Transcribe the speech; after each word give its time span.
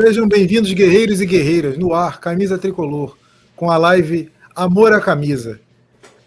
Sejam 0.00 0.28
bem-vindos, 0.28 0.72
guerreiros 0.72 1.20
e 1.20 1.26
guerreiras, 1.26 1.76
no 1.76 1.92
ar, 1.92 2.20
Camisa 2.20 2.56
Tricolor, 2.56 3.18
com 3.56 3.68
a 3.68 3.76
live 3.76 4.30
Amor 4.54 4.92
à 4.92 5.00
Camisa. 5.00 5.60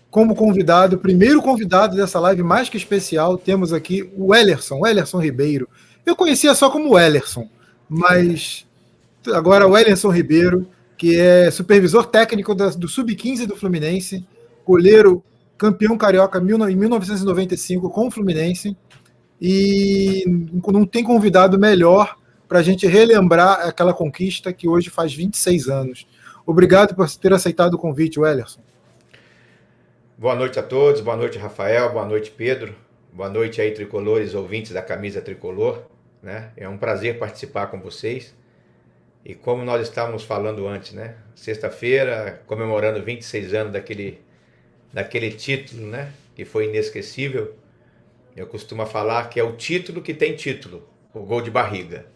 Como 0.09 0.35
convidado, 0.35 0.97
primeiro 0.97 1.41
convidado 1.41 1.95
dessa 1.95 2.19
live 2.19 2.43
mais 2.43 2.67
que 2.67 2.75
especial, 2.75 3.37
temos 3.37 3.71
aqui 3.71 4.11
o 4.17 4.35
Ellerson, 4.35 4.79
o 4.79 4.85
Ellerson 4.85 5.19
Ribeiro. 5.19 5.69
Eu 6.05 6.17
conhecia 6.17 6.53
só 6.53 6.69
como 6.69 6.99
Ellerson, 6.99 7.47
mas 7.87 8.67
agora 9.27 9.65
o 9.65 9.77
Ellerson 9.77 10.09
Ribeiro, 10.09 10.67
que 10.97 11.17
é 11.17 11.49
supervisor 11.49 12.05
técnico 12.07 12.53
do 12.53 12.89
Sub-15 12.89 13.45
do 13.45 13.55
Fluminense, 13.55 14.27
goleiro 14.67 15.23
campeão 15.57 15.97
carioca 15.97 16.39
em 16.39 16.75
1995 16.75 17.89
com 17.89 18.07
o 18.07 18.11
Fluminense, 18.11 18.75
e 19.41 20.25
não 20.67 20.85
tem 20.85 21.05
convidado 21.05 21.57
melhor 21.57 22.19
para 22.51 22.59
a 22.59 22.63
gente 22.63 22.85
relembrar 22.85 23.65
aquela 23.65 23.93
conquista 23.93 24.51
que 24.51 24.67
hoje 24.67 24.89
faz 24.89 25.13
26 25.13 25.69
anos. 25.69 26.05
Obrigado 26.45 26.93
por 26.93 27.09
ter 27.09 27.31
aceitado 27.31 27.75
o 27.75 27.77
convite, 27.77 28.19
Wellerson. 28.19 28.59
Boa 30.17 30.35
noite 30.35 30.59
a 30.59 30.61
todos, 30.61 30.99
boa 30.99 31.15
noite, 31.15 31.37
Rafael, 31.37 31.93
boa 31.93 32.05
noite, 32.05 32.29
Pedro, 32.29 32.75
boa 33.13 33.29
noite 33.29 33.61
aí, 33.61 33.71
tricolores, 33.71 34.35
ouvintes 34.35 34.73
da 34.73 34.81
camisa 34.81 35.21
tricolor. 35.21 35.83
Né? 36.21 36.51
É 36.57 36.67
um 36.67 36.77
prazer 36.77 37.17
participar 37.17 37.67
com 37.67 37.79
vocês. 37.79 38.35
E 39.23 39.33
como 39.33 39.63
nós 39.63 39.81
estávamos 39.81 40.23
falando 40.23 40.67
antes, 40.67 40.91
né? 40.91 41.15
Sexta-feira, 41.33 42.43
comemorando 42.47 43.01
26 43.01 43.53
anos 43.53 43.71
daquele, 43.71 44.19
daquele 44.91 45.31
título, 45.31 45.87
né? 45.87 46.11
Que 46.35 46.43
foi 46.43 46.65
inesquecível. 46.65 47.55
Eu 48.35 48.45
costumo 48.45 48.85
falar 48.85 49.29
que 49.29 49.39
é 49.39 49.43
o 49.43 49.55
título 49.55 50.01
que 50.01 50.13
tem 50.13 50.35
título, 50.35 50.85
o 51.13 51.21
gol 51.21 51.41
de 51.41 51.49
barriga. 51.49 52.11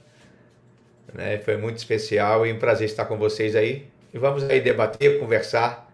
Né? 1.16 1.38
Foi 1.40 1.56
muito 1.58 1.78
especial 1.78 2.46
e 2.46 2.52
um 2.52 2.60
prazer 2.60 2.88
estar 2.88 3.06
com 3.06 3.18
vocês 3.18 3.56
aí. 3.56 3.88
E 4.14 4.20
vamos 4.20 4.44
aí 4.44 4.60
debater, 4.60 5.20
conversar 5.20 5.90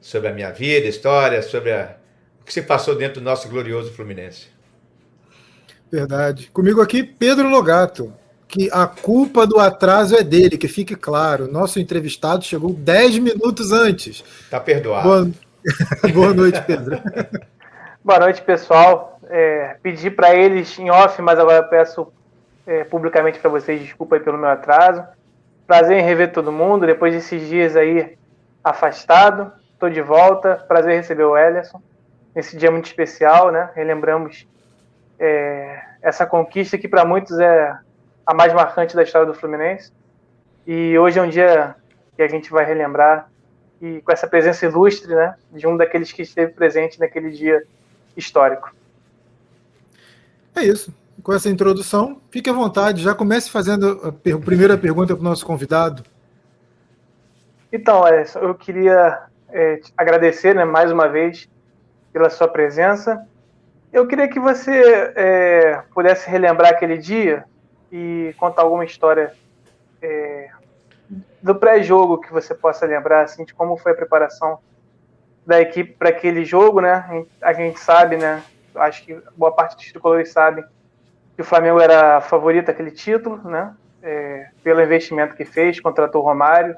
sobre 0.00 0.28
a 0.28 0.32
minha 0.32 0.50
vida, 0.50 0.86
história, 0.86 1.42
sobre 1.42 1.72
a... 1.72 1.96
o 2.40 2.44
que 2.44 2.52
se 2.52 2.62
passou 2.62 2.94
dentro 2.94 3.20
do 3.20 3.24
nosso 3.24 3.48
glorioso 3.48 3.92
Fluminense. 3.92 4.48
Verdade. 5.90 6.48
Comigo 6.52 6.80
aqui, 6.80 7.02
Pedro 7.02 7.48
Logato, 7.48 8.12
que 8.48 8.68
a 8.72 8.86
culpa 8.86 9.46
do 9.46 9.58
atraso 9.58 10.16
é 10.16 10.22
dele, 10.22 10.56
que 10.56 10.68
fique 10.68 10.96
claro. 10.96 11.50
Nosso 11.50 11.78
entrevistado 11.78 12.44
chegou 12.44 12.72
10 12.72 13.18
minutos 13.18 13.72
antes. 13.72 14.24
Tá 14.48 14.60
perdoado. 14.60 15.08
Boa, 15.08 15.30
Boa 16.14 16.34
noite, 16.34 16.62
Pedro. 16.62 17.00
Boa 18.04 18.18
noite, 18.20 18.42
pessoal. 18.42 19.20
É, 19.28 19.76
pedi 19.82 20.10
para 20.10 20.34
eles 20.34 20.78
em 20.78 20.90
off, 20.90 21.20
mas 21.20 21.38
agora 21.38 21.62
peço 21.62 22.12
é, 22.66 22.84
publicamente 22.84 23.38
para 23.38 23.50
vocês, 23.50 23.80
desculpa 23.80 24.16
aí 24.16 24.20
pelo 24.20 24.38
meu 24.38 24.48
atraso. 24.48 25.04
Prazer 25.66 25.98
em 25.98 26.02
rever 26.02 26.32
todo 26.32 26.52
mundo, 26.52 26.86
depois 26.86 27.12
desses 27.12 27.48
dias 27.48 27.76
aí 27.76 28.16
afastado, 28.62 29.52
estou 29.72 29.90
de 29.90 30.00
volta. 30.00 30.56
Prazer 30.68 30.92
em 30.92 30.96
receber 30.96 31.24
o 31.24 31.36
Ellison 31.36 31.80
nesse 32.34 32.56
dia 32.56 32.70
muito 32.70 32.86
especial, 32.86 33.50
né? 33.50 33.70
Relembramos 33.74 34.46
é, 35.18 35.80
essa 36.00 36.26
conquista 36.26 36.78
que 36.78 36.88
para 36.88 37.04
muitos 37.04 37.38
é 37.38 37.76
a 38.24 38.34
mais 38.34 38.52
marcante 38.52 38.94
da 38.94 39.02
história 39.02 39.26
do 39.26 39.34
Fluminense. 39.34 39.92
E 40.66 40.96
hoje 40.98 41.18
é 41.18 41.22
um 41.22 41.28
dia 41.28 41.74
que 42.16 42.22
a 42.22 42.28
gente 42.28 42.50
vai 42.50 42.64
relembrar 42.64 43.28
e 43.80 44.00
com 44.00 44.12
essa 44.12 44.28
presença 44.28 44.64
ilustre, 44.64 45.12
né, 45.12 45.34
de 45.50 45.66
um 45.66 45.76
daqueles 45.76 46.12
que 46.12 46.22
esteve 46.22 46.52
presente 46.52 47.00
naquele 47.00 47.30
dia 47.30 47.64
histórico. 48.16 48.72
É 50.54 50.62
isso 50.62 50.94
com 51.22 51.32
essa 51.32 51.48
introdução. 51.48 52.20
Fique 52.30 52.48
à 52.48 52.52
vontade, 52.52 53.02
já 53.02 53.14
comece 53.14 53.50
fazendo 53.50 54.00
a 54.04 54.12
per 54.12 54.38
primeira 54.38 54.76
pergunta 54.78 55.14
para 55.14 55.20
o 55.20 55.24
nosso 55.24 55.44
convidado. 55.44 56.04
Então, 57.72 58.04
eu 58.40 58.54
queria 58.54 59.22
é, 59.48 59.80
agradecer 59.96 60.54
né, 60.54 60.64
mais 60.64 60.92
uma 60.92 61.08
vez 61.08 61.48
pela 62.12 62.28
sua 62.28 62.46
presença. 62.46 63.26
Eu 63.92 64.06
queria 64.06 64.28
que 64.28 64.38
você 64.38 65.12
é, 65.16 65.82
pudesse 65.94 66.28
relembrar 66.28 66.72
aquele 66.72 66.98
dia 66.98 67.44
e 67.90 68.34
contar 68.38 68.62
alguma 68.62 68.84
história 68.84 69.32
é, 70.00 70.50
do 71.42 71.54
pré-jogo 71.54 72.18
que 72.18 72.32
você 72.32 72.54
possa 72.54 72.86
lembrar, 72.86 73.22
assim, 73.22 73.44
de 73.44 73.54
como 73.54 73.76
foi 73.76 73.92
a 73.92 73.94
preparação 73.96 74.58
da 75.46 75.60
equipe 75.60 75.92
para 75.92 76.10
aquele 76.10 76.44
jogo, 76.44 76.80
né? 76.80 77.24
A 77.40 77.52
gente 77.52 77.80
sabe, 77.80 78.16
né? 78.16 78.42
Acho 78.74 79.04
que 79.04 79.20
boa 79.36 79.52
parte 79.52 79.76
dos 79.76 79.90
tricolores 79.90 80.32
sabem 80.32 80.64
que 81.36 81.42
o 81.42 81.44
Flamengo 81.44 81.80
era 81.80 82.20
favorito 82.20 82.70
aquele 82.70 82.90
título, 82.90 83.36
né? 83.48 83.74
É, 84.02 84.48
pelo 84.64 84.82
investimento 84.82 85.36
que 85.36 85.44
fez, 85.44 85.78
contratou 85.80 86.22
o 86.22 86.24
Romário 86.24 86.74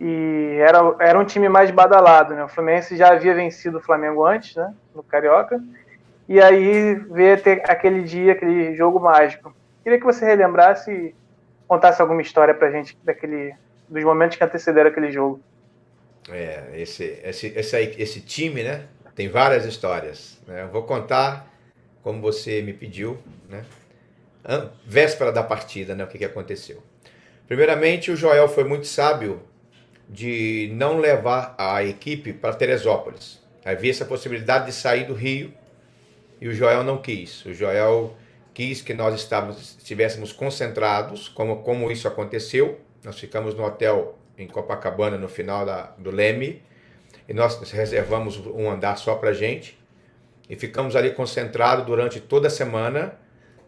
e 0.00 0.56
era, 0.60 0.78
era 0.98 1.18
um 1.18 1.24
time 1.24 1.48
mais 1.48 1.70
badalado, 1.70 2.34
né? 2.34 2.44
O 2.44 2.48
Fluminense 2.48 2.96
já 2.96 3.12
havia 3.12 3.34
vencido 3.34 3.78
o 3.78 3.82
Flamengo 3.82 4.24
antes, 4.24 4.56
né? 4.56 4.72
No 4.94 5.02
Carioca 5.02 5.60
e 6.28 6.40
aí 6.40 6.94
ver 6.94 7.42
ter 7.42 7.62
aquele 7.68 8.02
dia, 8.02 8.32
aquele 8.32 8.76
jogo 8.76 9.00
mágico. 9.00 9.54
Queria 9.82 9.98
que 9.98 10.04
você 10.04 10.24
relembrasse 10.26 10.92
e 10.92 11.14
contasse 11.66 12.00
alguma 12.00 12.20
história 12.20 12.54
pra 12.54 12.70
gente 12.70 12.96
daquele 13.02 13.54
dos 13.88 14.04
momentos 14.04 14.36
que 14.36 14.44
antecederam 14.44 14.90
aquele 14.90 15.10
jogo. 15.10 15.40
É, 16.30 16.72
esse, 16.74 17.18
esse, 17.24 17.46
esse, 17.46 17.76
esse 17.98 18.20
time, 18.20 18.62
né? 18.62 18.84
Tem 19.14 19.28
várias 19.28 19.64
histórias. 19.64 20.38
Né? 20.46 20.62
Eu 20.62 20.68
vou 20.68 20.82
contar 20.82 21.47
como 22.08 22.22
você 22.22 22.62
me 22.62 22.72
pediu, 22.72 23.18
né? 23.50 23.66
Véspera 24.86 25.30
da 25.30 25.42
partida, 25.42 25.94
né? 25.94 26.04
O 26.04 26.06
que, 26.06 26.16
que 26.16 26.24
aconteceu? 26.24 26.82
Primeiramente, 27.46 28.10
o 28.10 28.16
Joel 28.16 28.48
foi 28.48 28.64
muito 28.64 28.86
sábio 28.86 29.42
de 30.08 30.70
não 30.72 30.96
levar 30.96 31.54
a 31.58 31.84
equipe 31.84 32.32
para 32.32 32.54
Teresópolis. 32.54 33.42
Havia 33.62 33.90
essa 33.90 34.06
possibilidade 34.06 34.64
de 34.64 34.72
sair 34.72 35.04
do 35.04 35.12
Rio 35.12 35.52
e 36.40 36.48
o 36.48 36.54
Joel 36.54 36.82
não 36.82 36.96
quis. 36.96 37.44
O 37.44 37.52
Joel 37.52 38.16
quis 38.54 38.80
que 38.80 38.94
nós 38.94 39.14
estávamos, 39.14 39.76
estivéssemos 39.76 40.32
concentrados, 40.32 41.28
como, 41.28 41.56
como 41.62 41.92
isso 41.92 42.08
aconteceu. 42.08 42.80
Nós 43.04 43.18
ficamos 43.18 43.54
no 43.54 43.62
hotel 43.64 44.18
em 44.38 44.46
Copacabana 44.46 45.18
no 45.18 45.28
final 45.28 45.66
da, 45.66 45.92
do 45.98 46.10
Leme 46.10 46.62
e 47.28 47.34
nós 47.34 47.60
reservamos 47.70 48.38
um 48.46 48.70
andar 48.70 48.96
só 48.96 49.14
para 49.14 49.34
gente 49.34 49.77
e 50.48 50.56
ficamos 50.56 50.96
ali 50.96 51.10
concentrados 51.10 51.84
durante 51.84 52.20
toda 52.20 52.46
a 52.48 52.50
semana. 52.50 53.14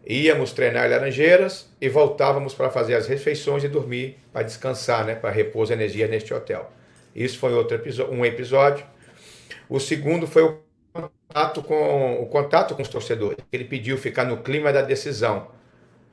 Íamos 0.05 0.51
treinar 0.51 0.87
em 0.87 0.89
Laranjeiras 0.89 1.69
e 1.79 1.87
voltávamos 1.87 2.53
para 2.53 2.69
fazer 2.69 2.95
as 2.95 3.07
refeições 3.07 3.63
e 3.63 3.67
dormir 3.67 4.17
para 4.33 4.43
descansar, 4.43 5.05
né, 5.05 5.13
para 5.13 5.29
repor 5.29 5.71
energia 5.71 6.07
neste 6.07 6.33
hotel. 6.33 6.71
Isso 7.15 7.37
foi 7.37 7.53
outro 7.53 7.79
um 8.11 8.25
episódio. 8.25 8.85
O 9.69 9.79
segundo 9.79 10.25
foi 10.25 10.43
o 10.43 10.59
contato 10.91 11.61
com 11.61 12.21
o 12.21 12.25
contato 12.25 12.75
com 12.75 12.81
os 12.81 12.87
torcedores. 12.87 13.37
Ele 13.51 13.65
pediu 13.65 13.97
ficar 13.97 14.25
no 14.25 14.37
clima 14.37 14.73
da 14.73 14.81
decisão. 14.81 15.47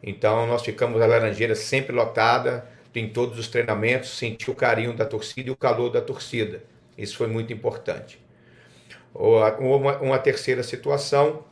Então 0.03 0.47
nós 0.47 0.63
ficamos 0.63 1.01
na 1.01 1.07
Laranjeira 1.07 1.55
sempre 1.55 1.95
lotada 1.95 2.69
em 2.95 3.09
todos 3.09 3.39
os 3.39 3.49
treinamentos, 3.49 4.19
senti 4.19 4.51
o 4.51 4.55
carinho 4.55 4.93
da 4.93 5.05
torcida 5.05 5.49
e 5.49 5.53
o 5.53 5.57
calor 5.57 5.91
da 5.91 6.01
torcida. 6.01 6.63
Isso 6.97 7.17
foi 7.17 7.29
muito 7.29 7.53
importante. 7.53 8.21
Uma, 9.19 9.99
uma 9.99 10.19
terceira 10.19 10.63
situação, 10.63 11.43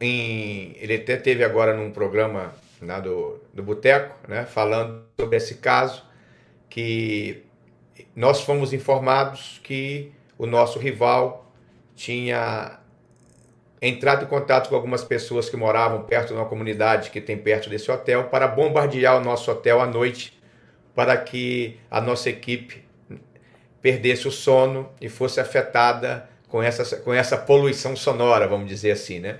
em, 0.00 0.74
ele 0.80 0.96
até 0.96 1.16
teve 1.16 1.44
agora 1.44 1.72
num 1.76 1.92
programa 1.92 2.52
né, 2.80 3.00
do, 3.00 3.40
do 3.54 3.62
Boteco, 3.62 4.16
né, 4.26 4.44
falando 4.44 5.04
sobre 5.18 5.36
esse 5.36 5.56
caso, 5.56 6.04
que 6.68 7.44
nós 8.16 8.40
fomos 8.40 8.72
informados 8.72 9.60
que 9.62 10.10
o 10.36 10.46
nosso 10.46 10.80
rival 10.80 11.52
tinha 11.94 12.80
entrado 13.80 14.24
em 14.24 14.28
contato 14.28 14.68
com 14.68 14.74
algumas 14.74 15.04
pessoas 15.04 15.48
que 15.48 15.56
moravam 15.56 16.02
perto 16.02 16.28
de 16.28 16.34
uma 16.34 16.46
comunidade 16.46 17.10
que 17.10 17.20
tem 17.20 17.36
perto 17.36 17.70
desse 17.70 17.90
hotel 17.90 18.24
para 18.24 18.48
bombardear 18.48 19.16
o 19.16 19.24
nosso 19.24 19.50
hotel 19.50 19.80
à 19.80 19.86
noite 19.86 20.38
para 20.94 21.16
que 21.16 21.78
a 21.90 22.00
nossa 22.00 22.28
equipe 22.28 22.84
perdesse 23.80 24.26
o 24.26 24.30
sono 24.30 24.90
e 25.00 25.08
fosse 25.08 25.40
afetada 25.40 26.29
com 26.50 26.62
essa, 26.62 26.96
com 26.96 27.14
essa 27.14 27.38
poluição 27.38 27.94
sonora, 27.94 28.46
vamos 28.46 28.68
dizer 28.68 28.90
assim, 28.90 29.20
né? 29.20 29.38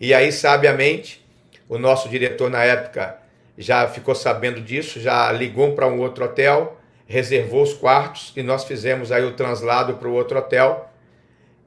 E 0.00 0.12
aí, 0.12 0.32
sabiamente, 0.32 1.24
o 1.68 1.78
nosso 1.78 2.08
diretor 2.08 2.50
na 2.50 2.64
época 2.64 3.16
já 3.56 3.86
ficou 3.86 4.14
sabendo 4.14 4.60
disso, 4.60 5.00
já 5.00 5.30
ligou 5.30 5.72
para 5.72 5.86
um 5.86 6.00
outro 6.00 6.24
hotel, 6.24 6.76
reservou 7.06 7.62
os 7.62 7.72
quartos 7.72 8.32
e 8.36 8.42
nós 8.42 8.64
fizemos 8.64 9.12
aí 9.12 9.24
o 9.24 9.32
translado 9.32 9.94
para 9.94 10.08
o 10.08 10.12
outro 10.12 10.38
hotel. 10.38 10.90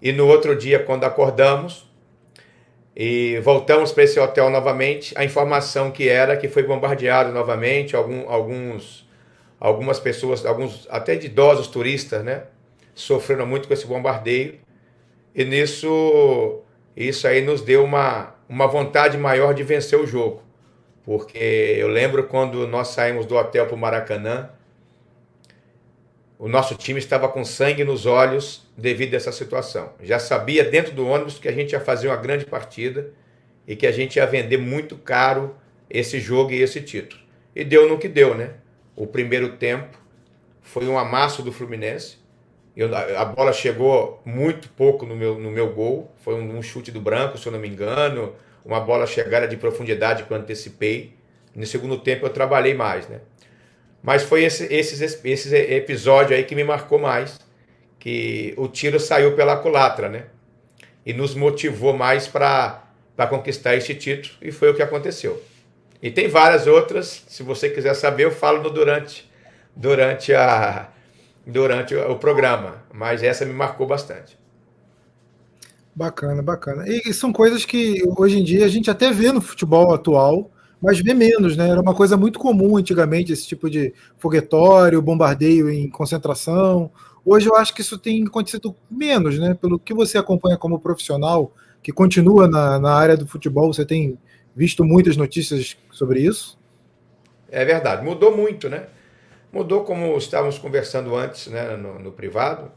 E 0.02 0.12
no 0.12 0.28
outro 0.28 0.56
dia, 0.56 0.80
quando 0.80 1.06
acordamos 1.06 1.90
e 2.96 3.40
voltamos 3.44 3.92
para 3.92 4.04
esse 4.04 4.20
hotel 4.20 4.50
novamente, 4.50 5.14
a 5.18 5.24
informação 5.24 5.92
que 5.92 6.10
era 6.10 6.36
que 6.36 6.50
foi 6.50 6.64
bombardeado 6.64 7.32
novamente, 7.32 7.96
algum, 7.96 8.30
alguns, 8.30 9.08
algumas 9.60 10.00
pessoas, 10.00 10.46
alguns 10.46 10.86
até 10.90 11.16
de 11.16 11.28
idosos 11.28 11.68
turistas, 11.68 12.24
né? 12.24 12.44
Sofreram 12.98 13.46
muito 13.46 13.68
com 13.68 13.74
esse 13.74 13.86
bombardeio. 13.86 14.60
E 15.36 15.46
nisso, 15.46 16.62
isso 16.96 17.28
aí 17.28 17.42
nos 17.42 17.62
deu 17.62 17.84
uma, 17.84 18.36
uma 18.50 18.68
vontade 18.68 19.18
maior 19.18 19.54
de 19.54 19.64
vencer 19.64 20.00
o 20.00 20.06
jogo. 20.06 20.42
porque 21.04 21.38
eu 21.78 21.88
lembro 21.88 22.26
quando 22.26 22.68
nós 22.68 22.90
saímos 22.90 23.26
do 23.26 23.36
hotel 23.36 23.66
para 23.66 23.76
o 23.76 23.78
Maracanã, 23.78 24.50
o 26.38 26.50
nosso 26.50 26.76
time 26.76 27.00
estava 27.00 27.30
com 27.30 27.46
sangue 27.46 27.84
nos 27.84 28.06
olhos 28.06 28.68
devido 28.78 29.14
a 29.14 29.18
essa 29.18 29.32
situação. 29.32 29.94
Já 30.04 30.20
sabia 30.20 30.64
dentro 30.64 30.94
do 30.94 31.08
ônibus 31.08 31.40
que 31.40 31.48
a 31.48 31.52
gente 31.52 31.72
ia 31.72 31.80
fazer 31.80 32.08
uma 32.10 32.18
grande 32.18 32.46
partida 32.46 33.12
e 33.66 33.76
que 33.76 33.88
a 33.88 33.92
gente 33.92 34.18
ia 34.18 34.26
vender 34.26 34.58
muito 34.58 34.98
caro 34.98 35.56
esse 35.90 36.20
jogo 36.20 36.52
e 36.52 36.62
esse 36.62 36.82
título. 36.82 37.22
E 37.56 37.64
deu 37.64 37.88
no 37.88 37.98
que 37.98 38.08
deu, 38.08 38.36
né? 38.36 38.56
O 38.96 39.08
primeiro 39.08 39.54
tempo 39.58 39.98
foi 40.62 40.88
um 40.88 41.00
amasso 41.00 41.42
do 41.42 41.52
Fluminense. 41.52 42.18
Eu, 42.78 42.96
a 42.96 43.26
bola 43.26 43.52
chegou 43.52 44.22
muito 44.24 44.70
pouco 44.70 45.04
no 45.04 45.16
meu, 45.16 45.40
no 45.40 45.50
meu 45.50 45.74
gol. 45.74 46.14
Foi 46.24 46.36
um, 46.36 46.60
um, 46.60 46.62
chute 46.62 46.92
do 46.92 47.02
branco, 47.02 47.36
se 47.36 47.48
eu 47.48 47.52
não 47.52 47.58
me 47.58 47.68
engano. 47.68 48.36
Uma 48.64 48.80
bola 48.80 49.08
chegada 49.08 49.48
de 49.48 49.58
profundidade 49.58 50.24
que 50.24 50.32
eu 50.32 50.38
antecipei. 50.38 51.16
No 51.56 51.66
segundo 51.66 51.98
tempo 51.98 52.28
eu 52.28 52.30
trabalhei 52.30 52.76
mais, 52.76 53.08
né? 53.08 53.22
Mas 54.04 54.22
foi 54.22 54.44
esse, 54.44 54.72
esses, 54.72 55.02
esses 55.26 55.52
episódio 55.52 56.38
aí 56.38 56.44
que 56.44 56.54
me 56.54 56.64
marcou 56.64 57.00
mais, 57.00 57.40
que 57.98 58.54
o 58.56 58.68
tiro 58.68 59.00
saiu 59.00 59.36
pela 59.36 59.58
culatra, 59.58 60.08
né? 60.08 60.26
E 61.04 61.14
nos 61.14 61.34
motivou 61.34 61.94
mais 61.94 62.28
para 62.28 62.84
conquistar 63.28 63.76
esse 63.76 63.96
título, 63.96 64.36
e 64.40 64.52
foi 64.52 64.70
o 64.70 64.76
que 64.76 64.84
aconteceu. 64.84 65.42
E 66.00 66.12
tem 66.12 66.28
várias 66.28 66.68
outras, 66.68 67.24
se 67.28 67.42
você 67.42 67.72
quiser 67.72 67.96
saber, 67.96 68.26
eu 68.26 68.32
falo 68.32 68.62
no 68.62 68.70
durante, 68.70 69.28
durante, 69.76 70.32
a, 70.32 70.90
durante 71.48 71.96
o 71.96 72.16
programa, 72.18 72.84
mas 72.94 73.24
essa 73.24 73.46
me 73.46 73.54
marcou 73.54 73.88
bastante. 73.88 74.38
Bacana, 75.96 76.44
bacana. 76.44 76.84
E 76.88 77.12
são 77.14 77.32
coisas 77.32 77.66
que 77.66 78.04
hoje 78.18 78.38
em 78.38 78.44
dia 78.44 78.66
a 78.66 78.68
gente 78.68 78.92
até 78.92 79.12
vê 79.12 79.32
no 79.32 79.42
futebol 79.42 79.94
atual, 79.94 80.52
mas 80.82 81.00
vê 81.00 81.14
menos, 81.14 81.58
né? 81.58 81.70
Era 81.70 81.82
uma 81.82 81.96
coisa 81.96 82.16
muito 82.16 82.38
comum 82.38 82.78
antigamente, 82.78 83.32
esse 83.32 83.48
tipo 83.48 83.70
de 83.70 83.94
foguetório, 84.18 85.02
bombardeio 85.02 85.70
em 85.70 85.90
concentração. 85.90 86.92
Hoje 87.26 87.48
eu 87.50 87.56
acho 87.56 87.74
que 87.74 87.82
isso 87.82 87.98
tem 87.98 88.24
acontecido 88.28 88.76
menos, 88.92 89.40
né? 89.40 89.56
Pelo 89.60 89.80
que 89.80 89.94
você 89.94 90.18
acompanha 90.18 90.58
como 90.58 90.80
profissional, 90.80 91.52
que 91.82 91.92
continua 91.92 92.48
na, 92.48 92.78
na 92.78 92.94
área 92.94 93.18
do 93.18 93.26
futebol, 93.26 93.74
você 93.74 93.86
tem 93.86 94.20
visto 94.56 94.84
muitas 94.84 95.18
notícias 95.18 95.78
sobre 95.92 96.20
isso? 96.20 96.60
É 97.50 97.64
verdade, 97.64 98.04
mudou 98.04 98.36
muito, 98.36 98.70
né? 98.70 98.88
Mudou 99.52 99.84
como 99.84 100.18
estávamos 100.18 100.58
conversando 100.58 101.16
antes, 101.16 101.48
né, 101.48 101.76
no, 101.78 102.00
no 102.00 102.12
privado. 102.12 102.72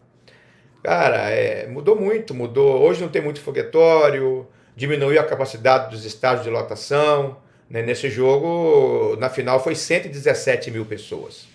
Cara, 0.83 1.31
é, 1.31 1.67
mudou 1.67 1.95
muito, 1.95 2.35
mudou. 2.35 2.81
Hoje 2.81 3.03
não 3.03 3.09
tem 3.09 3.21
muito 3.21 3.41
foguetório, 3.41 4.47
diminuiu 4.75 5.21
a 5.21 5.25
capacidade 5.25 5.91
dos 5.91 6.05
estádios 6.05 6.45
de 6.45 6.51
lotação. 6.51 7.37
Né? 7.69 7.83
Nesse 7.83 8.09
jogo, 8.09 9.17
na 9.17 9.29
final, 9.29 9.63
foi 9.63 9.75
117 9.75 10.71
mil 10.71 10.87
pessoas. 10.87 11.47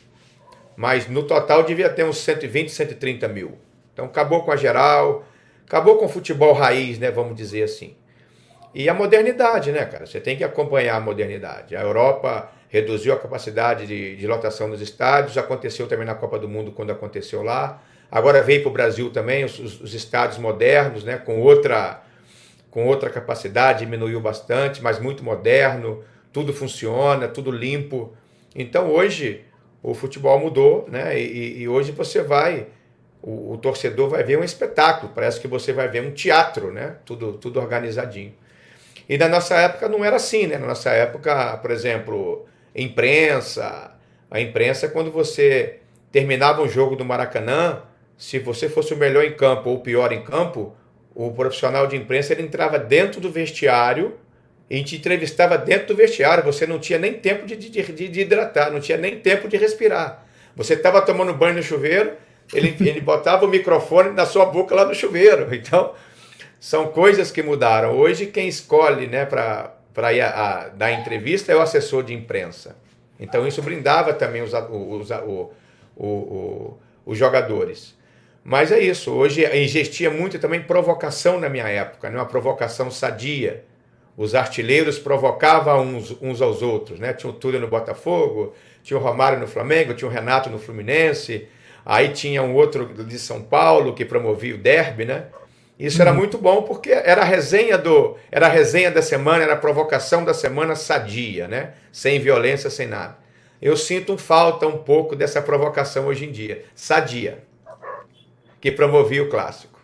Mas 0.76 1.08
no 1.08 1.24
total 1.24 1.64
devia 1.64 1.90
ter 1.90 2.04
uns 2.04 2.18
120, 2.18 2.70
130 2.70 3.28
mil. 3.28 3.58
Então 3.94 4.06
acabou 4.06 4.44
com 4.44 4.52
a 4.52 4.58
geral, 4.58 5.26
acabou 5.66 5.98
com 5.98 6.06
o 6.06 6.10
futebol 6.10 6.54
raiz, 6.54 7.00
né? 7.00 7.10
Vamos 7.10 7.36
dizer 7.36 7.64
assim. 7.64 7.96
E 8.74 8.90
a 8.90 8.94
modernidade, 8.94 9.72
né, 9.72 9.86
cara? 9.86 10.06
Você 10.06 10.20
tem 10.20 10.36
que 10.36 10.44
acompanhar 10.44 10.98
a 10.98 11.00
modernidade. 11.00 11.78
A 11.78 11.82
Europa 11.82 12.52
reduziu 12.76 13.14
a 13.14 13.18
capacidade 13.18 13.88
de, 13.88 14.18
de 14.18 14.28
lotação 14.28 14.70
dos 14.70 14.82
estádios, 14.82 15.38
aconteceu 15.38 15.88
também 15.88 16.06
na 16.06 16.14
Copa 16.14 16.38
do 16.38 16.50
Mundo 16.50 16.72
quando 16.72 16.92
aconteceu 16.92 17.42
lá. 17.42 17.82
Agora 18.12 18.42
veio 18.42 18.62
para 18.62 18.70
o 18.70 18.74
Brasil 18.74 19.10
também 19.12 19.46
os, 19.46 19.58
os, 19.60 19.94
estádios 19.94 20.38
modernos, 20.38 21.04
né, 21.04 21.18
com 21.18 21.40
outra 21.40 22.02
com 22.70 22.86
outra 22.86 23.10
capacidade, 23.10 23.86
diminuiu 23.86 24.20
bastante, 24.20 24.84
mas 24.84 25.00
muito 25.00 25.24
moderno, 25.24 26.04
tudo 26.34 26.52
funciona, 26.52 27.26
tudo 27.30 27.50
limpo. 27.50 28.14
Então 28.54 28.92
hoje 28.92 29.46
o 29.82 29.94
futebol 29.94 30.38
mudou, 30.38 30.86
né? 30.90 31.18
E, 31.18 31.62
e 31.62 31.70
hoje 31.70 31.94
você 31.94 32.22
vai, 32.22 32.68
o, 33.22 33.54
o, 33.54 33.58
torcedor 33.58 34.10
vai 34.10 34.24
ver 34.24 34.38
um 34.38 34.44
espetáculo, 34.44 35.14
parece 35.16 35.40
que 35.40 35.48
você 35.48 35.72
vai 35.72 35.88
ver 35.88 36.02
um 36.02 36.12
teatro, 36.12 36.74
né? 36.74 36.98
Tudo, 37.06 37.38
tudo 37.38 37.62
organizadinho. 37.62 38.34
E 39.08 39.18
na 39.18 39.30
nossa 39.30 39.56
época 39.56 39.88
não 39.88 40.04
era 40.04 40.18
assim, 40.18 40.46
né? 40.46 40.58
Na 40.58 40.68
nossa 40.68 40.90
época, 40.90 41.56
por 41.60 41.72
exemplo, 41.72 42.46
imprensa, 42.76 43.92
a 44.30 44.40
imprensa 44.42 44.88
quando 44.88 45.12
você 45.12 45.80
terminava 46.12 46.62
um 46.62 46.68
jogo 46.68 46.96
do 46.96 47.06
Maracanã, 47.06 47.82
se 48.18 48.40
você 48.40 48.70
fosse 48.70 48.94
o 48.94 48.98
melhor 48.98 49.24
em 49.24 49.34
campo 49.34 49.70
ou 49.70 49.78
o 49.78 49.82
pior 49.82 50.12
em 50.12 50.24
campo, 50.24 50.76
o 51.14 51.32
profissional 51.32 51.88
de 51.88 51.96
imprensa 51.96 52.34
ele 52.34 52.44
entrava 52.44 52.78
dentro 52.78 53.22
do 53.22 53.32
vestiário 53.32 54.16
e 54.70 54.84
te 54.84 54.98
entrevistava 54.98 55.58
dentro 55.58 55.88
do 55.88 55.96
vestiário. 55.96 56.44
Você 56.44 56.66
não 56.66 56.80
tinha 56.80 57.00
nem 57.00 57.14
tempo 57.14 57.46
de, 57.46 57.56
de, 57.56 57.70
de, 57.70 58.08
de 58.08 58.22
hidratar, 58.22 58.72
não 58.72 58.80
tinha 58.80 58.98
nem 58.98 59.20
tempo 59.20 59.48
de 59.48 59.58
respirar. 59.58 60.26
Você 60.56 60.74
estava 60.74 61.02
tomando 61.02 61.34
banho 61.34 61.56
no 61.56 61.64
chuveiro, 61.64 62.14
ele, 62.54 62.76
ele 62.80 63.02
botava 63.02 63.46
o 63.46 63.48
microfone 63.48 64.12
na 64.12 64.26
sua 64.26 64.46
boca 64.46 64.74
lá 64.76 64.86
no 64.86 64.96
chuveiro. 64.96 65.54
Então, 65.54 65.94
são 66.60 66.88
coisas 66.88 67.32
que 67.32 67.44
mudaram. 67.44 67.92
Hoje, 67.92 68.26
quem 68.26 68.48
escolhe 68.48 69.08
né, 69.08 69.26
para 69.26 69.75
ir 70.14 70.22
a, 70.22 70.30
a, 70.30 70.68
dar 70.70 70.92
entrevista 70.92 71.52
é 71.52 71.56
o 71.56 71.62
assessor 71.62 72.04
de 72.04 72.14
imprensa. 72.14 72.76
Então, 73.20 73.48
isso 73.48 73.62
brindava 73.62 74.14
também 74.14 74.42
os, 74.42 74.54
os, 74.54 75.10
os, 75.10 75.50
os, 75.96 76.74
os 77.06 77.18
jogadores. 77.18 77.96
Mas 78.44 78.72
é 78.72 78.80
isso, 78.80 79.12
hoje 79.12 79.42
existia 79.44 80.12
muito 80.12 80.38
também 80.38 80.62
provocação 80.62 81.40
na 81.40 81.50
minha 81.50 81.68
época, 81.68 82.10
né? 82.10 82.18
uma 82.18 82.28
provocação 82.28 82.92
sadia. 82.92 83.64
Os 84.16 84.36
artilheiros 84.36 85.00
provocavam 85.00 85.82
uns, 85.82 86.16
uns 86.22 86.42
aos 86.42 86.62
outros, 86.62 87.00
né? 87.00 87.12
Tinha 87.12 87.30
o 87.30 87.34
Túlio 87.34 87.60
no 87.60 87.68
Botafogo, 87.68 88.54
tinha 88.84 88.98
o 88.98 89.02
Romário 89.02 89.40
no 89.40 89.48
Flamengo, 89.48 89.94
tinha 89.94 90.08
o 90.08 90.12
Renato 90.12 90.50
no 90.50 90.58
Fluminense, 90.60 91.48
aí 91.86 92.10
tinha 92.10 92.42
um 92.42 92.54
outro 92.54 92.86
de 93.04 93.20
São 93.20 93.42
Paulo 93.42 93.94
que 93.94 94.06
promovia 94.06 94.56
o 94.56 94.58
derby, 94.58 95.06
né? 95.06 95.26
Isso 95.78 96.02
era 96.02 96.12
uhum. 96.12 96.18
muito 96.18 96.38
bom 96.38 96.62
porque 96.62 96.90
era 96.90 97.22
a 97.22 97.26
resenha 97.26 97.78
do, 97.78 98.16
era 98.32 98.48
a 98.48 98.50
resenha 98.50 98.90
da 98.90 99.02
semana, 99.02 99.44
era 99.44 99.54
a 99.54 99.58
provocação 99.58 100.24
da 100.24 100.34
semana 100.34 100.76
sadia, 100.76 101.48
né? 101.48 101.74
Sem 101.92 102.20
violência, 102.20 102.70
sem 102.70 102.88
nada. 102.88 103.18
Eu 103.62 103.76
sinto 103.76 104.18
falta 104.18 104.68
um 104.68 104.78
pouco 104.78 105.16
dessa 105.16 105.42
provocação 105.42 106.08
hoje 106.08 106.26
em 106.26 106.32
dia, 106.32 106.64
sadia 106.74 107.44
que 108.66 108.72
promovia 108.72 109.22
o 109.22 109.30
clássico. 109.30 109.80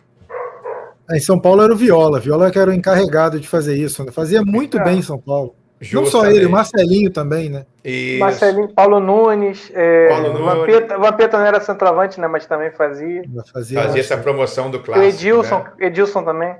Em 1.10 1.20
São 1.20 1.38
Paulo 1.38 1.62
era 1.62 1.72
o 1.72 1.76
Viola. 1.76 2.18
Viola 2.18 2.50
que 2.50 2.58
era 2.58 2.68
o 2.68 2.74
encarregado 2.74 3.38
de 3.38 3.46
fazer 3.46 3.76
isso. 3.76 4.04
Né? 4.04 4.10
Fazia 4.10 4.42
muito 4.42 4.76
é. 4.76 4.84
bem 4.84 4.98
em 4.98 5.02
São 5.02 5.20
Paulo. 5.20 5.54
Justamente. 5.80 6.04
Não 6.04 6.10
só 6.10 6.26
ele, 6.28 6.46
o 6.46 6.50
Marcelinho 6.50 7.10
também, 7.10 7.48
né? 7.48 7.64
Isso. 7.84 8.20
Marcelinho, 8.20 8.68
Paulo 8.68 9.00
Nunes. 9.00 9.70
É, 9.74 10.08
Paulo 10.08 10.32
Nunes. 10.32 10.46
Vampeta, 10.46 10.98
Vampeta 10.98 11.38
não 11.38 11.46
era 11.46 11.60
centroavante, 11.60 12.20
né? 12.20 12.28
Mas 12.28 12.46
também 12.46 12.70
fazia. 12.70 13.24
Fazia, 13.52 13.82
fazia 13.82 14.00
essa 14.00 14.16
promoção 14.16 14.70
do 14.70 14.78
clássico. 14.78 15.04
O 15.04 15.08
Edilson, 15.08 15.58
né? 15.58 15.72
Edilson 15.80 16.22
também. 16.22 16.54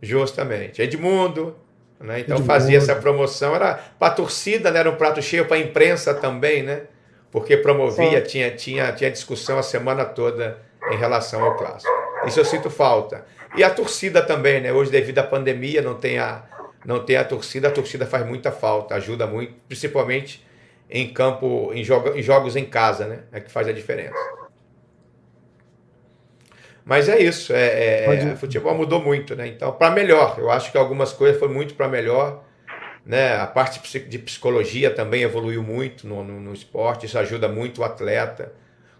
Justamente. 0.00 0.80
Edmundo. 0.80 1.56
Né? 2.00 2.20
Então 2.20 2.36
Edmundo. 2.36 2.44
fazia 2.52 2.78
essa 2.78 2.94
promoção. 2.94 3.54
Era 3.56 3.74
para 3.98 4.08
a 4.08 4.14
torcida, 4.14 4.70
né? 4.70 4.78
era 4.78 4.90
um 4.90 4.94
prato 4.94 5.20
cheio 5.20 5.46
para 5.46 5.56
a 5.56 5.60
imprensa 5.60 6.14
também, 6.14 6.62
né? 6.62 6.82
Porque 7.30 7.56
promovia, 7.56 8.20
tinha, 8.22 8.50
tinha, 8.52 8.92
tinha 8.92 9.10
discussão 9.10 9.58
a 9.58 9.62
semana 9.62 10.04
toda 10.04 10.58
em 10.90 10.96
relação 10.96 11.42
ao 11.42 11.56
clássico. 11.56 11.92
Isso 12.24 12.40
eu 12.40 12.44
sinto 12.44 12.70
falta. 12.70 13.24
E 13.56 13.64
a 13.64 13.68
torcida 13.68 14.22
também, 14.22 14.60
né? 14.60 14.72
Hoje, 14.72 14.90
devido 14.90 15.18
à 15.18 15.22
pandemia, 15.22 15.82
não 15.82 15.94
tem 15.94 16.18
a, 16.18 16.42
não 16.86 17.04
tem 17.04 17.16
a 17.16 17.24
torcida, 17.24 17.68
a 17.68 17.70
torcida 17.70 18.06
faz 18.06 18.24
muita 18.24 18.50
falta, 18.50 18.94
ajuda 18.94 19.26
muito, 19.26 19.54
principalmente 19.66 20.46
em 20.90 21.12
campo, 21.12 21.70
em, 21.72 21.80
em 21.80 22.22
jogos 22.22 22.56
em 22.56 22.64
casa, 22.64 23.06
né? 23.06 23.20
É 23.32 23.40
que 23.40 23.50
faz 23.50 23.68
a 23.68 23.72
diferença. 23.72 24.14
Mas 26.84 27.08
é 27.08 27.18
isso, 27.18 27.52
é, 27.52 27.66
é, 27.66 28.14
é 28.14 28.36
futebol 28.36 28.74
mudou 28.74 29.00
muito, 29.00 29.36
né? 29.36 29.46
Então, 29.46 29.72
para 29.72 29.90
melhor, 29.90 30.36
eu 30.38 30.50
acho 30.50 30.72
que 30.72 30.78
algumas 30.78 31.12
coisas 31.12 31.38
foram 31.38 31.52
muito 31.52 31.74
para 31.74 31.86
melhor, 31.86 32.44
né? 33.04 33.36
A 33.36 33.46
parte 33.46 34.00
de 34.00 34.18
psicologia 34.18 34.90
também 34.90 35.22
evoluiu 35.22 35.62
muito 35.62 36.06
no, 36.06 36.24
no, 36.24 36.40
no 36.40 36.52
esporte, 36.54 37.04
isso 37.04 37.18
ajuda 37.18 37.48
muito 37.48 37.82
o 37.82 37.84
atleta 37.84 38.52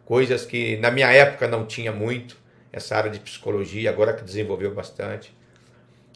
coisas 0.08 0.46
que 0.46 0.78
na 0.78 0.90
minha 0.90 1.12
época 1.12 1.46
não 1.46 1.66
tinha 1.66 1.92
muito, 1.92 2.34
essa 2.72 2.96
área 2.96 3.10
de 3.10 3.20
psicologia, 3.20 3.90
agora 3.90 4.14
que 4.14 4.24
desenvolveu 4.24 4.74
bastante. 4.74 5.36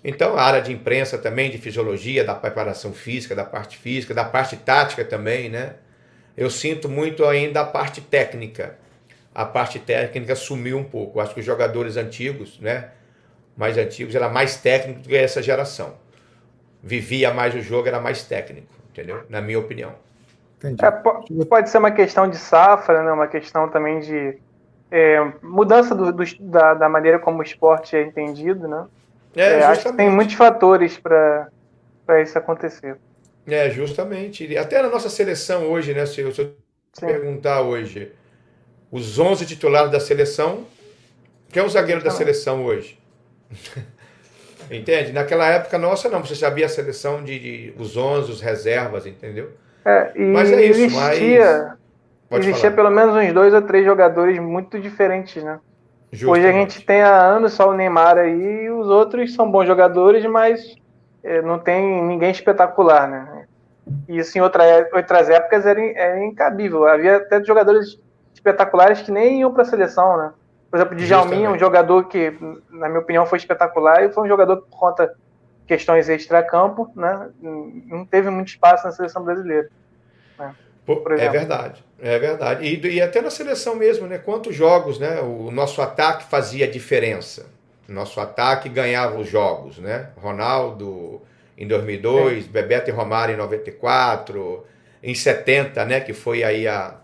Então, 0.04 0.37
a 0.37 0.42
área 0.42 0.61
de 0.61 0.73
imprensa 0.73 1.16
também, 1.16 1.50
de 1.50 1.59
fisiologia, 1.59 2.25
da 2.25 2.35
preparação 2.35 2.92
física, 2.92 3.35
da 3.35 3.44
parte 3.44 3.78
física, 3.78 4.12
da 4.12 4.25
parte 4.25 4.56
tática 4.56 5.04
também, 5.04 5.49
né? 5.49 5.75
Eu 6.37 6.50
sinto 6.50 6.88
muito 6.88 7.25
ainda 7.25 7.61
a 7.61 7.64
parte 7.64 8.00
técnica. 8.00 8.76
A 9.35 9.44
parte 9.44 9.78
técnica 9.78 10.35
sumiu 10.35 10.78
um 10.78 10.85
pouco. 10.85 11.21
Acho 11.21 11.35
que 11.35 11.40
os 11.40 11.47
jogadores 11.47 11.97
antigos, 11.97 12.59
né? 12.61 12.90
Mais 13.56 13.78
antigos, 13.78 14.14
era 14.14 14.28
mais 14.28 14.56
técnico 14.56 15.00
do 15.00 15.09
que 15.09 15.16
essa 15.16 15.40
geração. 15.40 15.94
Vivia 16.82 17.32
mais 17.32 17.54
o 17.54 17.61
jogo, 17.61 17.87
era 17.87 18.00
mais 18.00 18.25
técnico, 18.25 18.73
entendeu? 18.90 19.23
Na 19.28 19.40
minha 19.40 19.59
opinião. 19.59 19.94
É, 20.64 20.90
pode 21.44 21.71
ser 21.71 21.78
uma 21.78 21.90
questão 21.90 22.28
de 22.28 22.37
safra, 22.37 23.02
né? 23.02 23.12
uma 23.12 23.26
questão 23.26 23.68
também 23.68 23.99
de 24.00 24.38
é, 24.90 25.32
mudança 25.42 25.94
do, 25.94 26.12
do, 26.12 26.25
da, 26.40 26.75
da, 26.75 26.88
maneira 26.88 27.18
como 27.18 27.40
o 27.40 27.42
esporte 27.42 27.97
é 27.97 28.02
entendido. 28.02 28.68
Né? 28.68 28.87
É, 29.34 29.60
é 29.60 29.64
acho 29.64 29.84
que 29.84 29.96
tem 29.96 30.10
muitos 30.10 30.34
fatores 30.34 30.98
para 30.98 31.50
isso 32.22 32.36
acontecer. 32.36 32.96
É, 33.46 33.70
justamente. 33.70 34.56
Até 34.56 34.82
na 34.82 34.88
nossa 34.88 35.08
seleção 35.08 35.64
hoje, 35.64 35.94
né? 35.94 36.06
Se 36.06 36.20
eu, 36.20 36.32
se 36.32 36.42
eu 36.42 36.54
perguntar 37.00 37.62
hoje, 37.62 38.12
os 38.90 39.18
11 39.18 39.46
titulares 39.46 39.90
da 39.90 39.98
seleção, 39.98 40.64
quem 41.50 41.62
é 41.62 41.66
o 41.66 41.68
zagueiro 41.68 42.02
da 42.02 42.10
seleção 42.10 42.64
hoje? 42.64 42.98
Entende? 44.70 45.12
Naquela 45.12 45.46
época 45.48 45.76
nossa, 45.78 46.08
não. 46.08 46.24
Você 46.24 46.34
sabia 46.34 46.66
a 46.66 46.68
seleção 46.68 47.22
de, 47.22 47.38
de 47.38 47.74
os 47.78 47.96
11, 47.96 48.30
os 48.30 48.40
reservas, 48.40 49.06
entendeu? 49.06 49.50
É, 49.84 50.12
e 50.14 50.22
mas 50.22 50.50
é 50.50 50.64
isso, 50.64 50.80
existia, 50.80 51.76
mas... 52.30 52.46
existia 52.46 52.70
pelo 52.70 52.90
menos 52.90 53.16
uns 53.16 53.32
dois 53.32 53.52
ou 53.52 53.60
três 53.62 53.84
jogadores 53.84 54.38
muito 54.38 54.78
diferentes, 54.78 55.42
né? 55.42 55.58
Justamente. 56.12 56.40
Hoje 56.40 56.49
a 56.49 56.52
gente 56.52 56.85
tem 56.85 57.00
há 57.00 57.23
anos 57.23 57.54
só 57.54 57.71
o 57.71 57.73
Neymar 57.73 58.19
aí 58.19 58.64
e 58.64 58.71
os 58.71 58.88
outros 58.88 59.35
são 59.35 59.50
bons 59.50 59.66
jogadores, 59.66 60.25
mas 60.26 60.76
é, 61.25 61.40
não 61.40 61.59
tem 61.59 62.02
ninguém 62.02 62.31
espetacular, 62.31 63.09
né? 63.09 63.47
E 64.07 64.19
isso 64.19 64.37
em 64.37 64.40
outra, 64.42 64.64
é, 64.64 64.88
outras 64.92 65.31
épocas 65.31 65.64
era, 65.64 65.81
era 65.81 66.23
incabível. 66.23 66.87
Havia 66.87 67.16
até 67.16 67.42
jogadores 67.42 67.99
espetaculares 68.35 69.00
que 69.00 69.11
nem 69.11 69.40
iam 69.40 69.52
para 69.52 69.62
a 69.62 69.66
seleção, 69.66 70.16
né? 70.19 70.33
Por 70.71 70.76
exemplo, 70.76 70.97
Djalminha, 70.97 71.50
um 71.50 71.59
jogador 71.59 72.04
que, 72.04 72.31
na 72.71 72.88
minha 72.88 73.00
opinião, 73.00 73.26
foi 73.26 73.38
espetacular 73.38 74.04
e 74.04 74.12
foi 74.12 74.25
um 74.25 74.28
jogador 74.28 74.59
que, 74.59 74.71
por 74.71 74.78
conta 74.78 75.07
de 75.07 75.14
questões 75.66 76.09
extra-campo, 76.09 76.90
né, 76.97 77.28
não 77.42 78.07
teve 78.07 78.31
muito 78.31 78.49
espaço 78.49 78.87
na 78.87 78.90
seleção 78.90 79.23
brasileira. 79.23 79.69
Né? 80.38 80.54
É 81.18 81.28
verdade, 81.28 81.84
é 82.00 82.18
verdade. 82.18 82.66
E, 82.66 82.94
e, 82.94 83.00
até 83.00 83.20
na 83.20 83.30
seleção 83.30 83.76
mesmo, 83.76 84.06
né? 84.06 84.18
Quantos 84.18 84.54
jogos, 84.54 84.98
né? 84.98 85.20
O 85.20 85.50
nosso 85.50 85.80
ataque 85.80 86.24
fazia 86.24 86.66
diferença. 86.66 87.46
Nosso 87.88 88.20
ataque 88.20 88.68
ganhava 88.68 89.18
os 89.18 89.28
jogos, 89.28 89.78
né? 89.78 90.10
Ronaldo 90.16 91.22
em 91.56 91.66
2002, 91.66 92.46
é. 92.46 92.48
Bebeto 92.48 92.90
e 92.90 92.92
Romário 92.92 93.34
em 93.34 93.38
94, 93.38 94.66
em 95.02 95.14
70, 95.14 95.84
né? 95.84 96.00
Que 96.00 96.12
foi 96.12 96.42
aí 96.42 96.66
a, 96.66 96.96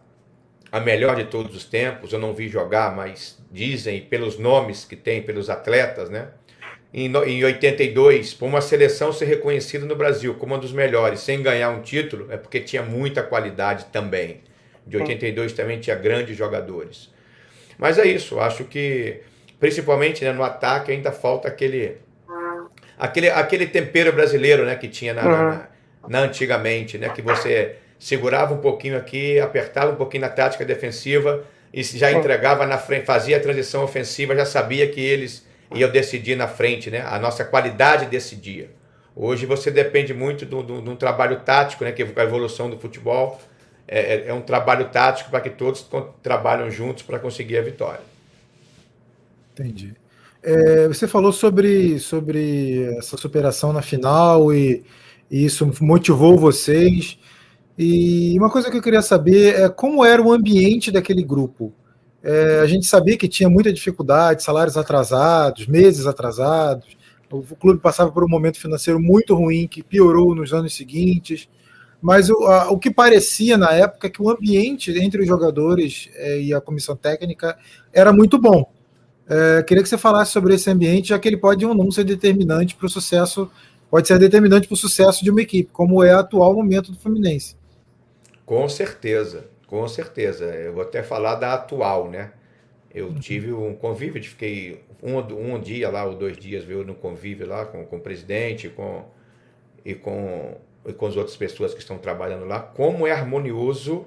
a 0.73 0.81
melhor 0.81 1.17
de 1.17 1.25
todos 1.25 1.55
os 1.55 1.65
tempos. 1.65 2.13
Eu 2.13 2.19
não 2.19 2.35
vi 2.35 2.49
jogar, 2.49 2.95
mas 2.95 3.39
dizem 3.51 4.01
pelos 4.01 4.39
nomes 4.39 4.85
que 4.85 4.97
tem, 4.97 5.23
pelos 5.23 5.49
atletas, 5.49 6.11
né? 6.11 6.29
Em, 6.93 7.07
em 7.07 7.45
82, 7.45 8.33
por 8.33 8.47
uma 8.47 8.63
seleção 8.63 9.13
ser 9.13 9.27
reconhecida 9.27 9.85
no 9.85 9.95
Brasil 9.95 10.35
como 10.35 10.55
uma 10.55 10.61
dos 10.61 10.73
melhores, 10.73 11.21
sem 11.21 11.43
ganhar 11.43 11.71
um 11.71 11.83
título, 11.83 12.27
é 12.31 12.37
porque 12.37 12.61
tinha 12.61 12.83
muita 12.83 13.23
qualidade 13.23 13.87
também. 13.93 14.41
De 14.87 14.97
82 14.97 15.53
também 15.53 15.79
tinha 15.79 15.95
grandes 15.95 16.37
jogadores. 16.37 17.11
Mas 17.77 17.99
é 17.99 18.07
isso, 18.07 18.41
acho 18.41 18.65
que 18.65 19.21
principalmente 19.61 20.25
né, 20.25 20.33
no 20.33 20.43
ataque 20.43 20.91
ainda 20.91 21.13
falta 21.13 21.47
aquele 21.47 21.99
aquele, 22.99 23.29
aquele 23.31 23.67
tempero 23.67 24.13
brasileiro 24.13 24.65
né, 24.65 24.75
que 24.75 24.89
tinha 24.89 25.15
na, 25.15 25.23
uhum. 25.23 25.29
na, 25.29 25.69
na, 26.09 26.19
antigamente, 26.21 26.99
né, 26.99 27.09
que 27.11 27.23
você 27.23 27.77
segurava 27.99 28.55
um 28.55 28.59
pouquinho 28.59 28.97
aqui, 28.97 29.39
apertava 29.39 29.93
um 29.93 29.97
pouquinho 29.97 30.23
na 30.23 30.29
tática 30.29 30.65
defensiva 30.65 31.45
e 31.73 31.83
já 31.83 32.11
entregava 32.11 32.67
na 32.67 32.79
frente, 32.79 33.05
fazia 33.05 33.37
a 33.37 33.41
transição 33.41 33.85
ofensiva, 33.85 34.35
já 34.35 34.47
sabia 34.47 34.89
que 34.89 35.01
eles 35.01 35.47
iam 35.75 35.91
decidir 35.91 36.37
na 36.37 36.49
frente, 36.49 36.91
né? 36.91 37.03
A 37.07 37.19
nossa 37.19 37.45
qualidade 37.45 38.07
decidia. 38.07 38.71
Hoje 39.15 39.47
você 39.47 39.71
depende 39.71 40.15
muito 40.15 40.47
de 40.47 40.55
um 40.55 40.97
trabalho 40.97 41.41
tático, 41.41 41.85
né? 41.85 41.93
Que 41.93 42.03
a 42.03 42.23
evolução 42.23 42.71
do 42.71 42.79
futebol 42.79 43.41
é, 43.87 44.01
é, 44.01 44.29
é 44.29 44.35
um 44.35 44.41
trabalho 44.41 44.89
tático 44.91 45.31
para 45.31 45.41
que 45.41 45.51
todos 45.51 45.87
trabalham 46.23 46.71
juntos 46.71 47.03
para 47.03 47.19
conseguir 47.19 47.59
a 47.59 47.63
vitória. 47.63 48.01
Entendi. 49.55 49.95
É, 50.43 50.87
você 50.87 51.09
falou 51.09 51.33
sobre, 51.33 51.99
sobre 51.99 52.85
essa 52.97 53.17
superação 53.17 53.73
na 53.73 53.83
final 53.83 54.53
e, 54.55 54.85
e 55.31 55.45
isso 55.45 55.69
motivou 55.81 56.39
vocês. 56.39 57.19
E 57.77 58.37
uma 58.39 58.51
coisa 58.51 58.71
que 58.71 58.77
eu 58.77 58.83
queria 58.83 59.03
saber 59.03 59.55
é 59.55 59.69
como 59.69 60.05
era 60.05 60.23
o 60.23 60.33
ambiente 60.33 60.91
daquele 60.91 61.23
grupo. 61.23 61.73
É, 62.31 62.61
a 62.61 62.67
gente 62.67 62.85
sabia 62.85 63.17
que 63.17 63.27
tinha 63.27 63.49
muita 63.49 63.73
dificuldade, 63.73 64.43
salários 64.43 64.77
atrasados, 64.77 65.67
meses 65.67 66.05
atrasados. 66.05 66.95
O 67.31 67.57
clube 67.57 67.81
passava 67.81 68.13
por 68.13 68.23
um 68.23 68.29
momento 68.29 68.61
financeiro 68.61 69.01
muito 69.01 69.35
ruim 69.35 69.67
que 69.67 69.83
piorou 69.83 70.35
nos 70.35 70.53
anos 70.53 70.77
seguintes. 70.77 71.49
Mas 72.03 72.29
o, 72.29 72.45
a, 72.45 72.71
o 72.71 72.79
que 72.79 72.91
parecia 72.91 73.57
na 73.57 73.73
época 73.73 74.09
é 74.09 74.11
que 74.11 74.21
o 74.21 74.29
ambiente 74.29 74.91
entre 74.99 75.23
os 75.23 75.27
jogadores 75.27 76.11
é, 76.17 76.39
e 76.39 76.53
a 76.53 76.61
comissão 76.61 76.95
técnica 76.95 77.57
era 77.95 78.13
muito 78.13 78.37
bom. 78.37 78.71
É, 79.27 79.63
queria 79.63 79.83
que 79.83 79.89
você 79.89 79.97
falasse 79.97 80.31
sobre 80.31 80.55
esse 80.55 80.69
ambiente, 80.71 81.09
já 81.09 81.19
que 81.19 81.27
ele 81.27 81.39
pode 81.39 81.65
ou 81.65 81.75
não 81.75 81.91
ser 81.91 82.05
determinante 82.05 82.77
para 82.77 82.87
o 82.87 82.91
sucesso, 82.91 83.51
pode 83.91 84.07
ser 84.07 84.19
determinante 84.19 84.69
para 84.69 84.75
o 84.75 84.77
sucesso 84.77 85.25
de 85.25 85.31
uma 85.31 85.41
equipe, 85.41 85.71
como 85.73 86.05
é 86.05 86.15
o 86.15 86.19
atual 86.19 86.55
momento 86.55 86.93
do 86.93 86.99
Fluminense. 86.99 87.57
Com 88.45 88.69
certeza, 88.69 89.47
com 89.69 89.87
certeza. 89.87 90.47
Eu 90.47 90.73
vou 90.73 90.83
até 90.83 91.03
falar 91.03 91.37
da 91.37 91.55
atual, 91.55 92.11
né? 92.11 92.33
Eu 92.93 93.09
uhum. 93.09 93.21
tive 93.21 93.53
um 93.53 93.75
convívio, 93.75 94.23
fiquei 94.25 94.83
um, 95.03 95.19
um 95.19 95.61
dia 95.61 95.91
lá, 95.91 96.05
ou 96.05 96.15
dois 96.15 96.37
dias, 96.37 96.65
viu, 96.65 96.85
no 96.85 96.95
convívio 96.95 97.47
lá 97.47 97.65
com, 97.67 97.85
com 97.85 97.97
o 97.97 98.01
presidente 98.01 98.69
com, 98.71 99.05
e, 99.85 99.95
com, 99.95 100.57
e 100.87 100.93
com 100.93 101.07
as 101.07 101.17
outras 101.17 101.37
pessoas 101.37 101.75
que 101.75 101.81
estão 101.81 101.99
trabalhando 101.99 102.47
lá. 102.47 102.61
Como 102.61 103.07
é 103.07 103.13
harmonioso 103.13 104.07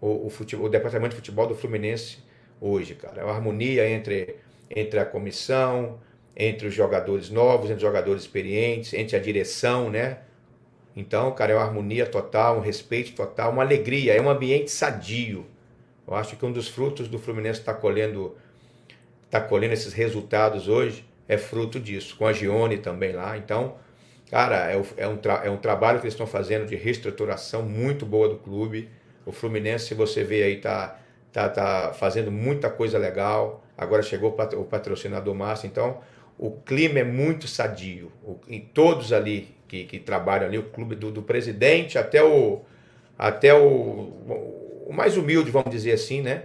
o, 0.00 0.26
o, 0.26 0.30
futebol, 0.30 0.66
o 0.66 0.68
departamento 0.68 1.10
de 1.10 1.16
futebol 1.16 1.46
do 1.46 1.54
Fluminense 1.54 2.18
hoje, 2.60 2.96
cara. 2.96 3.20
É 3.20 3.24
uma 3.24 3.32
harmonia 3.32 3.88
entre, 3.88 4.36
entre 4.68 4.98
a 4.98 5.06
comissão, 5.06 6.00
entre 6.36 6.66
os 6.66 6.74
jogadores 6.74 7.30
novos, 7.30 7.66
entre 7.66 7.76
os 7.76 7.82
jogadores 7.82 8.22
experientes, 8.22 8.92
entre 8.94 9.16
a 9.16 9.20
direção, 9.20 9.90
né? 9.90 10.18
Então, 10.96 11.30
cara, 11.32 11.52
é 11.52 11.54
uma 11.54 11.62
harmonia 11.62 12.06
total, 12.06 12.56
um 12.56 12.60
respeito 12.60 13.12
total, 13.12 13.52
uma 13.52 13.62
alegria, 13.62 14.14
é 14.14 14.20
um 14.20 14.30
ambiente 14.30 14.70
sadio. 14.70 15.44
Eu 16.08 16.14
acho 16.14 16.36
que 16.36 16.46
um 16.46 16.50
dos 16.50 16.68
frutos 16.68 17.06
do 17.06 17.18
Fluminense 17.18 17.60
está 17.60 17.74
colhendo, 17.74 18.34
tá 19.30 19.40
colhendo 19.40 19.74
esses 19.74 19.92
resultados 19.92 20.68
hoje 20.68 21.04
é 21.28 21.36
fruto 21.36 21.80
disso, 21.80 22.16
com 22.16 22.26
a 22.26 22.32
Gione 22.32 22.78
também 22.78 23.12
lá. 23.12 23.36
Então, 23.36 23.74
cara, 24.30 24.70
é, 24.70 24.82
é, 24.96 25.08
um, 25.08 25.18
é 25.44 25.50
um 25.50 25.56
trabalho 25.56 25.98
que 25.98 26.04
eles 26.04 26.14
estão 26.14 26.26
fazendo 26.26 26.66
de 26.66 26.76
reestruturação 26.76 27.62
muito 27.62 28.06
boa 28.06 28.28
do 28.28 28.36
clube. 28.36 28.88
O 29.24 29.32
Fluminense, 29.32 29.86
se 29.86 29.94
você 29.94 30.22
vê 30.22 30.44
aí, 30.44 30.60
tá, 30.60 30.98
tá, 31.32 31.48
tá 31.48 31.92
fazendo 31.92 32.30
muita 32.30 32.70
coisa 32.70 32.96
legal. 32.96 33.64
Agora 33.76 34.02
chegou 34.02 34.30
o 34.54 34.64
patrocinador 34.64 35.34
massa. 35.34 35.66
Então, 35.66 36.00
o 36.38 36.50
clima 36.50 36.98
é 36.98 37.04
muito 37.04 37.48
sadio. 37.48 38.12
O, 38.22 38.38
em 38.48 38.60
todos 38.60 39.12
ali 39.12 39.54
que, 39.66 39.84
que 39.84 39.98
trabalham 39.98 40.46
ali, 40.46 40.58
o 40.58 40.64
clube 40.64 40.94
do, 40.94 41.10
do 41.10 41.22
presidente 41.22 41.98
até 41.98 42.22
o 42.22 42.60
até 43.18 43.54
o, 43.54 43.64
o, 44.86 44.92
mais 44.92 45.16
humilde, 45.16 45.50
vamos 45.50 45.70
dizer 45.70 45.92
assim, 45.92 46.20
né? 46.20 46.44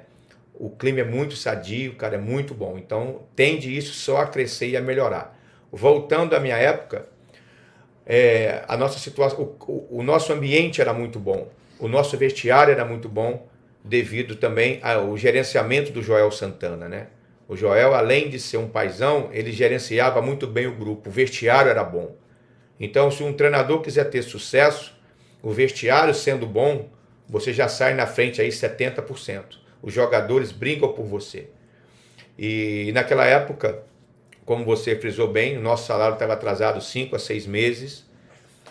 O 0.53 0.69
clima 0.69 1.01
é 1.01 1.03
muito 1.03 1.35
sadio, 1.35 1.95
cara, 1.95 2.15
é 2.15 2.17
muito 2.17 2.53
bom. 2.53 2.77
Então 2.77 3.23
tende 3.35 3.75
isso 3.75 3.93
só 3.93 4.17
a 4.21 4.27
crescer 4.27 4.69
e 4.69 4.77
a 4.77 4.81
melhorar. 4.81 5.37
Voltando 5.71 6.33
à 6.33 6.39
minha 6.39 6.55
época, 6.55 7.07
é, 8.05 8.63
a 8.67 8.77
nossa 8.77 8.99
situação, 8.99 9.55
o, 9.67 9.97
o, 9.99 10.03
nosso 10.03 10.31
ambiente 10.31 10.81
era 10.81 10.93
muito 10.93 11.19
bom, 11.19 11.49
o 11.79 11.87
nosso 11.87 12.17
vestiário 12.17 12.71
era 12.71 12.85
muito 12.85 13.07
bom, 13.07 13.47
devido 13.83 14.35
também 14.35 14.79
ao 14.81 15.17
gerenciamento 15.17 15.91
do 15.91 16.01
Joel 16.01 16.31
Santana, 16.31 16.87
né? 16.87 17.07
O 17.51 17.57
Joel, 17.57 17.93
além 17.93 18.29
de 18.29 18.39
ser 18.39 18.55
um 18.55 18.69
paizão, 18.69 19.29
ele 19.33 19.51
gerenciava 19.51 20.21
muito 20.21 20.47
bem 20.47 20.67
o 20.67 20.73
grupo, 20.73 21.09
o 21.09 21.11
vestiário 21.11 21.69
era 21.69 21.83
bom. 21.83 22.15
Então, 22.79 23.11
se 23.11 23.23
um 23.23 23.33
treinador 23.33 23.81
quiser 23.81 24.05
ter 24.05 24.21
sucesso, 24.21 24.97
o 25.43 25.51
vestiário 25.51 26.13
sendo 26.13 26.47
bom, 26.47 26.89
você 27.27 27.51
já 27.51 27.67
sai 27.67 27.93
na 27.93 28.07
frente 28.07 28.41
aí 28.41 28.47
70%. 28.47 29.57
Os 29.81 29.93
jogadores 29.93 30.53
brincam 30.53 30.93
por 30.93 31.03
você. 31.03 31.49
E 32.39 32.89
naquela 32.93 33.25
época, 33.25 33.83
como 34.45 34.63
você 34.63 34.95
frisou 34.95 35.27
bem, 35.27 35.57
o 35.57 35.61
nosso 35.61 35.87
salário 35.87 36.13
estava 36.13 36.31
atrasado 36.31 36.79
5 36.79 37.17
a 37.17 37.19
6 37.19 37.47
meses. 37.47 38.09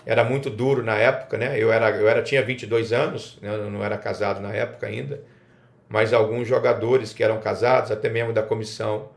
Era 0.07 0.25
muito 0.25 0.49
duro 0.49 0.83
na 0.83 0.97
época, 0.97 1.37
né? 1.37 1.59
Eu 1.59 1.71
era, 1.71 1.91
eu 1.91 2.09
era 2.09 2.23
tinha 2.23 2.43
22 2.43 2.95
anos, 2.95 3.39
né? 3.43 3.55
eu 3.55 3.71
não 3.71 3.85
era 3.85 3.99
casado 3.99 4.41
na 4.41 4.55
época 4.55 4.87
ainda, 4.87 5.23
mas 5.91 6.13
alguns 6.13 6.47
jogadores 6.47 7.13
que 7.13 7.25
eram 7.25 7.41
casados, 7.41 7.91
até 7.91 8.09
mesmo 8.09 8.33
da 8.33 8.45
comissão, 8.45 9.11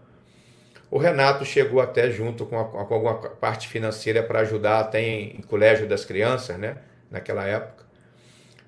o 0.90 0.98
Renato 0.98 1.46
chegou 1.46 1.80
até 1.80 2.10
junto 2.10 2.48
com, 2.48 2.60
a, 2.60 2.66
com 2.66 2.94
alguma 2.94 3.14
parte 3.14 3.68
financeira 3.68 4.24
para 4.24 4.40
ajudar 4.40 4.80
até 4.80 5.00
em, 5.00 5.38
em, 5.38 5.42
colégio 5.42 5.88
das 5.88 6.04
crianças, 6.04 6.58
né? 6.58 6.78
Naquela 7.12 7.46
época. 7.46 7.86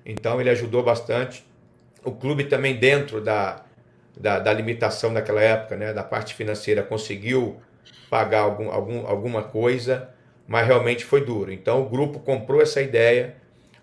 Então 0.04 0.40
ele 0.40 0.50
ajudou 0.50 0.84
bastante. 0.84 1.44
O 2.04 2.12
clube 2.12 2.44
também 2.44 2.76
dentro 2.76 3.20
da, 3.20 3.64
da, 4.16 4.38
da 4.38 4.52
limitação 4.52 5.12
daquela 5.12 5.40
época, 5.40 5.76
né? 5.76 5.92
Da 5.92 6.04
parte 6.04 6.32
financeira 6.32 6.84
conseguiu 6.84 7.60
pagar 8.08 8.42
algum, 8.42 8.70
algum, 8.70 9.04
alguma 9.04 9.42
coisa, 9.42 10.08
mas 10.46 10.64
realmente 10.64 11.04
foi 11.04 11.24
duro. 11.24 11.52
Então 11.52 11.82
o 11.82 11.88
grupo 11.88 12.20
comprou 12.20 12.62
essa 12.62 12.80
ideia, 12.80 13.34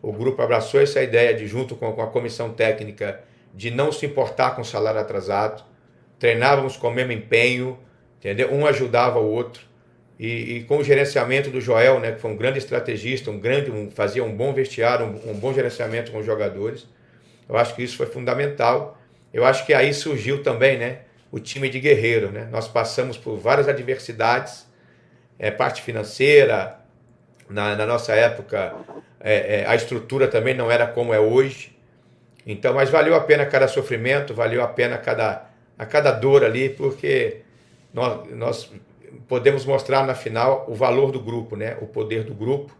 o 0.01 0.13
grupo 0.13 0.41
abraçou 0.41 0.79
essa 0.79 1.01
ideia 1.01 1.33
de 1.33 1.45
junto 1.45 1.75
com, 1.75 1.91
com 1.91 2.01
a 2.01 2.07
comissão 2.07 2.53
técnica 2.53 3.21
de 3.53 3.69
não 3.69 3.91
se 3.91 4.05
importar 4.05 4.55
com 4.55 4.61
o 4.61 4.65
salário 4.65 4.99
atrasado. 4.99 5.63
Treinávamos 6.17 6.75
com 6.77 6.87
o 6.87 6.93
mesmo 6.93 7.11
empenho, 7.11 7.77
entendeu? 8.19 8.51
Um 8.51 8.65
ajudava 8.65 9.19
o 9.19 9.29
outro. 9.29 9.61
e, 10.19 10.57
e, 10.57 10.63
com 10.63 10.77
o 10.77 10.83
gerenciamento 10.83 11.49
do 11.49 11.59
Joel, 11.59 11.99
né, 11.99 12.11
que 12.13 12.21
foi 12.21 12.31
um 12.31 12.37
grande 12.37 12.59
estrategista, 12.59 13.31
um 13.31 13.39
grande, 13.39 13.71
um, 13.71 13.89
fazia 13.89 14.23
um 14.23 14.33
bom 14.33 14.53
vestiário, 14.53 15.05
um, 15.05 15.31
um, 15.31 15.33
bom 15.33 15.53
gerenciamento 15.53 16.11
com 16.11 16.19
os 16.19 16.25
jogadores. 16.25 16.87
Eu 17.49 17.57
acho 17.57 17.75
que 17.75 17.83
isso 17.83 17.97
foi 17.97 18.05
fundamental. 18.05 18.97
Eu 19.33 19.43
acho 19.43 19.65
que 19.65 19.73
aí 19.73 19.93
surgiu 19.93 20.41
também, 20.43 20.77
né, 20.77 20.99
o 21.31 21.39
time 21.39 21.67
de 21.67 21.79
guerreiro, 21.79 22.31
né? 22.31 22.47
Nós 22.51 22.67
passamos 22.67 23.17
por 23.17 23.37
várias 23.37 23.67
adversidades, 23.67 24.67
é, 25.39 25.49
parte 25.49 25.81
financeira, 25.81 26.79
na, 27.49 27.75
na 27.75 27.85
nossa 27.85 28.13
época 28.13 28.75
é, 29.19 29.61
é, 29.61 29.65
a 29.65 29.75
estrutura 29.75 30.27
também 30.27 30.53
não 30.53 30.69
era 30.69 30.85
como 30.85 31.13
é 31.13 31.19
hoje. 31.19 31.72
Então, 32.45 32.73
mas 32.73 32.89
valeu 32.89 33.15
a 33.15 33.21
pena 33.21 33.45
cada 33.45 33.67
sofrimento, 33.67 34.33
valeu 34.33 34.61
a 34.61 34.67
pena 34.67 34.97
cada, 34.97 35.49
a 35.77 35.85
cada 35.85 36.11
dor 36.11 36.43
ali, 36.43 36.69
porque 36.69 37.37
nós, 37.93 38.29
nós 38.31 38.71
podemos 39.27 39.65
mostrar 39.65 40.05
na 40.05 40.15
final 40.15 40.65
o 40.67 40.75
valor 40.75 41.11
do 41.11 41.19
grupo, 41.19 41.55
né? 41.55 41.77
o 41.81 41.87
poder 41.87 42.23
do 42.23 42.33
grupo. 42.33 42.75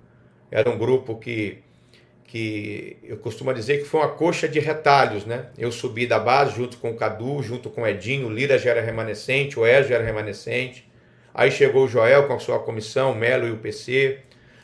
Era 0.52 0.70
um 0.70 0.78
grupo 0.78 1.16
que, 1.16 1.60
que 2.26 2.98
eu 3.04 3.18
costumo 3.18 3.54
dizer 3.54 3.80
que 3.80 3.86
foi 3.86 4.02
uma 4.02 4.10
coxa 4.10 4.48
de 4.48 4.60
retalhos. 4.60 5.26
Né? 5.26 5.48
Eu 5.58 5.72
subi 5.72 6.06
da 6.06 6.20
base 6.20 6.56
junto 6.56 6.78
com 6.78 6.92
o 6.92 6.96
Cadu, 6.96 7.42
junto 7.42 7.70
com 7.70 7.82
o 7.82 7.88
Edinho, 7.88 8.28
o 8.28 8.32
Lira 8.32 8.58
já 8.58 8.72
era 8.72 8.82
remanescente, 8.82 9.60
o 9.60 9.66
Ezio 9.66 9.96
era 9.96 10.04
remanescente. 10.04 10.88
Aí 11.34 11.50
chegou 11.50 11.86
o 11.86 11.88
Joel 11.88 12.28
com 12.28 12.34
a 12.34 12.40
sua 12.40 12.60
comissão, 12.60 13.12
o 13.12 13.16
Melo 13.16 13.48
e 13.48 13.52
o 13.52 13.58
PC. 13.58 14.20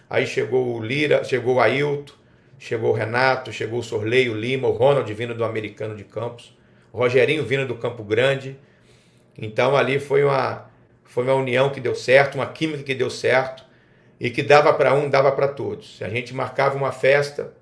Aí 0.09 0.27
chegou 0.27 0.75
o 0.75 0.83
Lira, 0.83 1.23
chegou 1.23 1.55
o 1.55 1.59
Ailton, 1.59 2.13
chegou 2.59 2.91
o 2.91 2.93
Renato, 2.93 3.53
chegou 3.53 3.79
o 3.79 3.83
Sorleio 3.83 4.35
Lima, 4.35 4.67
o 4.67 4.71
Ronald 4.71 5.11
vindo 5.13 5.33
do 5.33 5.45
Americano 5.45 5.95
de 5.95 6.03
Campos, 6.03 6.55
o 6.91 6.97
Rogerinho 6.97 7.43
vindo 7.45 7.65
do 7.65 7.75
Campo 7.75 8.03
Grande. 8.03 8.57
Então 9.37 9.75
ali 9.75 9.97
foi 9.97 10.23
uma, 10.23 10.69
foi 11.05 11.23
uma 11.23 11.33
união 11.33 11.69
que 11.69 11.79
deu 11.79 11.95
certo, 11.95 12.35
uma 12.35 12.45
química 12.45 12.83
que 12.83 12.93
deu 12.93 13.09
certo 13.09 13.63
e 14.19 14.29
que 14.29 14.43
dava 14.43 14.73
para 14.73 14.93
um, 14.93 15.09
dava 15.09 15.31
para 15.31 15.47
todos. 15.47 16.01
A 16.01 16.09
gente 16.09 16.35
marcava 16.35 16.75
uma 16.75 16.91
festa 16.91 17.53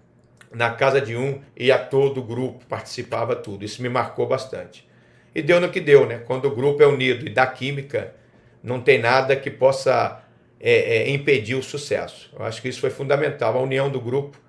na 0.51 0.71
casa 0.71 0.99
de 0.99 1.15
um 1.15 1.41
e 1.55 1.71
a 1.71 1.77
todo 1.77 2.19
o 2.19 2.23
grupo 2.23 2.65
participava 2.65 3.35
tudo. 3.35 3.63
Isso 3.63 3.81
me 3.81 3.89
marcou 3.89 4.25
bastante. 4.25 4.87
E 5.35 5.41
deu 5.43 5.61
no 5.61 5.69
que 5.69 5.79
deu, 5.79 6.07
né? 6.07 6.17
Quando 6.25 6.45
o 6.45 6.55
grupo 6.55 6.81
é 6.81 6.87
unido 6.87 7.27
e 7.27 7.29
dá 7.29 7.45
química, 7.45 8.15
não 8.63 8.81
tem 8.81 8.97
nada 8.97 9.35
que 9.35 9.51
possa 9.51 10.23
é, 10.59 10.97
é, 10.97 11.09
impedir 11.11 11.53
o 11.53 11.61
sucesso. 11.61 12.31
Eu 12.37 12.43
acho 12.43 12.59
que 12.59 12.67
isso 12.67 12.81
foi 12.81 12.89
fundamental, 12.89 13.55
a 13.55 13.61
união 13.61 13.87
do 13.87 14.01
grupo 14.01 14.46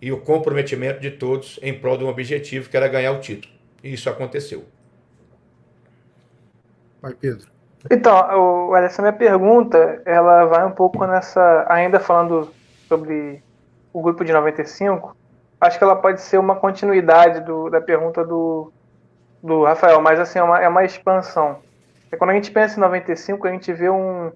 e 0.00 0.12
o 0.12 0.20
comprometimento 0.20 1.00
de 1.00 1.10
todos 1.10 1.58
em 1.62 1.78
prol 1.78 1.96
de 1.96 2.04
um 2.04 2.08
objetivo 2.08 2.68
que 2.68 2.76
era 2.76 2.88
ganhar 2.88 3.12
o 3.12 3.20
título. 3.20 3.52
E 3.82 3.92
isso 3.94 4.08
aconteceu. 4.10 4.64
Vai, 7.00 7.14
Pedro. 7.14 7.48
Então, 7.90 8.76
essa 8.76 9.00
minha 9.00 9.12
pergunta, 9.12 10.02
ela 10.04 10.44
vai 10.46 10.66
um 10.66 10.72
pouco 10.72 11.06
nessa, 11.06 11.66
ainda 11.68 12.00
falando 12.00 12.52
sobre 12.88 13.42
o 13.92 14.02
grupo 14.02 14.24
de 14.24 14.32
95, 14.32 15.16
acho 15.60 15.78
que 15.78 15.84
ela 15.84 15.96
pode 15.96 16.20
ser 16.20 16.38
uma 16.38 16.56
continuidade 16.56 17.40
do, 17.40 17.70
da 17.70 17.80
pergunta 17.80 18.24
do, 18.24 18.72
do 19.42 19.64
Rafael, 19.64 20.00
mas 20.00 20.18
assim, 20.18 20.38
é 20.38 20.42
uma, 20.42 20.60
é 20.60 20.68
uma 20.68 20.84
expansão. 20.84 21.60
É 22.10 22.16
quando 22.16 22.30
a 22.30 22.34
gente 22.34 22.50
pensa 22.50 22.76
em 22.76 22.80
95, 22.80 23.46
a 23.46 23.50
gente 23.50 23.72
vê 23.72 23.88
um, 23.88 24.32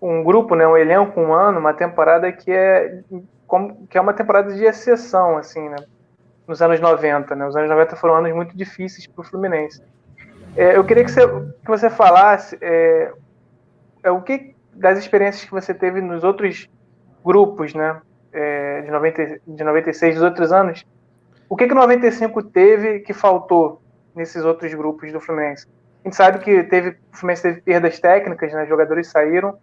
um 0.00 0.22
grupo, 0.22 0.54
né, 0.54 0.66
um 0.66 0.76
elenco, 0.76 1.20
um 1.20 1.32
ano, 1.32 1.58
uma 1.58 1.72
temporada 1.72 2.30
que 2.30 2.52
é 2.52 3.00
como, 3.54 3.86
que 3.86 3.96
é 3.96 4.00
uma 4.00 4.12
temporada 4.12 4.52
de 4.52 4.64
exceção, 4.64 5.38
assim, 5.38 5.68
né, 5.68 5.76
nos 6.44 6.60
anos 6.60 6.80
90, 6.80 7.36
né, 7.36 7.46
os 7.46 7.54
anos 7.54 7.70
90 7.70 7.94
foram 7.94 8.16
anos 8.16 8.34
muito 8.34 8.56
difíceis 8.56 9.06
para 9.06 9.22
o 9.22 9.24
Fluminense. 9.24 9.80
É, 10.56 10.76
eu 10.76 10.84
queria 10.84 11.04
que 11.04 11.12
você, 11.12 11.24
que 11.24 11.68
você 11.68 11.88
falasse 11.88 12.58
é, 12.60 13.12
é, 14.02 14.10
o 14.10 14.20
que 14.22 14.56
das 14.72 14.98
experiências 14.98 15.44
que 15.44 15.52
você 15.52 15.72
teve 15.72 16.00
nos 16.00 16.24
outros 16.24 16.68
grupos, 17.24 17.74
né, 17.74 18.02
é, 18.32 18.80
de, 18.80 18.90
90, 18.90 19.40
de 19.46 19.62
96, 19.62 20.16
dos 20.16 20.24
outros 20.24 20.50
anos, 20.50 20.84
o 21.48 21.54
que 21.54 21.68
que 21.68 21.74
95 21.74 22.42
teve 22.42 23.00
que 23.00 23.12
faltou 23.12 23.80
nesses 24.16 24.44
outros 24.44 24.74
grupos 24.74 25.12
do 25.12 25.20
Fluminense? 25.20 25.68
A 26.04 26.08
gente 26.08 26.16
sabe 26.16 26.40
que 26.40 26.64
teve, 26.64 26.90
o 27.12 27.16
Fluminense 27.16 27.42
teve 27.42 27.60
perdas 27.60 28.00
técnicas, 28.00 28.52
né, 28.52 28.66
jogadores 28.66 29.06
saíram, 29.06 29.56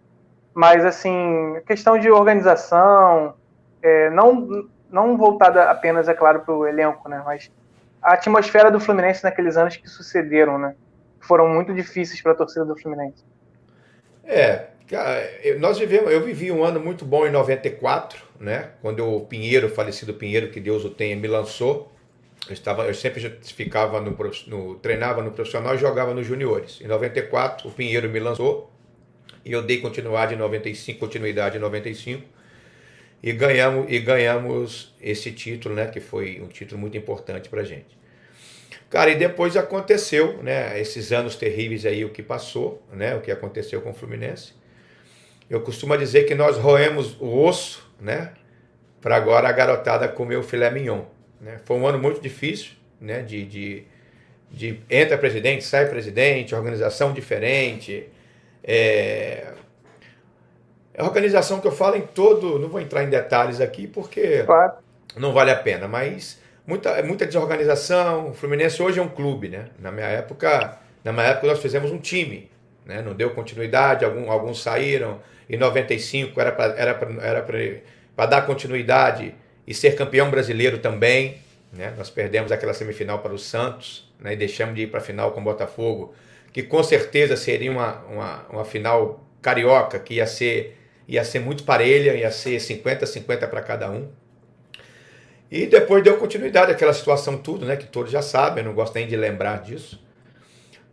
mas 0.54 0.82
assim, 0.82 1.60
questão 1.66 1.98
de 1.98 2.10
organização, 2.10 3.34
é, 3.82 4.10
não, 4.10 4.68
não 4.90 5.16
voltada 5.16 5.70
apenas, 5.70 6.08
é 6.08 6.14
claro, 6.14 6.40
para 6.40 6.54
o 6.54 6.66
elenco, 6.66 7.08
né? 7.08 7.22
Mas 7.24 7.50
a 8.00 8.14
atmosfera 8.14 8.70
do 8.70 8.78
Fluminense 8.78 9.24
naqueles 9.24 9.56
anos 9.56 9.76
que 9.76 9.88
sucederam, 9.88 10.58
né? 10.58 10.74
Foram 11.20 11.48
muito 11.48 11.74
difíceis 11.74 12.20
para 12.20 12.32
a 12.32 12.34
torcida 12.34 12.64
do 12.64 12.76
Fluminense. 12.76 13.24
É, 14.24 14.66
nós 15.58 15.78
vivemos, 15.78 16.12
eu 16.12 16.22
vivi 16.22 16.50
um 16.50 16.62
ano 16.62 16.78
muito 16.78 17.04
bom 17.04 17.26
em 17.26 17.30
94, 17.30 18.22
né? 18.38 18.70
Quando 18.80 19.06
o 19.06 19.20
Pinheiro, 19.26 19.68
falecido 19.68 20.14
Pinheiro, 20.14 20.50
que 20.50 20.60
Deus 20.60 20.84
o 20.84 20.90
tenha, 20.90 21.16
me 21.16 21.28
lançou. 21.28 21.90
Eu, 22.48 22.52
estava, 22.52 22.86
eu 22.86 22.94
sempre 22.94 23.20
ficava 23.42 24.00
no, 24.00 24.16
no 24.48 24.74
treinava 24.76 25.22
no 25.22 25.30
profissional 25.30 25.74
e 25.74 25.78
jogava 25.78 26.12
nos 26.12 26.26
juniores. 26.26 26.80
Em 26.80 26.88
94, 26.88 27.68
o 27.68 27.72
Pinheiro 27.72 28.08
me 28.08 28.18
lançou 28.18 28.70
e 29.44 29.52
eu 29.52 29.62
dei 29.62 29.80
continuidade 29.80 30.34
em 30.34 30.38
95, 30.38 30.98
continuidade 30.98 31.56
em 31.56 31.60
95 31.60 32.41
e 33.22 33.32
ganhamos 33.32 33.86
e 33.88 33.98
ganhamos 34.00 34.94
esse 35.00 35.30
título, 35.30 35.74
né, 35.74 35.86
que 35.86 36.00
foi 36.00 36.40
um 36.40 36.48
título 36.48 36.80
muito 36.80 36.96
importante 36.96 37.48
para 37.48 37.62
gente. 37.62 37.96
Cara, 38.90 39.10
e 39.10 39.14
depois 39.14 39.56
aconteceu, 39.56 40.42
né, 40.42 40.78
esses 40.80 41.12
anos 41.12 41.36
terríveis 41.36 41.86
aí 41.86 42.04
o 42.04 42.10
que 42.10 42.22
passou, 42.22 42.82
né, 42.92 43.14
o 43.14 43.20
que 43.20 43.30
aconteceu 43.30 43.80
com 43.80 43.90
o 43.90 43.94
Fluminense. 43.94 44.52
Eu 45.48 45.60
costumo 45.60 45.96
dizer 45.96 46.24
que 46.24 46.34
nós 46.34 46.56
roemos 46.56 47.16
o 47.20 47.44
osso, 47.44 47.88
né, 48.00 48.32
para 49.00 49.16
agora 49.16 49.48
a 49.48 49.52
garotada 49.52 50.08
comer 50.08 50.36
o 50.36 50.42
filé 50.42 50.70
mignon, 50.70 51.02
né? 51.40 51.58
Foi 51.64 51.76
um 51.76 51.86
ano 51.86 51.98
muito 51.98 52.20
difícil, 52.20 52.72
né, 53.00 53.20
de, 53.22 53.44
de, 53.44 53.82
de 54.50 54.80
entra 54.88 55.18
presidente, 55.18 55.64
sai 55.64 55.88
presidente, 55.88 56.54
organização 56.54 57.12
diferente, 57.12 58.08
é, 58.62 59.51
é 60.94 61.02
organização 61.02 61.60
que 61.60 61.66
eu 61.66 61.72
falo 61.72 61.96
em 61.96 62.02
todo. 62.02 62.58
Não 62.58 62.68
vou 62.68 62.80
entrar 62.80 63.02
em 63.02 63.10
detalhes 63.10 63.60
aqui 63.60 63.86
porque 63.86 64.42
claro. 64.44 64.74
não 65.16 65.32
vale 65.32 65.50
a 65.50 65.56
pena, 65.56 65.88
mas 65.88 66.40
muita, 66.66 67.02
muita 67.02 67.26
desorganização. 67.26 68.30
O 68.30 68.34
Fluminense 68.34 68.82
hoje 68.82 68.98
é 68.98 69.02
um 69.02 69.08
clube, 69.08 69.48
né? 69.48 69.66
Na 69.78 69.90
minha 69.90 70.06
época, 70.06 70.78
na 71.04 71.12
minha 71.12 71.26
época 71.26 71.46
nós 71.46 71.60
fizemos 71.60 71.90
um 71.90 71.98
time, 71.98 72.50
né? 72.84 73.02
Não 73.02 73.14
deu 73.14 73.30
continuidade, 73.30 74.04
algum, 74.04 74.30
alguns 74.30 74.62
saíram. 74.62 75.20
Em 75.48 75.56
95 75.56 76.40
era 76.40 76.52
para 76.52 76.74
era 76.74 76.98
era 77.22 78.26
dar 78.26 78.42
continuidade 78.46 79.34
e 79.66 79.74
ser 79.74 79.96
campeão 79.96 80.30
brasileiro 80.30 80.78
também. 80.78 81.38
Né? 81.72 81.92
Nós 81.96 82.10
perdemos 82.10 82.52
aquela 82.52 82.74
semifinal 82.74 83.20
para 83.20 83.32
o 83.32 83.38
Santos 83.38 84.10
né? 84.20 84.34
e 84.34 84.36
deixamos 84.36 84.74
de 84.74 84.82
ir 84.82 84.86
para 84.88 85.00
a 85.00 85.02
final 85.02 85.32
com 85.32 85.40
o 85.40 85.44
Botafogo 85.44 86.14
que 86.52 86.62
com 86.62 86.82
certeza 86.82 87.34
seria 87.34 87.70
uma, 87.70 88.04
uma, 88.04 88.46
uma 88.50 88.64
final 88.64 89.24
carioca, 89.40 89.98
que 89.98 90.14
ia 90.14 90.26
ser, 90.26 90.76
ia 91.06 91.24
ser 91.24 91.40
muito 91.40 91.64
parelha, 91.64 92.14
ia 92.14 92.30
ser 92.30 92.56
50-50 92.58 93.48
para 93.48 93.60
cada 93.62 93.90
um. 93.90 94.08
E 95.50 95.66
depois 95.66 96.02
deu 96.02 96.16
continuidade 96.16 96.72
àquela 96.72 96.92
situação 96.94 97.36
tudo, 97.36 97.66
né, 97.66 97.76
que 97.76 97.86
todos 97.86 98.10
já 98.10 98.22
sabem, 98.22 98.64
eu 98.64 98.68
não 98.68 98.74
gosto 98.74 98.94
nem 98.94 99.06
de 99.06 99.16
lembrar 99.16 99.60
disso. 99.60 100.02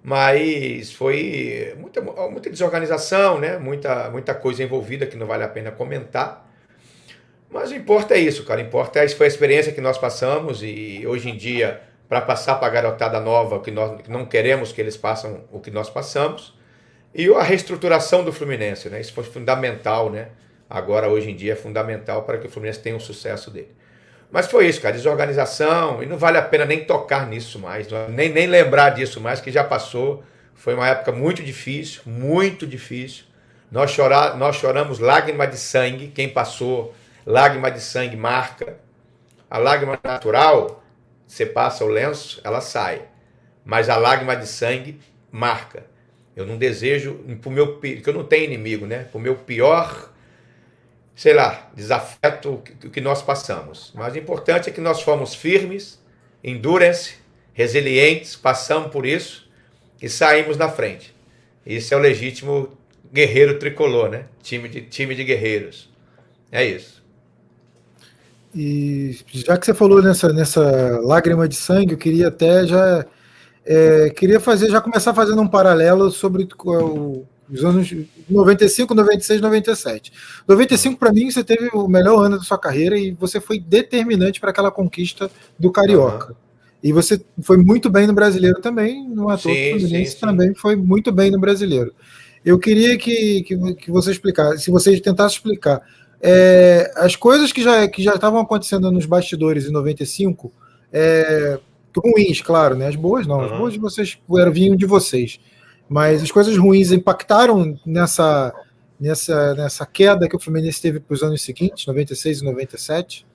Mas 0.04 0.92
foi 0.92 1.74
muita, 1.78 2.02
muita 2.02 2.50
desorganização, 2.50 3.40
né, 3.40 3.58
muita, 3.58 4.10
muita 4.10 4.34
coisa 4.34 4.64
envolvida 4.64 5.06
que 5.06 5.16
não 5.16 5.28
vale 5.28 5.44
a 5.44 5.48
pena 5.48 5.72
comentar. 5.72 6.50
Mas 7.50 7.72
o 7.72 7.76
importa 7.76 8.14
é 8.16 8.20
isso, 8.20 8.44
cara. 8.44 8.62
O 8.62 8.64
importa 8.64 9.00
é, 9.00 9.08
foi 9.08 9.26
a 9.26 9.30
experiência 9.30 9.72
que 9.72 9.82
nós 9.82 9.98
passamos 9.98 10.62
e 10.62 11.04
hoje 11.08 11.30
em 11.30 11.36
dia 11.36 11.82
para 12.08 12.22
passar 12.22 12.56
para 12.56 12.68
a 12.68 12.70
garotada 12.70 13.20
nova 13.20 13.60
que 13.60 13.72
nós 13.72 14.02
não 14.08 14.26
queremos 14.26 14.72
que 14.72 14.82
eles 14.82 14.98
passem 14.98 15.42
o 15.52 15.60
que 15.60 15.72
nós 15.72 15.90
passamos. 15.90 16.59
E 17.14 17.28
a 17.34 17.42
reestruturação 17.42 18.24
do 18.24 18.32
Fluminense, 18.32 18.90
né? 18.90 19.02
Isso 19.02 19.14
foi 19.14 19.24
fundamental, 19.24 20.10
né? 20.10 20.30
Agora, 20.70 21.10
hoje 21.10 21.32
em 21.32 21.36
dia, 21.36 21.54
é 21.54 21.56
fundamental 21.56 22.24
para 22.24 22.38
que 22.38 22.48
o 22.48 22.50
Fluminense 22.50 22.80
tenha 22.80 22.96
o 22.96 23.00
sucesso 23.00 23.50
dele. 23.50 23.76
Mas 24.32 24.46
foi 24.46 24.68
isso, 24.68 24.80
cara, 24.80 24.94
desorganização, 24.94 26.04
e 26.04 26.06
não 26.06 26.18
vale 26.18 26.38
a 26.38 26.42
pena 26.42 26.64
nem 26.64 26.86
tocar 26.86 27.26
nisso 27.26 27.58
mais, 27.58 27.88
nem, 28.10 28.30
nem 28.30 28.46
lembrar 28.46 28.92
disso 28.92 29.20
mais, 29.20 29.42
que 29.42 29.52
já 29.52 29.64
passou. 29.64 30.24
Foi 30.54 30.76
uma 30.76 30.88
época 30.88 31.12
muito 31.12 31.42
difícil, 31.42 32.02
muito 32.06 32.68
difícil. 32.68 33.24
Nós, 33.72 33.90
chorar, 33.90 34.38
nós 34.38 34.58
choramos 34.58 35.00
lágrima 35.00 35.48
de 35.48 35.58
sangue, 35.58 36.10
quem 36.10 36.30
passou, 36.30 36.94
lágrima 37.26 37.72
de 37.72 37.82
sangue 37.82 38.16
marca. 38.16 38.78
A 39.50 39.58
lágrima 39.58 40.00
natural, 40.04 40.84
você 41.26 41.46
passa 41.46 41.84
o 41.84 41.88
lenço, 41.88 42.40
ela 42.44 42.62
sai. 42.62 43.02
Mas 43.66 43.90
a 43.90 43.98
lágrima 43.98 44.36
de 44.36 44.46
sangue 44.46 45.00
marca. 45.32 45.89
Eu 46.40 46.46
não 46.46 46.58
desejo, 46.58 47.16
pro 47.42 47.52
meu, 47.52 47.80
que 47.80 48.04
eu 48.06 48.14
não 48.14 48.24
tenho 48.24 48.46
inimigo, 48.46 48.86
né? 48.86 49.04
Para 49.04 49.18
o 49.18 49.22
meu 49.22 49.36
pior, 49.36 50.12
sei 51.16 51.34
lá, 51.34 51.70
desafeto 51.76 52.62
que, 52.64 52.90
que 52.90 53.02
nós 53.02 53.22
passamos. 53.22 53.92
Mas 53.94 54.14
o 54.14 54.18
importante 54.18 54.70
é 54.70 54.72
que 54.72 54.80
nós 54.80 55.02
fomos 55.02 55.36
firmes, 55.36 56.00
endurance, 56.44 57.16
resilientes, 57.54 58.38
passamos 58.38 58.90
por 58.90 59.06
isso 59.06 59.50
e 60.02 60.08
saímos 60.08 60.56
na 60.56 60.70
frente. 60.70 61.14
Isso 61.66 61.94
é 61.94 61.98
o 61.98 62.00
legítimo 62.00 62.78
guerreiro 63.12 63.60
tricolor, 63.60 64.10
né? 64.10 64.26
Time 64.42 64.70
de, 64.70 64.82
time 64.84 65.14
de 65.14 65.26
guerreiros. 65.26 65.90
É 66.52 66.64
isso. 66.64 67.04
E 68.56 69.20
já 69.28 69.58
que 69.58 69.66
você 69.66 69.74
falou 69.74 70.02
nessa, 70.02 70.32
nessa 70.32 71.00
lágrima 71.02 71.48
de 71.48 71.56
sangue, 71.56 71.94
eu 71.94 71.98
queria 71.98 72.30
até 72.30 72.66
já 72.66 73.06
é, 73.72 74.10
queria 74.10 74.40
fazer 74.40 74.68
já 74.68 74.82
começar 74.82 75.14
fazendo 75.14 75.40
um 75.44 75.48
paralelo 75.48 76.10
sobre 76.10 76.48
o, 76.66 77.24
os 77.48 77.64
anos 77.64 77.94
95, 78.28 78.96
96, 78.96 79.42
97. 79.42 80.12
95 80.48 80.98
para 80.98 81.14
mim 81.14 81.30
você 81.30 81.44
teve 81.44 81.70
o 81.72 81.88
melhor 81.88 82.26
ano 82.26 82.40
da 82.40 82.44
sua 82.44 82.58
carreira 82.58 82.98
e 82.98 83.12
você 83.12 83.40
foi 83.40 83.60
determinante 83.60 84.40
para 84.40 84.50
aquela 84.50 84.72
conquista 84.72 85.30
do 85.60 85.72
carioca. 85.72 86.30
Uhum. 86.30 86.36
E 86.82 86.92
você 86.92 87.22
foi 87.44 87.58
muito 87.58 87.92
bem 87.92 88.08
no 88.08 88.14
brasileiro 88.14 88.60
também, 88.60 89.08
no 89.08 89.30
ator 89.30 89.54
sim, 89.54 89.70
Fluminense 89.70 90.14
sim, 90.14 90.18
sim. 90.18 90.26
também 90.26 90.56
foi 90.56 90.76
muito 90.76 91.12
bem 91.12 91.30
no 91.30 91.40
brasileiro. 91.40 91.94
Eu 92.44 92.58
queria 92.58 92.98
que, 92.98 93.44
que, 93.44 93.76
que 93.76 93.92
você 93.92 94.10
explicasse, 94.10 94.64
se 94.64 94.72
você 94.72 95.00
tentasse 95.00 95.36
explicar 95.36 95.80
é, 96.20 96.92
as 96.96 97.16
coisas 97.16 97.52
que 97.52 97.62
já, 97.62 97.88
que 97.88 98.02
já 98.02 98.16
estavam 98.16 98.40
acontecendo 98.42 98.92
nos 98.92 99.06
bastidores 99.06 99.68
em 99.68 99.72
95, 99.72 100.52
é, 100.92 101.60
ruins, 102.00 102.42
claro, 102.42 102.76
né? 102.76 102.88
As 102.88 102.96
boas 102.96 103.28
não, 103.28 103.42
as 103.42 103.52
boas 103.52 103.76
vocês 103.78 104.18
eram, 104.38 104.52
vinham 104.52 104.76
de 104.76 104.86
vocês. 104.86 105.40
Mas 105.88 106.22
as 106.22 106.32
coisas 106.32 106.56
ruins 106.58 106.92
impactaram 106.92 107.80
nessa, 107.86 108.54
nessa, 109.00 109.56
nessa 109.56 109.86
queda 109.86 110.30
que 110.30 110.36
o 110.36 110.40
Fluminense 110.40 110.82
teve 110.82 111.00
para 111.00 111.14
os 111.14 111.24
anos 111.24 111.42
seguintes, 111.42 111.86
96 111.86 112.42
e 112.42 112.44
97? 112.44 113.28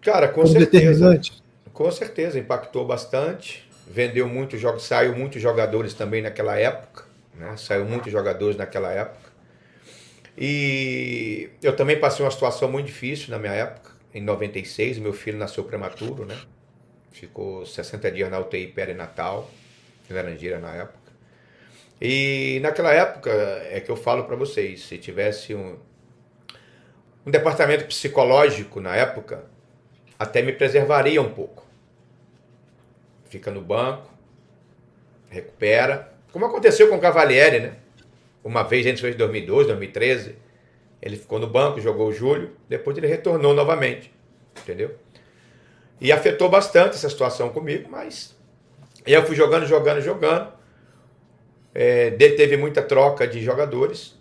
Cara, 0.00 0.28
com 0.28 0.46
certeza. 0.46 1.20
Com 1.72 1.90
certeza, 1.90 2.38
impactou 2.38 2.86
bastante. 2.86 3.68
Vendeu 3.90 4.28
muitos 4.28 4.60
jogos, 4.60 4.84
saiu 4.84 5.16
muitos 5.16 5.40
jogadores 5.40 5.94
também 5.94 6.22
naquela 6.22 6.56
época. 6.56 7.04
Né? 7.34 7.56
Saiu 7.56 7.84
muitos 7.84 8.12
jogadores 8.12 8.56
naquela 8.56 8.92
época. 8.92 9.28
E 10.36 11.50
eu 11.62 11.74
também 11.74 11.98
passei 11.98 12.24
uma 12.24 12.30
situação 12.30 12.70
muito 12.70 12.86
difícil 12.86 13.30
na 13.30 13.38
minha 13.38 13.52
época. 13.52 13.90
Em 14.14 14.22
96, 14.22 14.98
meu 14.98 15.12
filho 15.12 15.36
nasceu 15.36 15.64
prematuro, 15.64 16.24
né? 16.24 16.36
Ficou 17.12 17.66
60 17.66 18.10
dias 18.10 18.30
na 18.30 18.38
UTI 18.38 18.68
perinatal, 18.68 19.50
em 20.08 20.14
Laranjeira 20.14 20.58
na 20.58 20.74
época. 20.74 20.98
E 22.00 22.60
naquela 22.62 22.92
época 22.92 23.30
é 23.70 23.80
que 23.80 23.90
eu 23.90 23.96
falo 23.96 24.24
para 24.24 24.36
vocês, 24.36 24.82
se 24.84 24.98
tivesse 24.98 25.54
um, 25.54 25.76
um 27.26 27.30
departamento 27.30 27.86
psicológico 27.86 28.80
na 28.80 28.94
época, 28.94 29.44
até 30.18 30.42
me 30.42 30.52
preservaria 30.52 31.20
um 31.20 31.32
pouco. 31.32 31.66
Fica 33.28 33.50
no 33.50 33.60
banco, 33.60 34.08
recupera, 35.28 36.12
como 36.32 36.46
aconteceu 36.46 36.88
com 36.88 36.96
o 36.96 37.00
Cavalieri, 37.00 37.60
né? 37.60 37.76
Uma 38.44 38.62
vez 38.62 38.86
a 38.86 38.90
gente 38.90 39.00
fez 39.00 39.14
em 39.14 39.18
2012, 39.18 39.68
2013, 39.68 40.36
ele 41.02 41.16
ficou 41.16 41.38
no 41.38 41.46
banco, 41.46 41.80
jogou 41.80 42.08
o 42.08 42.12
Júlio, 42.12 42.52
depois 42.68 42.96
ele 42.96 43.06
retornou 43.06 43.52
novamente, 43.52 44.12
entendeu? 44.62 44.96
E 46.00 46.12
afetou 46.12 46.48
bastante 46.48 46.94
essa 46.94 47.08
situação 47.08 47.50
comigo, 47.50 47.88
mas 47.90 48.36
eu 49.06 49.24
fui 49.24 49.34
jogando, 49.34 49.66
jogando, 49.66 50.00
jogando. 50.00 50.52
É, 51.74 52.10
teve 52.10 52.56
muita 52.56 52.82
troca 52.82 53.26
de 53.26 53.40
jogadores 53.42 54.16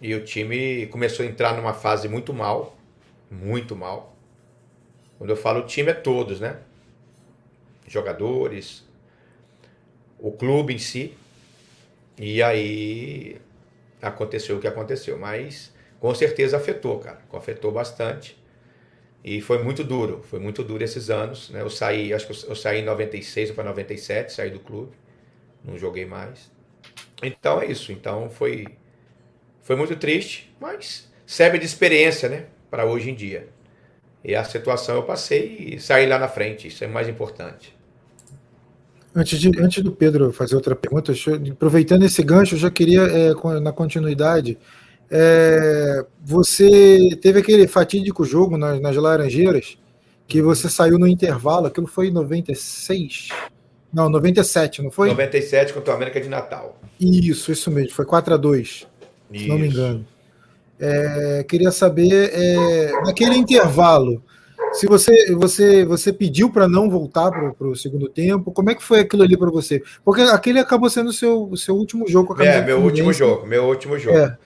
e 0.00 0.14
o 0.14 0.24
time 0.24 0.86
começou 0.86 1.24
a 1.24 1.28
entrar 1.28 1.56
numa 1.56 1.72
fase 1.72 2.08
muito 2.08 2.32
mal, 2.32 2.76
muito 3.30 3.74
mal. 3.74 4.14
Quando 5.18 5.30
eu 5.30 5.36
falo 5.36 5.66
time 5.66 5.90
é 5.90 5.94
todos, 5.94 6.40
né? 6.40 6.58
Jogadores, 7.88 8.84
o 10.18 10.30
clube 10.30 10.74
em 10.74 10.78
si. 10.78 11.16
E 12.18 12.42
aí 12.42 13.40
aconteceu 14.00 14.56
o 14.56 14.60
que 14.60 14.68
aconteceu, 14.68 15.18
mas 15.18 15.72
com 15.98 16.14
certeza 16.14 16.56
afetou, 16.56 16.98
cara, 16.98 17.20
afetou 17.32 17.72
bastante. 17.72 18.36
E 19.26 19.40
foi 19.40 19.60
muito 19.60 19.82
duro, 19.82 20.22
foi 20.22 20.38
muito 20.38 20.62
duro 20.62 20.84
esses 20.84 21.10
anos. 21.10 21.50
Né? 21.50 21.60
Eu 21.60 21.68
saí, 21.68 22.14
acho 22.14 22.28
que 22.28 22.48
eu 22.48 22.54
saí 22.54 22.78
em 22.78 22.84
96 22.84 23.50
para 23.50 23.64
97, 23.64 24.32
saí 24.32 24.50
do 24.50 24.60
clube, 24.60 24.92
não 25.64 25.76
joguei 25.76 26.06
mais. 26.06 26.48
Então 27.20 27.60
é 27.60 27.66
isso. 27.66 27.90
Então 27.90 28.30
foi, 28.30 28.68
foi 29.62 29.74
muito 29.74 29.96
triste, 29.96 30.54
mas 30.60 31.10
serve 31.26 31.58
de 31.58 31.66
experiência, 31.66 32.28
né? 32.28 32.46
Para 32.70 32.86
hoje 32.86 33.10
em 33.10 33.16
dia. 33.16 33.48
E 34.22 34.32
a 34.32 34.44
situação 34.44 34.94
eu 34.94 35.02
passei 35.02 35.74
e 35.74 35.80
saí 35.80 36.06
lá 36.06 36.20
na 36.20 36.28
frente, 36.28 36.68
isso 36.68 36.84
é 36.84 36.86
mais 36.86 37.08
importante. 37.08 37.76
Antes, 39.12 39.40
de, 39.40 39.50
antes 39.58 39.82
do 39.82 39.90
Pedro 39.90 40.32
fazer 40.32 40.54
outra 40.54 40.76
pergunta, 40.76 41.12
aproveitando 41.50 42.04
esse 42.04 42.22
gancho, 42.22 42.54
eu 42.54 42.58
já 42.60 42.70
queria, 42.70 43.00
é, 43.00 43.60
na 43.60 43.72
continuidade, 43.72 44.56
é, 45.10 46.04
você 46.22 47.16
teve 47.20 47.40
aquele 47.40 47.66
fatídico 47.66 48.24
jogo 48.24 48.56
nas, 48.56 48.80
nas, 48.80 48.96
Laranjeiras, 48.96 49.78
que 50.26 50.42
você 50.42 50.68
saiu 50.68 50.98
no 50.98 51.06
intervalo, 51.06 51.66
aquilo 51.66 51.86
foi 51.86 52.08
em 52.08 52.12
96? 52.12 53.28
Não, 53.92 54.08
97, 54.08 54.82
não 54.82 54.90
foi? 54.90 55.08
97 55.08 55.72
contra 55.72 55.92
o 55.92 55.96
América 55.96 56.20
de 56.20 56.28
Natal. 56.28 56.78
Isso, 57.00 57.52
isso 57.52 57.70
mesmo, 57.70 57.92
foi 57.92 58.04
4 58.04 58.34
a 58.34 58.36
2 58.36 58.86
se 59.34 59.48
não 59.48 59.58
me 59.58 59.68
engano. 59.68 60.06
É, 60.78 61.44
queria 61.48 61.70
saber, 61.70 62.30
é, 62.32 62.92
naquele 63.02 63.34
intervalo, 63.36 64.22
se 64.72 64.86
você 64.86 65.34
você 65.34 65.84
você 65.84 66.12
pediu 66.12 66.50
para 66.50 66.68
não 66.68 66.90
voltar 66.90 67.30
para 67.30 67.66
o 67.66 67.74
segundo 67.74 68.08
tempo, 68.08 68.52
como 68.52 68.70
é 68.70 68.74
que 68.74 68.82
foi 68.82 69.00
aquilo 69.00 69.22
ali 69.22 69.36
para 69.36 69.50
você? 69.50 69.82
Porque 70.04 70.20
aquele 70.20 70.58
acabou 70.58 70.90
sendo 70.90 71.08
o 71.08 71.12
seu, 71.12 71.44
o 71.44 71.56
seu 71.56 71.74
último 71.74 72.06
jogo 72.06 72.36
É, 72.42 72.62
meu 72.62 72.80
último 72.80 73.12
jogo, 73.12 73.46
meu 73.46 73.64
último 73.64 73.98
jogo. 73.98 74.18
É. 74.18 74.36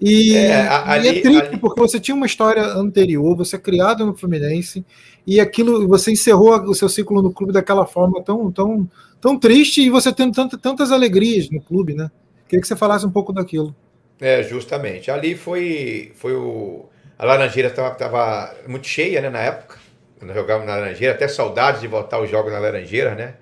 E 0.00 0.34
é, 0.36 0.66
ali, 0.68 1.06
e 1.06 1.18
é 1.18 1.22
triste 1.22 1.48
ali... 1.48 1.58
porque 1.58 1.80
você 1.80 2.00
tinha 2.00 2.14
uma 2.14 2.26
história 2.26 2.64
anterior, 2.64 3.36
você 3.36 3.56
é 3.56 3.58
criado 3.58 4.04
no 4.04 4.14
Fluminense 4.14 4.84
e 5.26 5.40
aquilo 5.40 5.86
você 5.86 6.12
encerrou 6.12 6.54
o 6.62 6.74
seu 6.74 6.88
ciclo 6.88 7.22
no 7.22 7.32
clube 7.32 7.52
daquela 7.52 7.86
forma 7.86 8.22
tão 8.22 8.50
tão 8.50 8.90
tão 9.20 9.38
triste 9.38 9.80
e 9.82 9.90
você 9.90 10.12
tendo 10.12 10.34
tantas, 10.34 10.60
tantas 10.60 10.92
alegrias 10.92 11.48
no 11.48 11.60
clube, 11.60 11.94
né? 11.94 12.10
Queria 12.48 12.60
que 12.60 12.68
você 12.68 12.76
falasse 12.76 13.06
um 13.06 13.10
pouco 13.10 13.32
daquilo. 13.32 13.74
É, 14.20 14.42
justamente. 14.42 15.10
Ali 15.10 15.34
foi 15.34 16.12
foi 16.16 16.34
o 16.34 16.86
a 17.18 17.24
Laranjeira 17.24 17.68
estava 17.68 18.54
muito 18.66 18.86
cheia, 18.86 19.20
né, 19.20 19.30
na 19.30 19.40
época. 19.40 19.78
Quando 20.18 20.34
jogava 20.34 20.64
na 20.64 20.76
Laranjeira, 20.76 21.14
até 21.14 21.28
saudades 21.28 21.80
de 21.80 21.86
voltar 21.86 22.20
os 22.20 22.30
jogos 22.30 22.52
na 22.52 22.58
Laranjeira, 22.58 23.14
né? 23.14 23.34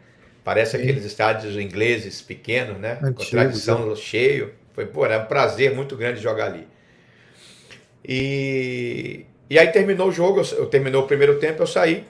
Parece 0.45 0.77
Sim. 0.77 0.83
aqueles 0.83 1.05
estádios 1.05 1.57
ingleses 1.57 2.21
pequenos, 2.21 2.79
né? 2.79 2.99
Antigo, 3.03 3.15
com 3.15 3.25
tradição 3.25 3.88
né? 3.88 3.97
cheio. 3.97 4.53
Foi, 4.73 4.87
pô, 4.87 5.05
era 5.05 5.19
um 5.19 5.27
prazer 5.27 5.75
muito 5.75 5.97
grande 5.97 6.21
jogar 6.21 6.47
ali. 6.47 6.67
E, 8.05 9.27
e 9.49 9.59
aí 9.59 9.69
terminou 9.69 10.09
o 10.09 10.13
jogo, 10.13 10.41
eu, 10.41 10.59
eu 10.59 10.67
terminou 10.67 11.05
o 11.05 11.07
primeiro 11.07 11.39
tempo, 11.39 11.63
eu 11.63 11.67
saí. 11.67 12.05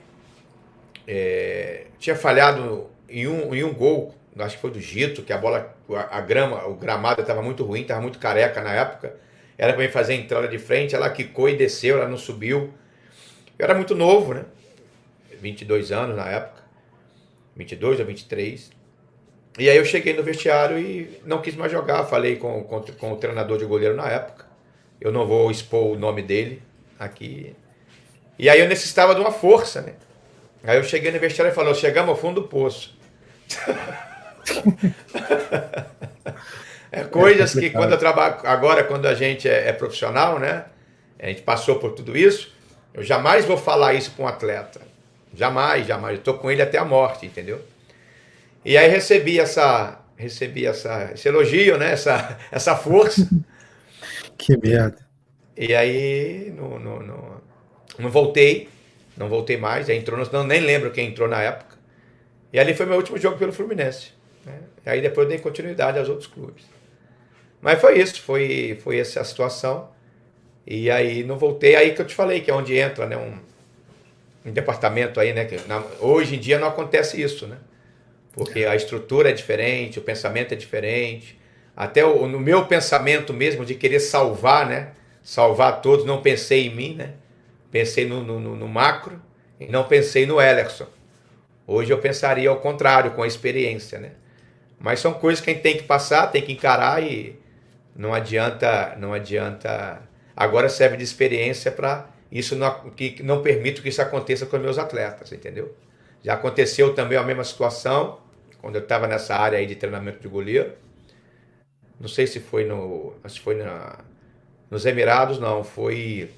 É, 1.07 1.87
tinha 1.99 2.15
falhado 2.15 2.87
em 3.09 3.27
um, 3.27 3.55
em 3.55 3.65
um 3.65 3.75
gol, 3.75 4.15
acho 4.39 4.57
que 4.57 4.63
foi 4.63 4.71
do 4.71 4.81
Gito, 4.81 5.23
que 5.23 5.33
a 5.33 5.39
bola, 5.39 5.77
a, 5.91 6.19
a 6.19 6.21
grama, 6.21 6.67
o 6.67 6.75
gramado 6.75 7.21
estava 7.21 7.43
muito 7.43 7.65
ruim, 7.65 7.83
estava 7.83 8.01
muito 8.01 8.19
careca 8.19 8.63
na 8.63 8.73
época. 8.73 9.17
Era 9.59 9.73
para 9.73 9.83
mim 9.83 9.91
fazer 9.91 10.15
a 10.15 10.17
entrada 10.17 10.49
de 10.49 10.59
frente, 10.59 10.95
ela 10.95 11.11
quicou 11.11 11.49
e 11.49 11.57
desceu, 11.57 11.99
ela 11.99 12.09
não 12.09 12.17
subiu. 12.17 12.73
Eu 13.59 13.65
era 13.65 13.75
muito 13.75 13.95
novo, 13.95 14.35
né? 14.35 14.45
22 15.41 15.93
anos 15.93 16.17
na 16.17 16.29
época. 16.29 16.63
22 17.55 18.01
ou 18.01 18.07
23. 18.07 18.71
E 19.59 19.69
aí 19.69 19.77
eu 19.77 19.85
cheguei 19.85 20.15
no 20.15 20.23
vestiário 20.23 20.79
e 20.79 21.21
não 21.25 21.43
quis 21.43 21.55
mais 21.55 21.71
jogar. 21.71 22.05
Falei 22.05 22.37
com, 22.37 22.63
com, 22.65 22.81
com 22.81 23.13
o 23.13 23.17
treinador 23.17 23.59
de 23.59 23.65
goleiro 23.65 23.95
na 23.95 24.09
época. 24.09 24.47
Eu 25.01 25.13
não 25.13 25.27
vou 25.27 25.51
expor 25.51 25.93
o 25.93 25.99
nome 25.99 26.23
dele 26.23 26.63
aqui. 26.99 27.55
E 28.39 28.49
aí 28.49 28.61
eu 28.61 28.69
necessitava 28.69 29.15
de 29.15 29.21
uma 29.21 29.33
força, 29.33 29.83
né? 29.83 29.95
Aí 30.65 30.79
eu 30.79 30.85
cheguei 30.85 31.11
no 31.11 31.19
vestiário 31.19 31.53
e 31.53 31.55
falou: 31.55 31.75
chegamos 31.75 32.11
ao 32.11 32.17
fundo 32.17 32.41
do 32.41 32.49
poço. 32.49 32.97
é 36.91 37.05
coisas 37.05 37.53
que 37.53 37.71
quando 37.71 37.93
eu 37.93 37.99
trabalho 37.99 38.37
agora, 38.45 38.85
quando 38.85 39.07
a 39.07 39.15
gente 39.15 39.49
é, 39.49 39.69
é, 39.69 39.73
profissional, 39.73 40.39
né? 40.39 40.65
A 41.19 41.27
gente 41.27 41.43
passou 41.43 41.79
por 41.79 41.93
tudo 41.93 42.17
isso. 42.17 42.53
Eu 42.95 43.03
jamais 43.03 43.45
vou 43.45 43.57
falar 43.57 43.95
isso 43.95 44.13
para 44.13 44.25
um 44.25 44.29
atleta. 44.29 44.81
Jamais, 45.35 45.87
jamais. 45.87 46.15
Eu 46.15 46.19
estou 46.19 46.35
com 46.35 46.51
ele 46.51 46.63
até 46.63 46.79
a 46.79 46.85
morte, 46.85 47.27
entendeu? 47.27 47.61
E 48.65 48.77
aí 48.77 48.89
recebi 48.89 49.41
essa, 49.41 50.01
recebi 50.17 50.67
essa, 50.67 51.11
esse 51.15 51.29
elogio, 51.29 51.77
né? 51.77 51.93
Essa, 51.93 52.39
essa 52.51 52.77
força. 52.77 53.29
que 54.39 54.57
merda. 54.57 54.99
E 55.57 55.75
aí 55.75 56.53
não, 56.57 56.79
não, 56.79 57.01
não, 57.01 57.41
não 57.99 58.11
voltei, 58.11 58.69
não 59.17 59.29
voltei 59.29 59.57
mais. 59.57 59.89
Aí 59.89 59.97
entrou, 59.97 60.19
não, 60.33 60.45
nem 60.45 60.61
lembro 60.61 60.91
quem 60.91 61.09
entrou 61.09 61.29
na 61.29 61.43
época. 61.43 61.77
E 62.53 62.59
ali 62.59 62.75
foi 62.75 62.87
meu 62.87 62.97
último 62.97 63.19
jogo 63.19 63.39
pelo 63.39 63.53
Fluminense. 63.53 64.13
Né? 64.45 64.59
Aí 64.87 65.01
depois 65.01 65.29
dei 65.29 65.39
continuidade 65.39 65.99
aos 65.99 66.09
outros 66.09 66.27
clubes. 66.27 66.65
Mas 67.61 67.81
foi 67.81 68.01
isso, 68.01 68.21
foi, 68.23 68.79
foi 68.83 68.99
essa 68.99 69.21
a 69.21 69.25
situação. 69.25 69.91
E 70.67 70.91
aí 70.91 71.25
não 71.25 71.37
voltei, 71.37 71.75
aí 71.75 71.95
que 71.95 72.01
eu 72.01 72.07
te 72.07 72.15
falei, 72.15 72.41
que 72.41 72.51
é 72.51 72.55
onde 72.55 72.77
entra 72.77 73.07
né, 73.07 73.17
um, 73.17 73.39
um 74.49 74.53
departamento 74.53 75.19
aí, 75.19 75.33
né? 75.33 75.45
Que 75.45 75.57
na, 75.67 75.83
hoje 76.01 76.37
em 76.37 76.39
dia 76.39 76.59
não 76.59 76.69
acontece 76.69 77.21
isso, 77.21 77.47
né? 77.47 77.57
Porque 78.33 78.65
a 78.65 78.75
estrutura 78.75 79.31
é 79.31 79.33
diferente, 79.33 79.99
o 79.99 80.03
pensamento 80.03 80.53
é 80.53 80.57
diferente, 80.57 81.39
até 81.77 82.05
o, 82.05 82.27
no 82.27 82.41
meu 82.41 82.67
pensamento 82.67 83.33
mesmo 83.33 83.65
de 83.65 83.75
querer 83.75 84.01
salvar, 84.01 84.67
né? 84.67 84.93
Salvar 85.23 85.81
todos, 85.81 86.05
não 86.05 86.21
pensei 86.21 86.67
em 86.67 86.75
mim, 86.75 86.95
né? 86.95 87.15
Pensei 87.71 88.07
no, 88.07 88.23
no, 88.23 88.41
no 88.41 88.69
macro 88.69 89.21
e 89.61 89.67
não 89.67 89.85
pensei 89.85 90.27
no 90.27 90.41
Ellerson. 90.41 90.87
Hoje 91.67 91.93
eu 91.93 91.99
pensaria 91.99 92.51
ao 92.51 92.57
contrário, 92.57 93.13
com 93.13 93.23
a 93.23 93.27
experiência, 93.27 93.99
né? 93.99 94.13
Mas 94.79 95.01
são 95.01 95.15
coisas 95.15 95.43
que 95.43 95.51
a 95.51 95.53
gente 95.53 95.63
tem 95.63 95.77
que 95.77 95.85
passar, 95.85 96.27
tem 96.27 96.43
que 96.43 96.53
encarar 96.53 97.03
e 97.03 97.39
não 97.95 98.13
adianta, 98.13 98.97
não 98.99 99.13
adianta. 99.15 100.03
Agora 100.37 100.69
serve 100.69 100.97
de 100.97 101.05
experiência 101.05 101.71
para 101.71 102.09
isso 102.31 102.57
não, 102.57 102.91
que 102.91 103.23
não 103.23 103.43
permito 103.43 103.83
que 103.83 103.91
isso 103.91 104.03
aconteça 104.03 104.47
com 104.47 104.59
meus 104.59 104.79
atletas, 104.79 105.31
entendeu? 105.33 105.77
Já 106.23 106.35
aconteceu 106.35 106.95
também 106.95 107.19
a 107.19 107.23
mesma 107.23 107.45
situação 107.45 108.19
quando 108.63 108.77
eu 108.77 108.83
estava 108.83 109.09
nessa 109.09 109.35
área 109.35 109.59
aí 109.59 109.67
de 109.67 109.75
treinamento 109.75 110.21
de 110.21 110.29
goleiro. 110.29 110.73
Não 112.01 112.09
sei 112.09 112.27
se 112.27 112.39
foi 112.39 112.65
no, 112.65 113.13
se 113.29 113.41
foi 113.41 113.57
na, 113.57 113.99
nos 114.71 114.87
Emirados, 114.87 115.39
não, 115.39 115.65
foi 115.65 116.31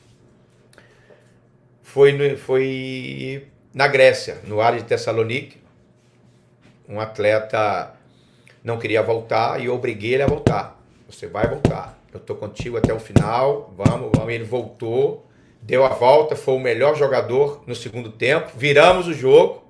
foi 1.83 2.13
no, 2.13 2.37
foi 2.37 3.47
na 3.73 3.87
Grécia, 3.87 4.39
no 4.45 4.61
área 4.61 4.81
de 4.81 4.87
Tessalonique. 4.87 5.63
Um 6.89 6.99
atleta 6.99 7.95
não 8.63 8.79
queria 8.79 9.03
voltar 9.03 9.61
e 9.61 9.67
eu 9.67 9.75
obriguei 9.75 10.15
ele 10.15 10.23
a 10.23 10.27
voltar. 10.27 10.81
Você 11.09 11.27
vai 11.27 11.47
voltar. 11.47 11.99
Eu 12.13 12.21
tô 12.21 12.35
contigo 12.35 12.77
até 12.77 12.93
o 12.93 12.99
final. 12.99 13.73
Vamos, 13.77 14.11
vamos. 14.15 14.33
Ele 14.33 14.45
voltou, 14.45 15.27
deu 15.61 15.85
a 15.85 15.91
volta, 15.91 16.35
foi 16.35 16.55
o 16.55 16.61
melhor 16.61 16.97
jogador 16.97 17.63
no 17.67 17.75
segundo 17.75 18.11
tempo. 18.11 18.53
Viramos 18.57 19.07
o 19.09 19.13
jogo 19.13 19.64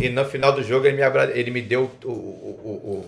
e 0.00 0.08
no 0.08 0.24
final 0.24 0.52
do 0.52 0.62
jogo 0.62 0.86
ele 0.86 0.96
me, 0.96 1.30
ele 1.34 1.50
me 1.50 1.62
deu 1.62 1.90
o, 2.04 2.08
o, 2.08 3.04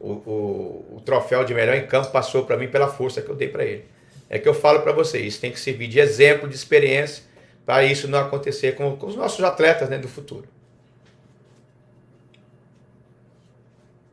o, 0.00 0.08
o, 0.08 0.96
o 0.96 1.02
troféu 1.04 1.44
de 1.44 1.54
melhor 1.54 1.74
em 1.74 1.86
campo, 1.86 2.10
passou 2.10 2.44
para 2.44 2.56
mim 2.56 2.68
pela 2.68 2.88
força 2.88 3.22
que 3.22 3.28
eu 3.28 3.34
dei 3.34 3.48
para 3.48 3.64
ele. 3.64 3.84
É 4.28 4.38
que 4.38 4.48
eu 4.48 4.54
falo 4.54 4.80
para 4.80 4.92
vocês, 4.92 5.24
isso 5.24 5.40
tem 5.40 5.52
que 5.52 5.60
servir 5.60 5.88
de 5.88 6.00
exemplo, 6.00 6.48
de 6.48 6.54
experiência, 6.54 7.24
para 7.64 7.84
isso 7.84 8.08
não 8.08 8.18
acontecer 8.18 8.74
com, 8.74 8.96
com 8.96 9.06
os 9.06 9.16
nossos 9.16 9.42
atletas 9.44 9.88
né, 9.88 9.98
do 9.98 10.08
futuro. 10.08 10.46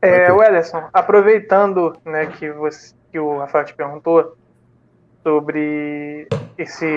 É, 0.02 0.32
Wellerson, 0.32 0.89
aproveitando 0.91 1.95
né, 2.04 2.26
que, 2.26 2.50
você, 2.52 2.93
que 3.12 3.19
o 3.19 3.38
Rafael 3.38 3.65
te 3.65 3.74
perguntou 3.74 4.36
sobre 5.21 6.28
esse, 6.58 6.88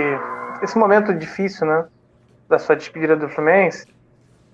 esse 0.62 0.78
momento 0.78 1.12
difícil 1.12 1.66
né, 1.66 1.86
da 2.48 2.58
sua 2.58 2.74
despedida 2.74 3.14
do 3.14 3.28
Fluminense, 3.28 3.86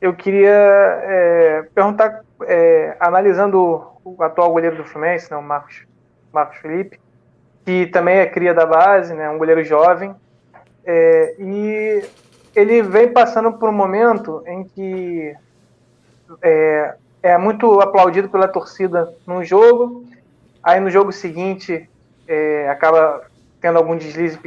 eu 0.01 0.15
queria 0.15 0.51
é, 0.51 1.69
perguntar, 1.75 2.23
é, 2.47 2.97
analisando 2.99 3.87
o 4.05 4.23
atual 4.23 4.53
goleiro 4.53 4.77
do 4.77 4.85
Fluminense, 4.85 5.31
né, 5.31 5.37
o 5.37 5.43
Marcos, 5.43 5.87
Marcos 6.33 6.59
Felipe, 6.59 6.99
que 7.65 7.87
também 7.87 8.19
é 8.19 8.27
cria 8.27 8.55
da 8.55 8.65
base, 8.65 9.13
né, 9.15 9.29
um 9.29 9.39
goleiro 9.39 9.63
jovem, 9.63 10.15
é, 10.85 11.35
e 11.39 12.03
ele 12.55 12.83
vem 12.83 13.13
passando 13.13 13.53
por 13.53 13.69
um 13.69 13.73
momento 13.73 14.43
em 14.47 14.65
que 14.65 15.35
é, 16.43 16.95
é 17.23 17.39
muito 17.39 17.81
aplaudido 17.81 18.29
pela 18.29 18.49
torcida 18.49 19.13
num 19.27 19.45
jogo, 19.45 20.05
aí 20.63 20.81
no 20.81 20.91
jogo 20.91 21.13
seguinte 21.13 21.89
é, 22.27 22.69
acaba 22.69 23.23
tendo 23.61 23.77
algum 23.77 23.97
deslize 23.97 24.39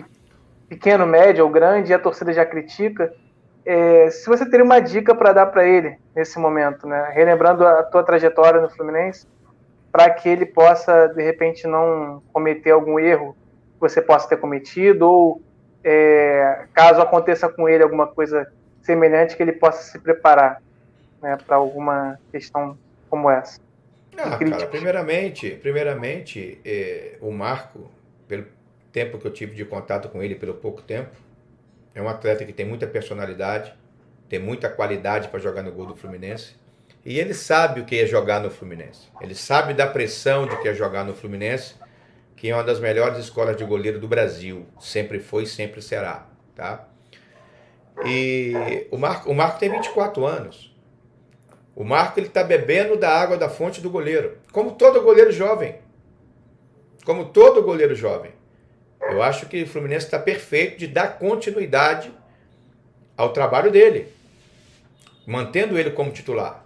pequeno, 0.68 1.06
médio 1.06 1.46
ou 1.46 1.52
grande, 1.52 1.92
e 1.92 1.94
a 1.94 2.00
torcida 2.00 2.34
já 2.34 2.46
critica. 2.46 3.14
É, 3.66 4.10
se 4.10 4.28
você 4.28 4.50
teria 4.50 4.66
uma 4.66 4.80
dica 4.80 5.16
para 5.16 5.32
dar 5.32 5.46
para 5.48 5.66
ele 5.66 5.98
nesse 6.16 6.38
momento, 6.38 6.86
né? 6.88 7.12
relembrando 7.14 7.66
a 7.66 7.84
tua 7.84 8.04
trajetória 8.04 8.60
no 8.60 8.70
Fluminense, 8.70 9.26
para 9.92 10.10
que 10.10 10.28
ele 10.28 10.46
possa, 10.46 11.08
de 11.08 11.24
repente, 11.24 11.68
não 11.68 12.22
cometer 12.34 12.72
algum 12.72 13.00
erro 13.00 13.36
que 13.76 13.80
você 13.80 14.02
possa 14.02 14.28
ter 14.28 14.38
cometido, 14.38 15.08
ou 15.08 15.42
é, 15.84 16.66
caso 16.74 17.02
aconteça 17.02 17.48
com 17.48 17.70
ele 17.70 17.84
alguma 17.84 18.08
coisa 18.08 18.52
semelhante, 18.82 19.38
que 19.38 19.44
ele 19.44 19.54
possa 19.54 19.84
se 19.84 20.00
preparar 20.00 20.62
né, 21.22 21.38
para 21.46 21.56
alguma 21.56 22.20
questão 22.32 22.78
como 23.10 23.30
essa. 23.30 23.62
Ah, 24.18 24.38
cara, 24.38 24.68
primeiramente, 24.68 25.52
primeiramente 25.52 26.60
é, 26.66 27.18
o 27.22 27.32
Marco, 27.32 27.90
pelo 28.28 28.46
tempo 28.92 29.18
que 29.18 29.26
eu 29.26 29.32
tive 29.32 29.56
de 29.56 29.66
contato 29.66 30.10
com 30.10 30.22
ele, 30.22 30.36
pelo 30.36 30.54
pouco 30.54 30.82
tempo, 30.82 31.16
é 31.96 32.02
um 32.02 32.10
atleta 32.10 32.44
que 32.46 32.54
tem 32.54 32.66
muita 32.66 32.88
personalidade, 32.88 33.74
tem 34.28 34.40
muita 34.40 34.70
qualidade 34.70 35.28
para 35.28 35.40
jogar 35.40 35.62
no 35.62 35.72
gol 35.72 35.86
do 35.86 35.96
Fluminense. 35.96 36.56
E 37.06 37.20
ele 37.20 37.34
sabe 37.34 37.82
o 37.82 37.86
que 37.86 38.00
é 38.00 38.06
jogar 38.06 38.40
no 38.40 38.50
Fluminense. 38.50 39.08
Ele 39.22 39.36
sabe 39.36 39.74
da 39.74 39.86
pressão 39.86 40.48
de 40.48 40.56
que 40.62 40.70
é 40.70 40.74
jogar 40.74 41.04
no 41.04 41.14
Fluminense, 41.14 41.76
que 42.36 42.50
é 42.50 42.56
uma 42.56 42.64
das 42.64 42.80
melhores 42.80 43.18
escolas 43.20 43.56
de 43.58 43.66
goleiro 43.66 44.00
do 44.00 44.08
Brasil. 44.08 44.66
Sempre 44.80 45.20
foi 45.20 45.44
e 45.44 45.48
sempre 45.48 45.82
será. 45.82 46.28
Tá? 46.56 46.88
E 48.06 48.88
o 48.90 48.98
Marco, 48.98 49.30
o 49.30 49.36
Marco 49.36 49.60
tem 49.60 49.70
24 49.70 50.26
anos. 50.26 50.74
O 51.76 51.84
Marco 51.84 52.20
ele 52.20 52.28
está 52.28 52.44
bebendo 52.44 52.98
da 52.98 53.10
água 53.10 53.38
da 53.38 53.50
fonte 53.50 53.82
do 53.82 53.90
goleiro, 53.90 54.38
como 54.52 54.72
todo 54.72 55.02
goleiro 55.02 55.32
jovem. 55.32 55.80
Como 57.04 57.26
todo 57.26 57.64
goleiro 57.64 57.96
jovem. 57.96 58.32
Eu 59.10 59.22
acho 59.22 59.48
que 59.48 59.64
o 59.64 59.68
Fluminense 59.68 60.06
está 60.06 60.20
perfeito 60.20 60.78
de 60.78 60.88
dar 60.88 61.20
continuidade 61.20 62.12
ao 63.16 63.32
trabalho 63.32 63.72
dele, 63.72 64.08
mantendo 65.26 65.78
ele 65.78 65.92
como 65.92 66.12
titular. 66.12 66.66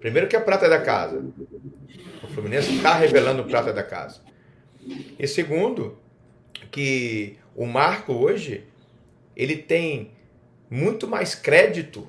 Primeiro 0.00 0.28
que 0.28 0.36
é 0.36 0.38
a 0.38 0.42
prata 0.42 0.68
da 0.68 0.80
casa. 0.80 1.24
O 2.22 2.26
Fluminense 2.28 2.74
está 2.74 2.94
revelando 2.94 3.44
prata 3.44 3.72
da 3.72 3.82
casa. 3.82 4.20
E 5.18 5.26
segundo, 5.26 5.98
que 6.70 7.38
o 7.54 7.66
Marco 7.66 8.12
hoje 8.12 8.64
ele 9.36 9.56
tem 9.56 10.12
muito 10.68 11.06
mais 11.06 11.34
crédito 11.34 12.08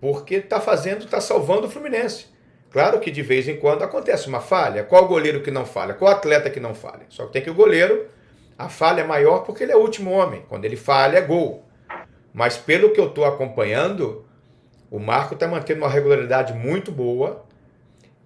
porque 0.00 0.36
está 0.36 0.60
fazendo, 0.60 1.04
está 1.04 1.20
salvando 1.20 1.66
o 1.66 1.70
Fluminense. 1.70 2.26
Claro 2.70 3.00
que 3.00 3.10
de 3.10 3.22
vez 3.22 3.48
em 3.48 3.56
quando 3.56 3.82
acontece 3.82 4.28
uma 4.28 4.40
falha. 4.40 4.84
Qual 4.84 5.08
goleiro 5.08 5.42
que 5.42 5.50
não 5.50 5.64
falha? 5.64 5.94
Qual 5.94 6.10
atleta 6.10 6.50
que 6.50 6.60
não 6.60 6.74
falha? 6.74 7.06
Só 7.08 7.26
que 7.26 7.32
tem 7.32 7.42
que 7.42 7.50
o 7.50 7.54
goleiro, 7.54 8.06
a 8.58 8.68
falha 8.68 9.02
é 9.02 9.06
maior 9.06 9.40
porque 9.40 9.62
ele 9.62 9.72
é 9.72 9.76
o 9.76 9.80
último 9.80 10.10
homem. 10.10 10.42
Quando 10.48 10.64
ele 10.64 10.76
falha, 10.76 11.18
é 11.18 11.20
gol. 11.20 11.64
Mas 12.32 12.56
pelo 12.56 12.90
que 12.90 13.00
eu 13.00 13.08
estou 13.08 13.24
acompanhando, 13.24 14.24
o 14.90 14.98
Marco 14.98 15.34
está 15.34 15.46
mantendo 15.46 15.82
uma 15.82 15.90
regularidade 15.90 16.52
muito 16.52 16.90
boa. 16.90 17.44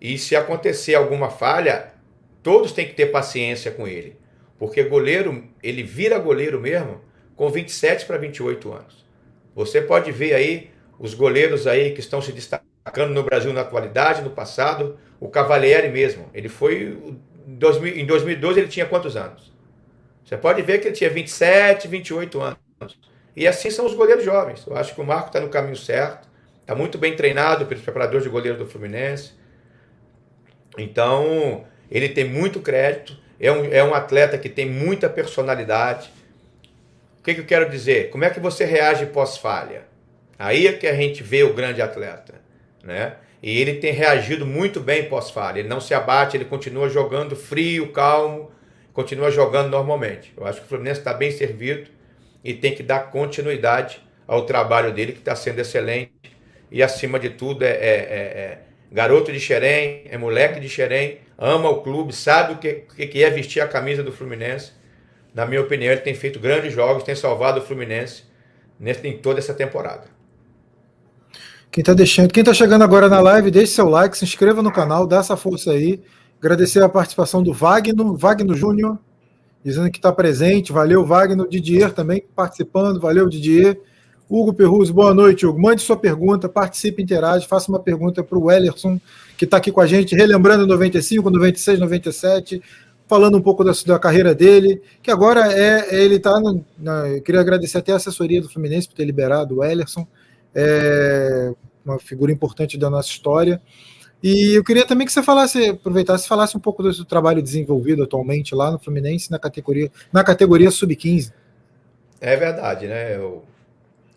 E 0.01 0.17
se 0.19 0.35
acontecer 0.35 0.95
alguma 0.95 1.31
falha, 1.31 1.93
todos 2.43 2.73
têm 2.73 2.87
que 2.87 2.95
ter 2.95 3.07
paciência 3.07 3.71
com 3.71 3.87
ele. 3.87 4.17
Porque 4.59 4.83
goleiro, 4.83 5.45
ele 5.63 5.83
vira 5.83 6.19
goleiro 6.19 6.61
mesmo 6.61 7.01
com 7.35 7.49
27 7.51 8.07
para 8.07 8.19
28 8.19 8.73
anos. 8.73 9.07
Você 9.55 9.81
pode 9.81 10.13
ver 10.13 10.35
aí 10.35 10.71
os 10.99 11.15
goleiros 11.15 11.67
aí 11.67 11.93
que 11.93 12.01
estão 12.01 12.21
se 12.21 12.33
destacando 12.33 13.13
no 13.13 13.23
Brasil 13.23 13.53
na 13.53 13.63
atualidade, 13.63 14.23
no 14.23 14.31
passado, 14.31 14.99
o 15.19 15.29
Cavalieri 15.29 15.89
mesmo, 15.89 16.29
ele 16.35 16.49
foi 16.49 16.99
em 17.47 18.05
2012 18.07 18.61
ele 18.61 18.69
tinha 18.69 18.87
quantos 18.87 19.17
anos? 19.17 19.50
Você 20.31 20.37
pode 20.37 20.63
ver 20.63 20.79
que 20.79 20.87
ele 20.87 20.95
tinha 20.95 21.11
27, 21.11 21.89
28 21.89 22.41
anos. 22.41 22.57
E 23.35 23.49
assim 23.49 23.69
são 23.69 23.85
os 23.85 23.95
goleiros 23.95 24.25
jovens. 24.25 24.65
Eu 24.65 24.77
acho 24.77 24.95
que 24.95 25.01
o 25.01 25.05
Marco 25.05 25.27
está 25.27 25.41
no 25.41 25.49
caminho 25.49 25.75
certo, 25.75 26.29
está 26.61 26.73
muito 26.73 26.99
bem 26.99 27.17
treinado 27.17 27.67
pelos 27.67 27.83
preparadores 27.83 28.23
de 28.23 28.29
goleiro 28.29 28.57
do 28.57 28.65
Fluminense. 28.65 29.33
Então, 30.79 31.65
ele 31.91 32.09
tem 32.11 32.25
muito 32.25 32.61
crédito, 32.61 33.19
é 33.41 33.51
um, 33.51 33.65
é 33.73 33.83
um 33.83 33.93
atleta 33.93 34.39
que 34.39 34.49
tem 34.49 34.67
muita 34.67 35.09
personalidade. 35.11 36.13
O 37.19 37.25
que, 37.25 37.35
que 37.35 37.41
eu 37.41 37.47
quero 37.47 37.69
dizer? 37.69 38.11
Como 38.11 38.25
é 38.25 38.31
que 38.31 38.39
você 38.39 38.65
reage 38.65 39.07
pós-falha? 39.07 39.83
Aí 40.39 40.69
é 40.69 40.73
que 40.73 40.87
a 40.87 40.95
gente 40.95 41.25
vê 41.25 41.43
o 41.43 41.55
grande 41.55 41.83
atleta, 41.83 42.35
né? 42.85 43.17
E 43.43 43.61
ele 43.61 43.81
tem 43.81 43.93
reagido 43.93 44.47
muito 44.47 44.79
bem 44.79 45.09
pós-falha. 45.09 45.59
Ele 45.59 45.69
não 45.69 45.81
se 45.81 45.93
abate, 45.93 46.37
ele 46.37 46.45
continua 46.45 46.89
jogando 46.89 47.35
frio, 47.35 47.91
calmo, 47.91 48.53
continua 49.01 49.31
jogando 49.31 49.71
normalmente. 49.71 50.33
Eu 50.37 50.47
acho 50.47 50.61
que 50.61 50.67
o 50.67 50.69
Fluminense 50.69 51.01
está 51.01 51.15
bem 51.15 51.31
servido 51.31 51.89
e 52.45 52.53
tem 52.53 52.75
que 52.75 52.83
dar 52.83 53.11
continuidade 53.11 53.99
ao 54.27 54.45
trabalho 54.45 54.93
dele, 54.93 55.13
que 55.13 55.21
está 55.21 55.35
sendo 55.35 55.59
excelente. 55.59 56.13
E 56.71 56.83
acima 56.83 57.19
de 57.19 57.31
tudo, 57.31 57.65
é, 57.65 57.71
é, 57.71 57.73
é, 57.73 57.79
é 57.79 58.59
garoto 58.93 59.33
de 59.33 59.41
Xerém, 59.41 60.05
é 60.11 60.19
moleque 60.19 60.61
de 60.61 60.69
Xerém, 60.69 61.19
ama 61.39 61.71
o 61.71 61.81
clube, 61.81 62.15
sabe 62.15 62.53
o 62.53 62.59
que, 62.59 63.07
que 63.07 63.25
é 63.25 63.31
vestir 63.31 63.61
a 63.63 63.67
camisa 63.67 64.03
do 64.03 64.13
Fluminense. 64.13 64.73
Na 65.35 65.47
minha 65.47 65.63
opinião, 65.63 65.93
ele 65.93 66.03
tem 66.03 66.15
feito 66.15 66.39
grandes 66.39 66.75
jogos, 66.75 67.03
tem 67.03 67.15
salvado 67.15 67.61
o 67.61 67.63
Fluminense 67.63 68.25
nesse, 68.79 69.07
em 69.09 69.17
toda 69.17 69.39
essa 69.39 69.55
temporada. 69.55 70.05
Quem 71.73 71.81
está 71.81 71.95
deixando, 71.95 72.33
quem 72.33 72.43
está 72.43 72.53
chegando 72.53 72.83
agora 72.83 73.09
na 73.09 73.21
live, 73.21 73.51
deixe 73.51 73.73
seu 73.73 73.89
like, 73.89 74.19
se 74.19 74.25
inscreva 74.25 74.63
no 74.63 74.73
canal, 74.73 75.07
dá 75.07 75.21
essa 75.21 75.37
força 75.37 75.71
aí. 75.71 76.03
Agradecer 76.41 76.83
a 76.83 76.89
participação 76.89 77.43
do 77.43 77.53
Wagner, 77.53 77.95
Wagner 78.15 78.57
Júnior, 78.57 78.99
dizendo 79.63 79.91
que 79.91 79.99
está 79.99 80.11
presente. 80.11 80.73
Valeu, 80.73 81.05
Wagner. 81.05 81.47
Didier 81.47 81.93
também 81.93 82.25
participando. 82.35 82.99
Valeu, 82.99 83.29
Didier. 83.29 83.79
Hugo 84.27 84.55
Perruz, 84.55 84.91
boa 84.91 85.13
noite, 85.13 85.45
Hugo. 85.45 85.61
Mande 85.61 85.83
sua 85.83 85.97
pergunta, 85.97 86.49
participe, 86.49 87.03
interage, 87.03 87.49
faça 87.49 87.69
uma 87.69 87.81
pergunta 87.81 88.23
para 88.23 88.39
o 88.39 88.49
Ellerson, 88.51 88.99
que 89.37 89.45
está 89.45 89.57
aqui 89.57 89.73
com 89.73 89.81
a 89.81 89.87
gente, 89.87 90.15
relembrando 90.15 90.69
95, 90.69 91.29
96, 91.29 91.81
97. 91.81 92.63
falando 93.09 93.37
um 93.37 93.43
pouco 93.43 93.65
da, 93.65 93.73
da 93.85 93.99
carreira 93.99 94.33
dele, 94.33 94.81
que 95.03 95.11
agora 95.11 95.53
é, 95.53 96.03
ele 96.03 96.15
está. 96.15 96.41
Eu 97.13 97.21
queria 97.23 97.41
agradecer 97.41 97.79
até 97.79 97.93
a 97.93 97.97
assessoria 97.97 98.41
do 98.41 98.49
Fluminense 98.49 98.89
por 98.89 98.95
ter 98.95 99.05
liberado 99.05 99.57
o 99.57 99.65
Ellerson, 99.65 100.07
é 100.55 101.53
uma 101.85 101.99
figura 101.99 102.31
importante 102.31 102.79
da 102.79 102.89
nossa 102.89 103.09
história. 103.09 103.61
E 104.23 104.55
eu 104.55 104.63
queria 104.63 104.87
também 104.87 105.07
que 105.07 105.13
você 105.13 105.23
falasse, 105.23 105.71
aproveitasse 105.71 106.27
e 106.27 106.29
falasse 106.29 106.57
um 106.57 106.61
pouco 106.61 106.83
do 106.83 107.05
trabalho 107.05 107.43
desenvolvido 107.43 108.03
atualmente 108.03 108.55
lá 108.55 108.71
no 108.71 108.79
Fluminense, 108.79 109.31
na 109.31 109.39
categoria, 109.39 109.91
na 110.13 110.23
categoria 110.23 110.71
sub-15. 110.71 111.33
É 112.21 112.37
verdade, 112.37 112.87
né? 112.87 113.17
Eu 113.17 113.45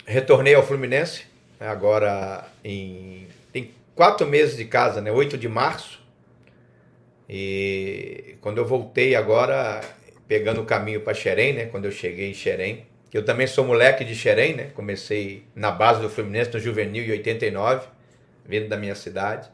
retornei 0.06 0.54
ao 0.54 0.64
Fluminense 0.64 1.24
né, 1.60 1.68
agora 1.68 2.46
em 2.64 3.28
tem 3.54 3.72
quatro 3.96 4.28
meses 4.28 4.58
de 4.58 4.66
casa, 4.66 5.00
né? 5.00 5.12
8 5.12 5.38
de 5.38 5.48
março. 5.48 6.02
E 7.30 8.36
quando 8.42 8.58
eu 8.58 8.66
voltei 8.66 9.16
agora, 9.16 9.80
pegando 10.28 10.62
o 10.62 10.66
caminho 10.66 11.02
para 11.02 11.14
Xerém, 11.14 11.54
né? 11.54 11.66
Quando 11.68 11.86
eu 11.86 11.92
cheguei 11.92 12.32
em 12.32 12.34
Xerém, 12.34 12.86
eu 13.14 13.24
também 13.24 13.48
sou 13.48 13.64
moleque 13.64 14.04
de 14.04 14.16
Xerém, 14.16 14.56
né? 14.56 14.72
Comecei 14.74 15.44
na 15.56 15.72
base 15.72 16.02
do 16.02 16.10
Fluminense 16.10 16.52
no 16.54 16.60
Juvenil 16.60 17.06
em 17.06 17.12
89, 17.12 17.88
vindo 18.46 18.68
da 18.68 18.76
minha 18.76 18.96
cidade. 18.96 19.50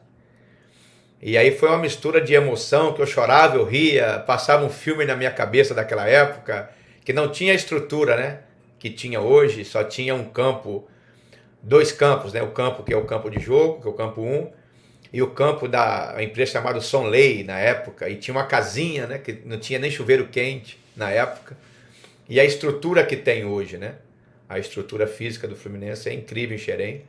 E 1.22 1.36
aí 1.36 1.50
foi 1.50 1.68
uma 1.68 1.78
mistura 1.78 2.18
de 2.20 2.32
emoção, 2.32 2.94
que 2.94 3.02
eu 3.02 3.06
chorava, 3.06 3.56
eu 3.56 3.64
ria, 3.64 4.20
passava 4.26 4.64
um 4.64 4.70
filme 4.70 5.04
na 5.04 5.14
minha 5.14 5.30
cabeça 5.30 5.74
daquela 5.74 6.08
época, 6.08 6.70
que 7.04 7.12
não 7.12 7.30
tinha 7.30 7.52
estrutura, 7.52 8.16
né? 8.16 8.38
Que 8.78 8.88
tinha 8.88 9.20
hoje, 9.20 9.62
só 9.64 9.84
tinha 9.84 10.14
um 10.14 10.24
campo, 10.24 10.88
dois 11.62 11.92
campos, 11.92 12.32
né? 12.32 12.42
O 12.42 12.52
campo 12.52 12.82
que 12.82 12.94
é 12.94 12.96
o 12.96 13.04
campo 13.04 13.28
de 13.28 13.38
jogo, 13.38 13.82
que 13.82 13.88
é 13.88 13.90
o 13.90 13.94
campo 13.94 14.22
1, 14.22 14.50
e 15.12 15.20
o 15.20 15.30
campo 15.30 15.68
da 15.68 16.14
empresa 16.20 16.52
chamada 16.52 16.80
Sonley 16.80 17.44
na 17.44 17.58
época, 17.58 18.08
e 18.08 18.16
tinha 18.16 18.34
uma 18.34 18.46
casinha, 18.46 19.06
né? 19.06 19.18
Que 19.18 19.42
não 19.44 19.58
tinha 19.58 19.78
nem 19.78 19.90
chuveiro 19.90 20.28
quente 20.28 20.78
na 20.96 21.10
época. 21.10 21.54
E 22.30 22.40
a 22.40 22.44
estrutura 22.44 23.04
que 23.04 23.16
tem 23.16 23.44
hoje, 23.44 23.76
né? 23.76 23.96
A 24.48 24.58
estrutura 24.58 25.06
física 25.06 25.46
do 25.46 25.54
Fluminense 25.54 26.08
é 26.08 26.14
incrível 26.14 26.56
em 26.56 26.58
Xerém. 26.58 27.02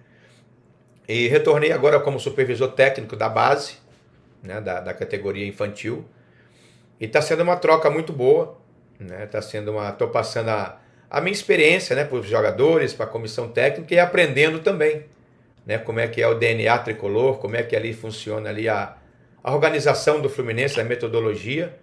E 1.08 1.28
retornei 1.28 1.72
agora 1.72 2.00
como 2.00 2.20
supervisor 2.20 2.72
técnico 2.72 3.16
da 3.16 3.30
base, 3.30 3.81
né, 4.44 4.60
da, 4.62 4.80
da 4.80 4.94
categoria 4.94 5.46
infantil. 5.46 6.06
E 7.00 7.06
está 7.06 7.22
sendo 7.22 7.44
uma 7.44 7.58
troca 7.58 7.90
muito 7.90 8.14
boa. 8.14 8.58
Né? 9.00 9.26
Tá 9.26 9.42
sendo 9.42 9.72
uma. 9.72 9.90
Estou 9.90 10.10
passando 10.10 10.50
a, 10.50 10.80
a 11.10 11.22
minha 11.22 11.34
experiência 11.34 11.96
né, 11.96 12.06
para 12.06 12.18
os 12.18 12.28
jogadores, 12.28 12.94
para 12.94 13.06
a 13.06 13.10
comissão 13.10 13.50
técnica 13.50 13.94
e 13.94 14.00
aprendendo 14.00 14.60
também. 14.60 15.06
Né, 15.66 15.78
como 15.78 16.00
é 16.00 16.08
que 16.08 16.22
é 16.22 16.28
o 16.28 16.36
DNA 16.36 16.78
tricolor, 16.80 17.38
como 17.38 17.56
é 17.56 17.64
que 17.64 17.76
ali 17.76 17.94
funciona 17.94 18.50
ali 18.50 18.68
a, 18.68 18.98
a 19.44 19.54
organização 19.54 20.20
do 20.22 20.30
Fluminense, 20.30 20.80
a 20.80 20.84
metodologia. 20.84 21.78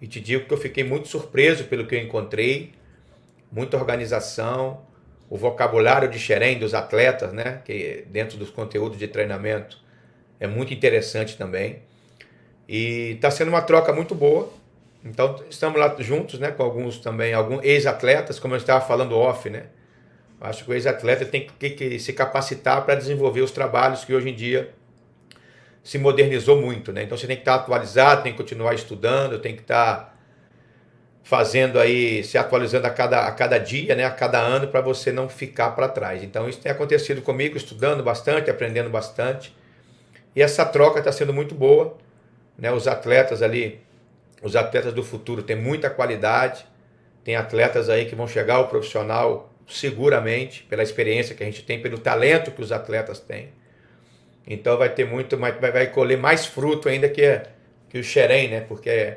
E 0.00 0.06
te 0.06 0.20
digo 0.20 0.46
que 0.46 0.52
eu 0.52 0.58
fiquei 0.58 0.82
muito 0.82 1.08
surpreso 1.08 1.64
pelo 1.64 1.86
que 1.86 1.94
eu 1.94 2.00
encontrei. 2.00 2.72
Muita 3.50 3.76
organização, 3.76 4.82
o 5.28 5.36
vocabulário 5.36 6.08
de 6.08 6.18
xerém 6.18 6.58
dos 6.58 6.74
atletas, 6.74 7.32
né? 7.32 7.60
Que 7.64 8.04
dentro 8.08 8.36
dos 8.38 8.50
conteúdos 8.50 8.98
de 8.98 9.06
treinamento 9.08 9.81
é 10.42 10.46
muito 10.48 10.74
interessante 10.74 11.38
também. 11.38 11.82
E 12.68 13.12
está 13.12 13.30
sendo 13.30 13.48
uma 13.48 13.62
troca 13.62 13.92
muito 13.92 14.12
boa. 14.12 14.52
Então 15.04 15.36
estamos 15.48 15.78
lá 15.78 15.94
juntos, 16.00 16.40
né, 16.40 16.50
com 16.50 16.64
alguns 16.64 16.98
também, 16.98 17.32
alguns 17.32 17.62
ex-atletas, 17.62 18.40
como 18.40 18.54
eu 18.54 18.58
estava 18.58 18.84
falando 18.84 19.16
off, 19.16 19.48
né? 19.48 19.66
Acho 20.40 20.64
que 20.64 20.70
o 20.72 20.74
ex-atleta 20.74 21.24
tem 21.24 21.46
que, 21.46 21.70
que 21.70 21.98
se 22.00 22.12
capacitar 22.12 22.84
para 22.84 22.96
desenvolver 22.96 23.40
os 23.40 23.52
trabalhos 23.52 24.04
que 24.04 24.12
hoje 24.12 24.30
em 24.30 24.34
dia 24.34 24.74
se 25.84 25.96
modernizou 25.96 26.60
muito, 26.60 26.92
né? 26.92 27.04
Então 27.04 27.16
você 27.16 27.28
tem 27.28 27.36
que 27.36 27.42
estar 27.42 27.54
atualizado, 27.54 28.24
tem 28.24 28.32
que 28.32 28.38
continuar 28.38 28.74
estudando, 28.74 29.38
tem 29.38 29.54
que 29.54 29.62
estar 29.62 30.18
fazendo 31.22 31.78
aí, 31.78 32.24
se 32.24 32.36
atualizando 32.36 32.88
a 32.88 32.90
cada, 32.90 33.28
a 33.28 33.30
cada 33.30 33.58
dia, 33.58 33.94
né, 33.94 34.04
a 34.04 34.10
cada 34.10 34.40
ano, 34.40 34.66
para 34.66 34.80
você 34.80 35.12
não 35.12 35.28
ficar 35.28 35.70
para 35.70 35.88
trás. 35.88 36.24
Então 36.24 36.48
isso 36.48 36.60
tem 36.60 36.72
acontecido 36.72 37.22
comigo, 37.22 37.56
estudando 37.56 38.02
bastante, 38.02 38.50
aprendendo 38.50 38.90
bastante. 38.90 39.54
E 40.34 40.42
essa 40.42 40.64
troca 40.64 40.98
está 40.98 41.12
sendo 41.12 41.32
muito 41.32 41.54
boa. 41.54 41.96
Né? 42.58 42.70
Os 42.72 42.86
atletas 42.86 43.42
ali, 43.42 43.80
os 44.42 44.56
atletas 44.56 44.92
do 44.92 45.02
futuro 45.02 45.42
têm 45.42 45.56
muita 45.56 45.90
qualidade. 45.90 46.66
Tem 47.24 47.36
atletas 47.36 47.88
aí 47.88 48.06
que 48.06 48.14
vão 48.14 48.26
chegar 48.26 48.56
ao 48.56 48.68
profissional 48.68 49.52
seguramente, 49.68 50.64
pela 50.64 50.82
experiência 50.82 51.34
que 51.34 51.42
a 51.42 51.46
gente 51.46 51.62
tem, 51.62 51.80
pelo 51.80 51.98
talento 51.98 52.50
que 52.50 52.60
os 52.60 52.72
atletas 52.72 53.20
têm. 53.20 53.50
Então 54.46 54.76
vai 54.76 54.88
ter 54.88 55.06
muito, 55.06 55.36
vai, 55.36 55.52
vai 55.52 55.86
colher 55.86 56.18
mais 56.18 56.44
fruto 56.44 56.88
ainda 56.88 57.08
que, 57.08 57.40
que 57.88 57.98
o 57.98 58.04
Xerém, 58.04 58.48
né? 58.48 58.60
Porque 58.60 59.16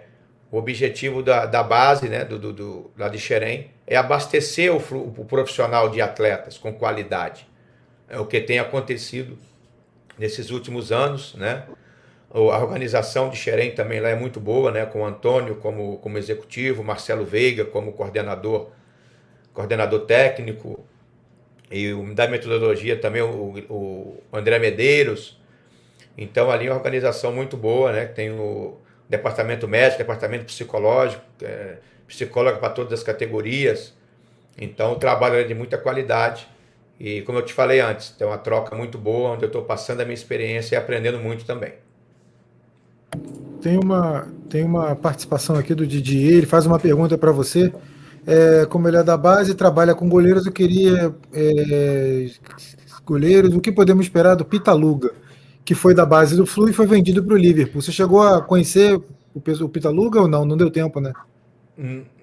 o 0.51 0.57
objetivo 0.57 1.23
da, 1.23 1.45
da 1.45 1.63
base, 1.63 2.07
né, 2.07 2.23
do, 2.23 2.37
do, 2.37 2.53
do 2.53 2.91
lá 2.97 3.09
de 3.09 3.17
Xerém, 3.17 3.71
é 3.87 3.95
abastecer 3.95 4.73
o, 4.73 4.77
o 4.77 5.25
profissional 5.25 5.89
de 5.89 6.01
atletas 6.01 6.57
com 6.57 6.71
qualidade. 6.71 7.47
É 8.07 8.19
o 8.19 8.25
que 8.25 8.39
tem 8.39 8.59
acontecido 8.59 9.37
nesses 10.17 10.51
últimos 10.51 10.91
anos, 10.91 11.35
né? 11.35 11.65
A 12.31 12.59
organização 12.59 13.29
de 13.29 13.37
Xerém 13.37 13.71
também 13.71 13.99
lá 13.99 14.09
é 14.09 14.15
muito 14.15 14.39
boa, 14.39 14.71
né? 14.71 14.85
Com 14.85 15.01
o 15.01 15.05
Antônio 15.05 15.55
como, 15.55 15.97
como 15.99 16.17
executivo, 16.17 16.83
Marcelo 16.83 17.25
Veiga 17.25 17.63
como 17.63 17.93
coordenador, 17.93 18.71
coordenador 19.53 20.01
técnico, 20.01 20.85
e 21.71 21.93
o, 21.93 22.13
da 22.13 22.27
metodologia 22.27 22.97
também 22.97 23.21
o, 23.21 23.53
o 23.69 24.23
André 24.31 24.59
Medeiros. 24.59 25.39
Então 26.17 26.49
ali 26.49 26.67
é 26.67 26.69
uma 26.69 26.77
organização 26.77 27.33
muito 27.33 27.57
boa, 27.57 27.91
né? 27.91 28.05
Tem 28.05 28.31
o 28.31 28.77
departamento 29.09 29.67
médico, 29.67 29.97
departamento 29.97 30.45
psicológico, 30.45 31.23
é, 31.41 31.77
psicóloga 32.07 32.57
para 32.57 32.69
todas 32.69 32.93
as 32.93 33.03
categorias. 33.03 33.93
Então 34.57 34.93
o 34.93 34.95
trabalho 34.95 35.35
é 35.35 35.43
de 35.43 35.53
muita 35.53 35.77
qualidade. 35.77 36.47
E 36.99 37.21
como 37.21 37.39
eu 37.39 37.45
te 37.45 37.53
falei 37.53 37.81
antes, 37.81 38.09
tem 38.11 38.25
uma 38.25 38.37
troca 38.37 38.75
muito 38.75 38.97
boa, 38.97 39.31
onde 39.31 39.43
eu 39.43 39.47
estou 39.47 39.63
passando 39.63 40.01
a 40.01 40.05
minha 40.05 40.13
experiência 40.13 40.75
e 40.75 40.77
aprendendo 40.77 41.19
muito 41.19 41.45
também. 41.45 41.73
Tem 43.61 43.77
uma, 43.77 44.27
tem 44.49 44.63
uma 44.63 44.95
participação 44.95 45.55
aqui 45.55 45.73
do 45.73 45.85
Didier, 45.85 46.37
ele 46.37 46.45
faz 46.45 46.65
uma 46.65 46.79
pergunta 46.79 47.17
para 47.17 47.31
você. 47.31 47.73
É, 48.27 48.65
como 48.65 48.87
ele 48.87 48.97
é 48.97 49.03
da 49.03 49.17
base 49.17 49.51
e 49.51 49.55
trabalha 49.55 49.93
com 49.93 50.09
goleiros, 50.09 50.45
eu 50.45 50.51
queria 50.51 51.13
é, 51.33 52.27
goleiros, 53.05 53.53
o 53.53 53.61
que 53.61 53.71
podemos 53.71 54.05
esperar 54.05 54.35
do 54.35 54.43
Pitaluga, 54.43 55.11
que 55.63 55.75
foi 55.75 55.93
da 55.93 56.05
base 56.05 56.35
do 56.35 56.45
Flu 56.45 56.69
e 56.69 56.73
foi 56.73 56.87
vendido 56.87 57.23
para 57.23 57.33
o 57.33 57.37
Liverpool. 57.37 57.81
Você 57.81 57.91
chegou 57.91 58.23
a 58.23 58.41
conhecer 58.41 58.95
o, 58.95 59.03
o 59.35 59.69
Pitaluga 59.69 60.21
ou 60.21 60.27
não? 60.27 60.45
Não 60.45 60.57
deu 60.57 60.71
tempo, 60.71 60.99
né? 60.99 61.13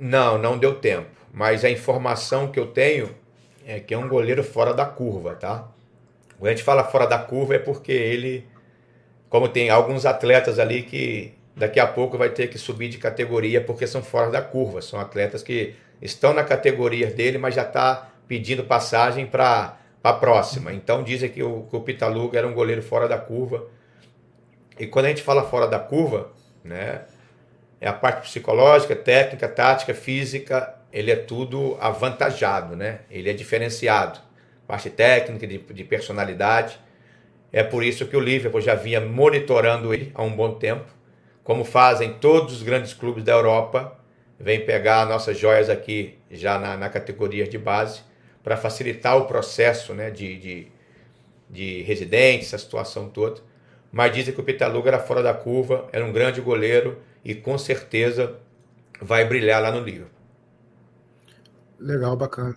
Não, 0.00 0.38
não 0.38 0.58
deu 0.58 0.74
tempo. 0.74 1.06
Mas 1.32 1.64
a 1.64 1.70
informação 1.70 2.48
que 2.48 2.58
eu 2.58 2.66
tenho 2.66 3.10
é 3.66 3.80
que 3.80 3.94
é 3.94 3.98
um 3.98 4.08
goleiro 4.08 4.42
fora 4.42 4.72
da 4.74 4.84
curva, 4.84 5.34
tá? 5.34 5.68
Quando 6.38 6.48
a 6.48 6.50
gente 6.50 6.64
fala 6.64 6.84
fora 6.84 7.06
da 7.06 7.18
curva 7.18 7.54
é 7.54 7.58
porque 7.58 7.92
ele, 7.92 8.46
como 9.28 9.48
tem 9.48 9.70
alguns 9.70 10.04
atletas 10.04 10.58
ali 10.58 10.82
que 10.82 11.34
daqui 11.54 11.78
a 11.78 11.86
pouco 11.86 12.18
vai 12.18 12.30
ter 12.30 12.48
que 12.48 12.58
subir 12.58 12.88
de 12.88 12.98
categoria 12.98 13.60
porque 13.60 13.86
são 13.86 14.02
fora 14.02 14.30
da 14.30 14.42
curva, 14.42 14.82
são 14.82 14.98
atletas 14.98 15.42
que 15.42 15.74
estão 16.00 16.34
na 16.34 16.42
categoria 16.42 17.08
dele, 17.08 17.38
mas 17.38 17.54
já 17.54 17.62
está 17.62 18.08
pedindo 18.26 18.64
passagem 18.64 19.26
para 19.26 19.76
a 20.02 20.12
próxima. 20.12 20.72
Então 20.72 21.02
dizem 21.02 21.30
que 21.30 21.42
o, 21.42 21.62
que 21.62 21.76
o 21.76 21.80
Pitaluga 21.80 22.38
era 22.38 22.48
um 22.48 22.54
goleiro 22.54 22.82
fora 22.82 23.06
da 23.06 23.18
curva. 23.18 23.66
E 24.78 24.86
quando 24.86 25.06
a 25.06 25.08
gente 25.10 25.22
fala 25.22 25.44
fora 25.44 25.68
da 25.68 25.78
curva, 25.78 26.32
né, 26.64 27.02
é 27.80 27.88
a 27.88 27.92
parte 27.92 28.22
psicológica, 28.22 28.96
técnica, 28.96 29.48
tática, 29.48 29.94
física 29.94 30.81
ele 30.92 31.10
é 31.10 31.16
tudo 31.16 31.76
avantajado, 31.80 32.76
né? 32.76 33.00
Ele 33.10 33.30
é 33.30 33.32
diferenciado. 33.32 34.20
Parte 34.66 34.90
técnica, 34.90 35.46
de, 35.46 35.58
de 35.58 35.84
personalidade. 35.84 36.78
É 37.52 37.62
por 37.62 37.82
isso 37.82 38.06
que 38.06 38.16
o 38.16 38.20
Liverpool 38.20 38.60
já 38.60 38.74
vinha 38.74 39.00
monitorando 39.00 39.92
ele 39.92 40.10
há 40.14 40.22
um 40.22 40.34
bom 40.34 40.54
tempo, 40.54 40.86
como 41.42 41.64
fazem 41.64 42.14
todos 42.14 42.54
os 42.54 42.62
grandes 42.62 42.94
clubes 42.94 43.24
da 43.24 43.32
Europa, 43.32 43.98
vem 44.38 44.64
pegar 44.64 45.06
nossas 45.06 45.38
joias 45.38 45.68
aqui 45.68 46.18
já 46.30 46.58
na, 46.58 46.76
na 46.76 46.88
categoria 46.88 47.46
de 47.46 47.58
base, 47.58 48.00
para 48.42 48.56
facilitar 48.56 49.16
o 49.16 49.26
processo 49.26 49.92
né, 49.92 50.10
de, 50.10 50.38
de, 50.38 50.66
de 51.50 51.82
residentes, 51.82 52.48
situação 52.48 53.08
toda. 53.08 53.40
Mas 53.90 54.12
dizem 54.12 54.32
que 54.32 54.40
o 54.40 54.44
Pitaluga 54.44 54.88
era 54.88 54.98
fora 54.98 55.22
da 55.22 55.34
curva, 55.34 55.88
era 55.92 56.04
um 56.04 56.12
grande 56.12 56.40
goleiro 56.40 56.98
e 57.24 57.34
com 57.34 57.58
certeza 57.58 58.36
vai 59.00 59.24
brilhar 59.24 59.60
lá 59.60 59.70
no 59.70 59.80
Liverpool. 59.80 60.21
Legal, 61.82 62.16
bacana. 62.16 62.54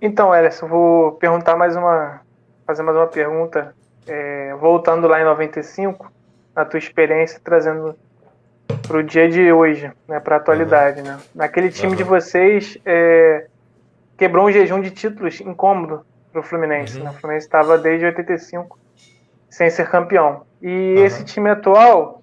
Então, 0.00 0.34
Ellison, 0.34 0.66
vou 0.66 1.12
perguntar 1.12 1.54
mais 1.54 1.76
uma. 1.76 2.20
fazer 2.66 2.82
mais 2.82 2.96
uma 2.96 3.06
pergunta. 3.06 3.74
É, 4.06 4.54
voltando 4.54 5.06
lá 5.06 5.20
em 5.20 5.24
95, 5.24 6.10
a 6.56 6.64
tua 6.64 6.78
experiência 6.78 7.40
trazendo 7.44 7.94
para 8.88 8.96
o 8.96 9.02
dia 9.02 9.28
de 9.28 9.52
hoje, 9.52 9.92
né, 10.08 10.18
para 10.18 10.36
a 10.36 10.38
atualidade. 10.38 11.00
Uhum. 11.00 11.06
Né? 11.06 11.18
Naquele 11.34 11.70
time 11.70 11.92
uhum. 11.92 11.96
de 11.96 12.02
vocês, 12.02 12.78
é, 12.84 13.46
quebrou 14.16 14.46
um 14.46 14.50
jejum 14.50 14.80
de 14.80 14.90
títulos 14.90 15.40
incômodo 15.40 16.04
para 16.32 16.40
o 16.40 16.42
Fluminense. 16.42 16.98
Uhum. 16.98 17.04
Né? 17.04 17.10
O 17.10 17.14
Fluminense 17.14 17.46
estava 17.46 17.76
desde 17.78 18.06
85 18.06 18.78
sem 19.50 19.68
ser 19.68 19.88
campeão. 19.88 20.42
E 20.60 20.94
esse 21.00 21.22
time 21.24 21.50
atual 21.50 22.22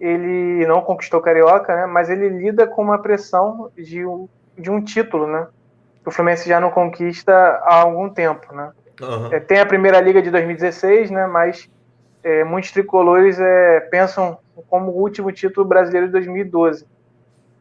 ele 0.00 0.66
não 0.66 0.80
conquistou 0.80 1.20
Carioca, 1.20 1.76
né? 1.76 1.84
Mas 1.84 2.08
ele 2.08 2.28
lida 2.28 2.66
com 2.66 2.80
uma 2.80 3.02
pressão 3.02 3.70
de 3.76 4.06
um, 4.06 4.26
de 4.60 4.70
um 4.70 4.82
título, 4.82 5.26
né? 5.26 5.46
o 6.04 6.10
Fluminense 6.10 6.48
já 6.48 6.60
não 6.60 6.70
conquista 6.70 7.32
há 7.32 7.82
algum 7.82 8.08
tempo, 8.08 8.54
né? 8.54 8.72
Uhum. 9.00 9.32
É, 9.32 9.40
tem 9.40 9.60
a 9.60 9.66
Primeira 9.66 10.00
Liga 10.00 10.20
de 10.20 10.30
2016, 10.30 11.10
né? 11.10 11.26
Mas 11.26 11.70
é, 12.22 12.44
muitos 12.44 12.70
tricolores 12.72 13.38
é, 13.38 13.80
pensam 13.80 14.38
como 14.68 14.90
o 14.90 15.00
último 15.00 15.32
título 15.32 15.66
brasileiro 15.66 16.06
de 16.06 16.12
2012. 16.12 16.86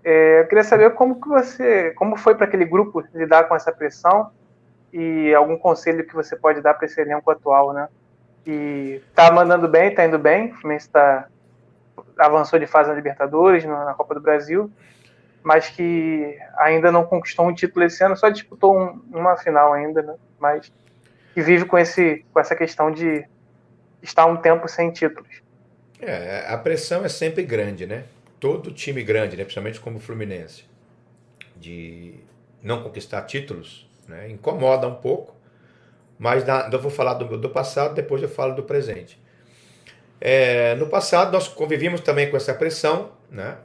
É, 0.03 0.41
eu 0.41 0.47
queria 0.47 0.63
saber 0.63 0.93
como 0.93 1.21
que 1.21 1.27
você, 1.27 1.91
como 1.91 2.17
foi 2.17 2.35
para 2.35 2.45
aquele 2.45 2.65
grupo 2.65 3.03
lidar 3.13 3.43
com 3.47 3.55
essa 3.55 3.71
pressão 3.71 4.31
e 4.91 5.33
algum 5.33 5.57
conselho 5.57 6.05
que 6.05 6.15
você 6.15 6.35
pode 6.35 6.61
dar 6.61 6.73
para 6.73 6.85
esse 6.85 6.99
elenco 6.99 7.29
atual, 7.29 7.73
né? 7.73 7.87
E 8.45 9.01
tá 9.13 9.31
mandando 9.31 9.67
bem, 9.67 9.93
tá 9.93 10.05
indo 10.05 10.17
bem, 10.17 10.51
o 10.51 10.55
Fluminense 10.55 10.89
tá, 10.89 11.27
avançou 12.17 12.57
de 12.57 12.65
fase 12.65 12.89
na 12.89 12.95
Libertadores, 12.95 13.63
na 13.65 13.93
Copa 13.93 14.15
do 14.15 14.21
Brasil, 14.21 14.71
mas 15.43 15.69
que 15.69 16.37
ainda 16.57 16.91
não 16.91 17.05
conquistou 17.05 17.47
um 17.47 17.53
título 17.53 17.85
esse 17.85 18.03
ano, 18.03 18.17
só 18.17 18.29
disputou 18.29 18.77
um, 18.77 19.01
uma 19.11 19.37
final 19.37 19.73
ainda, 19.73 20.01
né? 20.01 20.15
Mas 20.39 20.71
que 21.33 21.41
vive 21.41 21.65
com, 21.65 21.77
esse, 21.77 22.25
com 22.33 22.39
essa 22.39 22.55
questão 22.55 22.91
de 22.91 23.25
estar 24.01 24.25
um 24.25 24.37
tempo 24.37 24.67
sem 24.67 24.91
títulos. 24.91 25.41
É, 26.01 26.45
a 26.47 26.57
pressão 26.57 27.03
é 27.03 27.09
sempre 27.09 27.43
grande, 27.43 27.85
né? 27.85 28.05
Todo 28.39 28.71
time 28.71 29.03
grande, 29.03 29.35
né? 29.35 29.43
principalmente 29.43 29.79
como 29.79 29.97
o 29.97 29.99
Fluminense, 29.99 30.63
de 31.57 32.15
não 32.63 32.81
conquistar 32.81 33.21
títulos, 33.23 33.89
né? 34.07 34.29
incomoda 34.29 34.87
um 34.87 34.95
pouco. 34.95 35.35
Mas 36.17 36.45
na, 36.45 36.69
eu 36.71 36.81
vou 36.81 36.91
falar 36.91 37.13
do, 37.15 37.37
do 37.37 37.49
passado, 37.49 37.93
depois 37.93 38.21
eu 38.21 38.29
falo 38.29 38.55
do 38.55 38.63
presente. 38.63 39.19
É, 40.21 40.75
no 40.75 40.87
passado 40.87 41.31
nós 41.31 41.47
convivíamos 41.47 42.01
também 42.01 42.29
com 42.29 42.35
essa 42.35 42.53
pressão, 42.53 43.11
né? 43.29 43.57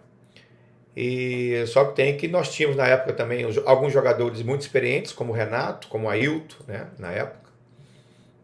E 0.96 1.64
só 1.66 1.86
que 1.86 1.96
tem 1.96 2.16
que 2.16 2.28
nós 2.28 2.52
tínhamos 2.52 2.76
na 2.76 2.86
época 2.86 3.12
também 3.12 3.44
alguns 3.66 3.92
jogadores 3.92 4.42
muito 4.42 4.60
experientes, 4.60 5.12
como 5.12 5.32
o 5.32 5.36
Renato, 5.36 5.88
como 5.88 6.06
o 6.06 6.10
Ailton, 6.10 6.64
né, 6.68 6.86
na 6.98 7.10
época, 7.10 7.50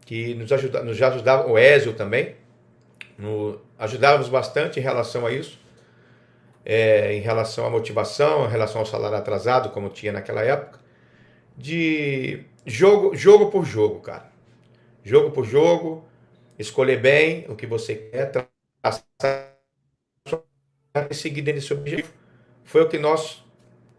que 0.04 0.34
nos, 0.34 0.50
ajuda, 0.52 0.82
nos 0.82 1.00
ajudavam, 1.00 1.52
o 1.52 1.58
Ézio 1.58 1.92
também, 1.92 2.34
no, 3.16 3.60
ajudávamos 3.78 4.28
bastante 4.28 4.80
em 4.80 4.82
relação 4.82 5.26
a 5.26 5.32
isso, 5.32 5.60
é, 6.64 7.14
em 7.14 7.20
relação 7.20 7.64
à 7.66 7.70
motivação, 7.70 8.46
em 8.46 8.50
relação 8.50 8.80
ao 8.80 8.86
salário 8.86 9.16
atrasado, 9.16 9.70
como 9.70 9.88
tinha 9.88 10.12
naquela 10.12 10.42
época, 10.42 10.80
de 11.56 12.42
jogo, 12.66 13.14
jogo 13.14 13.50
por 13.50 13.64
jogo, 13.64 14.00
cara. 14.00 14.28
Jogo 15.04 15.30
por 15.30 15.44
jogo, 15.44 16.04
escolher 16.58 17.00
bem 17.00 17.46
o 17.48 17.54
que 17.54 17.66
você 17.66 17.94
quer, 17.94 18.32
traçar 18.82 19.54
e 21.08 21.14
seguir 21.14 21.42
dentro 21.42 21.60
desse 21.60 21.72
objetivo 21.72 22.19
foi 22.70 22.82
o 22.82 22.88
que 22.88 22.98
nós 23.00 23.44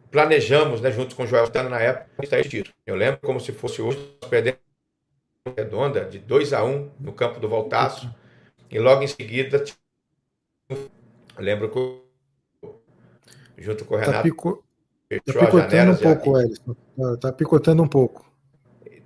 planejamos, 0.09 0.80
né, 0.80 0.89
junto 0.91 1.13
com 1.13 1.24
o 1.24 1.28
Joel 1.28 1.45
Stano 1.47 1.69
na 1.69 1.82
época, 1.82 2.41
título. 2.41 2.74
Eu 2.86 2.95
lembro 2.95 3.19
como 3.19 3.38
se 3.38 3.51
fosse 3.51 3.82
hoje, 3.82 3.97
nós 4.22 4.30
perdemos 4.30 4.61
redonda 5.57 6.05
de 6.05 6.19
2 6.19 6.53
a 6.53 6.63
1 6.63 6.69
um, 6.69 6.89
no 6.97 7.11
campo 7.11 7.38
do 7.38 7.49
Voltaço, 7.49 8.09
e 8.69 8.80
logo 8.80 9.03
em 9.03 9.07
seguida, 9.07 9.61
eu 10.69 10.78
lembro 11.38 11.69
que 11.69 12.72
junto 13.57 13.84
com 13.84 13.95
o 13.95 13.97
tá 13.97 14.05
Renato, 14.05 14.17
tá, 14.17 14.24
pico... 14.24 14.63
tá 15.09 15.34
picotando 15.34 15.91
um 15.91 15.97
pouco, 15.97 16.39
Elison. 16.39 16.76
Tá, 16.95 17.17
tá 17.17 17.34
picotando 17.34 17.84
um 17.84 17.88
pouco. 17.89 18.32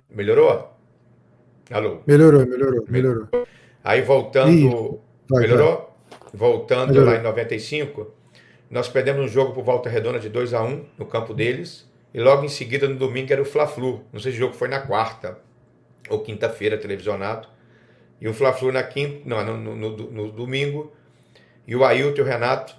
Melhorou? 0.08 0.76
Alô? 1.72 2.02
Melhorou, 2.06 2.46
melhorou, 2.46 2.84
melhorou. 2.88 3.28
Aí 3.82 4.00
voltando. 4.00 5.00
Vai, 5.28 5.40
melhorou? 5.40 5.96
Vai. 6.10 6.30
Voltando 6.32 6.90
melhorou. 6.90 7.14
lá 7.14 7.18
em 7.18 7.22
95, 7.24 8.14
nós 8.70 8.88
perdemos 8.88 9.24
um 9.24 9.28
jogo 9.28 9.52
por 9.52 9.62
volta 9.62 9.88
redonda 9.88 10.18
de 10.18 10.28
2 10.28 10.52
a 10.54 10.62
1 10.62 10.86
no 10.98 11.06
campo 11.06 11.32
deles. 11.32 11.88
E 12.12 12.20
logo 12.20 12.44
em 12.44 12.48
seguida, 12.48 12.88
no 12.88 12.96
domingo, 12.96 13.32
era 13.32 13.42
o 13.42 13.44
Fla-Flu. 13.44 14.04
Não 14.12 14.18
sei 14.18 14.32
se 14.32 14.38
o 14.38 14.40
jogo 14.40 14.54
foi 14.54 14.68
na 14.68 14.80
quarta 14.80 15.38
ou 16.08 16.20
quinta-feira, 16.20 16.76
televisionado. 16.76 17.48
E 18.20 18.28
o 18.28 18.34
Fla-Flu 18.34 18.72
na 18.72 18.82
quinta, 18.82 19.20
não, 19.24 19.44
no, 19.44 19.76
no, 19.76 19.96
no, 19.96 20.32
domingo. 20.32 20.92
E 21.66 21.76
o 21.76 21.84
Ailton 21.84 22.18
e 22.18 22.22
o 22.22 22.24
Renato 22.24 22.76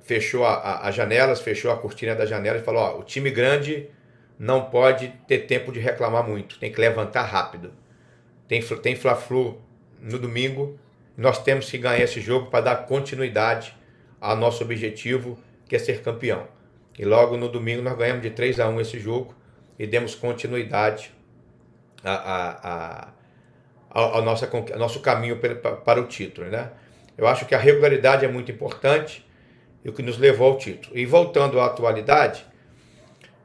fechou 0.00 0.44
a, 0.44 0.54
a, 0.54 0.88
as 0.88 0.94
janelas, 0.94 1.40
fechou 1.40 1.70
a 1.70 1.76
cortina 1.76 2.14
da 2.14 2.24
janela 2.24 2.58
e 2.58 2.62
falou: 2.62 2.82
ó, 2.82 2.98
o 2.98 3.04
time 3.04 3.30
grande 3.30 3.90
não 4.38 4.64
pode 4.64 5.08
ter 5.28 5.40
tempo 5.40 5.72
de 5.72 5.80
reclamar 5.80 6.26
muito, 6.26 6.58
tem 6.58 6.72
que 6.72 6.80
levantar 6.80 7.22
rápido. 7.22 7.72
Tem, 8.48 8.62
tem 8.62 8.96
Fla-Flu 8.96 9.60
no 10.00 10.18
domingo, 10.18 10.78
nós 11.16 11.42
temos 11.42 11.70
que 11.70 11.78
ganhar 11.78 12.02
esse 12.02 12.20
jogo 12.20 12.50
para 12.50 12.64
dar 12.64 12.76
continuidade 12.86 13.74
ao 14.20 14.36
nosso 14.36 14.62
objetivo, 14.62 15.38
que 15.68 15.76
é 15.76 15.78
ser 15.78 16.02
campeão. 16.02 16.46
E 16.98 17.04
logo 17.04 17.36
no 17.36 17.48
domingo 17.48 17.82
nós 17.82 17.96
ganhamos 17.96 18.22
de 18.22 18.30
3 18.30 18.60
a 18.60 18.68
1 18.68 18.80
esse 18.80 18.98
jogo 18.98 19.34
e 19.78 19.86
demos 19.86 20.14
continuidade 20.14 21.12
a, 22.02 22.14
a, 22.14 22.48
a, 22.70 23.12
ao, 23.90 24.22
nossa, 24.22 24.48
ao 24.48 24.78
nosso 24.78 25.00
caminho 25.00 25.38
para, 25.38 26.00
o 26.00 26.06
título. 26.06 26.48
Né? 26.48 26.70
Eu 27.16 27.26
acho 27.26 27.46
que 27.46 27.54
a 27.54 27.58
regularidade 27.58 28.24
é 28.24 28.28
muito 28.28 28.50
importante 28.50 29.26
e 29.84 29.88
o 29.88 29.92
que 29.92 30.02
nos 30.02 30.18
levou 30.18 30.52
ao 30.52 30.58
título. 30.58 30.96
E 30.96 31.04
voltando 31.04 31.60
à 31.60 31.66
atualidade, 31.66 32.44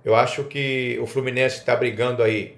eu 0.03 0.15
acho 0.15 0.45
que 0.45 0.97
o 1.01 1.05
Fluminense 1.05 1.57
está 1.57 1.75
brigando 1.75 2.23
aí 2.23 2.57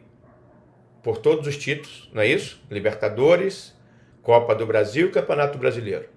por 1.01 1.17
todos 1.17 1.45
os 1.47 1.57
títulos, 1.57 2.09
não 2.13 2.21
é 2.21 2.27
isso? 2.27 2.63
Libertadores, 2.71 3.75
Copa 4.21 4.55
do 4.55 4.65
Brasil 4.65 5.11
Campeonato 5.11 5.57
Brasileiro. 5.57 6.07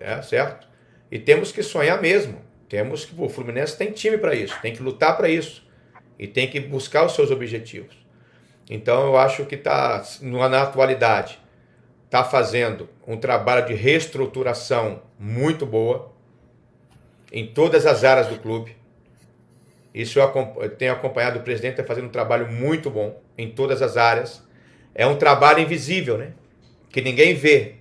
É, 0.00 0.20
certo? 0.22 0.66
E 1.10 1.18
temos 1.18 1.52
que 1.52 1.62
sonhar 1.62 2.00
mesmo. 2.00 2.40
Temos 2.68 3.04
que 3.04 3.14
o 3.18 3.28
Fluminense 3.28 3.76
tem 3.76 3.92
time 3.92 4.18
para 4.18 4.34
isso, 4.34 4.54
tem 4.60 4.74
que 4.74 4.82
lutar 4.82 5.16
para 5.16 5.28
isso 5.28 5.66
e 6.18 6.26
tem 6.26 6.48
que 6.50 6.60
buscar 6.60 7.06
os 7.06 7.14
seus 7.14 7.30
objetivos. 7.30 7.96
Então 8.68 9.06
eu 9.06 9.16
acho 9.16 9.46
que 9.46 9.54
está 9.54 10.04
na 10.20 10.62
atualidade 10.62 11.38
está 12.08 12.24
fazendo 12.24 12.88
um 13.06 13.18
trabalho 13.18 13.66
de 13.66 13.74
reestruturação 13.74 15.02
muito 15.18 15.66
boa 15.66 16.10
em 17.30 17.46
todas 17.46 17.84
as 17.84 18.02
áreas 18.02 18.28
do 18.28 18.38
clube. 18.38 18.74
Isso 19.94 20.18
eu 20.18 20.70
tenho 20.70 20.92
acompanhado 20.92 21.38
o 21.38 21.42
presidente 21.42 21.72
está 21.72 21.84
fazendo 21.84 22.06
um 22.06 22.10
trabalho 22.10 22.50
muito 22.50 22.90
bom 22.90 23.20
em 23.36 23.50
todas 23.50 23.82
as 23.82 23.98
áreas. 23.98 24.42
É 24.94 25.06
um 25.06 25.16
trabalho 25.16 25.60
invisível, 25.60 26.16
né? 26.16 26.32
Que 26.88 27.02
ninguém 27.02 27.34
vê, 27.34 27.74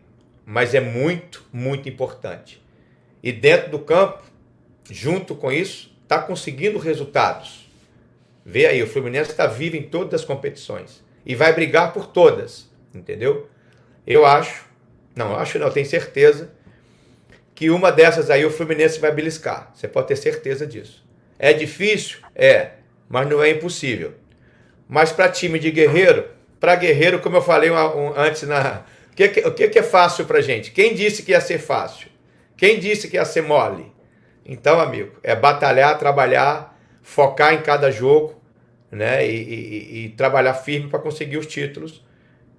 mas 0.45 0.75
é 0.75 0.81
muito, 0.81 1.45
muito 1.53 1.87
importante. 1.87 2.61
E 3.27 3.31
dentro 3.33 3.69
do 3.69 3.79
campo, 3.79 4.23
junto 4.89 5.35
com 5.35 5.51
isso, 5.51 5.93
está 6.01 6.17
conseguindo 6.17 6.79
resultados. 6.79 7.69
Vê 8.45 8.65
aí, 8.65 8.81
o 8.81 8.87
Fluminense 8.87 9.31
está 9.31 9.45
vivo 9.45 9.75
em 9.75 9.83
todas 9.83 10.21
as 10.21 10.25
competições 10.25 11.03
e 11.25 11.35
vai 11.35 11.51
brigar 11.51 11.91
por 11.91 12.07
todas, 12.07 12.71
entendeu? 12.95 13.49
Eu 14.07 14.25
acho, 14.25 14.63
não 15.13 15.35
acho 15.35 15.59
não, 15.59 15.69
tenho 15.69 15.85
certeza 15.85 16.53
que 17.53 17.69
uma 17.69 17.91
dessas 17.91 18.29
aí 18.29 18.45
o 18.45 18.49
Fluminense 18.49 18.97
vai 18.97 19.11
beliscar. 19.11 19.73
Você 19.75 19.89
pode 19.89 20.07
ter 20.07 20.15
certeza 20.15 20.65
disso. 20.65 21.05
É 21.37 21.51
difícil? 21.51 22.19
É, 22.33 22.75
mas 23.09 23.27
não 23.27 23.43
é 23.43 23.49
impossível. 23.49 24.13
Mas 24.87 25.11
para 25.11 25.27
time 25.27 25.59
de 25.59 25.69
guerreiro, 25.69 26.29
para 26.61 26.77
guerreiro, 26.77 27.19
como 27.19 27.35
eu 27.35 27.41
falei 27.41 27.71
antes 28.15 28.43
na. 28.43 28.85
O 29.11 29.15
que, 29.17 29.25
o 29.45 29.51
que 29.69 29.79
é 29.79 29.83
fácil 29.83 30.23
para 30.23 30.39
gente? 30.39 30.71
Quem 30.71 30.95
disse 30.95 31.23
que 31.23 31.31
ia 31.31 31.41
ser 31.41 31.57
fácil? 31.57 32.15
Quem 32.57 32.79
disse 32.79 33.07
que 33.07 33.17
ia 33.17 33.23
ser 33.23 33.43
mole? 33.43 33.85
Então, 34.43 34.79
amigo, 34.79 35.11
é 35.21 35.35
batalhar, 35.35 35.97
trabalhar, 35.99 36.75
focar 37.03 37.53
em 37.53 37.61
cada 37.61 37.91
jogo, 37.91 38.41
né? 38.91 39.25
E, 39.27 39.35
e, 39.35 40.05
e 40.05 40.09
trabalhar 40.09 40.55
firme 40.55 40.89
para 40.89 40.97
conseguir 40.97 41.37
os 41.37 41.45
títulos, 41.45 42.03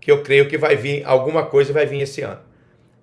que 0.00 0.10
eu 0.10 0.22
creio 0.22 0.48
que 0.48 0.56
vai 0.56 0.76
vir, 0.76 1.02
alguma 1.04 1.44
coisa 1.44 1.72
vai 1.72 1.84
vir 1.84 2.02
esse 2.02 2.22
ano. 2.22 2.40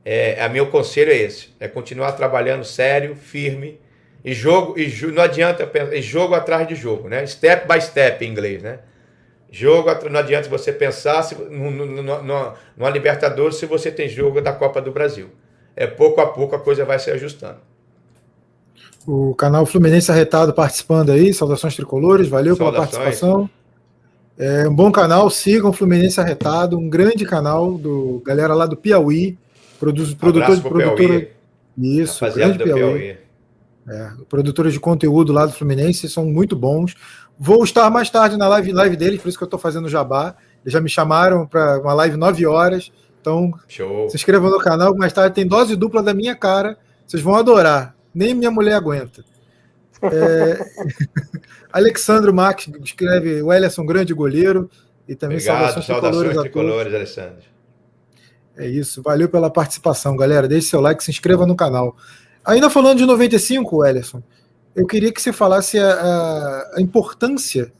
É, 0.05 0.39
é 0.39 0.47
meu 0.47 0.67
conselho 0.67 1.11
é 1.11 1.17
esse: 1.17 1.49
é 1.59 1.67
continuar 1.67 2.13
trabalhando 2.13 2.63
sério, 2.63 3.13
firme, 3.13 3.77
e 4.23 4.33
jogo, 4.33 4.79
e 4.79 4.87
não 5.11 5.23
adianta 5.23 5.69
e 5.91 6.01
jogo 6.01 6.33
atrás 6.33 6.65
de 6.65 6.75
jogo, 6.75 7.09
né? 7.09 7.25
Step 7.27 7.67
by 7.67 7.81
step 7.81 8.23
em 8.23 8.29
inglês, 8.29 8.63
né? 8.63 8.79
Jogo, 9.51 9.89
não 10.09 10.19
adianta 10.19 10.47
você 10.49 10.71
pensar 10.71 11.27
no 11.49 12.89
Libertadores 12.89 13.57
se 13.57 13.65
você 13.65 13.91
tem 13.91 14.07
jogo 14.07 14.41
da 14.41 14.53
Copa 14.53 14.81
do 14.81 14.91
Brasil 14.91 15.29
é, 15.75 15.87
pouco 15.87 16.21
a 16.21 16.27
pouco 16.27 16.55
a 16.55 16.59
coisa 16.59 16.85
vai 16.85 16.99
se 16.99 17.11
ajustando. 17.11 17.57
O 19.05 19.35
canal 19.35 19.65
Fluminense 19.65 20.11
Arretado 20.11 20.53
participando 20.53 21.11
aí, 21.11 21.33
saudações 21.33 21.75
tricolores, 21.75 22.27
valeu 22.27 22.55
saudações. 22.55 22.89
pela 22.89 23.03
participação. 23.03 23.49
É 24.37 24.67
um 24.67 24.73
bom 24.73 24.91
canal, 24.91 25.29
sigam 25.29 25.69
o 25.69 25.73
Fluminense 25.73 26.19
Arretado, 26.19 26.77
um 26.77 26.89
grande 26.89 27.23
canal 27.23 27.77
do 27.77 28.21
galera 28.25 28.53
lá 28.53 28.65
do 28.65 28.75
Piauí, 28.75 29.37
produz, 29.79 30.13
produtor 30.13 30.55
de 30.55 30.61
produtora. 30.61 31.27
Isso, 31.77 32.25
grande 32.33 32.57
Piauí. 32.57 32.79
Piauí. 32.79 33.17
É, 33.87 34.09
produtores 34.27 34.73
de 34.73 34.79
conteúdo 34.79 35.31
lá 35.31 35.45
do 35.45 35.53
Fluminense 35.53 36.09
são 36.09 36.25
muito 36.25 36.55
bons. 36.55 36.95
Vou 37.37 37.63
estar 37.63 37.89
mais 37.89 38.09
tarde 38.09 38.35
na 38.37 38.47
live, 38.47 38.71
live 38.71 38.97
deles, 38.97 39.21
por 39.21 39.29
isso 39.29 39.37
que 39.37 39.43
eu 39.43 39.47
estou 39.47 39.59
fazendo 39.59 39.87
jabá. 39.87 40.35
Eles 40.63 40.73
já 40.73 40.81
me 40.81 40.89
chamaram 40.89 41.45
para 41.45 41.79
uma 41.79 41.93
live 41.93 42.17
9 42.17 42.45
horas. 42.47 42.91
Então, 43.25 43.51
Show. 43.67 44.07
se 44.07 44.17
inscreva 44.17 44.47
no 44.51 44.59
canal, 44.59 44.95
mais 44.95 45.11
tarde 45.11 45.33
tem 45.33 45.47
dose 45.47 45.75
dupla 45.75 46.03
da 46.03 46.13
minha 46.13 46.35
cara 46.35 46.77
Vocês 47.07 47.23
vão 47.23 47.33
adorar. 47.33 47.95
Nem 48.13 48.35
minha 48.35 48.51
mulher 48.51 48.75
aguenta. 48.75 49.25
É... 50.03 50.63
Alexandro 51.73 52.31
Max 52.31 52.69
escreve: 52.83 53.41
o 53.41 53.51
Ellison, 53.51 53.83
grande 53.83 54.13
goleiro. 54.13 54.69
E 55.07 55.15
também 55.15 55.37
Obrigado, 55.37 55.57
saudações, 55.57 55.85
saudações 55.85 56.37
tricolores, 56.37 56.93
Alessandro. 56.93 57.43
É 58.55 58.67
isso. 58.67 59.01
Valeu 59.01 59.27
pela 59.27 59.49
participação, 59.49 60.15
galera. 60.15 60.47
Deixe 60.47 60.69
seu 60.69 60.79
like, 60.79 61.03
se 61.03 61.09
inscreva 61.09 61.47
no 61.47 61.55
canal. 61.55 61.97
Ainda 62.45 62.69
falando 62.69 62.99
de 62.99 63.05
95, 63.05 63.85
Ellison, 63.85 64.21
eu 64.75 64.85
queria 64.85 65.11
que 65.11 65.21
você 65.21 65.33
falasse 65.33 65.79
a, 65.79 66.71
a 66.75 66.81
importância 66.81 67.73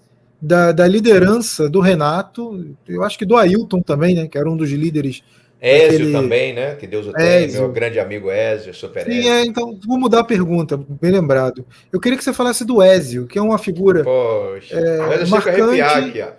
da, 0.45 0.71
da, 0.71 0.87
liderança 0.87 1.67
do 1.67 1.79
Renato, 1.79 2.75
eu 2.87 3.03
acho 3.03 3.17
que 3.17 3.25
do 3.25 3.35
Ailton 3.35 3.81
também, 3.81 4.15
né? 4.15 4.27
Que 4.27 4.37
era 4.37 4.49
um 4.49 4.55
dos 4.55 4.69
líderes. 4.69 5.23
Ézio 5.59 5.91
daquele... 5.91 6.11
também, 6.11 6.53
né? 6.53 6.75
Que 6.75 6.85
Deus 6.85 7.07
o 7.07 7.13
tenha, 7.13 7.47
meu 7.47 7.71
grande 7.71 7.99
amigo 7.99 8.29
Ézio, 8.29 8.73
super 8.73 9.05
Sim, 9.05 9.19
Ézio. 9.19 9.31
É, 9.31 9.45
então 9.45 9.79
vou 9.87 9.97
mudar 9.97 10.19
a 10.19 10.23
pergunta, 10.23 10.77
bem 10.77 11.11
lembrado. 11.11 11.65
Eu 11.91 11.99
queria 11.99 12.17
que 12.17 12.23
você 12.23 12.33
falasse 12.33 12.63
do 12.63 12.81
Ézio, 12.81 13.25
que 13.25 13.39
é 13.39 13.41
uma 13.41 13.57
figura. 13.57 14.03
Poxa, 14.03 14.75
é, 14.77 15.23
eu 15.23 15.27
marcante. 15.27 15.81
Aqui, 15.81 16.21
ó. 16.21 16.29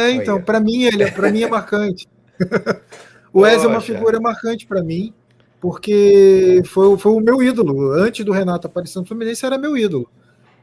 É, 0.00 0.10
então, 0.10 0.40
para 0.40 0.60
mim 0.60 0.84
ele, 0.84 1.02
é, 1.02 1.10
para 1.10 1.32
mim 1.32 1.42
é 1.42 1.48
marcante. 1.50 2.06
o 3.32 3.44
Ézio 3.44 3.66
é 3.66 3.68
uma 3.68 3.80
figura 3.80 4.20
marcante 4.20 4.66
para 4.66 4.84
mim, 4.84 5.12
porque 5.60 6.62
foi, 6.66 6.96
foi 6.96 7.12
o 7.12 7.20
meu 7.20 7.42
ídolo. 7.42 7.90
Antes 7.92 8.24
do 8.24 8.30
Renato 8.30 8.68
aparecer 8.68 9.00
no 9.00 9.06
Fluminense, 9.06 9.44
era 9.44 9.58
meu 9.58 9.76
ídolo. 9.76 10.08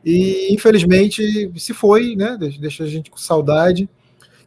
E 0.05 0.53
infelizmente 0.53 1.51
se 1.57 1.73
foi, 1.73 2.15
né? 2.15 2.37
Deixa 2.59 2.83
a 2.83 2.87
gente 2.87 3.09
com 3.09 3.17
saudade. 3.17 3.89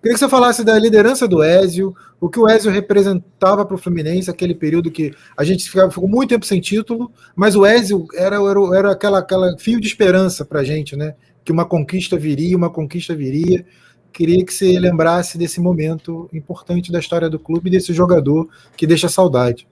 Queria 0.01 0.15
que 0.15 0.21
você 0.21 0.29
falasse 0.29 0.63
da 0.63 0.79
liderança 0.79 1.27
do 1.27 1.43
Ézio, 1.43 1.93
o 2.21 2.29
que 2.29 2.39
o 2.39 2.49
Ézio 2.49 2.71
representava 2.71 3.67
para 3.67 3.75
o 3.75 3.79
Fluminense, 3.79 4.31
aquele 4.31 4.55
período 4.55 4.93
que 4.93 5.13
a 5.37 5.43
gente 5.43 5.69
ficava, 5.69 5.91
ficou 5.91 6.09
muito 6.09 6.31
tempo 6.31 6.47
sem 6.47 6.61
título, 6.61 7.11
mas 7.35 7.57
o 7.57 7.67
Ézio 7.67 8.07
era, 8.15 8.37
era, 8.37 8.79
era 8.79 8.93
aquela, 8.93 9.19
aquela 9.19 9.59
fio 9.59 9.81
de 9.81 9.89
esperança 9.89 10.45
para 10.45 10.61
a 10.61 10.65
gente, 10.65 10.95
né? 10.95 11.17
Que 11.45 11.51
uma 11.51 11.65
conquista 11.65 12.17
viria, 12.17 12.57
uma 12.57 12.71
conquista 12.71 13.13
viria. 13.13 13.67
Queria 14.13 14.45
que 14.45 14.55
você 14.55 14.79
lembrasse 14.79 15.37
desse 15.37 15.61
momento 15.61 16.29
importante 16.33 16.93
da 16.93 17.01
história 17.01 17.29
do 17.29 17.39
clube, 17.39 17.69
desse 17.69 17.93
jogador 17.93 18.49
que 18.77 18.87
deixa 18.87 19.09
saudade. 19.09 19.67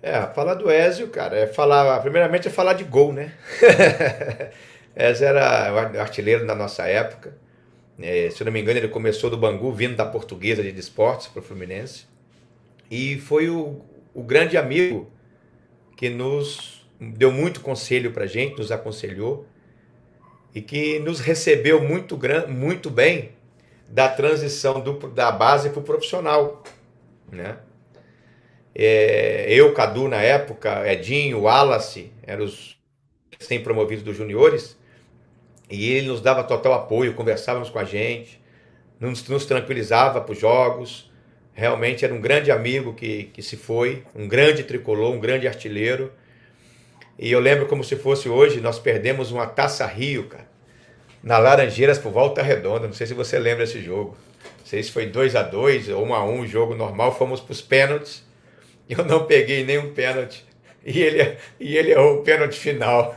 É, 0.00 0.22
falar 0.28 0.54
do 0.54 0.70
Ézio, 0.70 1.08
cara, 1.08 1.36
é 1.36 1.46
falar, 1.48 1.98
primeiramente 2.00 2.46
é 2.46 2.50
falar 2.50 2.74
de 2.74 2.84
gol, 2.84 3.12
né? 3.12 3.32
Essa 4.94 5.24
era 5.24 5.72
o 5.72 6.00
artilheiro 6.00 6.46
da 6.46 6.54
nossa 6.54 6.86
época. 6.86 7.36
É, 7.98 8.30
se 8.30 8.42
eu 8.42 8.44
não 8.44 8.52
me 8.52 8.60
engano, 8.60 8.78
ele 8.78 8.88
começou 8.88 9.30
do 9.30 9.36
Bangu, 9.36 9.72
vindo 9.72 9.96
da 9.96 10.06
Portuguesa 10.06 10.62
de 10.62 10.72
Desportes 10.72 11.26
para 11.26 11.40
o 11.40 11.42
Fluminense. 11.42 12.06
E 12.90 13.18
foi 13.18 13.48
o, 13.48 13.80
o 14.14 14.22
grande 14.22 14.56
amigo 14.56 15.10
que 15.96 16.08
nos 16.08 16.86
deu 16.98 17.30
muito 17.30 17.60
conselho 17.60 18.12
para 18.12 18.26
gente, 18.26 18.58
nos 18.58 18.72
aconselhou 18.72 19.46
e 20.54 20.60
que 20.60 20.98
nos 20.98 21.20
recebeu 21.20 21.82
muito, 21.82 22.18
muito 22.48 22.90
bem 22.90 23.32
da 23.88 24.08
transição 24.08 24.80
do, 24.80 24.94
da 25.08 25.30
base 25.30 25.70
para 25.70 25.80
o 25.80 25.82
profissional. 25.82 26.62
Né? 27.30 27.58
É, 28.74 29.46
eu, 29.48 29.72
Cadu, 29.74 30.08
na 30.08 30.22
época, 30.22 30.90
Edinho, 30.90 31.42
Wallace, 31.42 32.12
eram 32.22 32.44
os 32.44 32.78
sem 33.38 33.62
promovidos 33.62 34.04
dos 34.04 34.16
juniores, 34.16 34.76
e 35.70 35.92
ele 35.92 36.08
nos 36.08 36.20
dava 36.20 36.42
total 36.42 36.74
apoio, 36.74 37.14
conversávamos 37.14 37.70
com 37.70 37.78
a 37.78 37.84
gente, 37.84 38.40
nos, 38.98 39.26
nos 39.28 39.46
tranquilizava 39.46 40.20
para 40.20 40.32
os 40.32 40.38
jogos. 40.38 41.10
Realmente 41.54 42.04
era 42.04 42.12
um 42.12 42.20
grande 42.20 42.50
amigo 42.50 42.92
que, 42.94 43.24
que 43.32 43.42
se 43.42 43.56
foi, 43.56 44.02
um 44.14 44.26
grande 44.26 44.64
tricolor, 44.64 45.12
um 45.12 45.20
grande 45.20 45.46
artilheiro. 45.46 46.12
E 47.18 47.30
eu 47.30 47.38
lembro 47.38 47.66
como 47.66 47.84
se 47.84 47.96
fosse 47.96 48.28
hoje, 48.28 48.60
nós 48.60 48.78
perdemos 48.78 49.30
uma 49.30 49.46
taça 49.46 49.86
Rio, 49.86 50.24
cara, 50.24 50.48
na 51.22 51.38
Laranjeiras 51.38 51.98
por 51.98 52.10
volta 52.10 52.42
redonda. 52.42 52.86
Não 52.86 52.94
sei 52.94 53.06
se 53.06 53.14
você 53.14 53.38
lembra 53.38 53.64
esse 53.64 53.80
jogo. 53.80 54.16
Não 54.58 54.66
sei 54.66 54.82
se 54.82 54.90
foi 54.90 55.06
2 55.06 55.36
a 55.36 55.42
2 55.42 55.90
ou 55.90 56.06
1 56.06 56.14
a 56.14 56.24
1 56.24 56.46
jogo 56.46 56.74
normal. 56.74 57.16
Fomos 57.16 57.40
para 57.40 57.52
os 57.52 57.60
pênaltis. 57.60 58.24
Eu 58.88 59.04
não 59.04 59.26
peguei 59.26 59.64
nenhum 59.64 59.92
pênalti. 59.92 60.44
E 60.84 61.00
ele, 61.00 61.36
e 61.60 61.76
ele 61.76 61.92
errou 61.92 62.20
o 62.20 62.22
pênalti 62.22 62.58
final. 62.58 63.14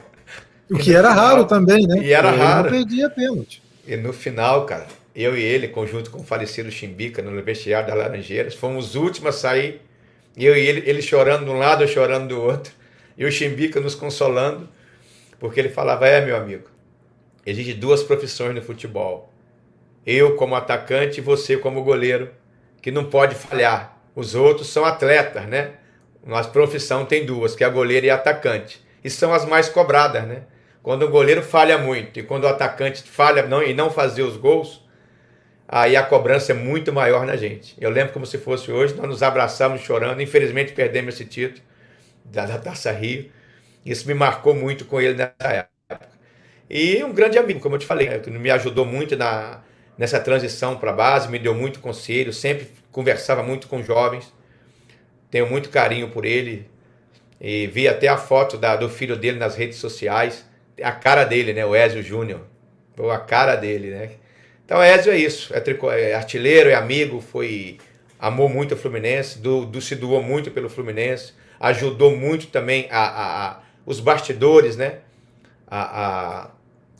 O 0.74 0.80
que 0.80 0.96
era 0.96 1.10
final, 1.10 1.26
raro 1.26 1.46
também, 1.46 1.88
né? 1.88 2.04
E 2.04 2.12
era 2.12 2.30
ele 2.30 2.38
raro. 2.38 2.64
Não 2.64 2.78
perdia 2.78 3.10
pênalti. 3.10 3.62
E 3.86 3.96
no 3.96 4.14
final, 4.14 4.66
cara, 4.66 4.88
eu 5.16 5.38
e 5.38 5.42
ele, 5.42 5.68
conjunto 5.68 6.10
com 6.10 6.22
o 6.22 6.24
falecido 6.24 6.72
Chimbica, 6.72 7.22
no 7.22 7.42
vestiário 7.44 7.88
das 7.88 7.98
Laranjeiras, 7.98 8.56
fomos 8.56 8.90
os 8.90 8.96
últimos 8.96 9.36
a 9.36 9.38
sair. 9.38 9.82
Eu 10.36 10.58
e 10.58 10.62
ele, 10.62 10.90
ele 10.90 11.02
chorando 11.02 11.46
de 11.46 11.52
um 11.52 11.58
lado, 11.60 11.84
eu 11.84 11.88
chorando 11.88 12.30
do 12.30 12.42
outro. 12.42 12.74
E 13.18 13.26
o 13.26 13.32
Chimbica 13.32 13.80
nos 13.80 13.94
consolando, 13.94 14.68
porque 15.40 15.60
ele 15.60 15.70
falava: 15.70 16.08
É, 16.08 16.26
meu 16.26 16.36
amigo, 16.36 16.68
existe 17.46 17.74
duas 17.74 18.02
profissões 18.02 18.56
no 18.56 18.62
futebol. 18.62 19.32
Eu 20.06 20.36
como 20.36 20.56
atacante 20.56 21.20
e 21.20 21.22
você 21.22 21.56
como 21.56 21.84
goleiro, 21.84 22.30
que 22.82 22.92
não 22.92 23.06
pode 23.06 23.36
falhar. 23.36 23.98
Os 24.16 24.36
outros 24.36 24.68
são 24.70 24.84
atletas, 24.84 25.46
né? 25.46 25.74
Nossa 26.26 26.50
profissão 26.50 27.06
tem 27.06 27.26
duas, 27.26 27.56
que 27.56 27.64
é 27.64 27.70
goleiro 27.70 28.06
e 28.06 28.10
atacante. 28.10 28.82
E 29.04 29.10
são 29.10 29.34
as 29.34 29.46
mais 29.46 29.70
cobradas, 29.70 30.26
né? 30.26 30.44
Quando 30.84 31.04
o 31.04 31.10
goleiro 31.10 31.42
falha 31.42 31.78
muito 31.78 32.20
e 32.20 32.24
quando 32.24 32.44
o 32.44 32.48
atacante 32.48 33.02
falha 33.04 33.48
não, 33.48 33.64
e 33.64 33.74
não 33.74 33.90
fazer 33.90 34.22
os 34.22 34.36
gols, 34.36 34.86
aí 35.66 35.96
a 35.96 36.04
cobrança 36.04 36.52
é 36.52 36.56
muito 36.56 36.92
maior 36.92 37.26
na 37.26 37.38
gente. 37.38 37.74
Eu 37.80 37.90
lembro 37.90 38.12
como 38.12 38.26
se 38.26 38.38
fosse 38.38 38.70
hoje, 38.70 38.94
nós 38.94 39.08
nos 39.08 39.24
abraçamos 39.24 39.80
chorando, 39.80 40.22
infelizmente 40.22 40.74
perdemos 40.74 41.14
esse 41.14 41.24
título 41.24 41.64
da, 42.26 42.46
da 42.46 42.58
Taça 42.58 42.92
Rio. 42.92 43.32
Isso 43.86 44.06
me 44.06 44.14
marcou 44.14 44.54
muito 44.54 44.84
com 44.84 45.00
ele 45.00 45.14
nessa 45.16 45.34
época. 45.40 46.10
E 46.70 47.02
um 47.02 47.14
grande 47.14 47.38
amigo, 47.38 47.62
como 47.62 47.76
eu 47.76 47.80
te 47.80 47.86
falei, 47.86 48.20
que 48.20 48.30
me 48.30 48.52
ajudou 48.52 48.86
muito 48.86 49.16
na, 49.16 49.62
nessa 49.98 50.20
transição 50.20 50.76
para 50.76 50.92
a 50.92 50.94
base, 50.94 51.30
me 51.30 51.40
deu 51.40 51.54
muito 51.56 51.80
conselho, 51.80 52.34
sempre 52.34 52.68
conversava 52.92 53.42
muito 53.42 53.70
com 53.70 53.82
jovens. 53.82 54.34
Tenho 55.32 55.50
muito 55.50 55.70
carinho 55.70 56.10
por 56.10 56.26
ele. 56.26 56.70
E 57.40 57.68
vi 57.68 57.88
até 57.88 58.10
a 58.10 58.18
foto 58.18 58.58
da, 58.58 58.76
do 58.76 58.90
filho 58.90 59.16
dele 59.16 59.40
nas 59.40 59.56
redes 59.56 59.78
sociais 59.78 60.46
a 60.82 60.92
cara 60.92 61.24
dele, 61.24 61.54
né? 61.54 61.66
O 61.66 61.76
Ezio 61.76 62.02
Júnior. 62.02 62.42
A 63.12 63.18
cara 63.18 63.56
dele, 63.56 63.90
né? 63.90 64.12
Então, 64.66 64.84
Ezio 64.84 65.12
é 65.12 65.18
isso. 65.18 65.54
É, 65.54 66.12
é 66.12 66.16
artilheiro, 66.16 66.70
é 66.70 66.76
amigo, 66.76 67.22
foi 67.22 67.78
amou 68.20 68.48
muito 68.48 68.74
o 68.74 68.78
Fluminense, 68.78 69.40
do, 69.40 69.66
do, 69.66 69.82
se 69.82 69.96
doou 69.96 70.24
muito 70.24 70.50
pelo 70.50 70.70
Fluminense, 70.70 71.34
ajudou 71.60 72.16
muito 72.16 72.48
também 72.48 72.88
a, 72.90 73.02
a, 73.02 73.48
a 73.50 73.60
os 73.86 74.00
bastidores, 74.00 74.78
né? 74.78 75.00
A, 75.68 76.52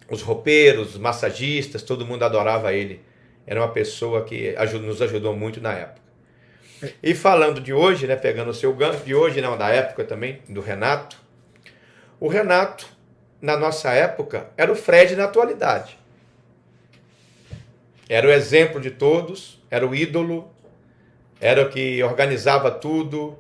os 0.10 0.22
roupeiros, 0.22 0.96
os 0.96 0.98
massagistas, 0.98 1.82
todo 1.82 2.06
mundo 2.06 2.24
adorava 2.24 2.74
ele. 2.74 3.02
Era 3.48 3.62
uma 3.62 3.70
pessoa 3.70 4.24
que 4.24 4.54
nos 4.82 5.02
ajudou 5.02 5.36
muito 5.36 5.62
na 5.62 5.74
época. 5.74 6.02
E 7.02 7.14
falando 7.16 7.62
de 7.62 7.74
hoje, 7.74 8.06
né, 8.08 8.16
pegando 8.16 8.50
o 8.52 8.54
seu 8.54 8.74
gancho, 8.74 9.06
de 9.06 9.16
hoje, 9.16 9.40
não, 9.40 9.58
da 9.58 9.70
época 9.70 10.04
também, 10.04 10.42
do 10.50 10.60
Renato. 10.60 11.18
O 12.20 12.28
Renato 12.28 12.88
na 13.44 13.58
nossa 13.58 13.92
época 13.92 14.48
era 14.56 14.72
o 14.72 14.76
Fred 14.76 15.18
na 15.18 15.26
atualidade. 15.26 16.00
Era 18.08 18.26
o 18.26 18.32
exemplo 18.32 18.80
de 18.80 18.90
todos, 18.90 19.62
era 19.70 19.86
o 19.86 19.94
ídolo, 19.94 20.50
era 21.42 21.62
o 21.62 21.70
que 21.70 22.02
organizava 22.02 22.72
tudo, 22.72 23.38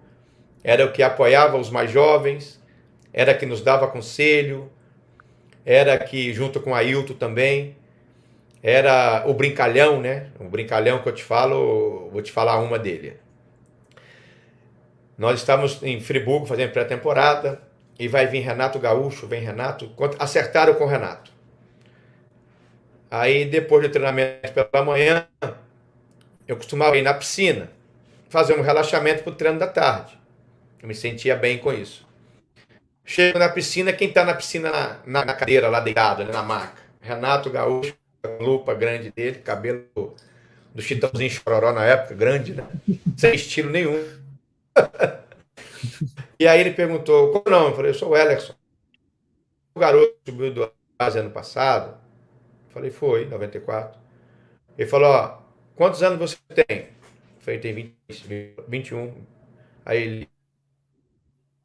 era 0.62 0.86
o 0.86 0.92
que 0.92 1.02
apoiava 1.02 1.58
os 1.58 1.70
mais 1.70 1.90
jovens, 1.90 2.62
era 3.14 3.34
que 3.34 3.46
nos 3.46 3.62
dava 3.62 3.88
conselho, 3.88 4.70
era 5.66 5.98
que, 5.98 6.34
junto 6.34 6.60
com 6.60 6.76
Ailton 6.76 7.14
também, 7.14 7.78
era 8.62 9.24
o 9.26 9.34
brincalhão, 9.34 10.02
né? 10.02 10.28
O 10.38 10.50
brincalhão 10.50 11.02
que 11.02 11.08
eu 11.08 11.14
te 11.14 11.24
falo, 11.24 12.10
vou 12.12 12.22
te 12.22 12.32
falar 12.32 12.60
uma 12.60 12.78
dele. 12.78 13.18
Nós 15.18 15.40
estávamos 15.40 15.82
em 15.82 16.02
Friburgo 16.02 16.46
fazendo 16.46 16.72
pré-temporada, 16.72 17.62
e 18.04 18.08
vai 18.10 18.28
vir 18.28 18.42
Renato 18.42 18.78
Gaúcho, 18.80 19.28
vem 19.28 19.42
Renato, 19.42 19.90
acertaram 20.20 20.74
com 20.74 20.84
o 20.84 20.88
Renato. 20.88 21.32
Aí 23.10 23.46
depois 23.46 23.82
do 23.82 23.90
treinamento 23.90 24.52
pela 24.52 24.84
manhã, 24.84 25.26
eu 26.46 26.58
costumava 26.58 26.98
ir 26.98 27.02
na 27.02 27.14
piscina, 27.14 27.72
fazer 28.28 28.60
um 28.60 28.62
relaxamento 28.62 29.24
para 29.24 29.32
o 29.32 29.36
treino 29.36 29.58
da 29.58 29.68
tarde. 29.68 30.20
Eu 30.82 30.88
me 30.90 30.94
sentia 30.94 31.34
bem 31.34 31.58
com 31.58 31.72
isso. 31.72 32.06
Chego 33.06 33.40
na 33.40 33.48
piscina, 33.48 33.94
quem 33.94 34.10
está 34.10 34.26
na 34.26 34.34
piscina 34.34 35.00
na, 35.06 35.24
na, 35.24 35.34
cadeira 35.34 35.70
lá 35.70 35.80
deitado, 35.80 36.26
na 36.26 36.44
maca? 36.44 36.82
Renato 37.00 37.50
Gaúcho, 37.50 37.96
lupa 38.42 38.74
grande 38.74 39.12
dele, 39.12 39.40
cabelo 39.40 40.14
do 40.76 40.82
Chitãozinho 40.82 41.30
Chororó 41.30 41.72
na 41.72 41.86
época, 41.86 42.16
grande, 42.16 42.54
né? 42.54 42.66
Sem 43.16 43.34
estilo 43.36 43.70
nenhum. 43.70 44.04
E 46.40 46.48
aí 46.48 46.60
ele 46.60 46.72
perguntou, 46.72 47.32
qual 47.32 47.44
não? 47.48 47.70
Eu 47.70 47.76
falei, 47.76 47.92
eu 47.92 47.96
sou 47.96 48.10
o 48.10 48.18
Ellison. 48.18 48.54
O 49.76 49.80
garoto 49.80 50.16
subiu 50.26 50.54
do 50.54 50.72
base 50.98 51.20
ano 51.20 51.32
passado. 51.32 51.98
Eu 52.68 52.74
falei, 52.74 52.92
foi, 52.92 53.26
94. 53.26 54.00
Ele 54.78 54.90
falou, 54.90 55.10
ó, 55.10 55.38
quantos 55.76 56.02
anos 56.04 56.20
você 56.20 56.38
tem? 56.64 56.80
Eu 56.80 57.42
falei, 57.42 57.60
tem 57.60 57.74
20, 57.74 57.96
21. 58.68 59.14
Aí 59.86 60.02
ele, 60.02 60.30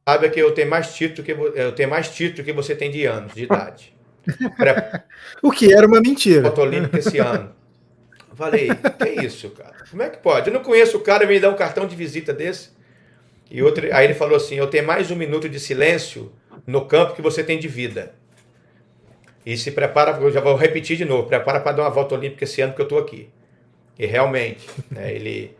é 0.06 0.28
que 0.28 0.40
eu 0.40 0.52
tenho 0.52 0.70
mais 0.70 0.94
título 0.94 1.24
que 1.24 1.32
eu 1.32 1.72
tenho 1.72 1.90
mais 1.90 2.08
título 2.08 2.44
que 2.44 2.52
você 2.52 2.74
tem 2.74 2.90
de 2.90 3.04
anos 3.04 3.34
de 3.34 3.44
idade. 3.44 3.96
o 5.42 5.50
que 5.50 5.72
era 5.72 5.86
uma 5.86 6.00
mentira. 6.00 6.52
Olímpica 6.60 6.98
esse 6.98 7.18
ano. 7.18 7.54
Falei, 8.34 8.68
que 8.68 9.26
isso, 9.26 9.50
cara? 9.50 9.74
Como 9.90 10.02
é 10.02 10.08
que 10.08 10.18
pode? 10.18 10.48
Eu 10.48 10.54
não 10.54 10.62
conheço 10.62 10.96
o 10.96 11.00
cara 11.00 11.24
e 11.24 11.26
me 11.26 11.40
dá 11.40 11.50
um 11.50 11.56
cartão 11.56 11.86
de 11.86 11.96
visita 11.96 12.32
desse. 12.32 12.70
E 13.50 13.62
outro, 13.62 13.88
aí 13.94 14.04
ele 14.04 14.14
falou 14.14 14.36
assim: 14.36 14.56
eu 14.56 14.66
tenho 14.66 14.86
mais 14.86 15.10
um 15.10 15.16
minuto 15.16 15.48
de 15.48 15.58
silêncio 15.58 16.32
no 16.66 16.84
campo 16.84 17.14
que 17.14 17.22
você 17.22 17.42
tem 17.42 17.58
de 17.58 17.68
vida. 17.68 18.14
E 19.44 19.56
se 19.56 19.70
prepara, 19.70 20.18
eu 20.20 20.30
já 20.30 20.40
vou 20.40 20.54
repetir 20.56 20.96
de 20.96 21.04
novo, 21.04 21.26
prepara 21.26 21.60
para 21.60 21.72
dar 21.72 21.82
uma 21.84 21.90
volta 21.90 22.14
olímpica 22.14 22.44
esse 22.44 22.60
ano 22.60 22.74
que 22.74 22.80
eu 22.80 22.84
estou 22.84 22.98
aqui. 22.98 23.30
E 23.98 24.04
realmente, 24.04 24.68
né, 24.90 25.12
ele, 25.14 25.56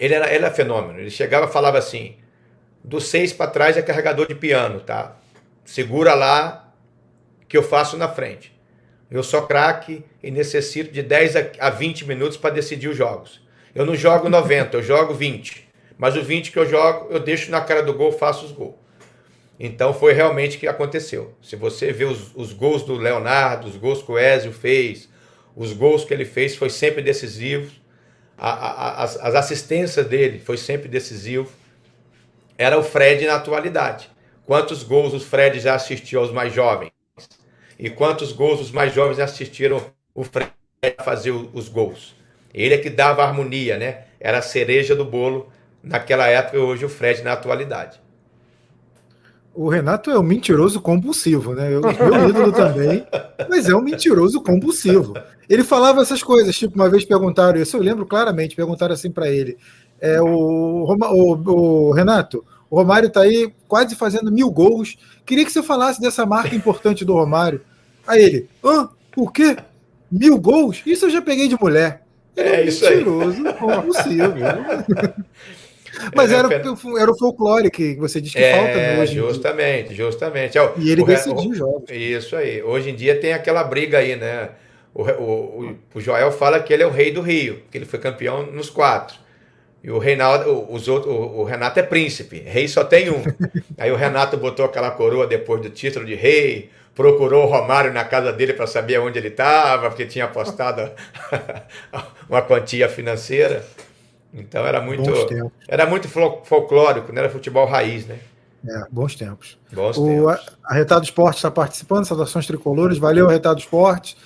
ele, 0.00 0.14
era, 0.14 0.26
ele 0.26 0.44
era 0.44 0.50
fenômeno. 0.50 0.98
Ele 0.98 1.10
chegava 1.10 1.46
e 1.46 1.52
falava 1.52 1.76
assim: 1.76 2.16
do 2.82 3.00
seis 3.00 3.32
para 3.32 3.50
trás 3.50 3.76
é 3.76 3.82
carregador 3.82 4.26
de 4.26 4.34
piano, 4.34 4.80
tá? 4.80 5.16
Segura 5.64 6.14
lá 6.14 6.72
que 7.48 7.56
eu 7.56 7.62
faço 7.62 7.96
na 7.96 8.08
frente. 8.08 8.56
Eu 9.10 9.22
sou 9.22 9.46
craque 9.46 10.04
e 10.22 10.30
necessito 10.30 10.92
de 10.92 11.02
10 11.02 11.34
a 11.60 11.70
20 11.70 12.06
minutos 12.06 12.36
para 12.36 12.54
decidir 12.54 12.88
os 12.88 12.96
jogos. 12.96 13.40
Eu 13.74 13.86
não 13.86 13.94
jogo 13.94 14.28
90, 14.28 14.78
eu 14.78 14.82
jogo 14.82 15.14
20. 15.14 15.65
Mas 15.98 16.16
o 16.16 16.22
20 16.22 16.52
que 16.52 16.58
eu 16.58 16.68
jogo, 16.68 17.08
eu 17.10 17.20
deixo 17.20 17.50
na 17.50 17.60
cara 17.60 17.82
do 17.82 17.94
gol, 17.94 18.12
faço 18.12 18.44
os 18.44 18.52
gols. 18.52 18.74
Então 19.58 19.94
foi 19.94 20.12
realmente 20.12 20.58
que 20.58 20.66
aconteceu. 20.66 21.34
Se 21.40 21.56
você 21.56 21.92
vê 21.92 22.04
os, 22.04 22.34
os 22.34 22.52
gols 22.52 22.82
do 22.82 22.94
Leonardo, 22.94 23.66
os 23.66 23.76
gols 23.76 24.02
que 24.02 24.12
o 24.12 24.18
Ezio 24.18 24.52
fez, 24.52 25.08
os 25.54 25.72
gols 25.72 26.04
que 26.04 26.12
ele 26.12 26.26
fez 26.26 26.54
foi 26.54 26.68
sempre 26.68 27.02
decisivo. 27.02 27.72
A, 28.36 28.50
a, 28.50 29.02
as, 29.02 29.16
as 29.16 29.34
assistências 29.34 30.06
dele 30.06 30.38
foi 30.38 30.58
sempre 30.58 30.88
decisivo. 30.88 31.50
Era 32.58 32.78
o 32.78 32.82
Fred 32.82 33.26
na 33.26 33.36
atualidade. 33.36 34.10
Quantos 34.44 34.82
gols 34.82 35.14
o 35.14 35.20
Fred 35.20 35.58
já 35.58 35.74
assistiu 35.74 36.20
aos 36.20 36.30
mais 36.30 36.52
jovens? 36.52 36.90
E 37.78 37.88
quantos 37.88 38.32
gols 38.32 38.60
os 38.60 38.70
mais 38.70 38.94
jovens 38.94 39.18
assistiram 39.18 39.82
o 40.14 40.22
Fred 40.22 40.50
fazer 41.02 41.30
os 41.30 41.68
gols? 41.68 42.14
Ele 42.52 42.74
é 42.74 42.78
que 42.78 42.88
dava 42.88 43.24
harmonia, 43.24 43.78
né? 43.78 44.04
Era 44.20 44.38
a 44.38 44.42
cereja 44.42 44.94
do 44.94 45.04
bolo 45.04 45.52
naquela 45.86 46.26
época 46.26 46.56
e 46.56 46.60
hoje 46.60 46.84
o 46.84 46.88
Fred 46.88 47.22
na 47.22 47.32
atualidade. 47.32 48.00
O 49.54 49.70
Renato 49.70 50.10
é 50.10 50.18
um 50.18 50.22
mentiroso 50.22 50.82
compulsivo, 50.82 51.54
né? 51.54 51.72
Eu, 51.72 51.80
meu 51.80 52.28
ídolo 52.28 52.52
também, 52.52 53.06
mas 53.48 53.66
é 53.66 53.74
um 53.74 53.80
mentiroso 53.80 54.42
compulsivo. 54.42 55.14
Ele 55.48 55.64
falava 55.64 56.02
essas 56.02 56.22
coisas, 56.22 56.54
tipo, 56.54 56.74
uma 56.74 56.90
vez 56.90 57.06
perguntaram, 57.06 57.58
isso 57.58 57.76
eu 57.76 57.80
lembro 57.80 58.04
claramente, 58.04 58.54
perguntaram 58.54 58.92
assim 58.92 59.10
para 59.10 59.30
ele: 59.30 59.56
é, 59.98 60.20
o, 60.20 60.84
o, 60.84 61.32
o, 61.32 61.92
Renato, 61.92 62.44
o 62.68 62.76
Romário 62.76 63.08
tá 63.08 63.22
aí 63.22 63.50
quase 63.66 63.94
fazendo 63.94 64.30
mil 64.30 64.50
gols. 64.50 64.98
Queria 65.24 65.44
que 65.44 65.52
você 65.52 65.62
falasse 65.62 66.02
dessa 66.02 66.26
marca 66.26 66.54
importante 66.54 67.02
do 67.02 67.14
Romário. 67.14 67.62
Aí 68.06 68.22
ele, 68.22 68.48
hã? 68.62 68.90
Por 69.10 69.32
quê? 69.32 69.56
Mil 70.10 70.38
gols? 70.38 70.82
Isso 70.84 71.06
eu 71.06 71.10
já 71.10 71.22
peguei 71.22 71.48
de 71.48 71.58
mulher. 71.58 72.02
Ele 72.36 72.48
é, 72.48 72.60
é 72.60 72.64
isso 72.66 72.84
mentiroso, 72.84 73.46
aí. 73.46 73.54
compulsivo. 73.54 74.34
Mas 76.14 76.32
era, 76.32 76.48
era 76.52 77.10
o 77.10 77.18
folclore 77.18 77.70
que 77.70 77.94
você 77.96 78.20
diz 78.20 78.32
que 78.32 78.38
é, 78.38 78.54
falta 78.54 79.00
hoje. 79.00 79.14
Justamente, 79.14 79.94
justamente. 79.94 80.58
É, 80.58 80.72
e 80.78 80.90
ele 80.90 81.02
o, 81.02 81.06
decidiu 81.06 81.50
os 81.50 81.56
jogos. 81.56 81.90
Isso 81.90 82.36
aí. 82.36 82.62
Hoje 82.62 82.90
em 82.90 82.94
dia 82.94 83.18
tem 83.18 83.32
aquela 83.32 83.64
briga 83.64 83.98
aí, 83.98 84.16
né? 84.16 84.50
O, 84.94 85.02
o, 85.02 85.76
o, 85.94 86.00
Joel 86.00 86.32
fala 86.32 86.60
que 86.60 86.72
ele 86.72 86.82
é 86.82 86.86
o 86.86 86.90
rei 86.90 87.12
do 87.12 87.20
Rio, 87.20 87.60
que 87.70 87.76
ele 87.76 87.84
foi 87.84 87.98
campeão 87.98 88.46
nos 88.46 88.70
quatro. 88.70 89.18
E 89.84 89.90
o 89.90 89.98
Reinaldo, 89.98 90.66
os 90.72 90.88
outros, 90.88 91.14
o, 91.14 91.44
Renato 91.44 91.78
é 91.78 91.82
príncipe, 91.82 92.40
rei 92.40 92.66
só 92.66 92.82
tem 92.82 93.10
um. 93.10 93.22
Aí 93.78 93.92
o 93.92 93.96
Renato 93.96 94.36
botou 94.36 94.64
aquela 94.64 94.90
coroa 94.90 95.26
depois 95.26 95.60
do 95.60 95.68
título 95.70 96.04
de 96.04 96.14
rei, 96.14 96.70
procurou 96.94 97.44
o 97.44 97.46
Romário 97.46 97.92
na 97.92 98.04
casa 98.04 98.32
dele 98.32 98.54
para 98.54 98.66
saber 98.66 98.98
onde 98.98 99.18
ele 99.18 99.28
estava, 99.28 99.88
porque 99.88 100.06
tinha 100.06 100.24
apostado 100.24 100.90
uma 102.28 102.40
quantia 102.40 102.88
financeira. 102.88 103.64
Então 104.32 104.66
era 104.66 104.80
muito, 104.80 105.10
era 105.68 105.86
muito 105.86 106.08
folclórico, 106.08 107.12
não 107.12 107.20
era 107.20 107.30
futebol 107.30 107.66
raiz, 107.66 108.06
né? 108.06 108.18
É, 108.68 108.84
bons 108.90 109.14
tempos. 109.14 109.58
Bons 109.72 109.96
o, 109.96 110.06
tempos. 110.06 110.56
A, 110.64 110.74
Retado 110.74 111.04
Esporte 111.04 111.36
está 111.36 111.50
participando, 111.50 112.04
saudações 112.04 112.46
tricolores, 112.46 112.98
valeu, 112.98 113.26
Retado 113.26 113.60
Esporte. 113.60 114.16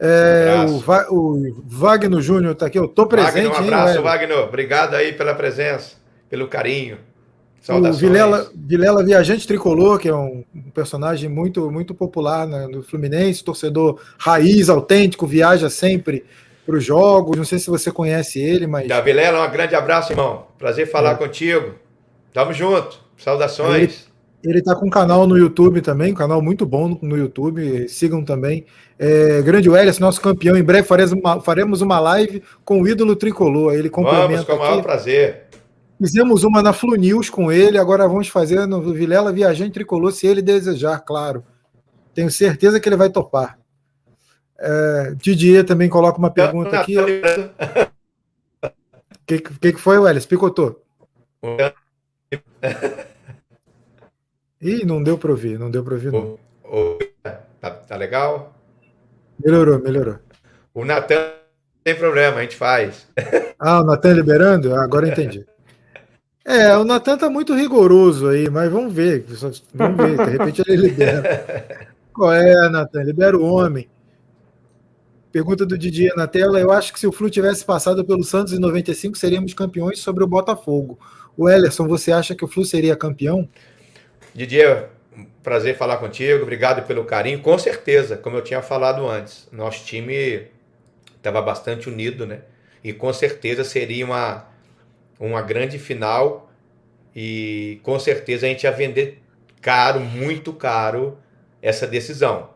É, 0.00 0.64
um 0.66 0.78
o, 1.14 1.36
o, 1.36 1.64
Wagner 1.64 2.20
Júnior 2.20 2.52
está 2.52 2.66
aqui, 2.66 2.78
eu 2.78 2.86
estou 2.86 3.06
presente. 3.06 3.46
Wagner, 3.46 3.52
um 3.52 3.56
abraço, 3.56 3.98
hein, 3.98 4.02
Wagner. 4.02 4.38
Obrigado 4.38 4.94
aí 4.94 5.12
pela 5.12 5.34
presença, 5.34 5.96
pelo 6.28 6.48
carinho. 6.48 6.98
Saudações. 7.60 7.96
O 7.96 8.00
Vilela, 8.00 8.50
Vilela 8.52 9.04
Viajante 9.04 9.46
Tricolor, 9.46 9.98
que 9.98 10.08
é 10.08 10.14
um, 10.14 10.42
personagem 10.74 11.30
muito, 11.30 11.70
muito 11.70 11.94
popular 11.94 12.46
né, 12.46 12.66
no 12.66 12.82
Fluminense, 12.82 13.44
torcedor 13.44 14.00
raiz, 14.18 14.68
autêntico, 14.68 15.26
viaja 15.26 15.70
sempre 15.70 16.24
para 16.64 16.76
os 16.76 16.84
jogos. 16.84 17.36
Não 17.36 17.44
sei 17.44 17.58
se 17.58 17.68
você 17.68 17.90
conhece 17.90 18.40
ele, 18.40 18.66
mas. 18.66 18.88
Davilela, 18.88 19.46
um 19.46 19.50
grande 19.50 19.74
abraço, 19.74 20.12
irmão. 20.12 20.46
Prazer 20.58 20.90
falar 20.90 21.12
é. 21.12 21.14
contigo. 21.14 21.74
Tamo 22.32 22.52
junto. 22.52 22.98
Saudações. 23.16 24.10
Ele 24.44 24.58
está 24.58 24.74
com 24.74 24.86
um 24.86 24.90
canal 24.90 25.24
no 25.24 25.38
YouTube 25.38 25.80
também, 25.80 26.12
um 26.12 26.16
canal 26.16 26.42
muito 26.42 26.66
bom 26.66 26.98
no 27.00 27.16
YouTube. 27.16 27.88
Sigam 27.88 28.24
também. 28.24 28.66
É, 28.98 29.40
grande 29.40 29.70
Welles, 29.70 30.00
nosso 30.00 30.20
campeão. 30.20 30.56
Em 30.56 30.64
breve 30.64 30.86
faremos 30.86 31.12
uma, 31.12 31.40
faremos 31.40 31.80
uma 31.80 32.00
live 32.00 32.42
com 32.64 32.82
o 32.82 32.88
ídolo 32.88 33.14
tricolor. 33.14 33.74
Ele 33.74 33.88
complementa. 33.88 34.28
Vamos, 34.28 34.44
com 34.44 34.54
o 34.54 34.58
maior 34.58 34.74
aqui. 34.74 34.82
prazer. 34.82 35.42
Fizemos 36.02 36.42
uma 36.42 36.60
na 36.60 36.72
Flu 36.72 36.96
News 36.96 37.30
com 37.30 37.52
ele, 37.52 37.78
agora 37.78 38.08
vamos 38.08 38.26
fazer 38.26 38.66
no 38.66 38.80
Vilela 38.92 39.32
Viajante 39.32 39.74
Tricolor, 39.74 40.10
se 40.10 40.26
ele 40.26 40.42
desejar, 40.42 40.98
claro. 40.98 41.44
Tenho 42.12 42.28
certeza 42.28 42.80
que 42.80 42.88
ele 42.88 42.96
vai 42.96 43.08
topar. 43.08 43.56
É, 44.64 45.14
Didier 45.16 45.64
também 45.64 45.88
coloca 45.88 46.18
uma 46.18 46.30
pergunta 46.30 46.78
aqui. 46.78 46.96
O 46.96 47.04
que, 49.26 49.40
que, 49.40 49.72
que 49.72 49.80
foi, 49.80 49.98
Welles? 49.98 50.24
Picotou. 50.24 50.80
Ih, 54.60 54.86
não 54.86 55.02
deu 55.02 55.18
para 55.18 55.32
ouvir, 55.32 55.58
não 55.58 55.68
deu 55.68 55.82
para 55.82 55.94
ouvir, 55.94 56.12
não. 56.12 56.38
O, 56.62 56.94
o, 56.94 56.98
tá, 57.60 57.70
tá, 57.70 57.96
legal? 57.96 58.54
Melhorou, 59.44 59.80
melhorou. 59.80 60.20
O 60.72 60.84
Natan 60.84 61.32
tem 61.82 61.96
problema, 61.96 62.36
a 62.36 62.42
gente 62.42 62.54
faz. 62.54 63.08
Ah, 63.58 63.80
o 63.80 63.84
Natan 63.84 64.12
liberando? 64.12 64.74
Ah, 64.74 64.84
agora 64.84 65.08
entendi. 65.08 65.44
É, 66.44 66.76
o 66.76 66.84
Natan 66.84 67.16
tá 67.16 67.28
muito 67.28 67.54
rigoroso 67.54 68.28
aí, 68.28 68.48
mas 68.48 68.70
vamos 68.70 68.92
ver. 68.92 69.24
Vamos 69.74 69.96
ver, 69.96 70.16
de 70.24 70.30
repente 70.30 70.62
ele 70.66 70.88
libera. 70.88 71.88
Qual 72.14 72.32
é, 72.32 72.68
Natan? 72.68 73.02
Libera 73.02 73.36
o 73.36 73.44
homem. 73.44 73.88
Pergunta 75.32 75.64
do 75.64 75.78
Didier 75.78 76.14
na 76.14 76.26
tela. 76.26 76.60
Eu 76.60 76.70
acho 76.70 76.92
que 76.92 77.00
se 77.00 77.06
o 77.06 77.12
Flu 77.12 77.30
tivesse 77.30 77.64
passado 77.64 78.04
pelo 78.04 78.22
Santos 78.22 78.52
em 78.52 78.58
95, 78.58 79.16
seríamos 79.16 79.54
campeões 79.54 79.98
sobre 79.98 80.22
o 80.22 80.26
Botafogo. 80.26 80.98
O 81.34 81.48
Ellerson, 81.48 81.88
você 81.88 82.12
acha 82.12 82.34
que 82.34 82.44
o 82.44 82.48
Flu 82.48 82.66
seria 82.66 82.94
campeão? 82.94 83.48
Didier, 84.34 84.90
prazer 85.42 85.74
falar 85.74 85.96
contigo. 85.96 86.42
Obrigado 86.42 86.86
pelo 86.86 87.06
carinho. 87.06 87.40
Com 87.40 87.58
certeza, 87.58 88.14
como 88.14 88.36
eu 88.36 88.42
tinha 88.42 88.60
falado 88.60 89.08
antes, 89.08 89.48
nosso 89.50 89.86
time 89.86 90.48
estava 91.16 91.40
bastante 91.40 91.88
unido, 91.88 92.26
né? 92.26 92.42
E 92.84 92.92
com 92.92 93.10
certeza 93.10 93.64
seria 93.64 94.04
uma, 94.04 94.46
uma 95.18 95.40
grande 95.40 95.78
final. 95.78 96.50
E 97.16 97.80
com 97.82 97.98
certeza 97.98 98.44
a 98.44 98.50
gente 98.50 98.64
ia 98.64 98.70
vender 98.70 99.22
caro, 99.62 99.98
muito 99.98 100.52
caro, 100.52 101.16
essa 101.62 101.86
decisão. 101.86 102.50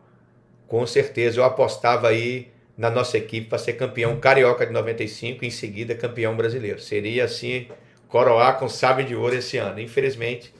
Com 0.67 0.85
certeza 0.85 1.39
eu 1.39 1.43
apostava 1.43 2.09
aí 2.09 2.51
na 2.77 2.91
nossa 2.91 3.17
equipe 3.17 3.47
para 3.47 3.57
ser 3.57 3.73
campeão 3.73 4.19
carioca 4.19 4.65
de 4.65 4.71
95 4.71 5.43
e 5.43 5.47
em 5.47 5.51
seguida 5.51 5.95
campeão 5.95 6.35
brasileiro. 6.37 6.79
Seria 6.79 7.25
assim, 7.25 7.67
coroar 8.07 8.59
com 8.59 8.69
chave 8.69 9.03
de 9.03 9.15
ouro 9.15 9.35
esse 9.35 9.57
ano. 9.57 9.79
Infelizmente, 9.79 10.53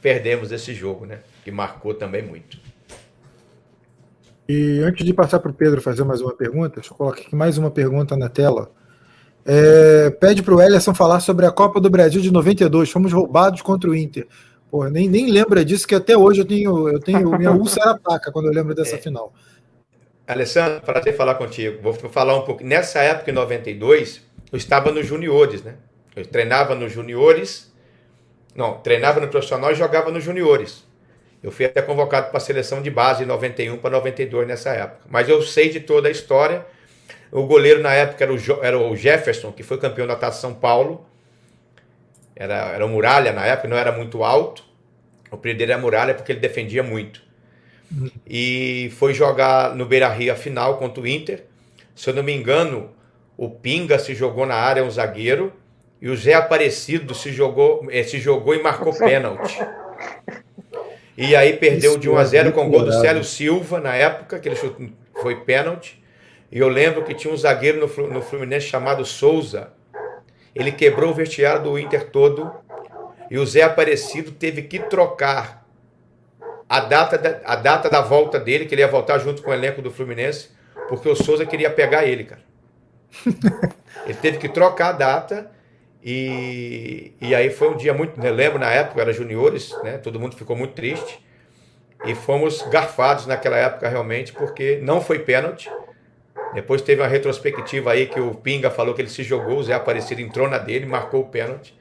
perdemos 0.00 0.52
esse 0.52 0.72
jogo, 0.72 1.04
né? 1.04 1.18
Que 1.42 1.50
marcou 1.50 1.92
também 1.94 2.22
muito. 2.22 2.58
E 4.48 4.80
antes 4.80 5.04
de 5.04 5.12
passar 5.12 5.40
para 5.40 5.50
o 5.50 5.54
Pedro 5.54 5.80
fazer 5.80 6.04
mais 6.04 6.20
uma 6.20 6.34
pergunta, 6.34 6.76
deixa 6.76 6.92
eu 6.92 6.96
colocar 6.96 7.20
aqui 7.20 7.34
mais 7.34 7.58
uma 7.58 7.70
pergunta 7.70 8.16
na 8.16 8.28
tela. 8.28 8.70
É, 9.44 10.10
pede 10.10 10.42
para 10.42 10.54
o 10.54 10.60
Ellerson 10.60 10.94
falar 10.94 11.20
sobre 11.20 11.44
a 11.44 11.50
Copa 11.50 11.80
do 11.80 11.90
Brasil 11.90 12.20
de 12.20 12.30
92. 12.30 12.90
Fomos 12.90 13.12
roubados 13.12 13.62
contra 13.62 13.90
o 13.90 13.94
Inter. 13.94 14.26
Pô, 14.70 14.84
nem, 14.88 15.08
nem 15.08 15.30
lembra 15.30 15.64
disso, 15.64 15.86
que 15.86 15.94
até 15.94 16.16
hoje 16.16 16.40
eu 16.40 16.44
tenho, 16.44 16.88
eu 16.88 17.00
tenho 17.00 17.30
minha 17.38 17.52
úlcera 17.54 17.92
ataca 17.92 18.30
quando 18.30 18.46
eu 18.46 18.52
lembro 18.52 18.74
dessa 18.74 18.96
é. 18.96 18.98
final. 18.98 19.32
Alessandro, 20.26 20.80
prazer 20.80 21.14
falar 21.14 21.34
contigo. 21.34 21.82
Vou 21.82 21.92
falar 21.92 22.34
um 22.36 22.42
pouco. 22.42 22.64
Nessa 22.64 23.00
época, 23.00 23.30
em 23.30 23.34
92, 23.34 24.22
eu 24.50 24.56
estava 24.56 24.90
nos 24.90 25.06
juniores, 25.06 25.62
né? 25.62 25.74
Eu 26.16 26.24
treinava 26.24 26.74
nos 26.74 26.92
juniores, 26.92 27.72
não, 28.54 28.78
treinava 28.78 29.20
no 29.20 29.28
profissional 29.28 29.72
e 29.72 29.74
jogava 29.74 30.10
nos 30.10 30.24
juniores. 30.24 30.84
Eu 31.42 31.50
fui 31.50 31.66
até 31.66 31.82
convocado 31.82 32.28
para 32.28 32.38
a 32.38 32.40
seleção 32.40 32.80
de 32.80 32.90
base 32.90 33.24
em 33.24 33.26
91 33.26 33.76
para 33.76 33.90
92 33.90 34.46
nessa 34.46 34.70
época. 34.70 35.02
Mas 35.10 35.28
eu 35.28 35.42
sei 35.42 35.68
de 35.68 35.80
toda 35.80 36.08
a 36.08 36.10
história. 36.10 36.64
O 37.30 37.42
goleiro 37.42 37.82
na 37.82 37.92
época 37.92 38.24
era 38.24 38.32
o, 38.32 38.38
era 38.62 38.78
o 38.78 38.96
Jefferson, 38.96 39.52
que 39.52 39.62
foi 39.62 39.76
campeão 39.76 40.06
da 40.06 40.16
Taça 40.16 40.40
São 40.40 40.54
Paulo. 40.54 41.04
Era, 42.34 42.72
era 42.72 42.86
o 42.86 42.88
Muralha 42.88 43.32
na 43.32 43.44
época, 43.44 43.68
não 43.68 43.76
era 43.76 43.92
muito 43.92 44.24
alto. 44.24 44.64
O 45.30 45.34
apelido 45.34 45.58
dele 45.58 45.72
era 45.72 45.80
Muralha 45.80 46.14
porque 46.14 46.32
ele 46.32 46.40
defendia 46.40 46.82
muito. 46.82 47.23
E 48.26 48.90
foi 48.96 49.14
jogar 49.14 49.74
no 49.74 49.86
Beira 49.86 50.08
Rio 50.08 50.32
a 50.32 50.36
final 50.36 50.78
contra 50.78 51.02
o 51.02 51.06
Inter. 51.06 51.44
Se 51.94 52.10
eu 52.10 52.14
não 52.14 52.22
me 52.22 52.32
engano, 52.32 52.90
o 53.36 53.48
Pinga 53.48 53.98
se 53.98 54.14
jogou 54.14 54.46
na 54.46 54.54
área, 54.54 54.84
um 54.84 54.90
zagueiro, 54.90 55.52
e 56.00 56.08
o 56.08 56.16
Zé 56.16 56.34
Aparecido 56.34 57.14
se 57.14 57.32
jogou, 57.32 57.86
eh, 57.90 58.02
se 58.02 58.18
jogou 58.18 58.54
e 58.54 58.62
marcou 58.62 58.92
pênalti. 58.92 59.58
E 61.16 61.36
aí 61.36 61.52
perdeu 61.54 61.92
Isso 61.92 62.00
de 62.00 62.10
1 62.10 62.16
a 62.16 62.24
0 62.24 62.52
com 62.52 62.66
o 62.66 62.70
gol 62.70 62.84
do 62.84 62.92
Célio 62.92 63.22
Silva 63.22 63.80
na 63.80 63.94
época, 63.94 64.38
que 64.38 64.48
ele 64.48 64.56
foi 65.20 65.36
pênalti. 65.36 66.02
E 66.50 66.58
eu 66.58 66.68
lembro 66.68 67.04
que 67.04 67.14
tinha 67.14 67.32
um 67.32 67.36
zagueiro 67.36 67.80
no 67.80 68.22
Fluminense 68.22 68.66
chamado 68.66 69.04
Souza. 69.04 69.72
Ele 70.54 70.72
quebrou 70.72 71.10
o 71.10 71.14
vestiário 71.14 71.62
do 71.62 71.78
Inter 71.78 72.10
todo. 72.10 72.52
E 73.30 73.38
o 73.38 73.46
Zé 73.46 73.62
Aparecido 73.62 74.32
teve 74.32 74.62
que 74.62 74.78
trocar 74.78 75.63
a 76.74 76.80
data, 76.80 77.16
da, 77.16 77.40
a 77.44 77.54
data 77.54 77.88
da 77.88 78.00
volta 78.00 78.40
dele, 78.40 78.66
que 78.66 78.74
ele 78.74 78.82
ia 78.82 78.88
voltar 78.88 79.18
junto 79.18 79.42
com 79.42 79.50
o 79.50 79.54
elenco 79.54 79.80
do 79.80 79.92
Fluminense, 79.92 80.48
porque 80.88 81.08
o 81.08 81.14
Souza 81.14 81.46
queria 81.46 81.70
pegar 81.70 82.04
ele, 82.04 82.24
cara. 82.24 82.40
ele 84.04 84.14
teve 84.14 84.38
que 84.38 84.48
trocar 84.48 84.88
a 84.88 84.92
data 84.92 85.52
e, 86.02 87.12
e 87.20 87.32
aí 87.32 87.48
foi 87.50 87.70
um 87.70 87.76
dia 87.76 87.94
muito. 87.94 88.20
Eu 88.20 88.34
lembro 88.34 88.58
na 88.58 88.70
época, 88.72 89.00
era 89.00 89.12
juniores, 89.12 89.72
né? 89.84 89.98
Todo 89.98 90.18
mundo 90.18 90.34
ficou 90.34 90.56
muito 90.56 90.74
triste. 90.74 91.24
E 92.04 92.12
fomos 92.12 92.60
garfados 92.62 93.24
naquela 93.24 93.56
época 93.56 93.88
realmente, 93.88 94.32
porque 94.32 94.80
não 94.82 95.00
foi 95.00 95.20
pênalti. 95.20 95.70
Depois 96.54 96.82
teve 96.82 97.00
uma 97.00 97.08
retrospectiva 97.08 97.92
aí 97.92 98.06
que 98.06 98.18
o 98.18 98.34
Pinga 98.34 98.68
falou 98.68 98.94
que 98.94 99.00
ele 99.00 99.08
se 99.08 99.22
jogou, 99.22 99.58
o 99.58 99.62
Zé 99.62 99.74
Aparecido 99.74 100.20
entrou 100.20 100.48
na 100.48 100.58
dele, 100.58 100.86
marcou 100.86 101.20
o 101.20 101.28
pênalti. 101.28 101.72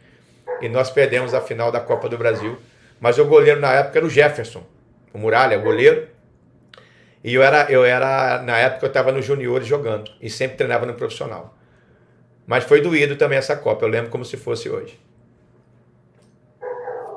E 0.62 0.70
nós 0.70 0.92
perdemos 0.92 1.34
a 1.34 1.42
final 1.42 1.72
da 1.72 1.80
Copa 1.80 2.08
do 2.08 2.18
Brasil. 2.18 2.58
Mas 3.00 3.18
o 3.18 3.26
goleiro 3.26 3.60
na 3.60 3.74
época 3.74 3.98
era 3.98 4.06
o 4.06 4.10
Jefferson, 4.10 4.64
o 5.14 5.18
Muralha, 5.18 5.58
o 5.58 5.62
goleiro. 5.62 6.08
E 7.24 7.34
eu 7.34 7.44
era, 7.44 7.72
eu 7.72 7.86
era 7.86 8.42
na 8.42 8.58
época 8.58 8.86
eu 8.86 8.88
estava 8.88 9.12
no 9.12 9.22
juniores 9.22 9.66
jogando 9.66 10.12
e 10.22 10.30
sempre 10.30 10.58
treinava 10.58 10.86
no 10.86 10.94
profissional. 10.94 11.58
Mas 12.46 12.66
foi 12.66 12.82
doído 12.82 13.16
também 13.16 13.38
essa 13.38 13.56
Copa, 13.56 13.86
eu 13.86 13.90
lembro 13.90 14.10
como 14.10 14.26
se 14.26 14.36
fosse 14.36 14.70
hoje. 14.70 15.00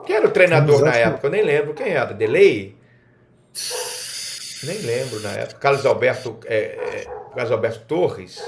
Quem 0.07 0.15
era 0.15 0.27
o 0.27 0.31
treinador 0.31 0.85
na 0.85 0.95
época? 0.95 1.27
Eu 1.27 1.31
nem 1.31 1.43
lembro 1.43 1.75
quem 1.75 1.89
era. 1.89 2.15
Delay? 2.15 2.77
Nem 4.63 4.79
lembro 4.79 5.19
na 5.21 5.33
época. 5.33 5.59
Carlos 5.59 5.85
Alberto, 5.85 6.39
é, 6.45 6.57
é, 6.57 7.05
Carlos 7.35 7.51
Alberto 7.51 7.81
Torres? 7.87 8.41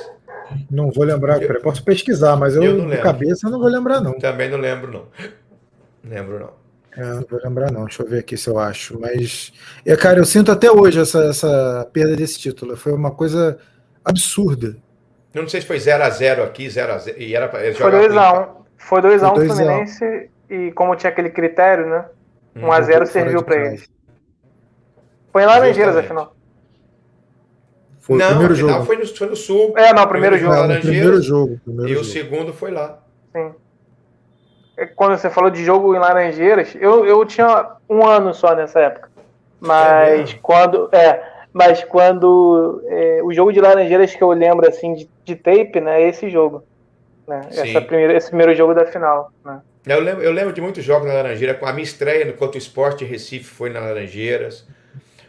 Não 0.70 0.90
vou 0.90 1.04
lembrar, 1.04 1.42
eu, 1.42 1.60
posso 1.60 1.82
pesquisar, 1.82 2.36
mas 2.36 2.54
eu, 2.54 2.62
eu 2.62 2.88
de 2.88 2.96
cabeça 2.98 3.50
não 3.50 3.58
vou 3.58 3.68
lembrar, 3.68 4.00
não. 4.00 4.12
Também 4.14 4.48
não 4.48 4.56
lembro, 4.56 4.90
não. 4.90 5.06
Lembro, 6.02 6.38
não. 6.38 6.67
É, 6.96 7.02
não 7.04 7.24
vou 7.28 7.40
lembrar, 7.42 7.70
não. 7.70 7.84
Deixa 7.84 8.02
eu 8.02 8.08
ver 8.08 8.20
aqui 8.20 8.36
se 8.36 8.48
eu 8.48 8.58
acho. 8.58 8.98
Mas, 8.98 9.52
é, 9.84 9.96
cara, 9.96 10.18
eu 10.18 10.24
sinto 10.24 10.50
até 10.50 10.70
hoje 10.70 11.00
essa, 11.00 11.24
essa 11.24 11.88
perda 11.92 12.16
desse 12.16 12.38
título. 12.38 12.76
Foi 12.76 12.92
uma 12.92 13.10
coisa 13.10 13.58
absurda. 14.04 14.76
Eu 15.34 15.42
não 15.42 15.48
sei 15.48 15.60
se 15.60 15.66
foi 15.66 15.76
0x0 15.76 16.42
aqui, 16.42 16.66
0x0. 16.66 17.14
E 17.18 17.34
era 17.34 17.48
pra, 17.48 17.60
foi 17.74 17.92
2x1. 17.92 18.48
Foi 18.76 19.02
2x1 19.02 19.32
um 19.32 19.46
Fluminense. 19.46 20.30
E 20.50 20.72
como 20.72 20.96
tinha 20.96 21.10
aquele 21.10 21.30
critério, 21.30 21.86
né? 21.86 22.06
1x0 22.56 23.02
hum, 23.02 23.06
serviu 23.06 23.42
para 23.42 23.66
eles. 23.66 23.88
Foi 25.32 25.42
em 25.42 25.46
Laranjeiras, 25.46 25.96
afinal. 25.96 26.34
Foi 28.00 28.18
não, 28.18 28.26
o 28.26 28.30
primeiro 28.30 28.54
jogo. 28.54 28.84
Foi 28.84 28.96
no, 28.96 29.06
foi 29.06 29.28
no 29.28 29.36
Sul. 29.36 29.74
É, 29.76 29.92
não, 29.92 30.04
o 30.04 30.08
primeiro, 30.08 30.36
primeiro 30.36 30.56
jogo. 30.56 30.72
Não, 30.72 30.80
primeiro 30.80 31.22
jogo. 31.22 31.60
Primeiro 31.62 31.90
e 31.90 31.94
jogo. 31.94 32.06
o 32.06 32.10
segundo 32.10 32.52
foi 32.54 32.70
lá. 32.70 33.02
Sim. 33.32 33.52
É, 34.78 34.86
quando 34.86 35.18
você 35.18 35.28
falou 35.28 35.50
de 35.50 35.64
jogo 35.64 35.94
em 35.94 35.98
Laranjeiras, 35.98 36.74
eu, 36.80 37.04
eu 37.04 37.24
tinha 37.26 37.72
um 37.90 38.06
ano 38.06 38.32
só 38.32 38.54
nessa 38.54 38.78
época. 38.78 39.10
Mas 39.60 40.30
é 40.30 40.38
quando. 40.40 40.88
É, 40.92 41.20
mas 41.52 41.82
quando. 41.82 42.80
É, 42.86 43.20
o 43.24 43.32
jogo 43.32 43.52
de 43.52 43.60
Laranjeiras 43.60 44.14
que 44.14 44.22
eu 44.22 44.30
lembro 44.30 44.68
assim 44.68 44.94
de, 44.94 45.10
de 45.24 45.34
tape, 45.34 45.80
né? 45.80 46.00
É 46.00 46.08
esse 46.08 46.30
jogo. 46.30 46.62
Né, 47.26 47.40
essa 47.50 47.80
primeira, 47.82 48.16
esse 48.16 48.28
primeiro 48.28 48.54
jogo 48.54 48.72
da 48.72 48.86
final. 48.86 49.32
Né? 49.44 49.60
Eu, 49.84 50.00
lembro, 50.00 50.22
eu 50.22 50.32
lembro 50.32 50.52
de 50.52 50.60
muitos 50.60 50.84
jogos 50.84 51.08
na 51.08 51.14
Laranjeira. 51.14 51.58
A 51.60 51.72
minha 51.72 51.82
estreia 51.82 52.24
no 52.24 52.34
Contra 52.34 52.54
o 52.54 52.58
Esporte 52.58 53.04
Recife 53.04 53.44
foi 53.44 53.70
na 53.70 53.80
Laranjeiras. 53.80 54.64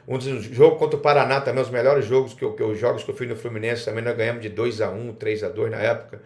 Um 0.07 0.17
dos 0.17 0.43
jogos 0.43 0.79
contra 0.79 0.97
o 0.97 1.01
Paraná 1.01 1.41
também, 1.41 1.61
os 1.61 1.69
melhores 1.69 2.05
jogos 2.05 2.33
que 2.33 2.43
eu, 2.43 2.53
que 2.53 2.63
eu, 2.63 2.73
jogos 2.75 3.03
que 3.03 3.11
eu 3.11 3.15
fui 3.15 3.27
no 3.27 3.35
Fluminense 3.35 3.85
também, 3.85 4.03
nós 4.03 4.15
ganhamos 4.15 4.41
de 4.41 4.49
2 4.49 4.81
a 4.81 4.89
1 4.89 5.13
3 5.13 5.43
a 5.43 5.49
2 5.49 5.71
na 5.71 5.77
época. 5.77 6.21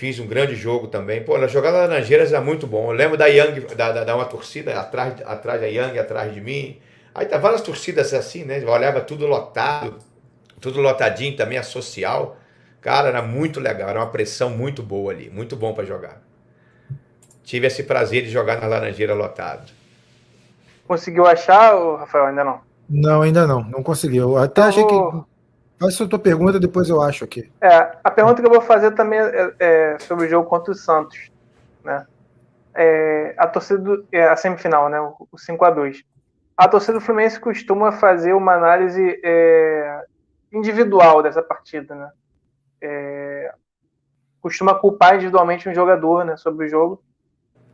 Fiz 0.00 0.18
um 0.18 0.26
grande 0.26 0.54
jogo 0.56 0.86
também. 0.86 1.22
Pô, 1.22 1.46
jogar 1.46 1.72
na 1.72 1.80
Laranjeiras 1.80 2.32
é 2.32 2.40
muito 2.40 2.66
bom. 2.66 2.90
Eu 2.90 2.96
lembro 2.96 3.18
da 3.18 3.26
Young, 3.26 3.60
da, 3.76 3.92
da, 3.92 4.02
da, 4.02 4.16
uma 4.16 4.24
torcida 4.24 4.80
atrás, 4.80 5.20
atrás 5.26 5.60
da 5.60 5.66
Young, 5.66 5.98
atrás 5.98 6.32
de 6.32 6.40
mim. 6.40 6.80
Aí 7.14 7.26
tá 7.26 7.36
várias 7.36 7.60
torcidas 7.60 8.14
assim, 8.14 8.42
né? 8.42 8.62
Eu 8.62 8.70
olhava 8.70 9.02
tudo 9.02 9.26
lotado, 9.26 9.98
tudo 10.58 10.80
lotadinho 10.80 11.36
também, 11.36 11.58
a 11.58 11.62
social. 11.62 12.38
Cara, 12.80 13.08
era 13.08 13.20
muito 13.20 13.60
legal, 13.60 13.90
era 13.90 14.00
uma 14.00 14.06
pressão 14.06 14.48
muito 14.48 14.82
boa 14.82 15.12
ali, 15.12 15.28
muito 15.28 15.54
bom 15.54 15.74
para 15.74 15.84
jogar. 15.84 16.22
Tive 17.44 17.66
esse 17.66 17.82
prazer 17.82 18.22
de 18.22 18.30
jogar 18.30 18.58
na 18.58 18.68
Laranjeira 18.68 19.12
lotado. 19.12 19.70
Conseguiu 20.88 21.26
achar, 21.26 21.74
Rafael? 21.98 22.24
Ainda 22.24 22.42
não? 22.42 22.60
Não, 22.88 23.20
ainda 23.20 23.46
não, 23.46 23.62
não 23.64 23.82
conseguiu. 23.82 24.38
Até 24.38 24.62
então, 24.62 24.64
achei 24.64 24.86
que 24.86 25.29
Faça 25.80 26.04
a 26.04 26.08
tua 26.08 26.18
pergunta, 26.18 26.60
depois 26.60 26.90
eu 26.90 27.00
acho 27.00 27.24
aqui. 27.24 27.50
É, 27.58 27.96
a 28.04 28.10
pergunta 28.10 28.42
que 28.42 28.46
eu 28.46 28.52
vou 28.52 28.60
fazer 28.60 28.90
também 28.90 29.18
é, 29.18 29.54
é 29.58 29.98
sobre 30.00 30.26
o 30.26 30.28
jogo 30.28 30.46
contra 30.46 30.72
o 30.72 30.74
Santos. 30.74 31.30
Né? 31.82 32.06
É, 32.74 33.34
a 33.38 33.46
torcida 33.46 33.78
do, 33.78 34.06
é, 34.12 34.28
a 34.28 34.36
semifinal, 34.36 34.90
né? 34.90 35.00
O, 35.00 35.26
o 35.32 35.38
5 35.38 35.64
a 35.64 35.70
2 35.70 36.04
A 36.54 36.68
torcida 36.68 36.98
do 36.98 37.00
Fluminense 37.00 37.40
costuma 37.40 37.92
fazer 37.92 38.34
uma 38.34 38.52
análise 38.52 39.18
é, 39.24 40.04
individual 40.52 41.22
dessa 41.22 41.42
partida, 41.42 41.94
né? 41.94 42.10
É, 42.82 43.54
costuma 44.42 44.74
culpar 44.74 45.14
individualmente 45.14 45.66
um 45.66 45.74
jogador 45.74 46.26
né, 46.26 46.36
sobre 46.36 46.66
o 46.66 46.68
jogo. 46.68 47.02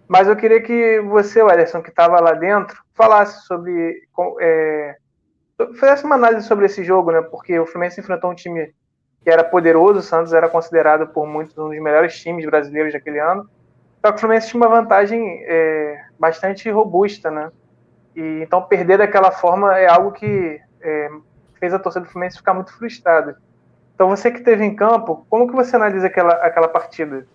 Mas 0.07 0.28
eu 0.28 0.36
queria 0.36 0.62
que 0.62 1.00
você, 1.00 1.40
Ederson, 1.40 1.82
que 1.82 1.90
estava 1.90 2.20
lá 2.20 2.32
dentro, 2.32 2.80
falasse 2.94 3.44
sobre 3.46 4.00
é, 4.40 4.96
fizesse 5.74 6.04
uma 6.04 6.14
análise 6.16 6.46
sobre 6.46 6.66
esse 6.66 6.84
jogo, 6.84 7.11
né? 7.11 7.22
Porque 7.22 7.59
o 7.59 7.66
Fluminense 7.66 8.00
enfrentou 8.00 8.30
um 8.30 8.34
time 8.34 8.74
que 9.22 9.30
era 9.30 9.42
poderoso, 9.42 10.00
o 10.00 10.02
Santos 10.02 10.32
era 10.32 10.48
considerado 10.48 11.09
por 11.09 11.26
muitos 11.26 11.57
um 11.57 11.68
dos 11.68 11.80
melhores 11.80 12.20
times 12.20 12.44
brasileiros 12.44 12.92
daquele 12.92 13.18
ano. 13.18 13.48
Só 14.00 14.12
que 14.12 14.18
o 14.18 14.20
Fluminense 14.20 14.48
tinha 14.48 14.61
uma 14.61 14.68
vantagem 14.68 15.42
é, 15.44 16.04
bastante 16.18 16.70
robusta, 16.70 17.30
né? 17.30 17.50
E, 18.14 18.42
então 18.42 18.62
perder 18.62 18.98
daquela 18.98 19.32
forma 19.32 19.76
é 19.78 19.88
algo 19.88 20.12
que 20.12 20.61
é, 20.80 21.11
fez 21.59 21.72
a 21.74 21.78
torcida 21.78 22.04
do 22.04 22.11
Fluminense 22.11 22.36
ficar 22.36 22.54
muito 22.54 22.76
frustrada. 22.76 23.36
Então 23.94 24.09
você 24.09 24.30
que 24.30 24.38
esteve 24.38 24.64
em 24.64 24.76
campo, 24.76 25.26
como 25.28 25.48
que 25.48 25.54
você 25.54 25.74
analisa 25.74 26.07
aquela, 26.07 26.34
aquela 26.34 26.68
partida? 26.68 27.26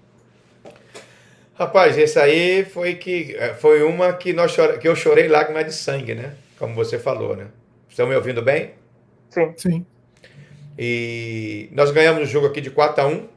Rapaz, 1.56 1.98
esse 1.98 2.20
aí 2.20 2.64
foi 2.64 2.96
que 2.96 3.36
foi 3.60 3.84
uma 3.84 4.14
que 4.14 4.32
nós 4.32 4.56
que 4.80 4.88
eu 4.88 4.96
chorei 4.96 5.28
lágrimas 5.28 5.66
de 5.66 5.74
sangue, 5.74 6.16
né? 6.16 6.36
Como 6.58 6.74
você 6.74 6.98
falou, 6.98 7.36
né? 7.36 7.48
Estão 7.92 8.08
me 8.08 8.16
ouvindo 8.16 8.42
bem? 8.42 8.74
Sim. 9.30 9.54
Sim. 9.56 9.86
E 10.80 11.70
nós 11.74 11.92
ganhamos 11.92 12.24
o 12.24 12.26
jogo 12.26 12.48
aqui 12.48 12.60
de 12.60 12.72
4 12.72 13.04
a 13.04 13.08
1 13.08 13.28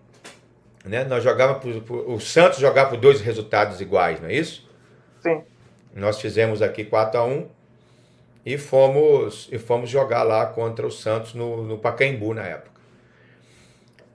né? 0.85 1.03
Nós 1.05 1.25
jogávamos 1.25 1.83
por, 1.83 2.11
o 2.11 2.21
Santos 2.21 2.59
jogava 2.59 2.91
por 2.91 2.99
dois 2.99 3.21
resultados 3.21 3.81
iguais, 3.81 4.21
não 4.21 4.29
é 4.29 4.35
isso? 4.35 4.69
Sim. 5.21 5.43
Nós 5.95 6.21
fizemos 6.21 6.61
aqui 6.61 6.85
4 6.85 7.19
a 7.19 7.25
1 7.25 7.49
e 8.45 8.59
fomos 8.59 9.49
e 9.51 9.59
fomos 9.59 9.89
jogar 9.89 10.23
lá 10.23 10.47
contra 10.47 10.87
o 10.87 10.91
Santos 10.91 11.33
no, 11.35 11.65
no 11.65 11.79
Pacaembu 11.79 12.35
na 12.35 12.43
época. 12.43 12.81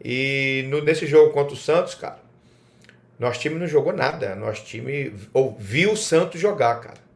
E 0.04 0.66
no, 0.70 0.82
nesse 0.82 1.08
jogo 1.08 1.34
contra 1.34 1.54
o 1.54 1.58
Santos, 1.58 1.96
cara, 1.96 2.20
nosso 3.18 3.40
time 3.40 3.56
não 3.56 3.68
jogou 3.68 3.92
nada. 3.92 4.36
Nosso 4.36 4.64
time 4.64 5.14
ouviu 5.34 5.94
o 5.94 5.98
Santos 5.98 6.40
jogar, 6.40 6.80
cara. 6.80 7.09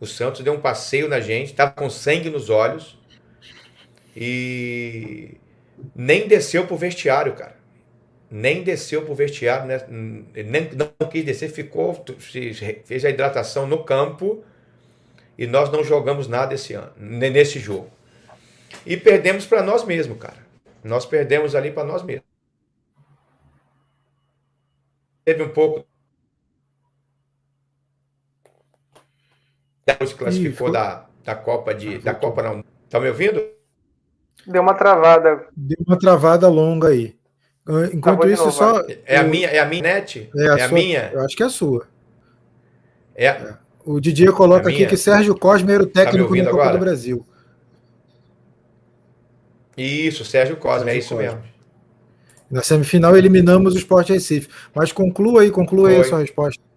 O 0.00 0.06
Santos 0.06 0.42
deu 0.42 0.52
um 0.52 0.60
passeio 0.60 1.08
na 1.08 1.20
gente, 1.20 1.46
estava 1.46 1.72
com 1.72 1.90
sangue 1.90 2.30
nos 2.30 2.50
olhos 2.50 2.98
e 4.16 5.36
nem 5.94 6.26
desceu 6.28 6.66
pro 6.66 6.76
vestiário, 6.76 7.34
cara. 7.34 7.56
Nem 8.30 8.62
desceu 8.62 9.02
pro 9.04 9.14
vestiário, 9.14 9.66
né? 9.66 9.84
nem 9.88 10.70
não 10.72 11.08
quis 11.08 11.24
descer, 11.24 11.50
ficou, 11.50 12.04
fez 12.84 13.04
a 13.04 13.10
hidratação 13.10 13.66
no 13.66 13.84
campo 13.84 14.44
e 15.36 15.46
nós 15.46 15.70
não 15.70 15.82
jogamos 15.82 16.28
nada 16.28 16.54
esse 16.54 16.74
ano, 16.74 16.92
nesse 16.96 17.58
jogo. 17.58 17.90
E 18.84 18.96
perdemos 18.96 19.46
para 19.46 19.62
nós 19.62 19.84
mesmos, 19.84 20.18
cara. 20.18 20.46
Nós 20.84 21.06
perdemos 21.06 21.54
ali 21.54 21.70
para 21.70 21.84
nós 21.84 22.02
mesmos. 22.02 22.26
Teve 25.24 25.42
um 25.42 25.48
pouco 25.50 25.86
depois 29.88 30.12
classificou 30.12 30.70
da, 30.70 31.06
da 31.24 31.34
Copa 31.34 31.74
de. 31.74 31.98
Da 31.98 32.14
Copa 32.14 32.42
não. 32.42 32.62
Tá 32.90 33.00
me 33.00 33.08
ouvindo? 33.08 33.42
Deu 34.46 34.62
uma 34.62 34.74
travada. 34.74 35.46
Deu 35.56 35.78
uma 35.86 35.98
travada 35.98 36.48
longa 36.48 36.88
aí. 36.88 37.16
Enquanto 37.92 38.28
isso, 38.28 38.44
novo, 38.44 38.56
só. 38.56 38.84
É 39.04 39.16
a 39.16 39.22
minha, 39.22 39.48
é 39.48 39.58
a 39.58 39.66
minha 39.66 39.82
net? 39.82 40.30
É 40.34 40.48
a, 40.48 40.58
é 40.58 40.62
a 40.62 40.68
minha? 40.68 41.10
Eu 41.12 41.20
acho 41.20 41.36
que 41.36 41.42
é 41.42 41.46
a 41.46 41.50
sua. 41.50 41.86
É. 43.14 43.26
é. 43.26 43.54
O 43.84 44.00
Didier 44.00 44.32
coloca 44.32 44.68
aqui 44.68 44.86
que 44.86 44.96
Sérgio 44.96 45.34
Cosme 45.34 45.72
era 45.72 45.82
o 45.82 45.86
tá 45.86 46.04
técnico 46.04 46.36
tá 46.36 46.42
no 46.42 46.50
Copa 46.50 46.72
do 46.72 46.78
Brasil. 46.78 47.26
Isso, 49.76 50.24
Sérgio 50.24 50.56
Cosme, 50.56 50.84
Sérgio 50.84 50.94
é 50.94 50.98
isso 50.98 51.14
Cosme. 51.14 51.24
mesmo. 51.24 51.42
Na 52.50 52.62
semifinal 52.62 53.16
eliminamos 53.16 53.74
o 53.74 53.78
Sport 53.78 54.10
Recife. 54.10 54.48
Mas 54.74 54.92
conclua 54.92 55.42
aí, 55.42 55.50
conclua 55.50 55.88
Foi. 55.88 55.94
aí 55.96 56.00
a 56.00 56.04
sua 56.04 56.18
resposta. 56.20 56.67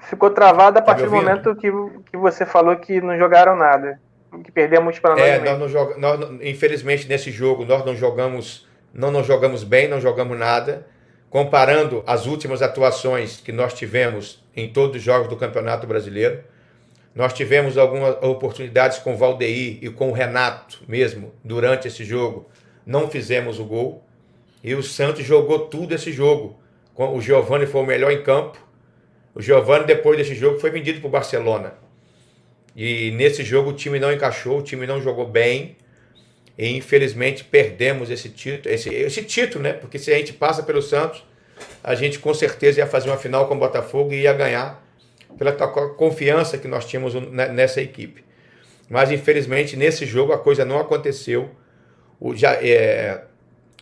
Ficou 0.00 0.30
travado 0.30 0.78
a 0.78 0.80
tá 0.80 0.86
partir 0.86 1.04
do 1.04 1.10
momento 1.10 1.54
que, 1.56 1.70
que 2.10 2.16
você 2.16 2.46
falou 2.46 2.76
que 2.76 3.00
não 3.00 3.18
jogaram 3.18 3.56
nada. 3.56 4.00
Que 4.44 4.52
perdemos 4.52 4.98
para 4.98 5.16
nós. 5.16 5.22
É, 5.22 5.38
nós 5.38 5.58
não 5.58 5.68
joga, 5.68 5.96
nós, 5.96 6.20
infelizmente 6.42 7.08
nesse 7.08 7.30
jogo 7.30 7.64
nós 7.64 7.84
não 7.84 7.96
jogamos, 7.96 8.68
não, 8.92 9.10
não 9.10 9.24
jogamos 9.24 9.64
bem, 9.64 9.88
não 9.88 10.00
jogamos 10.00 10.38
nada. 10.38 10.86
Comparando 11.30 12.02
as 12.06 12.26
últimas 12.26 12.62
atuações 12.62 13.40
que 13.40 13.52
nós 13.52 13.74
tivemos 13.74 14.42
em 14.56 14.68
todos 14.68 14.96
os 14.96 15.02
jogos 15.02 15.28
do 15.28 15.36
Campeonato 15.36 15.86
Brasileiro, 15.86 16.42
nós 17.14 17.32
tivemos 17.32 17.76
algumas 17.76 18.16
oportunidades 18.22 18.98
com 18.98 19.14
o 19.14 19.16
Valdeir 19.16 19.78
e 19.82 19.90
com 19.90 20.10
o 20.10 20.12
Renato 20.12 20.82
mesmo 20.86 21.32
durante 21.42 21.88
esse 21.88 22.04
jogo. 22.04 22.48
Não 22.86 23.08
fizemos 23.08 23.58
o 23.58 23.64
gol. 23.64 24.04
E 24.62 24.74
o 24.74 24.82
Santos 24.82 25.24
jogou 25.24 25.66
tudo 25.66 25.94
esse 25.94 26.12
jogo. 26.12 26.58
O 26.94 27.20
Giovani 27.20 27.66
foi 27.66 27.82
o 27.82 27.86
melhor 27.86 28.10
em 28.10 28.22
campo. 28.22 28.58
O 29.38 29.42
Giovani, 29.42 29.86
depois 29.86 30.18
desse 30.18 30.34
jogo, 30.34 30.58
foi 30.58 30.68
vendido 30.68 30.98
para 30.98 31.06
o 31.06 31.10
Barcelona. 31.10 31.74
E 32.74 33.12
nesse 33.12 33.44
jogo 33.44 33.70
o 33.70 33.72
time 33.72 34.00
não 34.00 34.12
encaixou, 34.12 34.58
o 34.58 34.62
time 34.62 34.84
não 34.84 35.00
jogou 35.00 35.28
bem. 35.28 35.76
E 36.58 36.76
infelizmente 36.76 37.44
perdemos 37.44 38.10
esse 38.10 38.30
título, 38.30 38.74
esse, 38.74 38.92
esse 38.92 39.22
título, 39.22 39.62
né? 39.62 39.74
Porque 39.74 39.96
se 39.96 40.12
a 40.12 40.16
gente 40.16 40.32
passa 40.32 40.64
pelo 40.64 40.82
Santos, 40.82 41.24
a 41.84 41.94
gente 41.94 42.18
com 42.18 42.34
certeza 42.34 42.80
ia 42.80 42.86
fazer 42.88 43.10
uma 43.10 43.16
final 43.16 43.46
com 43.46 43.54
o 43.54 43.58
Botafogo 43.58 44.12
e 44.12 44.22
ia 44.22 44.32
ganhar 44.32 44.84
pela 45.38 45.52
confiança 45.52 46.58
que 46.58 46.66
nós 46.66 46.84
tínhamos 46.84 47.14
nessa 47.14 47.80
equipe. 47.80 48.24
Mas 48.90 49.12
infelizmente 49.12 49.76
nesse 49.76 50.04
jogo 50.04 50.32
a 50.32 50.38
coisa 50.38 50.64
não 50.64 50.80
aconteceu. 50.80 51.48
O, 52.18 52.34
já, 52.34 52.54
é, 52.54 53.22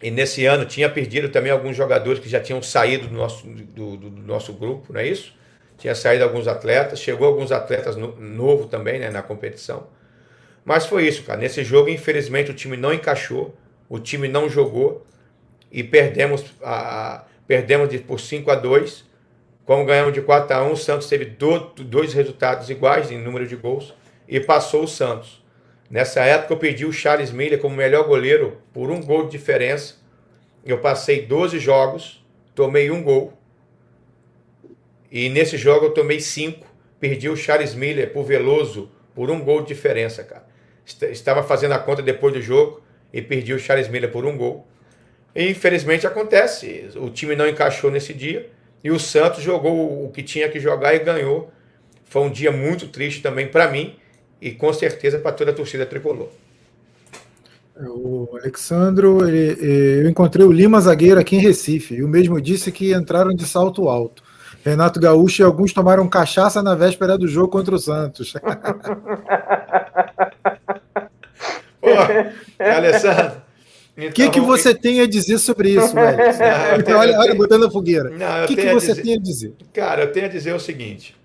e 0.03 0.11
nesse 0.11 0.45
ano 0.45 0.67
tinha 0.67 0.91
perdido 0.91 1.31
também 1.31 1.51
alguns 1.51 1.75
jogadores 1.75 2.21
que 2.21 2.29
já 2.29 2.41
tinham 2.41 2.61
saído 2.61 3.09
do 3.09 3.15
nosso, 3.15 3.47
do, 3.47 3.97
do, 3.97 4.11
do 4.11 4.23
nosso 4.23 4.53
grupo, 4.53 4.93
não 4.93 5.01
é 5.01 5.07
isso? 5.07 5.35
Tinha 5.77 5.95
saído 5.95 6.25
alguns 6.25 6.49
atletas, 6.49 7.01
chegou 7.01 7.27
alguns 7.27 7.53
atletas 7.53 7.97
no, 7.97 8.17
novo 8.17 8.67
também 8.67 8.99
né, 8.99 9.11
na 9.11 9.23
competição. 9.23 9.87
Mas 10.65 10.87
foi 10.87 11.07
isso, 11.07 11.23
cara. 11.23 11.39
Nesse 11.39 11.63
jogo, 11.63 11.89
infelizmente, 11.89 12.51
o 12.51 12.55
time 12.55 12.77
não 12.77 12.93
encaixou, 12.93 13.55
o 13.89 13.99
time 13.99 14.27
não 14.27 14.49
jogou 14.49 15.07
e 15.71 15.83
perdemos, 15.83 16.45
a, 16.63 17.25
perdemos 17.47 17.89
de, 17.89 17.99
por 17.99 18.19
5 18.19 18.51
a 18.51 18.55
2 18.55 19.05
Como 19.65 19.85
ganhamos 19.85 20.13
de 20.13 20.23
4 20.23 20.57
a 20.57 20.65
1 20.65 20.73
o 20.73 20.77
Santos 20.77 21.09
teve 21.09 21.25
do, 21.25 21.59
dois 21.59 22.15
resultados 22.15 22.71
iguais 22.71 23.11
em 23.11 23.19
número 23.19 23.47
de 23.47 23.57
gols 23.57 23.95
e 24.29 24.41
passou 24.41 24.85
o 24.85 24.89
Santos. 24.89 25.45
Nessa 25.89 26.21
época 26.25 26.53
eu 26.53 26.59
pedi 26.59 26.85
o 26.85 26.93
Charles 26.93 27.31
Miller 27.31 27.61
como 27.61 27.77
melhor 27.77 28.05
goleiro 28.05 28.59
por 28.73 28.91
um 28.91 29.01
gol 29.01 29.25
de 29.25 29.31
diferença. 29.31 29.95
Eu 30.65 30.79
passei 30.79 31.25
12 31.25 31.61
jogos, 31.61 32.25
tomei 32.55 32.91
um 32.91 33.03
gol. 33.03 33.36
E 35.11 35.29
nesse 35.29 35.57
jogo 35.57 35.87
eu 35.87 35.91
tomei 35.91 36.21
cinco. 36.21 36.67
Perdi 36.99 37.29
o 37.29 37.37
Charles 37.37 37.75
Miller 37.75 38.13
por 38.13 38.25
Veloso 38.25 38.91
por 39.15 39.31
um 39.31 39.41
gol 39.41 39.63
de 39.63 39.69
diferença, 39.69 40.23
cara. 40.25 40.47
Estava 41.11 41.43
fazendo 41.43 41.73
a 41.73 41.79
conta 41.79 42.03
depois 42.03 42.33
do 42.33 42.41
jogo 42.41 42.83
e 43.13 43.21
perdi 43.21 43.53
o 43.53 43.59
Charles 43.59 43.89
Miller 43.89 44.11
por 44.11 44.25
um 44.25 44.37
gol. 44.37 44.67
E 45.35 45.51
infelizmente 45.51 46.07
acontece. 46.07 46.89
O 46.97 47.11
time 47.11 47.37
não 47.37 47.47
encaixou 47.47 47.91
nesse 47.91 48.15
dia. 48.15 48.51
E 48.83 48.91
o 48.91 48.99
Santos 48.99 49.43
jogou 49.43 50.05
o 50.05 50.11
que 50.11 50.23
tinha 50.23 50.49
que 50.49 50.61
jogar 50.61 50.95
e 50.95 51.01
ganhou. 51.01 51.51
Foi 52.05 52.23
um 52.23 52.31
dia 52.31 52.53
muito 52.53 52.89
triste 52.89 53.21
também 53.21 53.49
para 53.49 53.71
mim 53.71 53.97
e 54.41 54.53
com 54.53 54.73
certeza 54.73 55.19
para 55.19 55.33
toda 55.33 55.51
a 55.51 55.55
torcida 55.55 55.85
tricolor. 55.85 56.29
O 57.79 58.29
Alexandro, 58.41 59.27
ele, 59.29 59.59
eu 60.03 60.09
encontrei 60.09 60.47
o 60.47 60.53
Lima 60.53 60.81
Zagueiro 60.81 61.21
aqui 61.21 61.37
em 61.37 61.41
Recife, 61.41 61.95
e 61.95 62.03
o 62.03 62.09
mesmo 62.09 62.41
disse 62.41 62.73
que 62.73 62.95
entraram 62.95 63.35
de 63.35 63.47
salto 63.47 63.89
alto. 63.89 64.23
Renato 64.67 64.99
Gaúcho 64.99 65.43
e 65.43 65.45
alguns 65.45 65.73
tomaram 65.73 66.09
cachaça 66.09 66.61
na 66.61 66.75
véspera 66.75 67.17
do 67.17 67.29
jogo 67.29 67.47
contra 67.47 67.77
o 67.77 67.79
Santos. 67.79 68.33
Pô, 71.81 71.89
Alessandro. 72.59 73.43
O 73.97 74.01
então, 74.01 74.11
que, 74.13 74.29
que 74.29 74.41
você 74.41 74.75
tem 74.75 75.01
a 75.01 75.07
dizer 75.07 75.39
sobre 75.39 75.71
isso? 75.71 75.95
Não, 75.95 76.99
olha, 76.99 77.17
olha, 77.17 77.35
botando 77.37 77.67
a 77.67 77.71
fogueira. 77.71 78.11
O 78.43 78.49
que, 78.49 78.57
que 78.57 78.73
você 78.73 78.89
dizer, 78.89 79.03
tem 79.03 79.15
a 79.15 79.19
dizer? 79.19 79.55
Cara, 79.73 80.03
eu 80.03 80.11
tenho 80.13 80.27
a 80.27 80.29
dizer 80.29 80.53
o 80.53 80.59
seguinte: 80.59 81.17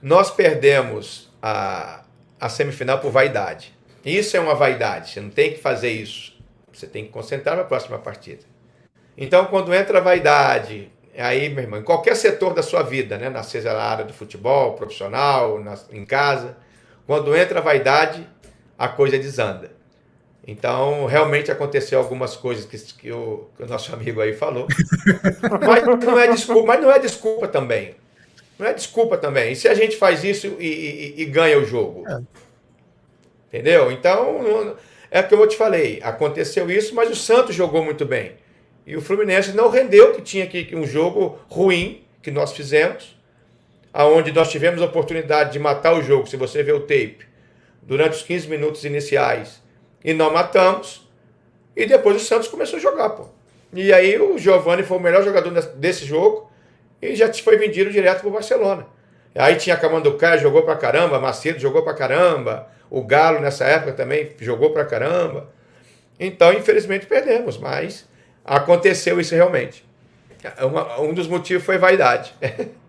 nós 0.00 0.30
perdemos 0.30 1.28
a, 1.42 2.04
a 2.40 2.48
semifinal 2.48 3.00
por 3.00 3.10
vaidade. 3.10 3.76
Isso 4.04 4.36
é 4.36 4.40
uma 4.40 4.54
vaidade, 4.54 5.10
você 5.10 5.20
não 5.20 5.30
tem 5.30 5.54
que 5.54 5.58
fazer 5.60 5.90
isso. 5.90 6.32
Você 6.72 6.86
tem 6.86 7.04
que 7.04 7.10
concentrar 7.10 7.56
na 7.56 7.64
próxima 7.64 7.98
partida. 7.98 8.44
Então, 9.18 9.46
quando 9.46 9.74
entra 9.74 9.98
a 9.98 10.00
vaidade, 10.00 10.93
aí, 11.22 11.48
meu 11.48 11.64
irmão, 11.64 11.80
em 11.80 11.84
qualquer 11.84 12.16
setor 12.16 12.54
da 12.54 12.62
sua 12.62 12.82
vida, 12.82 13.16
né, 13.16 13.28
na 13.28 13.42
seja 13.42 13.72
na 13.72 13.82
área 13.82 14.04
do 14.04 14.12
futebol, 14.12 14.74
profissional, 14.74 15.60
na, 15.62 15.78
em 15.92 16.04
casa, 16.04 16.56
quando 17.06 17.34
entra 17.36 17.60
a 17.60 17.62
vaidade, 17.62 18.26
a 18.78 18.88
coisa 18.88 19.18
desanda. 19.18 19.72
Então, 20.46 21.06
realmente 21.06 21.50
aconteceu 21.50 21.98
algumas 21.98 22.36
coisas 22.36 22.66
que, 22.66 22.76
que, 22.94 23.12
o, 23.12 23.48
que 23.56 23.62
o 23.62 23.66
nosso 23.66 23.92
amigo 23.94 24.20
aí 24.20 24.34
falou. 24.34 24.66
mas, 25.66 25.84
não 26.04 26.18
é 26.18 26.28
desculpa, 26.28 26.66
mas 26.66 26.80
não 26.80 26.90
é 26.90 26.98
desculpa 26.98 27.48
também. 27.48 27.94
Não 28.58 28.66
é 28.66 28.72
desculpa 28.72 29.16
também. 29.16 29.52
E 29.52 29.56
se 29.56 29.66
a 29.68 29.74
gente 29.74 29.96
faz 29.96 30.22
isso 30.22 30.56
e, 30.58 30.66
e, 30.66 31.22
e 31.22 31.24
ganha 31.24 31.58
o 31.58 31.64
jogo? 31.64 32.04
É. 32.08 32.20
Entendeu? 33.48 33.90
Então, 33.90 34.76
é 35.10 35.20
o 35.20 35.28
que 35.28 35.34
eu 35.34 35.48
te 35.48 35.56
falei. 35.56 36.00
Aconteceu 36.02 36.70
isso, 36.70 36.94
mas 36.94 37.10
o 37.10 37.16
Santos 37.16 37.54
jogou 37.54 37.84
muito 37.84 38.04
bem. 38.04 38.32
E 38.86 38.96
o 38.96 39.00
Fluminense 39.00 39.52
não 39.52 39.70
rendeu 39.70 40.12
que 40.12 40.22
tinha 40.22 40.44
aqui 40.44 40.74
um 40.74 40.86
jogo 40.86 41.38
ruim 41.48 42.04
que 42.22 42.30
nós 42.30 42.52
fizemos, 42.52 43.16
aonde 43.92 44.32
nós 44.32 44.50
tivemos 44.50 44.82
a 44.82 44.86
oportunidade 44.86 45.52
de 45.52 45.58
matar 45.58 45.94
o 45.94 46.02
jogo, 46.02 46.26
se 46.26 46.36
você 46.36 46.62
ver 46.62 46.74
o 46.74 46.80
tape, 46.80 47.26
durante 47.82 48.16
os 48.16 48.22
15 48.22 48.48
minutos 48.48 48.84
iniciais, 48.84 49.62
e 50.02 50.12
não 50.12 50.32
matamos. 50.32 51.08
E 51.76 51.86
depois 51.86 52.16
o 52.16 52.24
Santos 52.24 52.48
começou 52.48 52.78
a 52.78 52.82
jogar, 52.82 53.10
pô. 53.10 53.28
E 53.72 53.92
aí 53.92 54.18
o 54.18 54.38
Giovani 54.38 54.82
foi 54.82 54.98
o 54.98 55.00
melhor 55.00 55.24
jogador 55.24 55.50
desse 55.50 56.04
jogo 56.04 56.50
e 57.02 57.16
já 57.16 57.32
foi 57.34 57.56
vendido 57.56 57.90
direto 57.90 58.20
para 58.20 58.28
o 58.28 58.32
Barcelona. 58.32 58.86
Aí 59.34 59.56
tinha 59.56 59.76
Camanducaia, 59.76 60.38
jogou 60.38 60.62
para 60.62 60.76
caramba, 60.76 61.18
Macedo 61.18 61.58
jogou 61.58 61.82
para 61.82 61.92
caramba, 61.94 62.68
o 62.88 63.02
Galo 63.02 63.40
nessa 63.40 63.64
época 63.64 63.92
também 63.92 64.30
jogou 64.38 64.70
para 64.70 64.84
caramba. 64.84 65.50
Então, 66.20 66.52
infelizmente, 66.52 67.06
perdemos, 67.06 67.58
mas 67.58 68.08
aconteceu 68.44 69.20
isso 69.20 69.34
realmente. 69.34 69.84
Uma, 70.60 71.00
um 71.00 71.14
dos 71.14 71.26
motivos 71.26 71.64
foi 71.64 71.78
vaidade. 71.78 72.34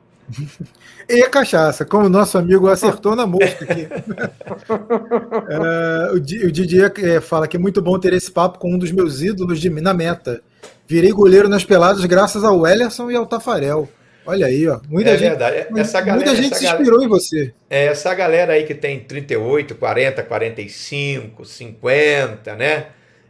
E 1.07 1.21
a 1.21 1.29
cachaça, 1.29 1.85
como 1.85 2.07
o 2.07 2.09
nosso 2.09 2.35
amigo 2.35 2.67
acertou 2.67 3.15
na 3.15 3.27
mosca 3.27 3.63
aqui. 3.63 3.87
o, 6.11 6.47
o 6.47 6.51
Didier 6.51 6.91
é, 6.97 7.21
fala 7.21 7.47
que 7.47 7.57
é 7.57 7.59
muito 7.59 7.79
bom 7.79 7.99
ter 7.99 8.11
esse 8.13 8.31
papo 8.31 8.57
com 8.57 8.73
um 8.73 8.77
dos 8.77 8.91
meus 8.91 9.21
ídolos 9.21 9.59
de, 9.59 9.69
na 9.69 9.93
meta. 9.93 10.41
Virei 10.87 11.11
goleiro 11.11 11.47
nas 11.47 11.63
peladas 11.63 12.03
graças 12.05 12.43
ao 12.43 12.65
Ellerson 12.65 13.11
e 13.11 13.15
ao 13.15 13.27
Tafarel. 13.27 13.87
Olha 14.25 14.47
aí, 14.47 14.67
ó. 14.67 14.79
Muita 14.89 15.11
é 15.11 15.17
gente, 15.17 15.29
verdade. 15.29 15.67
Essa 15.77 16.01
galera, 16.01 16.25
muita 16.25 16.41
gente 16.41 16.57
se 16.57 16.65
inspirou 16.65 16.99
galera, 16.99 17.05
em 17.05 17.07
você. 17.07 17.53
É, 17.69 17.85
essa 17.85 18.11
galera 18.15 18.53
aí 18.53 18.63
que 18.63 18.73
tem 18.73 18.99
38, 18.99 19.75
40, 19.75 20.23
45, 20.23 21.45
50, 21.45 22.55
né? 22.55 22.87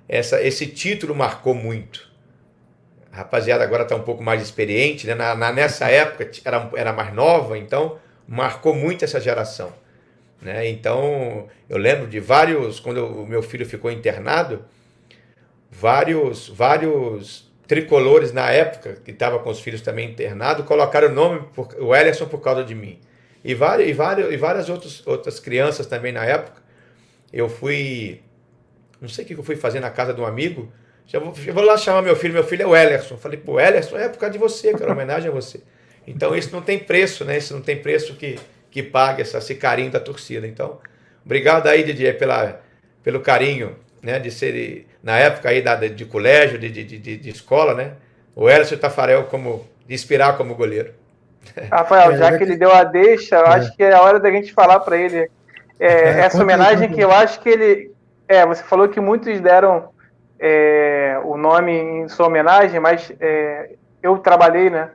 Essa, 0.08 0.42
esse 0.42 0.68
título 0.68 1.14
marcou 1.14 1.54
muito. 1.54 2.15
A 3.16 3.20
rapaziada 3.20 3.64
agora 3.64 3.84
está 3.84 3.96
um 3.96 4.04
pouco 4.04 4.22
mais 4.22 4.42
experiente, 4.42 5.08
né? 5.08 5.16
Na, 5.16 5.34
na, 5.36 5.50
nessa 5.50 5.90
época 5.90 6.30
era, 6.44 6.70
era 6.76 6.92
mais 6.92 7.14
nova, 7.14 7.58
então 7.58 7.98
marcou 8.28 8.76
muito 8.76 9.06
essa 9.06 9.22
geração. 9.22 9.72
Né? 10.42 10.68
Então, 10.68 11.48
eu 11.70 11.78
lembro 11.78 12.08
de 12.08 12.20
vários, 12.20 12.78
quando 12.82 13.06
o 13.06 13.26
meu 13.26 13.42
filho 13.42 13.66
ficou 13.66 13.90
internado, 13.90 14.66
vários, 15.72 16.50
vários 16.50 17.50
tricolores 17.66 18.34
na 18.34 18.52
época, 18.52 18.98
que 19.04 19.12
estava 19.12 19.40
com 19.40 19.50
os 19.50 19.62
filhos 19.62 19.82
também 19.82 20.12
internados, 20.12 20.66
colocaram 20.66 21.08
o 21.08 21.14
nome, 21.14 21.48
por, 21.56 21.74
o 21.80 21.96
Ellison 21.96 22.28
por 22.28 22.42
causa 22.42 22.66
de 22.66 22.76
mim. 22.76 23.00
E 23.46 23.56
várias, 23.56 23.88
e 23.88 23.94
várias, 23.94 24.34
e 24.34 24.36
várias 24.36 24.68
outros, 24.68 25.08
outras 25.08 25.40
crianças 25.40 25.88
também 25.88 26.12
na 26.12 26.26
época. 26.26 26.62
Eu 27.32 27.48
fui. 27.48 28.22
Não 29.00 29.08
sei 29.08 29.24
o 29.24 29.28
que 29.28 29.34
eu 29.36 29.44
fui 29.44 29.56
fazer 29.56 29.80
na 29.80 29.90
casa 29.90 30.14
de 30.14 30.20
um 30.20 30.26
amigo. 30.26 30.70
Já 31.08 31.20
vou, 31.20 31.32
vou 31.32 31.64
lá 31.64 31.78
chamar 31.78 32.02
meu 32.02 32.16
filho, 32.16 32.34
meu 32.34 32.44
filho 32.44 32.64
é 32.64 32.66
o 32.66 32.76
Ellerson. 32.76 33.18
Falei, 33.18 33.38
pô, 33.38 33.60
Ellerson 33.60 33.98
é 33.98 34.10
por 34.10 34.18
causa 34.18 34.34
de 34.34 34.40
você, 34.40 34.74
cara, 34.74 34.92
homenagem 34.92 35.30
a 35.30 35.34
você. 35.34 35.62
Então 36.08 36.36
isso 36.36 36.52
não 36.52 36.62
tem 36.62 36.80
preço, 36.80 37.24
né? 37.26 37.38
Isso 37.38 37.54
não 37.54 37.62
tem 37.62 37.78
preço 37.78 38.16
que, 38.16 38.40
que 38.72 38.84
pague 38.84 39.22
essa, 39.22 39.38
esse 39.38 39.56
carinho 39.56 39.92
da 39.92 40.00
torcida. 40.00 40.48
Então, 40.48 40.80
obrigado 41.24 41.68
aí, 41.68 41.84
Didier, 41.84 42.18
pela, 42.18 42.62
pelo 43.04 43.20
carinho 43.20 43.76
né, 44.02 44.20
de 44.20 44.30
ser, 44.30 44.88
na 45.02 45.18
época 45.18 45.50
aí 45.50 45.62
da, 45.62 45.76
de 45.76 46.06
colégio, 46.06 46.60
de, 46.60 46.70
de, 46.70 46.84
de, 46.84 47.18
de 47.18 47.30
escola, 47.30 47.74
né, 47.74 47.94
o 48.36 48.48
Elcio 48.48 48.78
Tafarel 48.78 49.24
como, 49.24 49.68
de 49.88 49.96
inspirar 49.96 50.38
como 50.38 50.54
goleiro. 50.54 50.94
Rafael, 51.72 52.16
já 52.16 52.38
que 52.38 52.44
ele 52.44 52.56
deu 52.56 52.72
a 52.72 52.84
deixa, 52.84 53.36
eu 53.36 53.46
é. 53.46 53.50
acho 53.50 53.76
que 53.76 53.84
é 53.84 53.94
a 53.94 54.02
hora 54.02 54.20
da 54.20 54.30
gente 54.30 54.54
falar 54.54 54.80
para 54.80 54.98
ele 54.98 55.18
é, 55.18 55.30
é, 55.80 56.20
essa 56.20 56.42
homenagem 56.42 56.92
que 56.92 57.02
eu 57.02 57.12
acho 57.12 57.40
que 57.40 57.50
ele. 57.50 57.92
É, 58.28 58.46
você 58.46 58.64
falou 58.64 58.88
que 58.88 59.00
muitos 59.00 59.40
deram 59.40 59.90
é, 60.48 61.20
o 61.24 61.38
nome 61.38 61.72
em 61.72 62.08
sua 62.08 62.28
homenagem, 62.28 62.80
mas 62.80 63.12
é, 63.20 63.72
eu 64.04 64.20
trabalhei 64.20 64.70
né, 64.70 64.92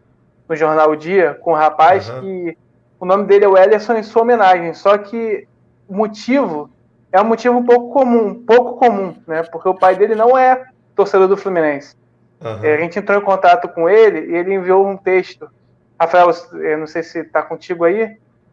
no 0.48 0.54
jornal 0.54 0.90
o 0.92 0.96
Dia 0.96 1.34
com 1.34 1.50
um 1.50 1.56
rapaz 1.56 2.08
uhum. 2.08 2.20
que 2.20 2.58
o 3.00 3.04
nome 3.04 3.24
dele 3.24 3.46
é 3.46 3.48
o 3.48 3.58
Ellison 3.58 3.94
em 3.94 4.04
sua 4.04 4.22
homenagem, 4.22 4.72
só 4.74 4.96
que 4.96 5.48
o 5.88 5.96
motivo 5.96 6.70
é 7.10 7.20
um 7.20 7.24
motivo 7.24 7.58
um 7.58 7.64
pouco 7.64 7.92
comum, 7.92 8.44
pouco 8.44 8.76
comum, 8.76 9.16
né? 9.26 9.42
Porque 9.42 9.68
o 9.68 9.74
pai 9.74 9.96
dele 9.96 10.14
não 10.14 10.38
é 10.38 10.66
torcedor 10.94 11.26
do 11.26 11.36
Fluminense. 11.36 11.96
Uhum. 12.40 12.64
É, 12.64 12.74
a 12.74 12.78
gente 12.78 12.96
entrou 13.00 13.18
em 13.18 13.24
contato 13.24 13.66
com 13.66 13.88
ele 13.88 14.30
e 14.30 14.36
ele 14.36 14.54
enviou 14.54 14.86
um 14.86 14.96
texto. 14.96 15.50
Rafael, 15.98 16.30
eu 16.52 16.78
não 16.78 16.86
sei 16.86 17.02
se 17.02 17.18
está 17.18 17.42
contigo 17.42 17.82
aí, 17.82 18.06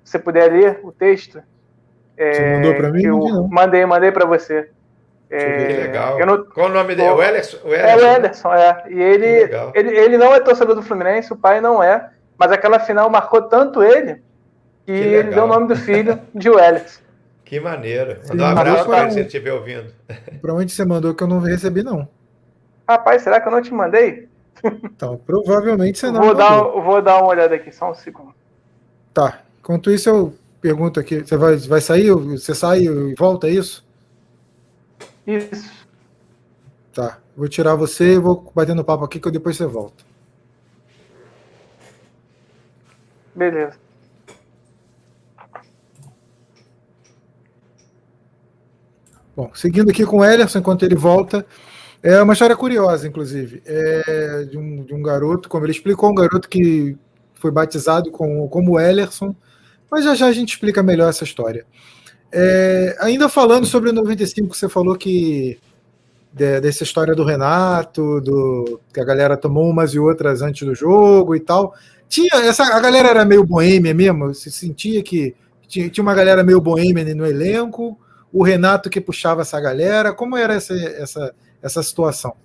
se 0.03 0.13
você 0.13 0.17
puder 0.17 0.51
ler 0.51 0.79
o 0.81 0.91
texto. 0.91 1.43
É, 2.17 2.33
você 2.33 2.55
mandou 2.55 2.73
para 2.73 2.91
mim? 2.91 3.03
Eu 3.03 3.19
não. 3.19 3.47
mandei, 3.47 3.85
mandei 3.85 4.11
para 4.11 4.25
você. 4.25 4.71
É, 5.29 5.67
que 5.67 5.73
legal. 5.73 6.25
Não... 6.25 6.45
Qual 6.45 6.67
o 6.67 6.73
nome 6.73 6.95
dele? 6.95 7.09
O 7.09 7.21
Ederson? 7.21 7.57
O 7.63 7.73
Ederson, 7.73 7.87
é 7.87 7.95
o 7.95 8.15
Ederson, 8.15 8.53
é. 8.53 8.83
E 8.89 9.01
ele, 9.01 9.49
ele, 9.73 9.97
ele 9.97 10.17
não 10.17 10.33
é 10.33 10.39
torcedor 10.39 10.75
do 10.75 10.81
Fluminense, 10.81 11.33
o 11.33 11.37
pai 11.37 11.59
não 11.59 11.83
é, 11.83 12.09
mas 12.37 12.51
aquela 12.51 12.79
final 12.79 13.09
marcou 13.09 13.41
tanto 13.41 13.83
ele 13.83 14.15
que, 14.85 14.93
que 14.93 14.93
ele 14.93 15.31
deu 15.31 15.43
o 15.43 15.47
nome 15.47 15.67
do 15.67 15.75
filho 15.75 16.19
de 16.33 16.49
Wellington. 16.49 17.07
Que 17.47 17.61
maneiro. 17.61 18.19
Manda 18.27 18.43
um 18.43 18.45
abraço 18.45 18.85
para 18.85 19.03
ele 19.03 19.11
se 19.11 19.19
ele 19.19 19.27
estiver 19.27 19.53
ouvindo. 19.53 19.93
Para 20.41 20.53
onde 20.53 20.69
você 20.69 20.83
mandou 20.83 21.15
que 21.15 21.23
eu 21.23 21.29
não 21.29 21.39
recebi, 21.39 21.81
não. 21.81 22.05
Rapaz, 22.85 23.21
será 23.21 23.39
que 23.39 23.47
eu 23.47 23.51
não 23.53 23.61
te 23.61 23.73
mandei? 23.73 24.27
Então, 24.83 25.17
provavelmente 25.25 25.97
você 25.97 26.11
não. 26.11 26.21
Vou, 26.21 26.35
dar, 26.35 26.61
vou 26.61 27.01
dar 27.01 27.19
uma 27.19 27.27
olhada 27.27 27.55
aqui, 27.55 27.71
só 27.71 27.91
um 27.91 27.93
segundo. 27.93 28.33
Tá. 29.13 29.39
Enquanto 29.59 29.91
isso, 29.91 30.09
eu 30.09 30.33
pergunto 30.59 30.99
aqui: 30.99 31.21
você 31.21 31.37
vai, 31.37 31.55
vai 31.55 31.79
sair? 31.79 32.11
Você 32.11 32.53
sai 32.53 32.79
e 32.79 33.15
volta, 33.15 33.47
é 33.47 33.51
isso? 33.51 33.86
Isso. 35.27 35.85
Tá. 36.93 37.19
Vou 37.35 37.49
tirar 37.49 37.75
você 37.75 38.13
e 38.13 38.19
vou 38.19 38.51
batendo 38.55 38.83
papo 38.83 39.03
aqui 39.03 39.19
que 39.19 39.29
depois 39.29 39.57
você 39.57 39.65
volta. 39.67 40.03
Beleza. 43.35 43.77
Bom, 49.35 49.51
seguindo 49.53 49.91
aqui 49.91 50.03
com 50.03 50.17
o 50.17 50.25
Ellerson, 50.25 50.57
enquanto 50.57 50.83
ele 50.83 50.95
volta, 50.95 51.45
é 52.01 52.19
uma 52.19 52.33
história 52.33 52.55
curiosa, 52.55 53.07
inclusive, 53.07 53.61
é 53.67 54.45
de, 54.45 54.57
um, 54.57 54.83
de 54.83 54.95
um 54.95 55.03
garoto, 55.03 55.47
como 55.47 55.63
ele 55.63 55.73
explicou, 55.73 56.09
um 56.09 56.15
garoto 56.15 56.49
que 56.49 56.97
foi 57.35 57.51
batizado 57.51 58.09
com, 58.09 58.47
como 58.49 58.79
Ellerson, 58.79 59.35
mas 59.91 60.03
já 60.03 60.15
já 60.15 60.25
a 60.25 60.31
gente 60.31 60.53
explica 60.53 60.81
melhor 60.81 61.09
essa 61.09 61.23
história. 61.23 61.67
É, 62.31 62.95
ainda 62.99 63.29
falando 63.29 63.65
sobre 63.65 63.89
o 63.89 63.93
95, 63.93 64.55
você 64.55 64.67
falou 64.67 64.95
que 64.95 65.57
de, 66.33 66.59
dessa 66.59 66.83
história 66.83 67.15
do 67.15 67.23
Renato, 67.23 68.21
do 68.21 68.79
que 68.93 68.99
a 68.99 69.05
galera 69.05 69.37
tomou 69.37 69.69
umas 69.69 69.93
e 69.93 69.99
outras 69.99 70.41
antes 70.41 70.67
do 70.67 70.75
jogo 70.75 71.35
e 71.35 71.39
tal. 71.39 71.73
Tinha 72.09 72.35
essa 72.43 72.63
a 72.63 72.79
galera 72.79 73.09
era 73.09 73.25
meio 73.25 73.43
boêmia 73.43 73.93
mesmo, 73.93 74.33
se 74.33 74.51
sentia 74.51 75.03
que 75.03 75.35
tinha, 75.67 75.89
tinha 75.89 76.01
uma 76.01 76.15
galera 76.15 76.43
meio 76.43 76.61
boêmia 76.61 77.13
no 77.13 77.25
elenco 77.25 77.97
o 78.31 78.43
Renato 78.43 78.89
que 78.89 79.01
puxava 79.01 79.41
essa 79.41 79.59
galera? 79.59 80.13
Como 80.13 80.37
era 80.37 80.53
essa, 80.53 80.73
essa, 80.73 81.35
essa 81.61 81.81
situação? 81.81 82.35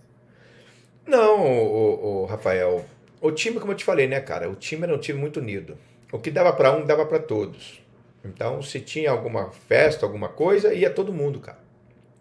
Não, 1.07 1.41
o, 1.41 2.23
o, 2.23 2.25
Rafael, 2.27 2.85
o 3.21 3.31
time, 3.33 3.59
como 3.59 3.73
eu 3.73 3.77
te 3.77 3.85
falei, 3.85 4.07
né, 4.07 4.21
cara? 4.21 4.49
O 4.49 4.55
time 4.55 4.85
era 4.85 4.95
um 4.95 4.99
time 4.99 5.19
muito 5.19 5.41
unido. 5.41 5.77
O 6.13 6.19
que 6.19 6.31
dava 6.31 6.53
para 6.53 6.73
um, 6.73 6.87
dava 6.87 7.05
para 7.05 7.19
todos. 7.19 7.82
Então, 8.25 8.63
se 8.63 8.81
tinha 8.81 9.11
alguma 9.11 9.51
festa, 9.51 10.07
alguma 10.07 10.29
coisa, 10.29 10.73
ia 10.73 10.91
todo 10.91 11.13
mundo, 11.13 11.41
cara. 11.41 11.59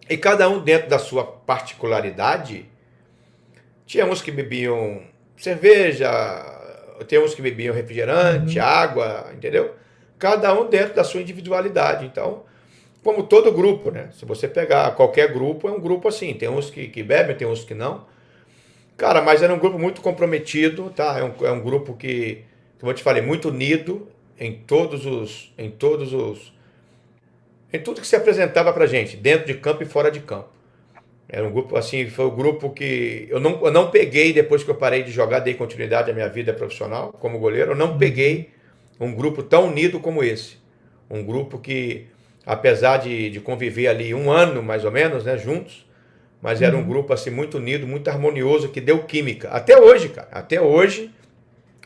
E 0.10 0.18
cada 0.18 0.49
um 0.49 0.60
dentro 0.60 0.89
da 0.89 0.97
sua 0.97 1.24
particularidade. 1.24 2.66
Tinha 3.86 4.06
uns 4.06 4.22
que 4.22 4.32
bebiam 4.32 5.04
cerveja, 5.38 6.10
tinha 7.08 7.22
uns 7.22 7.36
que 7.36 7.41
bebiam 7.41 7.74
refrigerante, 7.74 8.58
uhum. 8.58 8.66
água, 8.66 9.32
entendeu? 9.34 9.76
Cada 10.18 10.54
um 10.60 10.68
dentro 10.68 10.95
da 10.95 11.04
sua 11.04 11.22
individualidade. 11.22 12.06
Então, 12.06 12.43
como 13.04 13.24
todo 13.24 13.52
grupo, 13.52 13.91
né? 13.91 14.10
Se 14.12 14.26
você 14.26 14.47
pegar 14.47 14.95
qualquer 14.95 15.32
grupo, 15.32 15.68
é 15.68 15.72
um 15.72 15.80
grupo 15.80 16.08
assim. 16.08 16.34
Tem 16.34 16.49
uns 16.49 16.70
que, 16.70 16.88
que 16.88 17.04
bebem, 17.04 17.36
tem 17.36 17.47
uns 17.47 17.64
que 17.64 17.74
não. 17.74 18.06
Cara, 18.97 19.22
mas 19.22 19.41
era 19.41 19.54
um 19.54 19.60
grupo 19.60 19.80
muito 19.80 20.02
comprometido, 20.02 20.91
tá? 20.95 21.18
É 21.18 21.24
um, 21.24 21.45
é 21.45 21.52
um 21.52 21.62
grupo 21.62 21.95
que, 21.95 22.43
como 22.80 22.91
eu 22.91 22.95
te 22.95 23.04
falei, 23.04 23.22
muito 23.22 23.49
unido 23.49 24.08
em 24.41 24.53
todos 24.53 25.05
os. 25.05 25.53
em 25.55 25.69
todos 25.69 26.13
os. 26.13 26.51
em 27.71 27.79
tudo 27.79 28.01
que 28.01 28.07
se 28.07 28.15
apresentava 28.15 28.73
pra 28.73 28.87
gente, 28.87 29.15
dentro 29.15 29.45
de 29.45 29.53
campo 29.53 29.83
e 29.83 29.85
fora 29.85 30.09
de 30.09 30.19
campo. 30.19 30.49
Era 31.29 31.47
um 31.47 31.51
grupo, 31.51 31.77
assim, 31.77 32.09
foi 32.09 32.25
o 32.25 32.31
grupo 32.31 32.71
que. 32.71 33.27
Eu 33.29 33.39
não, 33.39 33.63
eu 33.63 33.71
não 33.71 33.91
peguei, 33.91 34.33
depois 34.33 34.63
que 34.63 34.71
eu 34.71 34.75
parei 34.75 35.03
de 35.03 35.11
jogar, 35.11 35.39
dei 35.39 35.53
continuidade 35.53 36.09
à 36.09 36.13
minha 36.13 36.27
vida 36.27 36.51
profissional 36.51 37.13
como 37.13 37.37
goleiro, 37.37 37.71
eu 37.71 37.75
não 37.75 37.99
peguei 37.99 38.49
um 38.99 39.13
grupo 39.13 39.43
tão 39.43 39.67
unido 39.67 39.99
como 39.99 40.23
esse. 40.23 40.57
Um 41.07 41.23
grupo 41.23 41.59
que 41.59 42.07
apesar 42.45 42.97
de, 42.97 43.29
de 43.29 43.39
conviver 43.39 43.87
ali 43.87 44.13
um 44.13 44.31
ano 44.31 44.63
mais 44.63 44.83
ou 44.83 44.91
menos, 44.91 45.23
né, 45.23 45.37
juntos, 45.37 45.85
mas 46.41 46.61
era 46.61 46.75
um 46.75 46.79
uhum. 46.79 46.87
grupo 46.87 47.13
assim 47.13 47.29
muito 47.29 47.57
unido, 47.57 47.85
muito 47.85 48.09
harmonioso, 48.09 48.69
que 48.69 48.81
deu 48.81 49.03
química. 49.03 49.49
Até 49.49 49.79
hoje, 49.79 50.09
cara, 50.09 50.27
até 50.31 50.59
hoje 50.59 51.11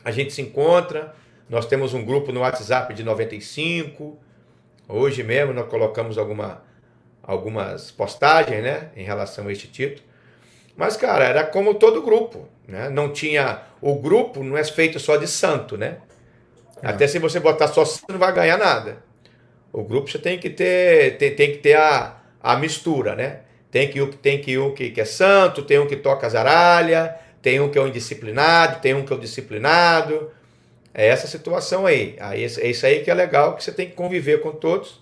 a 0.02 0.10
gente 0.10 0.32
se 0.32 0.40
encontra, 0.40 1.14
nós 1.48 1.66
temos 1.66 1.94
um 1.94 2.04
grupo 2.04 2.32
no 2.32 2.40
WhatsApp 2.40 2.92
de 2.94 3.02
95, 3.04 4.18
hoje 4.88 5.22
mesmo 5.22 5.52
nós 5.52 5.68
colocamos 5.68 6.18
alguma, 6.18 6.62
algumas 7.22 7.90
postagens, 7.90 8.62
né, 8.62 8.90
em 8.96 9.04
relação 9.04 9.46
a 9.46 9.52
este 9.52 9.68
título. 9.68 10.06
Mas, 10.76 10.96
cara, 10.96 11.24
era 11.24 11.44
como 11.44 11.74
todo 11.74 12.02
grupo, 12.02 12.48
né? 12.68 12.90
Não 12.90 13.10
tinha... 13.10 13.62
O 13.80 13.94
grupo 13.94 14.44
não 14.44 14.58
é 14.58 14.64
feito 14.64 15.00
só 15.00 15.16
de 15.16 15.26
santo, 15.26 15.78
né? 15.78 15.98
É. 16.82 16.88
Até 16.88 17.06
se 17.06 17.18
você 17.18 17.40
botar 17.40 17.68
só 17.68 17.82
santo, 17.84 18.12
não 18.12 18.18
vai 18.18 18.32
ganhar 18.32 18.58
nada. 18.58 18.98
O 19.72 19.82
grupo 19.82 20.10
você 20.10 20.18
tem 20.18 20.38
que 20.38 20.50
ter, 20.50 21.16
tem, 21.16 21.34
tem 21.34 21.52
que 21.52 21.58
ter 21.58 21.78
a, 21.78 22.16
a 22.42 22.56
mistura, 22.56 23.14
né? 23.14 23.40
Tem 23.70 23.88
que, 23.88 24.04
tem 24.18 24.40
que 24.40 24.58
um 24.58 24.74
que, 24.74 24.90
que 24.90 25.00
é 25.00 25.04
santo, 25.04 25.62
tem 25.62 25.78
um 25.78 25.86
que 25.86 25.96
toca 25.96 26.28
zaralha, 26.28 27.16
tem 27.40 27.58
um 27.60 27.70
que 27.70 27.78
é 27.78 27.82
um 27.82 27.88
indisciplinado, 27.88 28.80
tem 28.80 28.94
um 28.94 29.04
que 29.04 29.12
é 29.12 29.16
um 29.16 29.18
disciplinado. 29.18 30.30
É 30.98 31.08
essa 31.08 31.26
situação 31.26 31.84
aí. 31.84 32.16
É 32.18 32.38
isso 32.38 32.86
aí 32.86 33.04
que 33.04 33.10
é 33.10 33.14
legal, 33.14 33.54
que 33.54 33.62
você 33.62 33.70
tem 33.70 33.86
que 33.86 33.94
conviver 33.94 34.40
com 34.40 34.52
todos. 34.52 34.98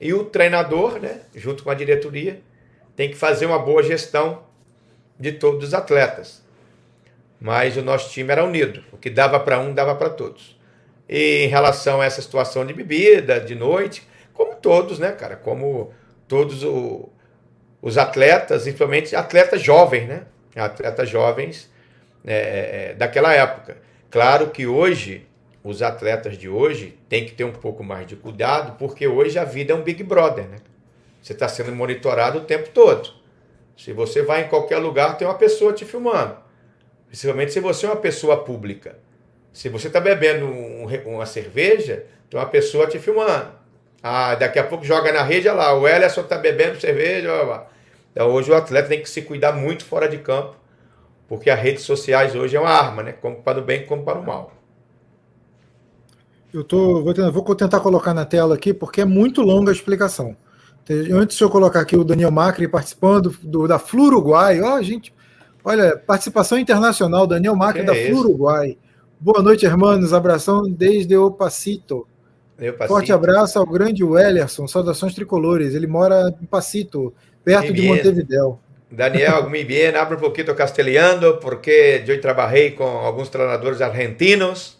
E 0.00 0.14
o 0.14 0.24
treinador, 0.24 1.00
né, 1.00 1.22
junto 1.34 1.64
com 1.64 1.70
a 1.70 1.74
diretoria, 1.74 2.40
tem 2.94 3.10
que 3.10 3.16
fazer 3.16 3.44
uma 3.44 3.58
boa 3.58 3.82
gestão 3.82 4.44
de 5.18 5.32
todos 5.32 5.68
os 5.68 5.74
atletas. 5.74 6.40
Mas 7.40 7.76
o 7.76 7.82
nosso 7.82 8.12
time 8.12 8.30
era 8.30 8.44
unido. 8.44 8.84
O 8.92 8.96
que 8.96 9.10
dava 9.10 9.40
para 9.40 9.58
um, 9.58 9.74
dava 9.74 9.96
para 9.96 10.08
todos. 10.08 10.56
E 11.08 11.44
em 11.44 11.48
relação 11.48 12.00
a 12.00 12.04
essa 12.04 12.22
situação 12.22 12.64
de 12.64 12.72
bebida, 12.72 13.40
de 13.40 13.56
noite, 13.56 14.06
como 14.32 14.54
todos, 14.54 15.00
né, 15.00 15.10
cara? 15.10 15.34
Como 15.34 15.92
todos 16.28 16.62
o, 16.62 17.08
os 17.82 17.98
atletas, 17.98 18.62
principalmente 18.62 19.16
atletas 19.16 19.60
jovens, 19.60 20.06
né? 20.06 20.22
Atletas 20.54 21.08
jovens 21.08 21.68
é, 22.24 22.34
é, 22.34 22.90
é, 22.90 22.94
daquela 22.94 23.34
época. 23.34 23.82
Claro 24.14 24.50
que 24.50 24.64
hoje, 24.64 25.26
os 25.64 25.82
atletas 25.82 26.38
de 26.38 26.48
hoje 26.48 26.96
têm 27.08 27.26
que 27.26 27.32
ter 27.32 27.42
um 27.42 27.50
pouco 27.50 27.82
mais 27.82 28.06
de 28.06 28.14
cuidado, 28.14 28.78
porque 28.78 29.08
hoje 29.08 29.36
a 29.40 29.44
vida 29.44 29.72
é 29.72 29.76
um 29.76 29.82
Big 29.82 30.04
Brother, 30.04 30.44
né? 30.44 30.58
Você 31.20 31.32
está 31.32 31.48
sendo 31.48 31.74
monitorado 31.74 32.38
o 32.38 32.42
tempo 32.42 32.68
todo. 32.68 33.10
Se 33.76 33.92
você 33.92 34.22
vai 34.22 34.42
em 34.44 34.48
qualquer 34.48 34.78
lugar, 34.78 35.18
tem 35.18 35.26
uma 35.26 35.34
pessoa 35.34 35.72
te 35.72 35.84
filmando. 35.84 36.36
Principalmente 37.08 37.52
se 37.52 37.58
você 37.58 37.86
é 37.86 37.88
uma 37.88 37.96
pessoa 37.96 38.44
pública. 38.44 38.96
Se 39.52 39.68
você 39.68 39.88
está 39.88 39.98
bebendo 39.98 40.46
um, 40.46 40.86
uma 41.06 41.26
cerveja, 41.26 42.06
tem 42.30 42.38
uma 42.38 42.46
pessoa 42.46 42.86
te 42.86 43.00
filmando. 43.00 43.50
Ah, 44.00 44.36
daqui 44.36 44.60
a 44.60 44.64
pouco 44.64 44.84
joga 44.84 45.12
na 45.12 45.24
rede, 45.24 45.48
olha 45.48 45.56
lá, 45.56 45.74
o 45.76 45.88
Ellison 45.88 46.20
está 46.20 46.38
bebendo 46.38 46.80
cerveja. 46.80 47.26
Blá, 47.26 47.44
blá. 47.44 47.66
Então 48.12 48.30
hoje 48.30 48.48
o 48.48 48.54
atleta 48.54 48.90
tem 48.90 49.02
que 49.02 49.10
se 49.10 49.22
cuidar 49.22 49.54
muito 49.54 49.84
fora 49.84 50.08
de 50.08 50.18
campo, 50.18 50.54
porque 51.28 51.50
as 51.50 51.60
redes 51.60 51.82
sociais 51.82 52.34
hoje 52.34 52.56
é 52.56 52.60
uma 52.60 52.70
arma, 52.70 53.02
né? 53.02 53.12
Como 53.12 53.36
para 53.36 53.58
o 53.58 53.64
bem 53.64 53.86
como 53.86 54.04
para 54.04 54.18
o 54.18 54.26
mal. 54.26 54.52
Eu 56.52 56.62
tô, 56.62 57.02
vou, 57.02 57.12
tentar, 57.12 57.30
vou 57.30 57.54
tentar 57.54 57.80
colocar 57.80 58.14
na 58.14 58.24
tela 58.24 58.54
aqui, 58.54 58.72
porque 58.72 59.00
é 59.00 59.04
muito 59.04 59.42
longa 59.42 59.72
a 59.72 59.74
explicação. 59.74 60.36
Antes 61.12 61.36
de 61.36 61.42
eu 61.42 61.50
colocar 61.50 61.80
aqui 61.80 61.96
o 61.96 62.04
Daniel 62.04 62.30
Macri 62.30 62.68
participando 62.68 63.34
do, 63.42 63.66
da 63.66 63.78
Flu 63.78 64.04
Uruguai, 64.04 64.60
ó, 64.60 64.80
gente, 64.82 65.12
olha, 65.64 65.96
participação 65.96 66.58
internacional, 66.58 67.26
Daniel 67.26 67.56
Macri 67.56 67.80
que 67.80 67.86
da 67.86 67.96
é 67.96 68.06
Flu 68.06 68.20
Uruguai. 68.20 68.76
Boa 69.18 69.42
noite, 69.42 69.64
hermanos. 69.64 70.12
Abração 70.12 70.62
desde 70.70 71.16
o 71.16 71.30
Pacito. 71.30 72.06
Forte 72.86 73.12
abraço 73.12 73.58
ao 73.58 73.66
grande 73.66 74.04
Wellerson. 74.04 74.68
Saudações 74.68 75.14
tricolores. 75.14 75.74
Ele 75.74 75.86
mora 75.86 76.32
em 76.40 76.46
Pacito, 76.46 77.12
perto 77.42 77.72
de 77.72 77.82
Montevideo. 77.82 78.58
Daniel, 78.90 79.48
muy 79.48 79.64
bien. 79.64 79.96
Hablo 79.96 80.16
um 80.16 80.20
pouquinho 80.20 80.54
castelhano 80.54 81.38
porque 81.40 82.04
eu 82.06 82.20
trabalhei 82.20 82.72
com 82.72 82.84
alguns 82.84 83.28
treinadores 83.28 83.80
argentinos. 83.80 84.78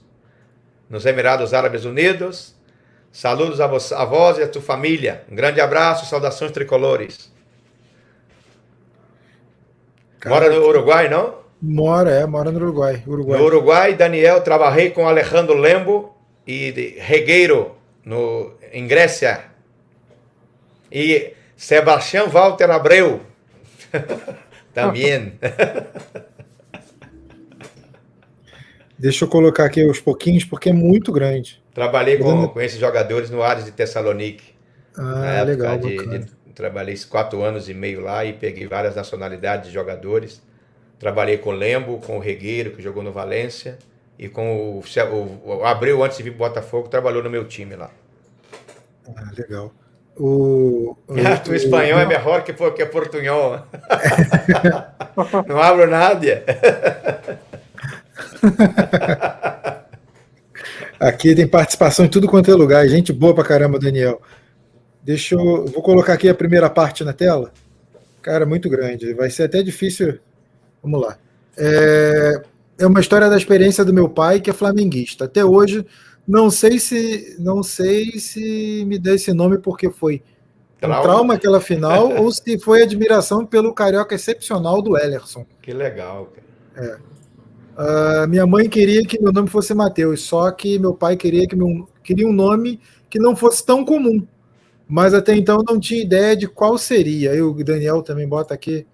nos 0.88 1.07
Emirados 1.07 1.52
Árabes 1.55 1.84
Unidos. 1.84 2.55
Saludos 3.11 3.61
a, 3.61 3.66
você, 3.66 3.94
a 3.94 4.05
vós 4.05 4.38
e 4.38 4.42
a 4.42 4.48
tua 4.48 4.62
família. 4.62 5.24
Um 5.30 5.34
grande 5.34 5.61
abraço, 5.61 6.07
saudações 6.07 6.50
tricolores. 6.50 7.32
Cara, 10.20 10.34
mora 10.34 10.50
no 10.50 10.66
Uruguai, 10.66 11.09
não? 11.09 11.38
Mora, 11.61 12.11
é, 12.11 12.26
mora 12.26 12.50
no 12.50 12.59
Uruguai. 12.59 13.02
Uruguai. 13.07 13.38
No 13.38 13.44
Uruguai, 13.44 13.94
Daniel, 13.94 14.40
trabalhei 14.40 14.90
com 14.90 15.07
Alejandro 15.07 15.57
Lembo 15.57 16.14
e 16.46 16.96
Regueiro 16.98 17.74
no, 18.05 18.52
em 18.72 18.86
Grécia. 18.86 19.44
E 20.90 21.34
Sebastião 21.57 22.28
Walter 22.28 22.70
Abreu. 22.70 23.20
Também. 24.74 25.38
Deixa 28.99 29.24
eu 29.24 29.28
colocar 29.28 29.64
aqui 29.64 29.84
os 29.84 30.01
pouquinhos, 30.01 30.45
porque 30.45 30.70
é 30.70 30.72
muito 30.72 31.12
grande. 31.12 31.62
Trabalhei 31.74 32.16
com, 32.16 32.49
com 32.49 32.61
esses 32.61 32.78
jogadores 32.78 33.28
no 33.28 33.42
Ares 33.42 33.64
de 33.64 33.72
Tessalonique. 33.72 34.55
Ah, 34.97 35.42
legal. 35.45 35.78
De, 35.78 35.97
de, 35.97 36.26
trabalhei 36.55 36.97
quatro 37.09 37.42
anos 37.42 37.68
e 37.68 37.74
meio 37.74 38.01
lá 38.01 38.24
e 38.24 38.32
peguei 38.32 38.66
várias 38.66 38.95
nacionalidades 38.95 39.68
de 39.68 39.74
jogadores. 39.74 40.40
Trabalhei 40.99 41.38
com 41.38 41.51
o 41.51 41.53
Lembo, 41.53 41.99
com 41.99 42.16
o 42.16 42.20
Regueiro, 42.20 42.70
que 42.70 42.80
jogou 42.80 43.03
no 43.03 43.12
Valência, 43.12 43.76
e 44.18 44.28
com 44.28 44.78
o, 44.78 44.80
o, 44.80 45.59
o 45.59 45.64
Abreu, 45.64 46.03
antes 46.05 46.16
de 46.16 46.22
vir 46.22 46.36
para 46.36 46.49
Botafogo, 46.49 46.88
trabalhou 46.88 47.22
no 47.22 47.28
meu 47.28 47.45
time 47.45 47.74
lá. 47.74 47.90
Ah, 49.16 49.32
legal. 49.36 49.72
O, 50.16 50.96
o, 51.08 51.14
o 51.50 51.54
espanhol 51.54 51.98
o... 51.98 52.02
é 52.02 52.06
melhor 52.06 52.44
que, 52.44 52.52
que 52.52 52.86
portunhol. 52.86 53.60
Não 55.46 55.60
abro 55.60 55.88
nada. 55.90 56.44
Aqui 61.00 61.34
tem 61.34 61.46
participação 61.46 62.04
em 62.04 62.08
tudo 62.08 62.28
quanto 62.28 62.50
é 62.50 62.54
lugar. 62.54 62.86
Gente 62.88 63.12
boa 63.12 63.34
pra 63.34 63.44
caramba, 63.44 63.78
Daniel. 63.78 64.20
Deixa 65.02 65.34
eu. 65.34 65.66
Vou 65.66 65.82
colocar 65.82 66.14
aqui 66.14 66.28
a 66.28 66.34
primeira 66.34 66.70
parte 66.70 67.04
na 67.04 67.12
tela. 67.12 67.52
Cara, 68.22 68.46
muito 68.46 68.70
grande. 68.70 69.12
Vai 69.12 69.28
ser 69.30 69.42
até 69.44 69.62
difícil. 69.62 70.18
Vamos 70.82 71.00
lá. 71.02 71.18
É, 71.56 72.42
é 72.78 72.86
uma 72.86 73.00
história 73.00 73.28
da 73.28 73.36
experiência 73.36 73.84
do 73.84 73.92
meu 73.92 74.08
pai, 74.08 74.40
que 74.40 74.48
é 74.48 74.52
flamenguista. 74.52 75.26
Até 75.26 75.44
hoje, 75.44 75.84
não 76.27 76.51
sei 76.51 76.79
se 76.79 77.37
não 77.39 77.62
sei 77.62 78.18
se 78.18 78.85
me 78.87 78.99
dá 78.99 79.14
esse 79.14 79.33
nome 79.33 79.59
porque 79.59 79.91
foi 79.91 80.22
trauma, 80.81 80.99
um 80.99 81.03
trauma 81.03 81.35
aquela 81.35 81.61
final 81.61 82.11
ou 82.16 82.31
se 82.33 82.59
foi 82.59 82.83
admiração 82.83 83.45
pelo 83.45 83.75
carioca 83.75 84.14
excepcional 84.14 84.81
do 84.81 84.97
Ellerson. 84.97 85.47
Que 85.61 85.72
legal, 85.72 86.33
cara. 86.75 86.89
É. 86.89 87.14
Uh, 87.77 88.29
minha 88.29 88.47
mãe 88.47 88.68
queria 88.68 89.03
que 89.05 89.20
meu 89.20 89.33
nome 89.33 89.49
fosse 89.49 89.75
Mateus, 89.75 90.22
só 90.22 90.51
que 90.51 90.79
meu 90.79 90.95
pai 90.95 91.16
queria 91.16 91.47
que 91.47 91.57
meu, 91.57 91.89
queria 92.05 92.27
um 92.27 92.33
nome 92.33 92.81
que 93.11 93.18
não 93.18 93.35
fosse 93.35 93.64
tão 93.64 93.85
comum. 93.85 94.27
Mas 94.87 95.14
até 95.14 95.35
então 95.35 95.62
não 95.66 95.81
tinha 95.81 96.03
ideia 96.03 96.37
de 96.37 96.47
qual 96.47 96.77
seria. 96.79 97.35
Eu, 97.35 97.51
o 97.51 97.64
Daniel 97.64 98.03
também 98.03 98.29
bota 98.29 98.55
aqui. 98.55 98.87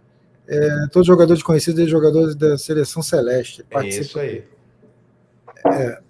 É, 0.48 0.68
todos 0.90 1.02
os 1.02 1.06
jogadores 1.06 1.42
conhecidos 1.42 1.80
e 1.80 1.86
jogadores 1.86 2.34
da 2.34 2.58
seleção 2.58 3.02
celeste. 3.02 3.64
É 3.70 3.86
isso 3.86 4.18
aí. 4.18 4.44
É, 5.72 6.00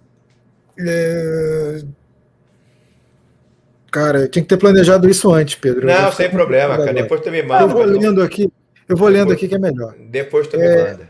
é... 0.87 1.81
Cara, 3.91 4.21
eu 4.21 4.29
tinha 4.29 4.41
que 4.41 4.49
ter 4.49 4.57
planejado 4.57 5.09
isso 5.09 5.31
antes, 5.33 5.55
Pedro. 5.55 5.85
Não, 5.85 6.11
sem 6.11 6.29
problema, 6.29 6.77
cara. 6.77 6.93
Depois 6.93 7.19
tu 7.21 7.29
me 7.29 7.43
manda. 7.43 7.63
Eu 7.63 7.69
vou 7.69 7.83
lendo 7.83 8.21
aqui. 8.21 8.51
Eu 8.87 8.95
vou 8.95 9.09
lendo 9.09 9.33
aqui 9.33 9.47
que 9.47 9.55
é 9.55 9.59
melhor. 9.59 9.93
Depois 10.09 10.47
tu 10.47 10.57
me 10.57 10.63
é, 10.63 10.91
manda. 10.91 11.09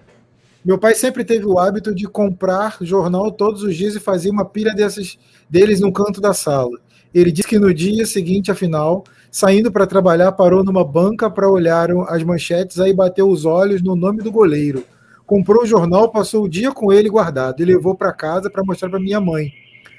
Meu 0.64 0.78
pai 0.78 0.96
sempre 0.96 1.24
teve 1.24 1.46
o 1.46 1.60
hábito 1.60 1.94
de 1.94 2.08
comprar 2.08 2.78
jornal 2.82 3.32
todos 3.32 3.64
os 3.64 3.76
dias 3.76 3.96
e 3.96 4.00
fazia 4.00 4.32
uma 4.32 4.46
pilha 4.46 4.74
desses, 4.74 5.18
deles 5.50 5.80
no 5.80 5.92
canto 5.92 6.20
da 6.20 6.34
sala. 6.34 6.80
Ele 7.14 7.32
disse 7.32 7.48
que 7.48 7.60
no 7.60 7.74
dia 7.74 8.06
seguinte, 8.06 8.52
afinal, 8.52 9.04
saindo 9.32 9.72
para 9.72 9.88
trabalhar, 9.88 10.32
parou 10.32 10.64
numa 10.64 10.84
banca 10.84 11.30
para 11.30 11.50
olhar 11.50 11.90
as 12.08 12.24
manchetes, 12.24 12.80
aí 12.80 12.94
bateu 12.94 13.28
os 13.28 13.46
olhos 13.46 13.82
no 13.82 13.96
nome 13.96 14.24
do 14.24 14.32
goleiro. 14.32 14.84
Comprou 15.26 15.64
o 15.64 15.68
jornal, 15.68 16.12
passou 16.12 16.44
o 16.44 16.50
dia 16.50 16.72
com 16.72 16.92
ele 16.92 17.10
guardado 17.10 17.62
e 17.62 17.66
levou 17.66 17.96
para 17.96 18.14
casa 18.14 18.50
para 18.50 18.64
mostrar 18.64 18.90
para 18.90 19.00
minha 19.00 19.20
mãe. 19.20 19.52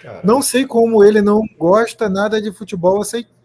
Caramba. 0.02 0.22
Não 0.24 0.42
sei 0.42 0.66
como 0.66 1.04
ele 1.04 1.22
não 1.22 1.42
gosta 1.56 2.08
nada 2.08 2.42
de 2.42 2.50
futebol, 2.50 3.00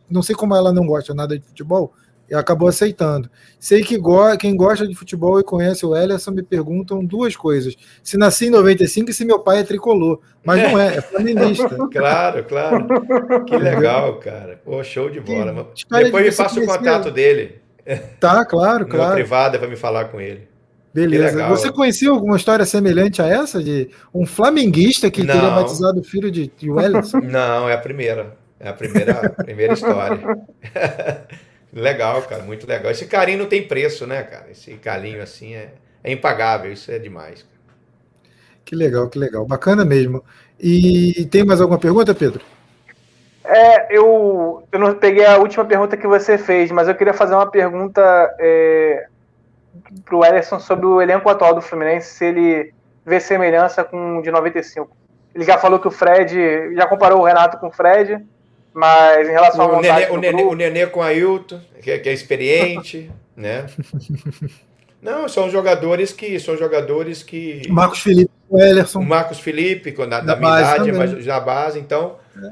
não 0.10 0.24
sei 0.24 0.36
como 0.36 0.56
ela 0.56 0.74
não 0.74 0.88
gosta 0.88 1.14
nada 1.14 1.38
de 1.38 1.46
futebol, 1.46 1.94
e 2.30 2.34
acabou 2.34 2.68
aceitando. 2.68 3.30
Sei 3.60 3.84
que 3.84 3.98
go 3.98 4.36
quem 4.38 4.56
gosta 4.58 4.88
de 4.88 4.96
futebol 4.96 5.40
e 5.40 5.44
conhece 5.44 5.86
o 5.86 5.96
Ellison 5.96 6.32
me 6.32 6.42
perguntam 6.42 7.06
duas 7.06 7.36
coisas: 7.36 7.76
se 8.04 8.18
nasci 8.18 8.48
em 8.48 8.50
95 8.50 9.12
e 9.12 9.14
se 9.14 9.24
meu 9.24 9.40
pai 9.40 9.60
é 9.60 9.64
tricolor. 9.64 10.20
Mas 10.44 10.64
não 10.64 10.80
é, 10.80 10.98
é 10.98 11.02
flamenguista. 11.02 11.70
claro, 11.92 12.44
claro. 12.44 12.88
Que 13.46 13.56
legal, 13.56 14.20
cara. 14.20 14.60
Pô, 14.66 14.84
show 14.84 15.10
de 15.10 15.20
bola. 15.20 15.72
Depois 15.90 16.26
me 16.26 16.36
passa 16.36 16.60
o 16.60 16.66
contato 16.66 17.12
dele. 17.12 17.62
Tá, 18.20 18.44
claro, 18.44 18.80
no 18.80 18.90
claro. 18.90 19.14
privado 19.14 19.58
para 19.58 19.68
me 19.68 19.78
falar 19.78 20.06
com 20.06 20.20
ele. 20.20 20.50
Beleza. 20.94 21.48
Você 21.48 21.72
conhecia 21.72 22.10
alguma 22.10 22.38
história 22.38 22.66
semelhante 22.66 23.22
a 23.22 23.28
essa? 23.28 23.64
De 23.64 23.90
um 24.14 24.26
flamenguista 24.26 25.12
que 25.12 25.24
não. 25.24 25.34
teria 25.34 25.52
batizado 25.52 26.00
o 26.00 26.04
filho 26.04 26.32
de, 26.32 26.52
de 26.58 26.70
Wellington? 26.72 27.20
Não, 27.30 27.70
é 27.70 27.74
a 27.74 27.78
primeira. 27.78 28.36
É 28.60 28.70
a 28.70 28.74
primeira, 28.74 29.12
a 29.12 29.44
primeira 29.44 29.74
história. 29.74 30.20
Legal, 31.72 32.24
cara, 32.24 32.42
muito 32.44 32.66
legal. 32.66 32.92
Esse 32.92 33.06
carinho 33.06 33.40
não 33.40 33.46
tem 33.46 33.68
preço, 33.68 34.08
né, 34.08 34.24
cara? 34.24 34.48
Esse 34.50 34.74
carinho 34.76 35.22
assim 35.22 35.54
é, 35.54 35.74
é 36.04 36.12
impagável, 36.12 36.72
isso 36.72 36.90
é 36.90 36.98
demais. 36.98 37.46
Que 38.66 38.76
legal, 38.76 39.08
que 39.10 39.20
legal. 39.20 39.46
Bacana 39.46 39.86
mesmo. 39.86 40.24
E 40.60 41.28
tem 41.30 41.46
mais 41.46 41.62
alguma 41.62 41.78
pergunta, 41.78 42.16
Pedro? 42.16 42.42
É, 43.44 43.96
eu, 43.96 44.64
eu 44.72 44.80
não 44.80 44.96
peguei 44.96 45.26
a 45.26 45.38
última 45.38 45.64
pergunta 45.66 45.96
que 45.96 46.08
você 46.08 46.38
fez, 46.38 46.72
mas 46.72 46.88
eu 46.88 46.96
queria 46.96 47.14
fazer 47.14 47.36
uma 47.36 47.50
pergunta 47.50 48.02
é, 48.40 49.08
para 50.06 50.16
o 50.16 50.26
Ederson 50.26 50.60
sobre 50.60 50.86
o 50.86 51.02
elenco 51.02 51.30
atual 51.30 51.54
do 51.54 51.62
Fluminense, 51.62 52.14
se 52.14 52.26
ele 52.26 52.74
vê 53.06 53.20
semelhança 53.20 53.84
com 53.84 54.18
o 54.18 54.22
de 54.22 54.30
95. 54.30 54.90
Ele 55.34 55.46
já 55.46 55.58
falou 55.58 55.80
que 55.80 55.88
o 55.88 55.92
Fred, 55.92 56.74
já 56.76 56.88
comparou 56.88 57.22
o 57.22 57.24
Renato 57.24 57.58
com 57.58 57.68
o 57.68 57.72
Fred, 57.72 58.26
mas 58.74 59.28
em 59.28 59.32
relação 59.32 59.66
o 59.66 59.76
ao 59.76 59.82
Nenê, 59.82 60.10
o, 60.10 60.18
Nenê, 60.18 60.44
o 60.44 60.54
Nenê 60.54 60.88
com 60.88 61.00
o 61.00 61.04
Ailton, 61.04 61.62
que 61.82 61.92
é, 61.92 61.98
que 61.98 62.10
é 62.10 62.14
experiente, 62.14 63.10
né? 63.36 63.66
Não, 65.02 65.30
são 65.30 65.50
jogadores 65.50 66.12
que 66.12 66.40
são 66.40 66.58
jogadores 66.58 67.24
que 67.24 67.62
Marcos 67.70 68.02
Felipe, 68.02 68.32
o 68.50 68.60
Ellerson, 68.60 69.02
Marcos 69.02 69.40
Felipe 69.40 69.92
da, 69.92 70.20
da 70.20 70.36
minha 70.36 70.60
idade, 70.60 70.92
mas 70.92 71.26
na 71.26 71.40
base, 71.40 71.80
então 71.80 72.18
é. 72.36 72.52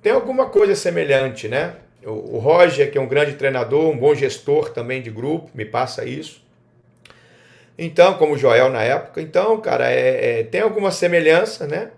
tem 0.00 0.12
alguma 0.12 0.46
coisa 0.46 0.74
semelhante, 0.74 1.48
né? 1.48 1.74
O, 2.04 2.36
o 2.36 2.38
Roger, 2.38 2.92
que 2.92 2.96
é 2.96 3.00
um 3.00 3.08
grande 3.08 3.32
treinador, 3.32 3.90
um 3.90 3.98
bom 3.98 4.14
gestor 4.14 4.70
também 4.70 5.02
de 5.02 5.10
grupo, 5.10 5.50
me 5.52 5.64
passa 5.64 6.04
isso. 6.04 6.45
Então, 7.78 8.14
como 8.14 8.38
Joel 8.38 8.70
na 8.70 8.82
época, 8.82 9.20
então, 9.20 9.60
cara, 9.60 9.90
é, 9.90 10.40
é 10.40 10.44
tem 10.44 10.62
alguma 10.62 10.90
semelhança, 10.90 11.66
né? 11.66 11.90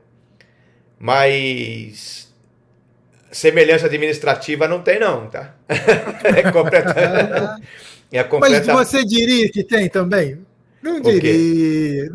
Mas 0.98 2.32
semelhança 3.30 3.86
administrativa 3.86 4.66
não 4.66 4.82
tem, 4.82 4.98
não, 4.98 5.28
tá? 5.28 5.54
é 5.68 6.42
completamente. 6.50 7.62
É 8.10 8.24
completa... 8.24 8.72
Mas 8.72 8.88
você 8.88 9.04
diria 9.04 9.50
que 9.50 9.62
tem 9.62 9.88
também? 9.88 10.38
Não 10.82 11.00
diria. 11.00 12.10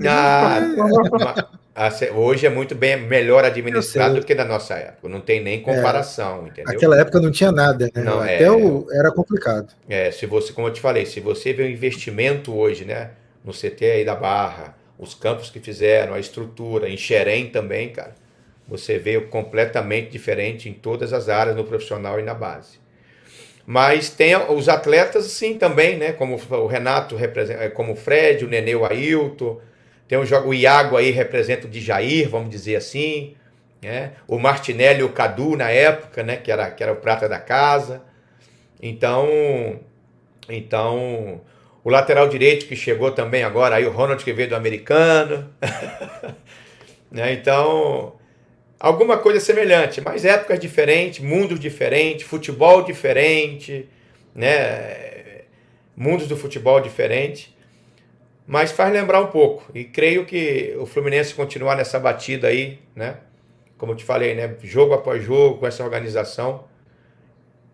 Ah, 1.75 1.89
hoje 2.13 2.45
é 2.45 2.49
muito 2.49 2.75
bem 2.75 3.01
melhor 3.01 3.43
administrado 3.43 4.19
do 4.19 4.25
que 4.25 4.35
na 4.35 4.45
nossa 4.45 4.75
época. 4.75 5.09
Não 5.09 5.19
tem 5.19 5.41
nem 5.41 5.61
comparação, 5.61 6.43
é, 6.45 6.49
entendeu? 6.49 6.73
Naquela 6.73 6.99
época 6.99 7.19
não 7.19 7.31
tinha 7.31 7.51
nada, 7.51 7.89
né? 7.95 8.03
Não, 8.03 8.19
Até 8.19 8.43
é, 8.43 8.51
o, 8.51 8.87
era 8.91 9.11
complicado. 9.11 9.73
É, 9.89 10.11
se 10.11 10.25
você, 10.27 10.53
como 10.53 10.67
eu 10.67 10.73
te 10.73 10.79
falei, 10.79 11.05
se 11.05 11.19
você 11.19 11.51
vê 11.51 11.63
o 11.63 11.67
investimento 11.67 12.53
hoje, 12.55 12.85
né? 12.85 13.09
No 13.43 13.51
CT 13.51 13.85
aí 13.85 14.05
da 14.05 14.15
Barra, 14.15 14.77
os 14.97 15.13
campos 15.13 15.49
que 15.49 15.59
fizeram, 15.59 16.13
a 16.13 16.19
estrutura, 16.19 16.89
em 16.89 16.97
Xerém 16.97 17.49
também, 17.49 17.89
cara 17.89 18.15
você 18.67 18.97
veio 18.97 19.27
completamente 19.27 20.09
diferente 20.09 20.69
em 20.69 20.73
todas 20.73 21.13
as 21.13 21.29
áreas, 21.29 21.55
no 21.55 21.63
profissional 21.63 22.19
e 22.19 22.23
na 22.23 22.33
base. 22.33 22.79
Mas 23.65 24.09
tem 24.09 24.35
os 24.35 24.67
atletas, 24.67 25.25
sim, 25.25 25.57
também, 25.57 25.97
né? 25.97 26.11
Como 26.11 26.35
o 26.35 26.67
Renato 26.67 27.15
representa, 27.15 27.69
como 27.69 27.93
o 27.93 27.95
Fred, 27.95 28.43
o 28.43 28.47
Nenê, 28.47 28.75
o 28.75 28.85
Ailton. 28.85 29.61
Tem 30.07 30.17
o, 30.17 30.47
o 30.47 30.53
Iago 30.53 30.97
aí 30.97 31.11
representa 31.11 31.65
o 31.65 31.69
de 31.69 31.79
Jair, 31.79 32.29
vamos 32.29 32.49
dizer 32.49 32.75
assim. 32.75 33.35
Né? 33.81 34.13
O 34.27 34.37
Martinelli 34.37 34.99
e 34.99 35.03
o 35.03 35.09
Cadu 35.09 35.55
na 35.55 35.69
época, 35.69 36.23
né? 36.23 36.35
Que 36.37 36.51
era, 36.51 36.69
que 36.71 36.83
era 36.83 36.91
o 36.91 36.97
prata 36.97 37.29
da 37.29 37.39
casa. 37.39 38.01
Então, 38.81 39.79
então 40.49 41.41
o 41.83 41.89
lateral 41.89 42.27
direito 42.27 42.65
que 42.65 42.75
chegou 42.75 43.11
também 43.11 43.43
agora, 43.43 43.75
aí 43.75 43.85
o 43.85 43.91
Ronald 43.91 44.23
que 44.23 44.33
veio 44.33 44.49
do 44.49 44.55
americano. 44.55 45.49
né? 47.11 47.33
Então, 47.33 48.15
alguma 48.79 49.17
coisa 49.17 49.39
semelhante, 49.39 50.01
mas 50.01 50.25
épocas 50.25 50.59
diferentes, 50.59 51.19
mundos 51.19 51.59
diferentes, 51.59 52.25
futebol 52.25 52.83
diferente, 52.83 53.89
né? 54.33 55.43
Mundos 55.95 56.27
do 56.27 56.37
futebol 56.37 56.79
diferente. 56.79 57.55
Mas 58.45 58.71
faz 58.71 58.91
lembrar 58.91 59.21
um 59.21 59.27
pouco. 59.27 59.71
E 59.73 59.83
creio 59.83 60.25
que 60.25 60.75
o 60.77 60.85
Fluminense 60.85 61.33
continuar 61.33 61.75
nessa 61.75 61.99
batida 61.99 62.47
aí, 62.47 62.79
né? 62.95 63.17
como 63.83 63.91
eu 63.91 63.97
te 63.97 64.05
falei, 64.05 64.33
né? 64.33 64.55
Jogo 64.63 64.93
após 64.93 65.21
jogo, 65.21 65.59
com 65.59 65.67
essa 65.67 65.83
organização. 65.83 66.63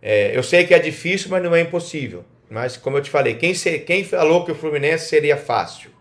É, 0.01 0.35
eu 0.35 0.41
sei 0.41 0.65
que 0.65 0.73
é 0.73 0.79
difícil, 0.79 1.29
mas 1.29 1.43
não 1.43 1.53
é 1.53 1.61
impossível. 1.61 2.25
Mas, 2.49 2.75
como 2.75 2.97
eu 2.97 3.01
te 3.01 3.09
falei, 3.09 3.35
quem, 3.35 3.53
se, 3.53 3.79
quem 3.79 4.03
falou 4.03 4.43
que 4.43 4.51
o 4.51 4.55
Fluminense 4.55 5.07
seria 5.07 5.37
fácil? 5.37 5.91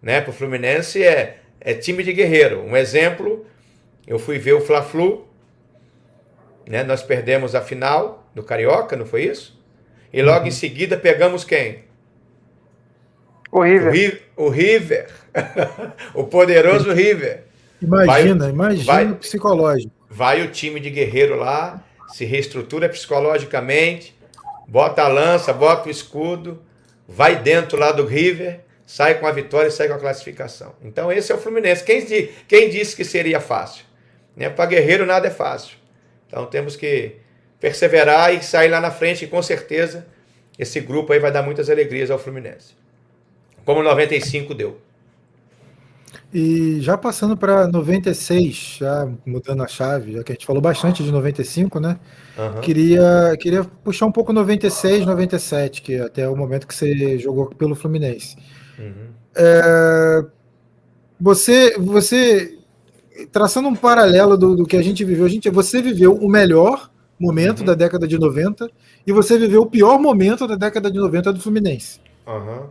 Né? 0.00 0.20
Para 0.20 0.30
o 0.30 0.32
Fluminense 0.32 1.02
é, 1.02 1.38
é 1.60 1.74
time 1.74 2.02
de 2.02 2.12
guerreiro. 2.12 2.62
Um 2.62 2.76
exemplo, 2.76 3.44
eu 4.06 4.18
fui 4.18 4.38
ver 4.38 4.54
o 4.54 4.60
Fla-Flu, 4.60 5.26
né? 6.66 6.82
nós 6.82 7.02
perdemos 7.02 7.54
a 7.54 7.60
final 7.60 8.26
do 8.34 8.42
Carioca, 8.42 8.96
não 8.96 9.04
foi 9.04 9.24
isso? 9.24 9.60
E 10.12 10.22
logo 10.22 10.40
uhum. 10.40 10.46
em 10.46 10.50
seguida 10.50 10.96
pegamos 10.96 11.44
quem? 11.44 11.84
O 13.52 13.62
River. 13.62 14.22
O, 14.36 14.48
River. 14.48 15.10
o 16.14 16.24
poderoso 16.24 16.92
River. 16.92 17.44
Imagina, 17.80 18.44
vai, 18.44 18.50
imagina 18.50 18.84
vai, 18.84 19.06
o 19.10 19.16
psicológico. 19.16 19.92
Vai 20.08 20.42
o 20.42 20.50
time 20.50 20.80
de 20.80 20.88
guerreiro 20.88 21.36
lá, 21.36 21.84
se 22.08 22.24
reestrutura 22.24 22.88
psicologicamente, 22.88 24.15
bota 24.66 25.02
a 25.02 25.08
lança, 25.08 25.52
bota 25.52 25.88
o 25.88 25.90
escudo, 25.90 26.62
vai 27.06 27.36
dentro 27.36 27.78
lá 27.78 27.92
do 27.92 28.04
River, 28.04 28.60
sai 28.86 29.18
com 29.18 29.26
a 29.26 29.32
vitória 29.32 29.68
e 29.68 29.72
sai 29.72 29.88
com 29.88 29.94
a 29.94 29.98
classificação. 29.98 30.74
Então 30.82 31.10
esse 31.10 31.32
é 31.32 31.34
o 31.34 31.38
Fluminense. 31.38 31.84
Quem, 31.84 32.04
quem 32.48 32.68
disse 32.68 32.94
que 32.94 33.04
seria 33.04 33.40
fácil? 33.40 33.84
Né? 34.36 34.48
Para 34.48 34.66
guerreiro 34.66 35.06
nada 35.06 35.26
é 35.28 35.30
fácil. 35.30 35.76
Então 36.26 36.46
temos 36.46 36.76
que 36.76 37.16
perseverar 37.60 38.34
e 38.34 38.42
sair 38.42 38.68
lá 38.68 38.80
na 38.80 38.90
frente 38.90 39.24
e 39.24 39.28
com 39.28 39.42
certeza 39.42 40.06
esse 40.58 40.80
grupo 40.80 41.12
aí 41.12 41.18
vai 41.18 41.30
dar 41.30 41.42
muitas 41.42 41.68
alegrias 41.68 42.10
ao 42.10 42.18
Fluminense. 42.18 42.74
Como 43.64 43.82
95 43.82 44.54
deu. 44.54 44.80
E 46.32 46.80
já 46.80 46.98
passando 46.98 47.36
para 47.36 47.66
96, 47.68 48.78
já 48.80 49.08
mudando 49.24 49.62
a 49.62 49.68
chave, 49.68 50.12
já 50.12 50.22
que 50.22 50.32
a 50.32 50.34
gente 50.34 50.46
falou 50.46 50.60
bastante 50.60 51.02
de 51.02 51.10
95, 51.10 51.80
né? 51.80 51.98
Uhum. 52.36 52.60
Queria, 52.60 53.36
queria 53.38 53.64
puxar 53.64 54.06
um 54.06 54.12
pouco 54.12 54.32
96, 54.32 55.06
97, 55.06 55.82
que 55.82 55.94
é 55.94 56.02
até 56.02 56.28
o 56.28 56.36
momento 56.36 56.66
que 56.66 56.74
você 56.74 57.18
jogou 57.18 57.46
pelo 57.46 57.74
Fluminense. 57.74 58.36
Uhum. 58.78 59.08
É, 59.34 60.24
você, 61.20 61.76
você, 61.78 62.58
traçando 63.32 63.68
um 63.68 63.74
paralelo 63.74 64.36
do, 64.36 64.56
do, 64.56 64.66
que 64.66 64.76
a 64.76 64.82
gente 64.82 65.04
viveu, 65.04 65.24
a 65.24 65.28
gente, 65.28 65.48
você 65.48 65.80
viveu 65.80 66.14
o 66.14 66.28
melhor 66.28 66.90
momento 67.18 67.60
uhum. 67.60 67.66
da 67.66 67.74
década 67.74 68.06
de 68.06 68.18
90 68.18 68.68
e 69.06 69.12
você 69.12 69.38
viveu 69.38 69.62
o 69.62 69.70
pior 69.70 69.98
momento 69.98 70.46
da 70.46 70.56
década 70.56 70.90
de 70.90 70.98
90 70.98 71.32
do 71.32 71.40
Fluminense. 71.40 72.00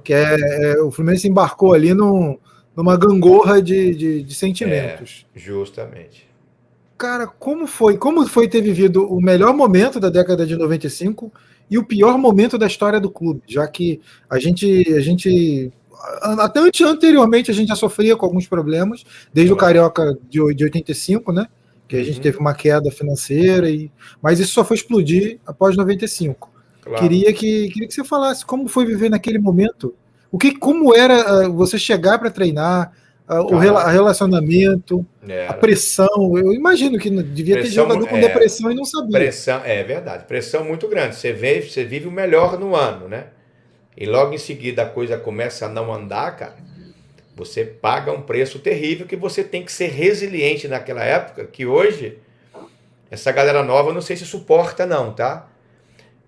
Que 0.04 0.14
é, 0.14 0.36
é, 0.74 0.82
o 0.82 0.92
Fluminense 0.92 1.28
embarcou 1.28 1.74
ali 1.74 1.94
num 1.94 2.38
numa 2.76 2.98
gangorra 2.98 3.62
de, 3.62 3.96
de, 3.96 4.24
de 4.24 4.36
sentimentos. 4.36 5.26
É, 5.36 5.40
justamente. 5.40 6.28
Cara, 6.98 7.28
como 7.28 7.68
foi? 7.68 7.98
Como 7.98 8.26
foi 8.28 8.48
ter 8.48 8.62
vivido 8.62 9.06
o 9.06 9.22
melhor 9.22 9.54
momento 9.54 10.00
da 10.00 10.10
década 10.10 10.46
de 10.46 10.56
95 10.56 11.32
e 11.70 11.78
o 11.78 11.86
pior 11.86 12.18
momento 12.18 12.58
da 12.58 12.68
história 12.68 13.00
do 13.00 13.10
clube? 13.10 13.42
Já 13.48 13.68
que 13.68 14.02
a 14.30 14.40
gente, 14.40 14.94
a 14.94 15.02
gente 15.02 15.72
até 16.22 16.60
anteriormente 16.84 17.52
a 17.52 17.54
gente 17.54 17.70
já 17.70 17.76
sofria 17.76 18.16
com 18.16 18.26
alguns 18.26 18.48
problemas, 18.48 19.04
desde 19.34 19.52
o 19.52 19.58
Carioca 19.58 20.18
de, 20.30 20.54
de 20.54 20.64
85, 20.64 21.32
né? 21.32 21.48
Que 21.88 21.98
a 21.98 22.04
gente 22.04 22.18
uhum. 22.18 22.22
teve 22.22 22.38
uma 22.38 22.54
queda 22.54 22.90
financeira, 22.92 23.70
e, 23.70 23.92
mas 24.22 24.40
isso 24.40 24.54
só 24.54 24.64
foi 24.64 24.78
explodir 24.78 25.40
após 25.46 25.76
95. 25.76 26.50
Claro. 26.82 27.02
Queria, 27.02 27.34
que, 27.34 27.70
queria 27.70 27.88
que 27.88 27.94
você 27.94 28.04
falasse 28.04 28.46
como 28.46 28.68
foi 28.68 28.86
viver 28.86 29.10
naquele 29.10 29.40
momento 29.40 29.94
o 30.36 30.38
que, 30.38 30.54
como 30.54 30.94
era 30.94 31.48
uh, 31.48 31.54
você 31.54 31.80
chegar 31.80 32.20
para 32.20 32.30
treinar, 32.30 32.92
uh, 33.26 33.36
o 33.36 33.58
rela 33.58 33.90
relacionamento, 33.90 35.06
era. 35.26 35.50
a 35.50 35.54
pressão? 35.54 36.10
Eu 36.36 36.52
imagino 36.52 37.00
que 37.00 37.10
devia 37.10 37.56
pressão, 37.56 37.86
ter 37.86 37.94
jogador 37.94 38.10
com 38.10 38.18
é, 38.18 38.20
depressão 38.20 38.70
e 38.70 38.76
não 38.76 38.84
sabia. 38.84 39.18
Pressão, 39.18 39.62
é 39.64 39.82
verdade, 39.82 40.26
pressão 40.26 40.66
muito 40.66 40.90
grande. 40.90 41.16
Você 41.16 41.32
vê, 41.32 41.62
você 41.62 41.86
vive 41.86 42.06
o 42.06 42.12
melhor 42.12 42.60
no 42.60 42.76
ano, 42.76 43.08
né? 43.08 43.28
E 43.96 44.06
logo 44.06 44.34
em 44.34 44.38
seguida 44.38 44.82
a 44.82 44.90
coisa 44.90 45.18
começa 45.18 45.68
a 45.68 45.70
não 45.70 45.94
andar, 45.94 46.36
cara. 46.36 46.58
Você 47.38 47.64
paga 47.64 48.12
um 48.12 48.22
preço 48.22 48.60
terrível 48.60 49.08
que 49.08 49.16
você 49.16 49.42
tem 49.42 49.64
que 49.64 49.72
ser 49.72 49.88
resiliente 49.88 50.68
naquela 50.68 51.06
época, 51.06 51.46
que 51.46 51.66
hoje 51.66 52.18
essa 53.10 53.32
galera 53.32 53.64
nova 53.64 53.94
não 53.94 54.02
sei 54.02 54.18
se 54.18 54.26
suporta 54.26 54.86
não, 54.86 55.14
tá? 55.14 55.48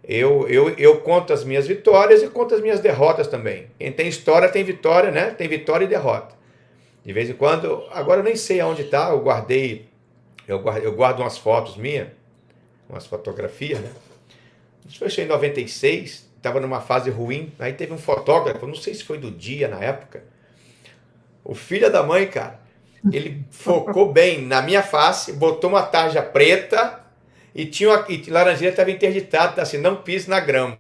Eu, 0.08 0.48
eu, 0.48 0.70
eu 0.78 1.02
conto 1.02 1.34
as 1.34 1.44
minhas 1.44 1.68
vitórias 1.68 2.24
e 2.24 2.30
conto 2.30 2.56
as 2.56 2.62
minhas 2.62 2.80
derrotas 2.80 3.28
também. 3.28 3.68
Quem 3.78 3.92
tem 3.92 4.08
história 4.08 4.48
tem 4.48 4.64
vitória, 4.64 5.12
né? 5.12 5.32
Tem 5.32 5.50
vitória 5.50 5.84
e 5.84 5.88
derrota. 5.88 6.34
De 7.04 7.12
vez 7.12 7.30
em 7.30 7.34
quando, 7.34 7.84
agora 7.92 8.22
eu 8.22 8.24
nem 8.24 8.36
sei 8.36 8.62
aonde 8.62 8.84
está, 8.84 9.10
eu 9.10 9.20
guardei, 9.20 9.90
eu 10.48 10.60
guardo, 10.60 10.84
eu 10.84 10.94
guardo 10.94 11.20
umas 11.20 11.38
fotos 11.38 11.76
minhas, 11.76 12.08
umas 12.90 13.06
fotografias, 13.06 13.80
né? 13.80 13.90
Isso 14.88 15.00
foi 15.00 15.24
em 15.24 15.28
96, 15.28 16.30
estava 16.38 16.62
numa 16.62 16.80
fase 16.80 17.10
ruim, 17.10 17.52
aí 17.60 17.74
teve 17.74 17.94
um 17.94 17.98
fotógrafo, 17.98 18.66
não 18.66 18.76
sei 18.76 18.94
se 18.94 19.04
foi 19.04 19.18
do 19.18 19.30
dia 19.30 19.68
na 19.68 19.82
época, 19.82 20.24
o 21.44 21.54
filho 21.54 21.92
da 21.92 22.04
mãe, 22.04 22.28
cara, 22.28 22.60
ele 23.12 23.46
focou 23.52 24.12
bem 24.12 24.42
na 24.42 24.62
minha 24.62 24.84
face, 24.84 25.34
botou 25.34 25.70
uma 25.70 25.84
tarja 25.84 26.22
preta 26.22 27.07
e 27.58 27.66
tinha 27.66 27.90
uma, 27.90 28.06
e 28.08 28.30
Laranjeira 28.30 28.72
estava 28.72 28.92
interditado, 28.92 29.56
tá 29.56 29.64
assim, 29.64 29.80
não 29.80 29.96
pise 29.96 30.30
na 30.30 30.40
grama. 30.40 30.78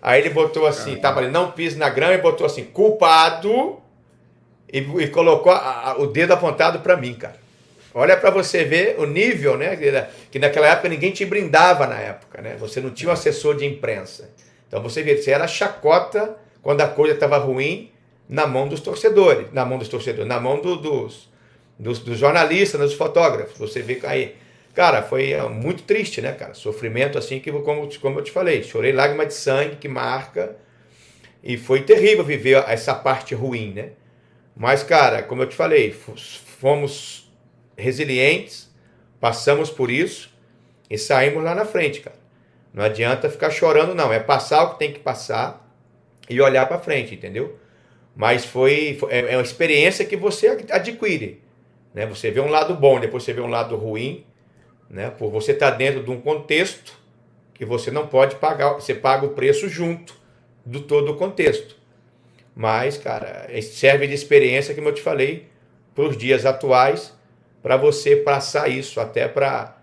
Aí 0.00 0.20
ele 0.20 0.30
botou 0.30 0.66
assim, 0.66 0.94
tava 0.96 1.18
ali, 1.18 1.28
não 1.28 1.50
pise 1.50 1.76
na 1.76 1.90
grama, 1.90 2.14
e 2.14 2.18
botou 2.18 2.46
assim, 2.46 2.62
culpado, 2.62 3.78
e, 4.72 4.78
e 4.78 5.08
colocou 5.08 5.50
a, 5.50 5.90
a, 5.90 5.98
o 5.98 6.06
dedo 6.06 6.32
apontado 6.32 6.78
para 6.78 6.96
mim, 6.96 7.14
cara. 7.14 7.42
Olha 7.92 8.16
para 8.16 8.30
você 8.30 8.64
ver 8.64 9.00
o 9.00 9.06
nível, 9.06 9.56
né? 9.56 9.76
Que 10.30 10.38
naquela 10.38 10.68
época 10.68 10.88
ninguém 10.88 11.10
te 11.10 11.24
brindava 11.24 11.86
na 11.86 11.98
época, 11.98 12.40
né? 12.40 12.56
Você 12.58 12.80
não 12.80 12.90
tinha 12.90 13.08
um 13.08 13.12
assessor 13.12 13.56
de 13.56 13.64
imprensa. 13.64 14.30
Então 14.68 14.80
você 14.80 15.02
vê, 15.02 15.16
você 15.16 15.32
era 15.32 15.46
chacota 15.46 16.36
quando 16.62 16.80
a 16.80 16.88
coisa 16.88 17.14
estava 17.14 17.36
ruim 17.36 17.90
na 18.28 18.46
mão 18.46 18.68
dos 18.68 18.80
torcedores, 18.80 19.46
na 19.52 19.64
mão 19.64 19.78
dos 19.78 19.88
torcedores, 19.88 20.28
na 20.28 20.40
mão 20.40 20.60
do, 20.60 20.76
dos, 20.76 21.30
dos, 21.78 21.98
dos, 22.00 22.18
jornalistas, 22.18 22.80
dos 22.80 22.94
fotógrafos. 22.94 23.58
Você 23.58 23.82
vê 23.82 24.00
aí 24.04 24.34
Cara, 24.74 25.02
foi 25.02 25.30
é, 25.30 25.48
muito 25.48 25.84
triste, 25.84 26.20
né, 26.20 26.32
cara? 26.32 26.52
Sofrimento 26.52 27.16
assim 27.16 27.38
que, 27.38 27.50
como, 27.52 27.88
como 28.00 28.18
eu 28.18 28.24
te 28.24 28.32
falei, 28.32 28.62
chorei 28.64 28.92
lágrima 28.92 29.24
de 29.24 29.32
sangue 29.32 29.76
que 29.76 29.86
marca. 29.88 30.56
E 31.42 31.56
foi 31.56 31.82
terrível 31.82 32.24
viver 32.24 32.64
essa 32.66 32.94
parte 32.94 33.34
ruim, 33.34 33.72
né? 33.72 33.90
Mas, 34.56 34.82
cara, 34.82 35.22
como 35.22 35.42
eu 35.42 35.48
te 35.48 35.54
falei, 35.54 35.92
fomos 35.92 37.32
resilientes, 37.76 38.72
passamos 39.20 39.70
por 39.70 39.90
isso 39.90 40.30
e 40.90 40.98
saímos 40.98 41.44
lá 41.44 41.54
na 41.54 41.64
frente, 41.64 42.00
cara. 42.00 42.16
Não 42.72 42.82
adianta 42.82 43.30
ficar 43.30 43.50
chorando, 43.50 43.94
não. 43.94 44.12
É 44.12 44.18
passar 44.18 44.64
o 44.64 44.72
que 44.72 44.78
tem 44.80 44.92
que 44.92 44.98
passar 44.98 45.72
e 46.28 46.40
olhar 46.40 46.66
para 46.66 46.80
frente, 46.80 47.14
entendeu? 47.14 47.58
Mas 48.16 48.44
foi, 48.44 48.96
foi, 48.98 49.12
é, 49.12 49.32
é 49.32 49.36
uma 49.36 49.42
experiência 49.42 50.04
que 50.04 50.16
você 50.16 50.48
adquire. 50.70 51.40
Né? 51.92 52.06
Você 52.06 52.32
vê 52.32 52.40
um 52.40 52.48
lado 52.48 52.74
bom, 52.74 52.98
depois 52.98 53.22
você 53.22 53.32
vê 53.32 53.40
um 53.40 53.48
lado 53.48 53.76
ruim 53.76 54.24
né? 54.88 55.10
Por 55.10 55.30
você 55.30 55.52
estar 55.52 55.72
tá 55.72 55.76
dentro 55.76 56.02
de 56.02 56.10
um 56.10 56.20
contexto 56.20 56.98
que 57.54 57.64
você 57.64 57.90
não 57.90 58.06
pode 58.06 58.36
pagar, 58.36 58.74
você 58.74 58.94
paga 58.94 59.26
o 59.26 59.30
preço 59.30 59.68
junto 59.68 60.14
do 60.64 60.80
todo 60.80 61.12
o 61.12 61.16
contexto. 61.16 61.76
Mas, 62.54 62.96
cara, 62.96 63.48
serve 63.62 64.06
de 64.06 64.14
experiência, 64.14 64.74
como 64.74 64.88
eu 64.88 64.94
te 64.94 65.02
falei, 65.02 65.48
para 65.94 66.04
os 66.04 66.16
dias 66.16 66.46
atuais, 66.46 67.12
para 67.62 67.76
você 67.76 68.16
passar 68.16 68.68
isso 68.68 69.00
até 69.00 69.28
para 69.28 69.76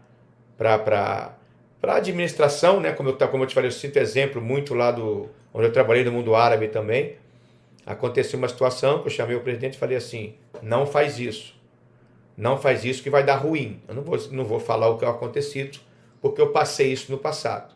para 0.58 1.94
a 1.94 1.96
administração, 1.96 2.80
né? 2.80 2.92
Como 2.92 3.10
eu, 3.10 3.18
como 3.30 3.44
eu 3.44 3.48
te 3.48 3.56
falei, 3.56 3.70
eu 3.70 3.74
sinto 3.74 3.98
exemplo 3.98 4.40
muito 4.40 4.76
lá 4.76 4.92
do 4.92 5.30
onde 5.52 5.66
eu 5.66 5.74
trabalhei 5.74 6.04
no 6.04 6.12
mundo 6.12 6.36
árabe 6.36 6.68
também. 6.68 7.16
Aconteceu 7.86 8.38
uma 8.38 8.48
situação 8.48 9.00
que 9.00 9.08
eu 9.08 9.12
chamei 9.12 9.36
o 9.36 9.42
presidente 9.42 9.74
e 9.74 9.78
falei 9.80 9.98
assim: 9.98 10.36
não 10.62 10.86
faz 10.86 11.20
isso 11.20 11.60
não 12.38 12.58
faz 12.58 12.84
isso 12.86 13.04
que 13.04 13.10
vai 13.10 13.24
dar 13.24 13.36
ruim. 13.36 13.82
Eu 13.88 13.96
não 13.96 14.04
vou, 14.04 14.18
não 14.32 14.46
vou 14.46 14.60
falar 14.60 14.90
o 14.90 14.98
que 14.98 15.06
é 15.06 15.08
acontecido, 15.08 15.80
porque 16.22 16.42
eu 16.42 16.50
passei 16.50 16.92
isso 16.92 17.12
no 17.12 17.18
passado. 17.18 17.74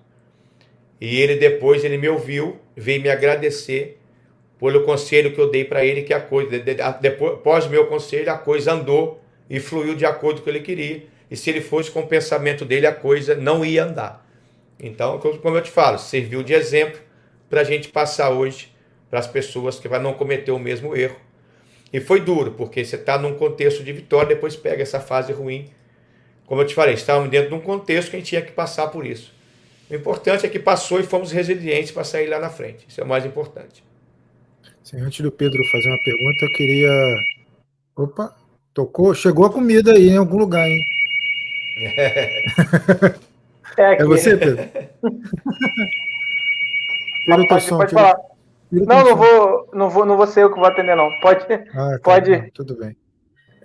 E 1.00 1.20
ele 1.20 1.36
depois 1.36 1.84
ele 1.84 1.98
me 1.98 2.08
ouviu, 2.08 2.60
veio 2.76 3.02
me 3.02 3.10
agradecer 3.10 4.00
pelo 4.58 4.84
conselho 4.84 5.34
que 5.34 5.40
eu 5.40 5.52
dei 5.52 5.66
para 5.66 5.86
ele, 5.86 6.04
que 6.04 6.14
a 6.14 6.20
coisa, 6.20 6.58
depois, 7.02 7.34
após 7.34 7.68
meu 7.68 7.88
conselho, 7.88 8.32
a 8.32 8.38
coisa 8.38 8.74
andou 8.74 9.22
e 9.50 9.60
fluiu 9.60 9.96
de 9.96 10.06
acordo 10.06 10.38
com 10.38 10.42
o 10.42 10.44
que 10.46 10.50
ele 10.50 10.62
queria. 10.62 11.04
E 11.30 11.36
se 11.36 11.50
ele 11.50 11.62
fosse 11.62 11.92
com 11.92 12.02
o 12.02 12.08
pensamento 12.08 12.64
dele, 12.64 12.88
a 12.88 12.94
coisa 12.94 13.36
não 13.36 13.66
ia 13.66 13.84
andar. 13.84 14.26
Então, 14.80 15.20
como 15.20 15.58
eu 15.58 15.62
te 15.62 15.72
falo, 15.72 15.98
serviu 15.98 16.42
de 16.42 16.54
exemplo 16.54 17.00
para 17.50 17.62
a 17.62 17.64
gente 17.64 17.90
passar 17.90 18.30
hoje 18.30 18.74
para 19.10 19.20
as 19.20 19.28
pessoas 19.28 19.80
que 19.80 19.88
não 19.88 20.14
cometer 20.14 20.52
o 20.52 20.60
mesmo 20.60 20.96
erro 20.96 21.16
e 21.96 22.02
foi 22.02 22.20
duro, 22.20 22.52
porque 22.52 22.84
você 22.84 22.98
está 22.98 23.18
num 23.18 23.36
contexto 23.36 23.82
de 23.82 23.94
vitória, 23.94 24.36
depois 24.36 24.54
pega 24.54 24.84
essa 24.84 25.00
fase 25.00 25.32
ruim. 25.32 25.70
Como 26.46 26.60
eu 26.60 26.68
te 26.68 26.76
falei, 26.76 26.94
estávamos 26.94 27.30
dentro 27.30 27.48
de 27.48 27.56
um 27.56 27.62
contexto 27.62 28.10
que 28.10 28.18
a 28.18 28.20
gente 28.20 28.28
tinha 28.28 28.42
que 28.42 28.52
passar 28.52 28.90
por 28.90 29.06
isso. 29.06 29.34
O 29.90 29.96
importante 29.96 30.46
é 30.46 30.50
que 30.50 30.60
passou 30.60 31.00
e 31.00 31.04
fomos 31.04 31.32
resilientes 31.32 31.92
para 31.92 32.04
sair 32.04 32.28
lá 32.28 32.38
na 32.38 32.50
frente. 32.50 32.86
Isso 32.86 33.00
é 33.00 33.04
o 33.06 33.08
mais 33.08 33.26
importante. 33.26 33.82
Sim, 34.84 35.00
antes 35.00 35.22
do 35.22 35.32
Pedro 35.32 35.64
fazer 35.72 35.88
uma 35.88 36.04
pergunta, 36.04 36.46
eu 36.46 36.52
queria. 36.52 36.92
Opa! 37.96 38.36
Tocou? 38.74 39.16
Chegou 39.16 39.46
a 39.46 39.50
comida 39.50 39.94
aí 39.94 40.10
em 40.10 40.18
algum 40.18 40.36
lugar, 40.36 40.68
hein? 40.68 40.84
É, 41.78 42.34
aqui. 43.94 44.02
é 44.02 44.04
você, 44.04 44.36
Pedro? 44.36 44.70
pode, 47.26 47.48
pode, 47.48 47.64
som, 47.64 47.78
pode 47.78 47.94
falar. 47.94 48.35
Não, 48.82 49.04
não 49.04 49.16
vou, 49.16 49.70
não 49.74 49.90
vou, 49.90 50.06
não 50.06 50.18
vou 50.18 50.28
ser 50.28 50.44
eu 50.44 50.52
que 50.52 50.60
vou 50.60 50.68
atender, 50.68 50.96
não. 50.96 51.10
Pode, 51.22 51.46
ah, 51.52 51.92
tá 51.92 52.00
pode. 52.04 52.36
Bom, 52.36 52.48
tudo 52.54 52.76
bem. 52.76 52.96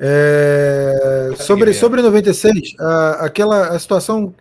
É, 0.02 1.32
sobre, 1.36 1.74
sobre 1.74 2.00
96, 2.00 2.74
a, 2.78 3.26
aquela 3.26 3.68
a 3.68 3.78
situação 3.78 4.34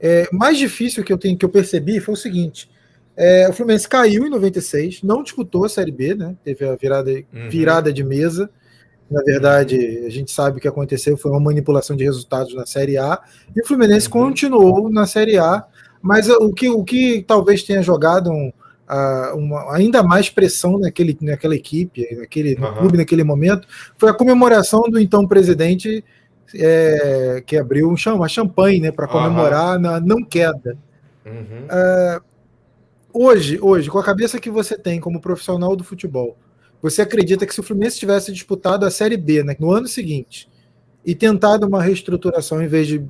é, 0.00 0.28
mais 0.32 0.58
difícil 0.58 1.04
que 1.04 1.12
eu 1.12 1.18
tenho 1.18 1.38
que 1.38 1.44
eu 1.44 1.48
percebi 1.48 2.00
foi 2.00 2.14
o 2.14 2.16
seguinte: 2.16 2.68
é, 3.16 3.48
o 3.48 3.52
Fluminense 3.52 3.88
caiu 3.88 4.26
em 4.26 4.30
96, 4.30 5.02
não 5.02 5.22
disputou 5.22 5.64
a 5.64 5.68
Série 5.68 5.92
B, 5.92 6.14
né? 6.14 6.34
Teve 6.44 6.66
a 6.66 6.74
virada, 6.74 7.10
uhum. 7.10 7.48
virada 7.48 7.92
de 7.92 8.04
mesa. 8.04 8.50
Na 9.08 9.22
verdade, 9.22 10.02
a 10.04 10.10
gente 10.10 10.32
sabe 10.32 10.58
o 10.58 10.60
que 10.60 10.66
aconteceu, 10.66 11.16
foi 11.16 11.30
uma 11.30 11.38
manipulação 11.38 11.96
de 11.96 12.02
resultados 12.02 12.52
na 12.54 12.66
Série 12.66 12.98
A, 12.98 13.20
e 13.54 13.60
o 13.60 13.66
Fluminense 13.66 14.06
uhum. 14.08 14.12
continuou 14.12 14.90
na 14.90 15.06
Série 15.06 15.38
A, 15.38 15.64
mas 16.02 16.28
o 16.28 16.52
que, 16.52 16.68
o 16.68 16.82
que 16.82 17.24
talvez 17.26 17.62
tenha 17.62 17.82
jogado 17.82 18.32
um, 18.32 18.52
uma, 19.34 19.74
ainda 19.74 20.02
mais 20.02 20.30
pressão 20.30 20.78
naquele, 20.78 21.16
naquela 21.20 21.54
equipe, 21.54 22.14
naquele, 22.16 22.54
no 22.54 22.72
clube 22.74 22.96
naquele 22.96 23.24
momento, 23.24 23.66
foi 23.98 24.10
a 24.10 24.14
comemoração 24.14 24.82
do 24.82 24.98
então 24.98 25.26
presidente 25.26 26.04
é, 26.54 27.42
que 27.44 27.56
abriu 27.56 27.88
um, 27.88 28.14
uma 28.14 28.28
champanhe 28.28 28.80
né, 28.80 28.92
para 28.92 29.08
comemorar 29.08 29.76
uhum. 29.76 29.82
na 29.82 30.00
não 30.00 30.22
queda. 30.22 30.76
Uhum. 31.24 31.66
Uh, 31.66 32.22
hoje, 33.12 33.58
hoje, 33.60 33.90
com 33.90 33.98
a 33.98 34.04
cabeça 34.04 34.38
que 34.38 34.50
você 34.50 34.78
tem 34.78 35.00
como 35.00 35.20
profissional 35.20 35.74
do 35.74 35.82
futebol, 35.82 36.36
você 36.80 37.02
acredita 37.02 37.46
que 37.46 37.54
se 37.54 37.60
o 37.60 37.62
Fluminense 37.62 37.98
tivesse 37.98 38.32
disputado 38.32 38.84
a 38.84 38.90
Série 38.90 39.16
B 39.16 39.42
né, 39.42 39.56
no 39.58 39.72
ano 39.72 39.88
seguinte 39.88 40.48
e 41.04 41.14
tentado 41.14 41.66
uma 41.66 41.82
reestruturação 41.82 42.62
em 42.62 42.68
vez 42.68 42.86
de 42.86 43.04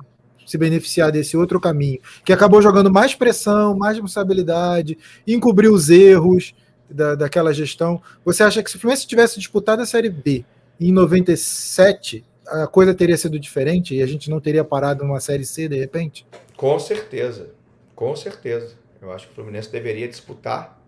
se 0.47 0.57
beneficiar 0.57 1.11
desse 1.11 1.35
outro 1.35 1.59
caminho, 1.59 1.99
que 2.23 2.31
acabou 2.31 2.61
jogando 2.61 2.89
mais 2.89 3.13
pressão, 3.13 3.77
mais 3.77 3.97
responsabilidade, 3.97 4.97
encobrir 5.27 5.67
os 5.67 5.89
erros 5.89 6.55
da, 6.89 7.15
daquela 7.15 7.53
gestão. 7.53 8.01
Você 8.23 8.43
acha 8.43 8.63
que 8.63 8.71
se 8.71 8.77
o 8.77 8.79
Fluminense 8.79 9.05
tivesse 9.05 9.37
disputado 9.37 9.81
a 9.81 9.85
Série 9.85 10.09
B 10.09 10.45
em 10.79 10.91
97, 10.91 12.23
a 12.47 12.65
coisa 12.65 12.93
teria 12.93 13.17
sido 13.17 13.37
diferente 13.37 13.93
e 13.93 14.01
a 14.01 14.07
gente 14.07 14.29
não 14.29 14.39
teria 14.39 14.63
parado 14.63 15.03
numa 15.03 15.19
Série 15.19 15.45
C 15.45 15.67
de 15.67 15.77
repente? 15.77 16.25
Com 16.55 16.79
certeza, 16.79 17.49
com 17.93 18.15
certeza. 18.15 18.75
Eu 19.01 19.11
acho 19.11 19.27
que 19.27 19.33
o 19.33 19.35
Fluminense 19.35 19.69
deveria 19.69 20.07
disputar 20.07 20.81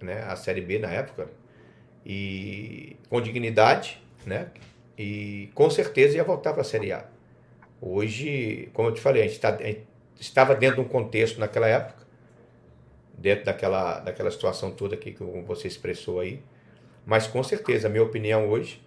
né, 0.00 0.22
a 0.28 0.36
Série 0.36 0.60
B 0.60 0.78
na 0.78 0.90
época 0.90 1.28
e 2.04 2.96
com 3.08 3.20
dignidade, 3.20 4.00
né? 4.24 4.48
E 4.98 5.50
com 5.54 5.68
certeza 5.68 6.16
ia 6.16 6.24
voltar 6.24 6.52
para 6.52 6.62
a 6.62 6.64
Série 6.64 6.92
A. 6.92 7.04
Hoje, 7.88 8.68
como 8.72 8.88
eu 8.88 8.94
te 8.94 9.00
falei, 9.00 9.22
a 9.22 9.28
gente, 9.28 9.38
tá, 9.38 9.54
a 9.54 9.64
gente 9.64 9.86
estava 10.18 10.56
dentro 10.56 10.82
de 10.82 10.82
um 10.82 10.88
contexto 10.88 11.38
naquela 11.38 11.68
época, 11.68 12.04
dentro 13.16 13.44
daquela, 13.44 14.00
daquela 14.00 14.28
situação 14.28 14.72
toda 14.72 14.96
que 14.96 15.14
você 15.46 15.68
expressou 15.68 16.18
aí, 16.18 16.42
mas 17.04 17.28
com 17.28 17.40
certeza, 17.44 17.86
a 17.86 17.90
minha 17.90 18.02
opinião 18.02 18.48
hoje, 18.48 18.84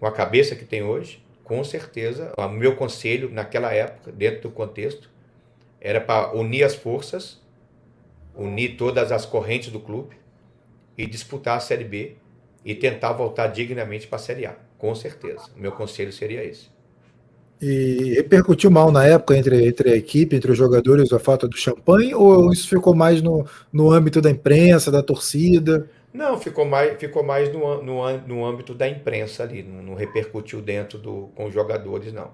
com 0.00 0.06
a 0.06 0.12
cabeça 0.12 0.56
que 0.56 0.64
tem 0.64 0.82
hoje, 0.82 1.22
com 1.44 1.62
certeza, 1.62 2.32
o 2.38 2.48
meu 2.48 2.74
conselho 2.74 3.30
naquela 3.30 3.70
época, 3.74 4.10
dentro 4.10 4.42
do 4.42 4.50
contexto, 4.50 5.10
era 5.78 6.00
para 6.00 6.34
unir 6.34 6.64
as 6.64 6.74
forças, 6.74 7.42
unir 8.34 8.78
todas 8.78 9.12
as 9.12 9.26
correntes 9.26 9.70
do 9.70 9.78
clube 9.78 10.16
e 10.96 11.06
disputar 11.06 11.58
a 11.58 11.60
Série 11.60 11.84
B 11.84 12.16
e 12.64 12.74
tentar 12.74 13.12
voltar 13.12 13.48
dignamente 13.48 14.06
para 14.06 14.16
a 14.16 14.20
Série 14.20 14.46
A. 14.46 14.56
Com 14.78 14.94
certeza. 14.94 15.50
O 15.54 15.60
meu 15.60 15.72
conselho 15.72 16.12
seria 16.12 16.42
esse. 16.42 16.75
E 17.60 18.14
repercutiu 18.16 18.70
mal 18.70 18.92
na 18.92 19.06
época 19.06 19.36
entre, 19.36 19.66
entre 19.66 19.90
a 19.90 19.96
equipe, 19.96 20.36
entre 20.36 20.52
os 20.52 20.58
jogadores, 20.58 21.12
a 21.12 21.18
falta 21.18 21.48
do 21.48 21.56
champanhe, 21.56 22.14
ou 22.14 22.52
isso 22.52 22.68
ficou 22.68 22.94
mais 22.94 23.22
no, 23.22 23.46
no 23.72 23.90
âmbito 23.90 24.20
da 24.20 24.30
imprensa, 24.30 24.90
da 24.90 25.02
torcida? 25.02 25.88
Não, 26.12 26.38
ficou 26.38 26.64
mais, 26.64 26.98
ficou 26.98 27.22
mais 27.22 27.52
no, 27.52 27.82
no, 27.82 28.18
no 28.26 28.44
âmbito 28.44 28.74
da 28.74 28.88
imprensa 28.88 29.42
ali, 29.42 29.62
não, 29.62 29.82
não, 29.82 29.94
repercutiu 29.94 30.60
dentro 30.60 30.98
do, 30.98 31.30
com 31.34 31.46
os 31.46 31.54
jogadores, 31.54 32.12
não. 32.12 32.30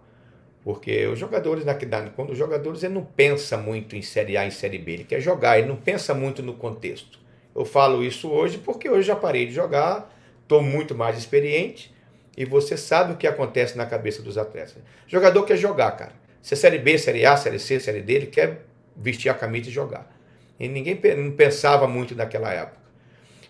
Porque 0.65 1.07
os 1.07 1.19
jogadores, 1.19 1.65
na, 1.65 1.75
quando 2.11 2.31
os 2.31 2.39
jogadores, 2.39 2.83
ele 2.83 2.95
não 2.95 3.05
pensa 3.05 3.57
muito 3.57 3.97
em 3.97 4.03
Série 4.03 4.37
A 4.37 4.47
e 4.47 4.53
Série 4.53 4.79
B, 4.79 4.93
ele 4.93 5.05
quer 5.05 5.21
jogar, 5.21 5.59
ele 5.59 5.69
não 5.69 5.77
pensa 5.77 6.15
muito 6.15 6.43
no 6.43 6.55
contexto. 6.55 7.19
Eu 7.55 7.65
falo 7.65 8.05
isso 8.05 8.31
hoje 8.31 8.59
porque 8.59 8.89
hoje 8.89 9.09
já 9.09 9.17
parei 9.17 9.47
de 9.47 9.53
jogar, 9.53 10.13
estou 10.43 10.63
muito 10.63 10.95
mais 10.95 11.19
experiente, 11.19 11.92
e 12.37 12.45
você 12.45 12.77
sabe 12.77 13.13
o 13.13 13.17
que 13.17 13.27
acontece 13.27 13.77
na 13.77 13.87
cabeça 13.87 14.23
dos 14.23 14.39
atletas. 14.39 14.77
O 14.77 15.11
jogador 15.11 15.45
quer 15.45 15.57
jogar, 15.57 15.93
cara. 15.93 16.13
Se 16.41 16.55
é 16.55 16.57
Série 16.57 16.79
B, 16.79 16.99
Série 16.99 17.25
A, 17.25 17.37
Série 17.37 17.59
C, 17.59 17.79
Série 17.79 18.03
D, 18.03 18.13
ele 18.15 18.27
quer 18.27 18.65
vestir 18.97 19.29
a 19.29 19.35
camisa 19.35 19.69
e 19.69 19.73
jogar. 19.73 20.11
E 20.59 20.69
ninguém 20.69 20.97
pensava 21.37 21.87
muito 21.87 22.15
naquela 22.15 22.53
época. 22.53 22.81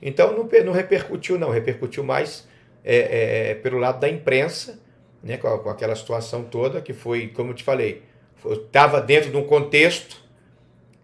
Então 0.01 0.33
não, 0.33 0.49
não 0.65 0.73
repercutiu, 0.73 1.39
não. 1.39 1.51
Repercutiu 1.51 2.03
mais 2.03 2.47
é, 2.85 3.51
é, 3.51 3.55
pelo 3.55 3.79
lado 3.79 4.01
da 4.01 4.09
imprensa, 4.09 4.81
né, 5.23 5.37
com, 5.37 5.57
com, 5.59 5.71
aquela 5.71 5.95
situação 5.95 6.43
toda, 6.43 6.81
que 6.81 6.93
foi, 6.93 7.29
como 7.29 7.51
eu 7.51 7.55
te 7.55 7.63
falei, 7.63 8.03
estava 8.45 9.01
dentro 9.01 9.31
de 9.31 9.37
um 9.37 9.45
contexto 9.45 10.21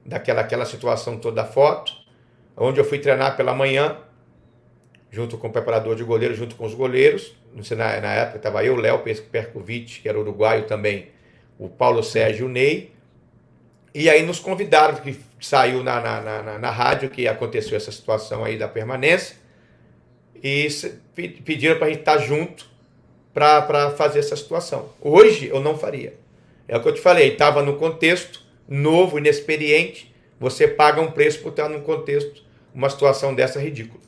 daquela 0.05 0.41
aquela 0.41 0.65
situação 0.65 1.19
toda 1.19 1.37
da 1.37 1.45
foto, 1.45 1.93
onde 2.57 2.81
eu 2.81 2.85
fui 2.85 2.99
treinar 2.99 3.37
pela 3.37 3.55
manhã, 3.55 3.99
junto 5.11 5.39
com 5.39 5.49
o 5.49 5.53
preparador 5.53 5.97
de 5.97 6.05
goleiro, 6.05 6.35
junto 6.35 6.55
com 6.55 6.67
os 6.67 6.75
goleiros, 6.75 7.35
na, 7.77 8.01
na 8.01 8.13
época 8.13 8.37
estava 8.37 8.65
eu, 8.65 8.77
Léo 8.77 9.03
Perkovic, 9.31 10.01
que 10.01 10.09
era 10.09 10.19
uruguaio 10.19 10.65
também, 10.65 11.09
o 11.59 11.69
Paulo 11.69 12.03
Sérgio 12.03 12.47
o 12.47 12.49
Ney. 12.49 12.93
E 13.95 14.09
aí 14.09 14.23
nos 14.23 14.39
convidaram, 14.39 14.97
que 14.97 15.19
saiu 15.41 15.83
na, 15.83 16.01
na, 16.01 16.43
na, 16.43 16.59
na 16.59 16.71
rádio 16.71 17.11
que 17.11 17.27
aconteceu 17.27 17.77
essa 17.77 17.91
situação 17.91 18.45
aí 18.45 18.57
da 18.57 18.69
permanência. 18.69 19.37
E 20.43 20.69
pediram 21.45 21.79
para 21.79 21.87
a 21.87 21.91
gente 21.91 22.01
estar 22.01 22.17
tá 22.17 22.23
junto 22.23 22.69
para 23.35 23.91
fazer 23.93 24.21
essa 24.21 24.37
situação. 24.37 24.91
Hoje 25.01 25.49
eu 25.49 25.61
não 25.61 25.77
faria. 25.77 26.15
É 26.69 26.77
o 26.77 26.83
que 26.83 26.89
eu 26.89 26.95
te 26.95 27.01
falei, 27.01 27.33
estava 27.33 27.63
no 27.63 27.77
contexto 27.77 28.47
novo, 28.69 29.19
inexperiente. 29.19 30.15
Você 30.39 30.69
paga 30.69 31.01
um 31.01 31.11
preço 31.11 31.41
por 31.41 31.51
estar 31.51 31.69
num 31.69 31.81
contexto, 31.81 32.43
uma 32.75 32.91
situação 32.91 33.35
dessa 33.35 33.59
ridícula. 33.59 34.08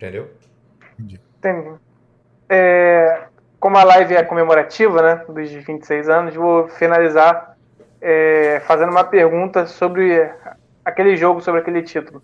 Entendeu? 0.00 0.30
Entendi. 0.98 1.20
Entendi. 1.38 1.78
É, 2.48 3.24
como 3.60 3.76
a 3.76 3.84
live 3.84 4.16
é 4.16 4.22
comemorativa, 4.22 5.02
né, 5.02 5.24
dos 5.28 5.50
26 5.50 6.08
anos, 6.08 6.34
vou 6.34 6.68
finalizar 6.68 7.54
é, 8.00 8.62
fazendo 8.64 8.90
uma 8.90 9.04
pergunta 9.04 9.66
sobre 9.66 10.26
aquele 10.82 11.16
jogo, 11.18 11.42
sobre 11.42 11.60
aquele 11.60 11.82
título. 11.82 12.22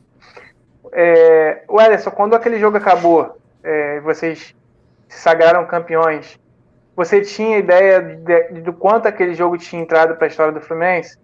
É, 0.91 1.65
o 1.69 1.79
Ederson, 1.79 2.11
quando 2.11 2.35
aquele 2.35 2.59
jogo 2.59 2.79
acabou, 2.79 3.37
é, 3.63 4.01
vocês 4.01 4.55
se 5.07 5.21
sagraram 5.21 5.67
campeões, 5.67 6.41
você 6.97 7.21
tinha 7.21 7.59
ideia 7.59 8.01
de, 8.01 8.63
de, 8.63 8.73
quanto 8.73 9.07
aquele 9.07 9.35
jogo 9.35 9.59
tinha 9.59 9.83
entrado 9.83 10.17
para 10.17 10.27
a 10.27 10.29
história 10.29 10.53
do 10.53 10.63
Fluminense? 10.63 11.19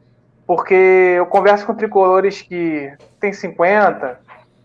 Porque 0.47 0.75
eu 0.75 1.25
converso 1.25 1.65
com 1.65 1.75
tricolores 1.75 2.43
que 2.43 2.93
têm 3.19 3.33
50, 3.33 4.21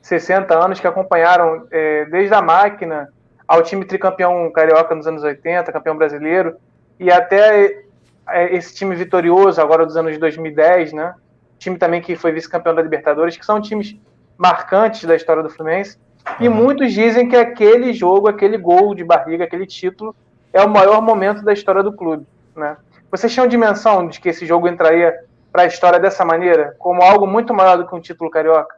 60 0.07 0.57
anos 0.57 0.79
que 0.79 0.87
acompanharam 0.87 1.67
é, 1.69 2.05
desde 2.05 2.33
a 2.33 2.41
máquina 2.41 3.09
ao 3.45 3.61
time 3.61 3.83
tricampeão 3.83 4.49
carioca 4.51 4.95
nos 4.95 5.05
anos 5.05 5.21
80, 5.21 5.69
campeão 5.69 5.97
brasileiro, 5.97 6.55
e 6.97 7.11
até 7.11 7.83
é, 8.29 8.55
esse 8.55 8.73
time 8.73 8.95
vitorioso 8.95 9.61
agora 9.61 9.85
dos 9.85 9.97
anos 9.97 10.17
2010, 10.17 10.93
né? 10.93 11.13
Time 11.59 11.77
também 11.77 12.01
que 12.01 12.15
foi 12.15 12.31
vice-campeão 12.31 12.73
da 12.73 12.81
Libertadores, 12.81 13.35
que 13.35 13.45
são 13.45 13.59
times 13.59 13.97
marcantes 14.37 15.03
da 15.03 15.15
história 15.15 15.43
do 15.43 15.49
Fluminense. 15.49 15.97
E 16.39 16.47
muitos 16.47 16.93
dizem 16.93 17.27
que 17.27 17.35
aquele 17.35 17.91
jogo, 17.91 18.29
aquele 18.29 18.57
gol 18.57 18.95
de 18.95 19.03
barriga, 19.03 19.43
aquele 19.43 19.65
título 19.65 20.15
é 20.53 20.61
o 20.61 20.69
maior 20.69 21.01
momento 21.01 21.43
da 21.43 21.51
história 21.51 21.83
do 21.83 21.91
clube, 21.91 22.25
né? 22.55 22.77
Vocês 23.11 23.33
tinham 23.33 23.45
dimensão 23.45 24.07
de 24.07 24.21
que 24.21 24.29
esse 24.29 24.45
jogo 24.45 24.69
entraria 24.69 25.13
para 25.51 25.63
a 25.63 25.67
história 25.67 25.99
dessa 25.99 26.23
maneira, 26.23 26.75
como 26.79 27.01
algo 27.01 27.27
muito 27.27 27.53
maior 27.53 27.77
do 27.77 27.85
que 27.85 27.95
um 27.95 27.99
título 27.99 28.29
carioca? 28.29 28.77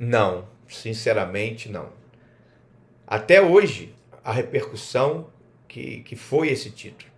Não, 0.00 0.48
sinceramente 0.66 1.68
não. 1.68 1.90
Até 3.06 3.42
hoje, 3.42 3.94
a 4.24 4.32
repercussão 4.32 5.30
que, 5.68 6.00
que 6.04 6.16
foi 6.16 6.48
esse 6.48 6.70
título. 6.70 7.10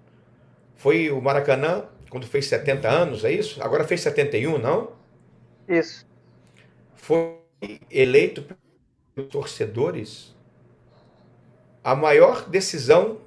Foi 0.74 1.08
o 1.08 1.20
Maracanã, 1.20 1.84
quando 2.10 2.26
fez 2.26 2.46
70 2.46 2.88
anos, 2.88 3.24
é 3.24 3.30
isso? 3.30 3.62
Agora 3.62 3.84
fez 3.84 4.00
71, 4.00 4.58
não? 4.58 4.94
Isso. 5.68 6.04
Foi 6.96 7.38
eleito 7.88 8.44
pelos 9.14 9.30
torcedores 9.30 10.34
a 11.84 11.94
maior 11.94 12.48
decisão 12.48 13.20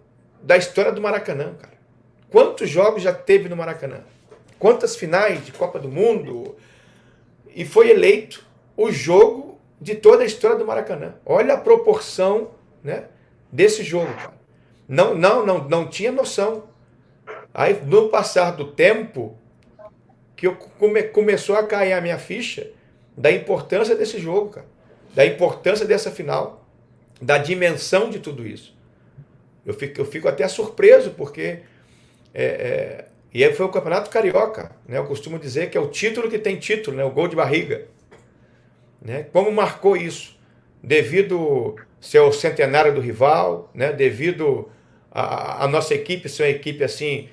da 0.44 0.58
história 0.58 0.92
do 0.92 1.02
Maracanã, 1.02 1.54
cara. 1.54 1.78
Quantos 2.30 2.70
jogos 2.70 3.02
já 3.02 3.14
teve 3.14 3.48
no 3.48 3.56
Maracanã? 3.56 4.04
Quantas 4.60 4.98
finais 4.98 5.46
de 5.46 5.54
Copa 5.54 5.80
do 5.80 5.88
Mundo? 5.88 6.58
E 7.56 7.64
foi 7.64 7.90
eleito 7.90 8.46
o 8.78 8.92
jogo 8.92 9.60
de 9.80 9.96
toda 9.96 10.24
a 10.24 10.26
história 10.26 10.58
do 10.58 10.66
Maracanã. 10.66 11.16
Olha 11.26 11.54
a 11.54 11.58
proporção 11.58 12.52
né, 12.84 13.06
desse 13.52 13.84
jogo, 13.84 14.14
cara. 14.14 14.34
Não, 14.88 15.16
não, 15.16 15.46
não, 15.46 15.68
não 15.68 15.88
tinha 15.88 16.12
noção. 16.12 16.64
Aí, 17.54 17.80
no 17.86 18.10
passar 18.10 18.52
do 18.52 18.72
tempo, 18.72 19.38
que 20.36 20.48
eu 20.48 20.56
come, 20.56 21.04
começou 21.04 21.56
a 21.56 21.64
cair 21.64 21.94
a 21.94 22.02
minha 22.02 22.18
ficha 22.18 22.70
da 23.18 23.32
importância 23.32 23.96
desse 23.96 24.20
jogo, 24.20 24.50
cara. 24.50 24.68
Da 25.14 25.26
importância 25.26 25.86
dessa 25.86 26.12
final. 26.12 26.68
Da 27.22 27.38
dimensão 27.38 28.10
de 28.10 28.20
tudo 28.20 28.46
isso. 28.46 28.76
Eu 29.66 29.74
fico, 29.74 30.00
eu 30.00 30.06
fico 30.06 30.28
até 30.28 30.48
surpreso, 30.48 31.12
porque. 31.12 31.60
É, 32.34 32.44
é, 32.44 33.06
e 33.34 33.44
aí 33.44 33.54
foi 33.54 33.66
o 33.66 33.70
Campeonato 33.70 34.10
Carioca. 34.10 34.72
Né? 34.88 34.98
Eu 34.98 35.06
costumo 35.06 35.40
dizer 35.40 35.70
que 35.70 35.78
é 35.78 35.82
o 35.82 35.88
título 35.88 36.30
que 36.30 36.38
tem 36.38 36.58
título, 36.58 36.98
né? 36.98 37.04
o 37.04 37.12
gol 37.12 37.28
de 37.28 37.36
barriga. 37.36 37.88
Né? 39.06 39.28
Como 39.32 39.52
marcou 39.52 39.96
isso? 39.96 40.36
Devido 40.82 41.76
ser 42.02 42.20
o 42.20 42.32
centenário 42.32 42.94
do 42.94 43.00
rival, 43.00 43.70
né? 43.74 43.94
devido 43.94 44.68
a, 45.12 45.64
a 45.64 45.68
nossa 45.68 45.94
equipe 45.94 46.28
ser 46.28 46.44
uma 46.44 46.50
equipe 46.50 46.84
assim 46.84 47.30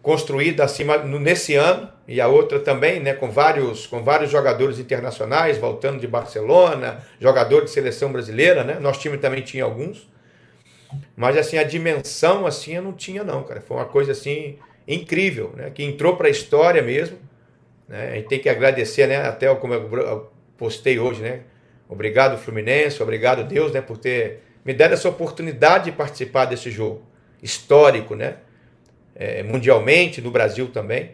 construída 0.00 0.62
acima 0.62 0.98
nesse 0.98 1.56
ano 1.56 1.90
e 2.06 2.20
a 2.20 2.28
outra 2.28 2.60
também, 2.60 3.00
né, 3.00 3.12
com 3.12 3.28
vários 3.28 3.88
com 3.88 4.04
vários 4.04 4.30
jogadores 4.30 4.78
internacionais 4.78 5.58
voltando 5.58 5.98
de 5.98 6.06
Barcelona, 6.06 7.04
jogador 7.20 7.64
de 7.64 7.70
seleção 7.70 8.12
brasileira, 8.12 8.62
né? 8.62 8.78
Nosso 8.78 9.00
time 9.00 9.18
também 9.18 9.42
tinha 9.42 9.64
alguns. 9.64 10.08
Mas 11.16 11.36
assim 11.36 11.58
a 11.58 11.64
dimensão 11.64 12.46
assim 12.46 12.76
eu 12.76 12.82
não 12.82 12.92
tinha 12.92 13.24
não, 13.24 13.42
cara. 13.42 13.60
Foi 13.60 13.76
uma 13.76 13.86
coisa 13.86 14.12
assim 14.12 14.56
incrível, 14.86 15.52
né? 15.56 15.70
Que 15.70 15.82
entrou 15.82 16.16
para 16.16 16.28
a 16.28 16.30
história 16.30 16.80
mesmo. 16.80 17.18
Né? 17.88 18.10
A 18.12 18.14
gente 18.14 18.28
tem 18.28 18.38
que 18.38 18.48
agradecer, 18.48 19.08
né? 19.08 19.16
Até 19.26 19.52
como 19.56 19.74
eu 19.74 20.30
postei 20.56 20.98
hoje, 20.98 21.22
né? 21.22 21.40
Obrigado 21.88 22.36
Fluminense, 22.38 23.02
obrigado 23.02 23.44
Deus, 23.44 23.72
né? 23.72 23.80
Por 23.80 23.98
ter 23.98 24.42
me 24.64 24.74
dado 24.74 24.94
essa 24.94 25.08
oportunidade 25.08 25.86
de 25.86 25.92
participar 25.92 26.46
desse 26.46 26.70
jogo 26.70 27.02
histórico, 27.42 28.14
né? 28.14 28.38
É, 29.14 29.42
mundialmente, 29.42 30.20
no 30.20 30.30
Brasil 30.30 30.68
também. 30.68 31.12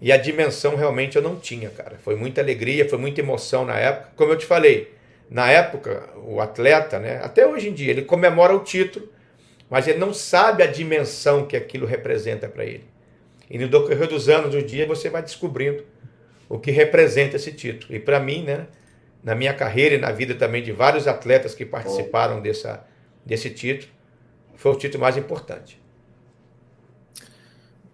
E 0.00 0.12
a 0.12 0.16
dimensão 0.16 0.76
realmente 0.76 1.16
eu 1.16 1.22
não 1.22 1.36
tinha, 1.36 1.70
cara. 1.70 1.96
Foi 2.02 2.14
muita 2.14 2.40
alegria, 2.40 2.88
foi 2.88 2.98
muita 2.98 3.20
emoção 3.20 3.64
na 3.64 3.78
época. 3.78 4.10
Como 4.16 4.32
eu 4.32 4.36
te 4.36 4.44
falei, 4.44 4.92
na 5.30 5.50
época, 5.50 6.10
o 6.26 6.40
atleta, 6.40 6.98
né? 6.98 7.20
Até 7.22 7.46
hoje 7.46 7.70
em 7.70 7.72
dia, 7.72 7.90
ele 7.90 8.02
comemora 8.02 8.54
o 8.54 8.60
título, 8.60 9.08
mas 9.70 9.88
ele 9.88 9.98
não 9.98 10.12
sabe 10.12 10.62
a 10.62 10.66
dimensão 10.66 11.46
que 11.46 11.56
aquilo 11.56 11.86
representa 11.86 12.48
para 12.48 12.64
ele. 12.64 12.84
E 13.50 13.58
no 13.58 13.66
decorrer 13.66 14.06
dos 14.06 14.28
anos, 14.28 14.50
do 14.50 14.62
dia, 14.62 14.86
você 14.86 15.08
vai 15.08 15.22
descobrindo 15.22 15.84
o 16.48 16.58
que 16.58 16.70
representa 16.70 17.36
esse 17.36 17.52
título. 17.52 17.94
E 17.94 17.98
para 17.98 18.20
mim, 18.20 18.44
né? 18.44 18.66
na 19.24 19.34
minha 19.34 19.54
carreira 19.54 19.94
e 19.94 19.98
na 19.98 20.12
vida 20.12 20.34
também 20.34 20.62
de 20.62 20.70
vários 20.70 21.08
atletas 21.08 21.54
que 21.54 21.64
participaram 21.64 22.42
dessa, 22.42 22.84
desse 23.24 23.48
título, 23.48 23.90
foi 24.54 24.72
o 24.72 24.76
título 24.76 25.02
mais 25.02 25.16
importante. 25.16 25.82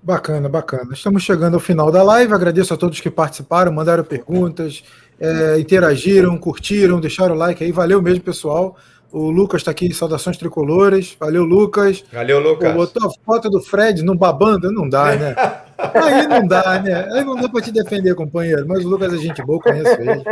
Bacana, 0.03 0.49
bacana. 0.49 0.93
Estamos 0.93 1.23
chegando 1.23 1.55
ao 1.55 1.61
final 1.61 1.93
da 1.93 2.03
live. 2.03 2.33
Agradeço 2.33 2.75
a 2.75 2.77
todos 2.77 3.01
que 3.01 3.11
participaram, 3.11 3.71
mandaram 3.71 4.03
perguntas, 4.03 4.83
é, 5.21 5.59
interagiram, 5.61 6.37
curtiram, 6.37 6.99
deixaram 6.99 7.35
o 7.35 7.39
like 7.39 7.63
aí. 7.63 7.71
Valeu 7.71 8.03
mesmo, 8.03 8.25
pessoal. 8.25 8.77
O 9.13 9.31
Lucas 9.31 9.61
está 9.63 9.73
aqui, 9.73 9.93
saudações 9.93 10.37
tricolores. 10.37 11.17
Valeu, 11.19 11.45
Lucas. 11.45 12.05
Valeu, 12.13 12.39
Lucas. 12.39 12.71
Pô, 12.71 12.79
botou 12.79 13.09
a 13.09 13.25
foto 13.25 13.51
do 13.51 13.61
Fred 13.61 14.03
no 14.03 14.15
babando, 14.15 14.71
não 14.71 14.89
dá, 14.89 15.17
né? 15.17 15.35
Aí 15.79 16.27
não 16.29 16.47
dá, 16.47 16.79
né? 16.81 17.09
Aí 17.13 17.25
não 17.25 17.35
dá 17.35 17.49
para 17.49 17.63
te 17.63 17.73
defender, 17.73 18.15
companheiro. 18.15 18.67
Mas 18.69 18.85
o 18.85 18.89
Lucas 18.89 19.13
é 19.13 19.17
gente 19.17 19.43
boa, 19.43 19.59
conheço 19.61 20.01
ele. 20.01 20.23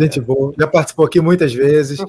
Gente 0.00 0.20
boa. 0.20 0.52
Já 0.58 0.66
participou 0.66 1.06
aqui 1.06 1.20
muitas 1.20 1.52
vezes. 1.52 2.00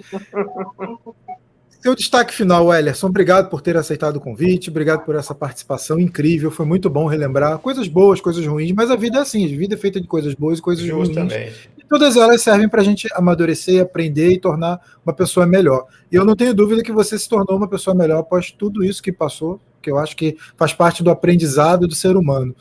Seu 1.84 1.94
destaque 1.94 2.34
final, 2.34 2.74
Ellerson. 2.74 3.08
Obrigado 3.08 3.50
por 3.50 3.60
ter 3.60 3.76
aceitado 3.76 4.16
o 4.16 4.22
convite, 4.22 4.70
obrigado 4.70 5.04
por 5.04 5.16
essa 5.16 5.36
participação 5.36 6.00
incrível. 6.00 6.50
Foi 6.50 6.66
muito 6.66 6.90
bom 6.90 7.08
relembrar 7.08 7.60
coisas 7.60 7.90
boas, 7.90 8.22
coisas 8.22 8.46
ruins, 8.48 8.72
mas 8.72 8.90
a 8.90 8.96
vida 8.96 9.18
é 9.18 9.22
assim: 9.22 9.44
a 9.44 9.58
vida 9.58 9.76
é 9.76 9.78
feita 9.78 10.00
de 10.00 10.08
coisas 10.08 10.34
boas 10.34 10.60
e 10.60 10.62
coisas 10.62 10.86
Justamente. 10.86 11.36
ruins. 11.36 11.73
Todas 11.94 12.18
elas 12.18 12.42
servem 12.42 12.68
para 12.68 12.82
a 12.82 12.84
gente 12.84 13.08
amadurecer, 13.14 13.80
aprender 13.80 14.30
e 14.30 14.40
tornar 14.40 14.82
uma 15.06 15.14
pessoa 15.14 15.46
melhor. 15.46 15.86
E 16.12 16.16
eu 16.16 16.26
não 16.26 16.36
tenho 16.36 16.52
dúvida 16.52 16.82
que 16.82 16.92
você 16.92 17.20
se 17.20 17.30
tornou 17.30 17.56
uma 17.56 17.68
pessoa 17.68 17.96
melhor 17.96 18.22
após 18.22 18.50
tudo 18.50 18.84
isso 18.84 19.00
que 19.00 19.12
passou, 19.12 19.62
que 19.80 19.92
eu 19.92 20.00
acho 20.00 20.16
que 20.16 20.36
faz 20.58 20.74
parte 20.74 21.04
do 21.04 21.12
aprendizado 21.12 21.88
do 21.88 21.94
ser 21.94 22.18
humano. 22.18 22.56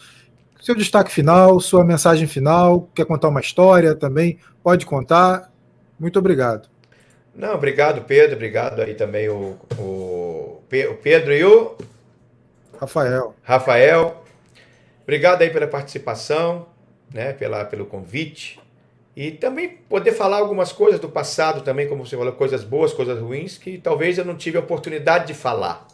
Seu 0.60 0.74
destaque 0.74 1.10
final, 1.10 1.58
sua 1.60 1.82
mensagem 1.82 2.26
final, 2.26 2.90
quer 2.94 3.06
contar 3.06 3.28
uma 3.28 3.40
história 3.40 3.94
também? 3.94 4.38
Pode 4.62 4.84
contar. 4.84 5.50
Muito 5.98 6.18
obrigado. 6.18 6.68
Não, 7.34 7.54
obrigado, 7.54 8.04
Pedro. 8.04 8.36
Obrigado 8.36 8.82
aí 8.82 8.92
também 8.92 9.30
o, 9.30 9.56
o, 9.78 10.60
o 10.60 10.94
Pedro 11.02 11.32
e 11.32 11.42
o 11.42 11.74
Rafael. 12.78 13.34
Rafael. 13.42 14.24
Obrigado 15.04 15.40
aí 15.40 15.48
pela 15.48 15.66
participação, 15.66 16.66
né, 17.14 17.32
pela, 17.32 17.64
pelo 17.64 17.86
convite. 17.86 18.60
E 19.14 19.30
também 19.30 19.68
poder 19.68 20.12
falar 20.12 20.38
algumas 20.38 20.72
coisas 20.72 20.98
do 20.98 21.08
passado 21.08 21.62
também, 21.62 21.86
como 21.86 22.06
você 22.06 22.16
falou, 22.16 22.32
coisas 22.32 22.64
boas, 22.64 22.92
coisas 22.92 23.18
ruins, 23.18 23.58
que 23.58 23.76
talvez 23.76 24.16
eu 24.16 24.24
não 24.24 24.36
tive 24.36 24.56
a 24.56 24.60
oportunidade 24.60 25.26
de 25.26 25.34
falar. 25.34 25.86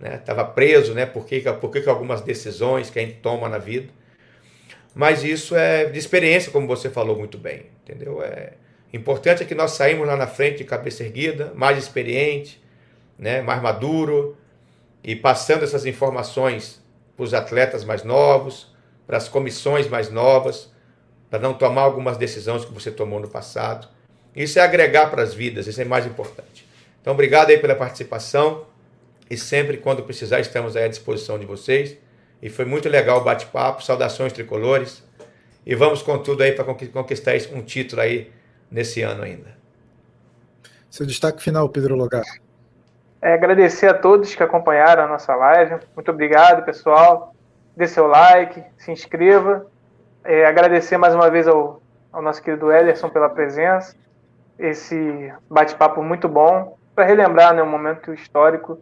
Né? 0.00 0.18
Tava 0.18 0.44
preso, 0.44 0.92
né? 0.92 1.06
Por 1.06 1.24
que, 1.24 1.40
por 1.40 1.70
que 1.70 1.88
algumas 1.88 2.20
decisões 2.20 2.90
que 2.90 2.98
a 2.98 3.02
gente 3.02 3.18
toma 3.20 3.48
na 3.48 3.58
vida. 3.58 3.92
Mas 4.94 5.22
isso 5.22 5.54
é 5.54 5.84
de 5.84 5.98
experiência, 5.98 6.50
como 6.50 6.66
você 6.66 6.90
falou 6.90 7.16
muito 7.16 7.38
bem, 7.38 7.66
entendeu? 7.84 8.22
É, 8.22 8.54
Importante 8.96 9.42
é 9.42 9.46
que 9.46 9.54
nós 9.54 9.72
saímos 9.72 10.06
lá 10.06 10.16
na 10.16 10.26
frente 10.26 10.58
de 10.58 10.64
cabeça 10.64 11.02
erguida, 11.02 11.52
mais 11.54 11.76
experiente, 11.76 12.62
né, 13.18 13.42
mais 13.42 13.60
maduro, 13.60 14.36
e 15.02 15.14
passando 15.14 15.64
essas 15.64 15.84
informações 15.84 16.82
para 17.16 17.24
os 17.24 17.34
atletas 17.34 17.84
mais 17.84 18.02
novos, 18.02 18.74
para 19.06 19.16
as 19.16 19.28
comissões 19.28 19.88
mais 19.88 20.10
novas, 20.10 20.72
para 21.36 21.42
não 21.42 21.52
tomar 21.52 21.82
algumas 21.82 22.16
decisões 22.16 22.64
que 22.64 22.72
você 22.72 22.90
tomou 22.90 23.20
no 23.20 23.28
passado. 23.28 23.86
Isso 24.34 24.58
é 24.58 24.62
agregar 24.62 25.10
para 25.10 25.22
as 25.22 25.34
vidas, 25.34 25.66
isso 25.66 25.80
é 25.80 25.84
mais 25.84 26.06
importante. 26.06 26.66
Então, 27.00 27.12
obrigado 27.12 27.50
aí 27.50 27.58
pela 27.58 27.74
participação 27.74 28.64
e 29.28 29.36
sempre 29.36 29.76
quando 29.76 30.02
precisar 30.02 30.40
estamos 30.40 30.76
aí 30.76 30.84
à 30.84 30.88
disposição 30.88 31.38
de 31.38 31.44
vocês. 31.44 31.98
E 32.40 32.48
foi 32.48 32.64
muito 32.64 32.88
legal 32.88 33.20
o 33.20 33.24
bate-papo, 33.24 33.84
saudações 33.84 34.32
tricolores. 34.32 35.04
E 35.64 35.74
vamos 35.74 36.00
com 36.02 36.16
tudo 36.18 36.42
aí 36.42 36.52
para 36.52 36.64
conquistar 36.64 37.32
um 37.52 37.60
título 37.60 38.00
aí 38.00 38.32
nesse 38.70 39.02
ano 39.02 39.22
ainda. 39.22 39.56
Seu 40.88 41.04
destaque 41.04 41.42
final, 41.42 41.68
Pedro 41.68 41.96
Logar. 41.96 42.24
É 43.20 43.34
agradecer 43.34 43.88
a 43.88 43.94
todos 43.94 44.34
que 44.34 44.42
acompanharam 44.42 45.04
a 45.04 45.08
nossa 45.08 45.34
live. 45.34 45.80
Muito 45.94 46.10
obrigado, 46.10 46.64
pessoal. 46.64 47.34
Dê 47.76 47.86
seu 47.86 48.06
like, 48.06 48.62
se 48.78 48.90
inscreva. 48.90 49.66
É, 50.26 50.44
agradecer 50.44 50.96
mais 50.96 51.14
uma 51.14 51.30
vez 51.30 51.46
ao, 51.46 51.80
ao 52.12 52.20
nosso 52.20 52.42
querido 52.42 52.72
Ederson 52.72 53.08
pela 53.08 53.28
presença. 53.28 53.94
Esse 54.58 55.32
bate-papo 55.48 56.02
muito 56.02 56.28
bom 56.28 56.76
para 56.94 57.04
relembrar 57.04 57.54
né, 57.54 57.62
um 57.62 57.70
momento 57.70 58.12
histórico 58.12 58.80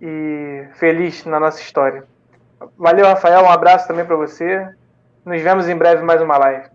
e 0.00 0.64
feliz 0.74 1.24
na 1.24 1.38
nossa 1.38 1.60
história. 1.60 2.02
Valeu, 2.76 3.06
Rafael. 3.06 3.44
Um 3.44 3.50
abraço 3.50 3.86
também 3.86 4.04
para 4.04 4.16
você. 4.16 4.68
Nos 5.24 5.40
vemos 5.40 5.68
em 5.68 5.76
breve 5.76 6.02
mais 6.02 6.20
uma 6.20 6.36
live. 6.38 6.66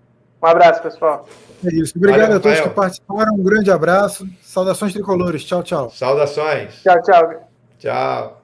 Um 0.42 0.48
abraço, 0.48 0.82
pessoal. 0.82 1.28
É 1.66 1.74
isso. 1.74 1.98
Obrigado 1.98 2.22
Valeu, 2.22 2.38
a 2.38 2.40
todos 2.40 2.58
Rafael. 2.60 2.70
que 2.70 2.76
participaram. 2.76 3.34
Um 3.34 3.44
grande 3.44 3.72
abraço. 3.72 4.26
Saudações 4.42 4.94
tricolores. 4.94 5.44
Tchau, 5.44 5.64
tchau. 5.64 5.90
Saudações. 5.90 6.82
Tchau, 6.82 7.02
tchau. 7.02 7.50
Tchau. 7.80 8.37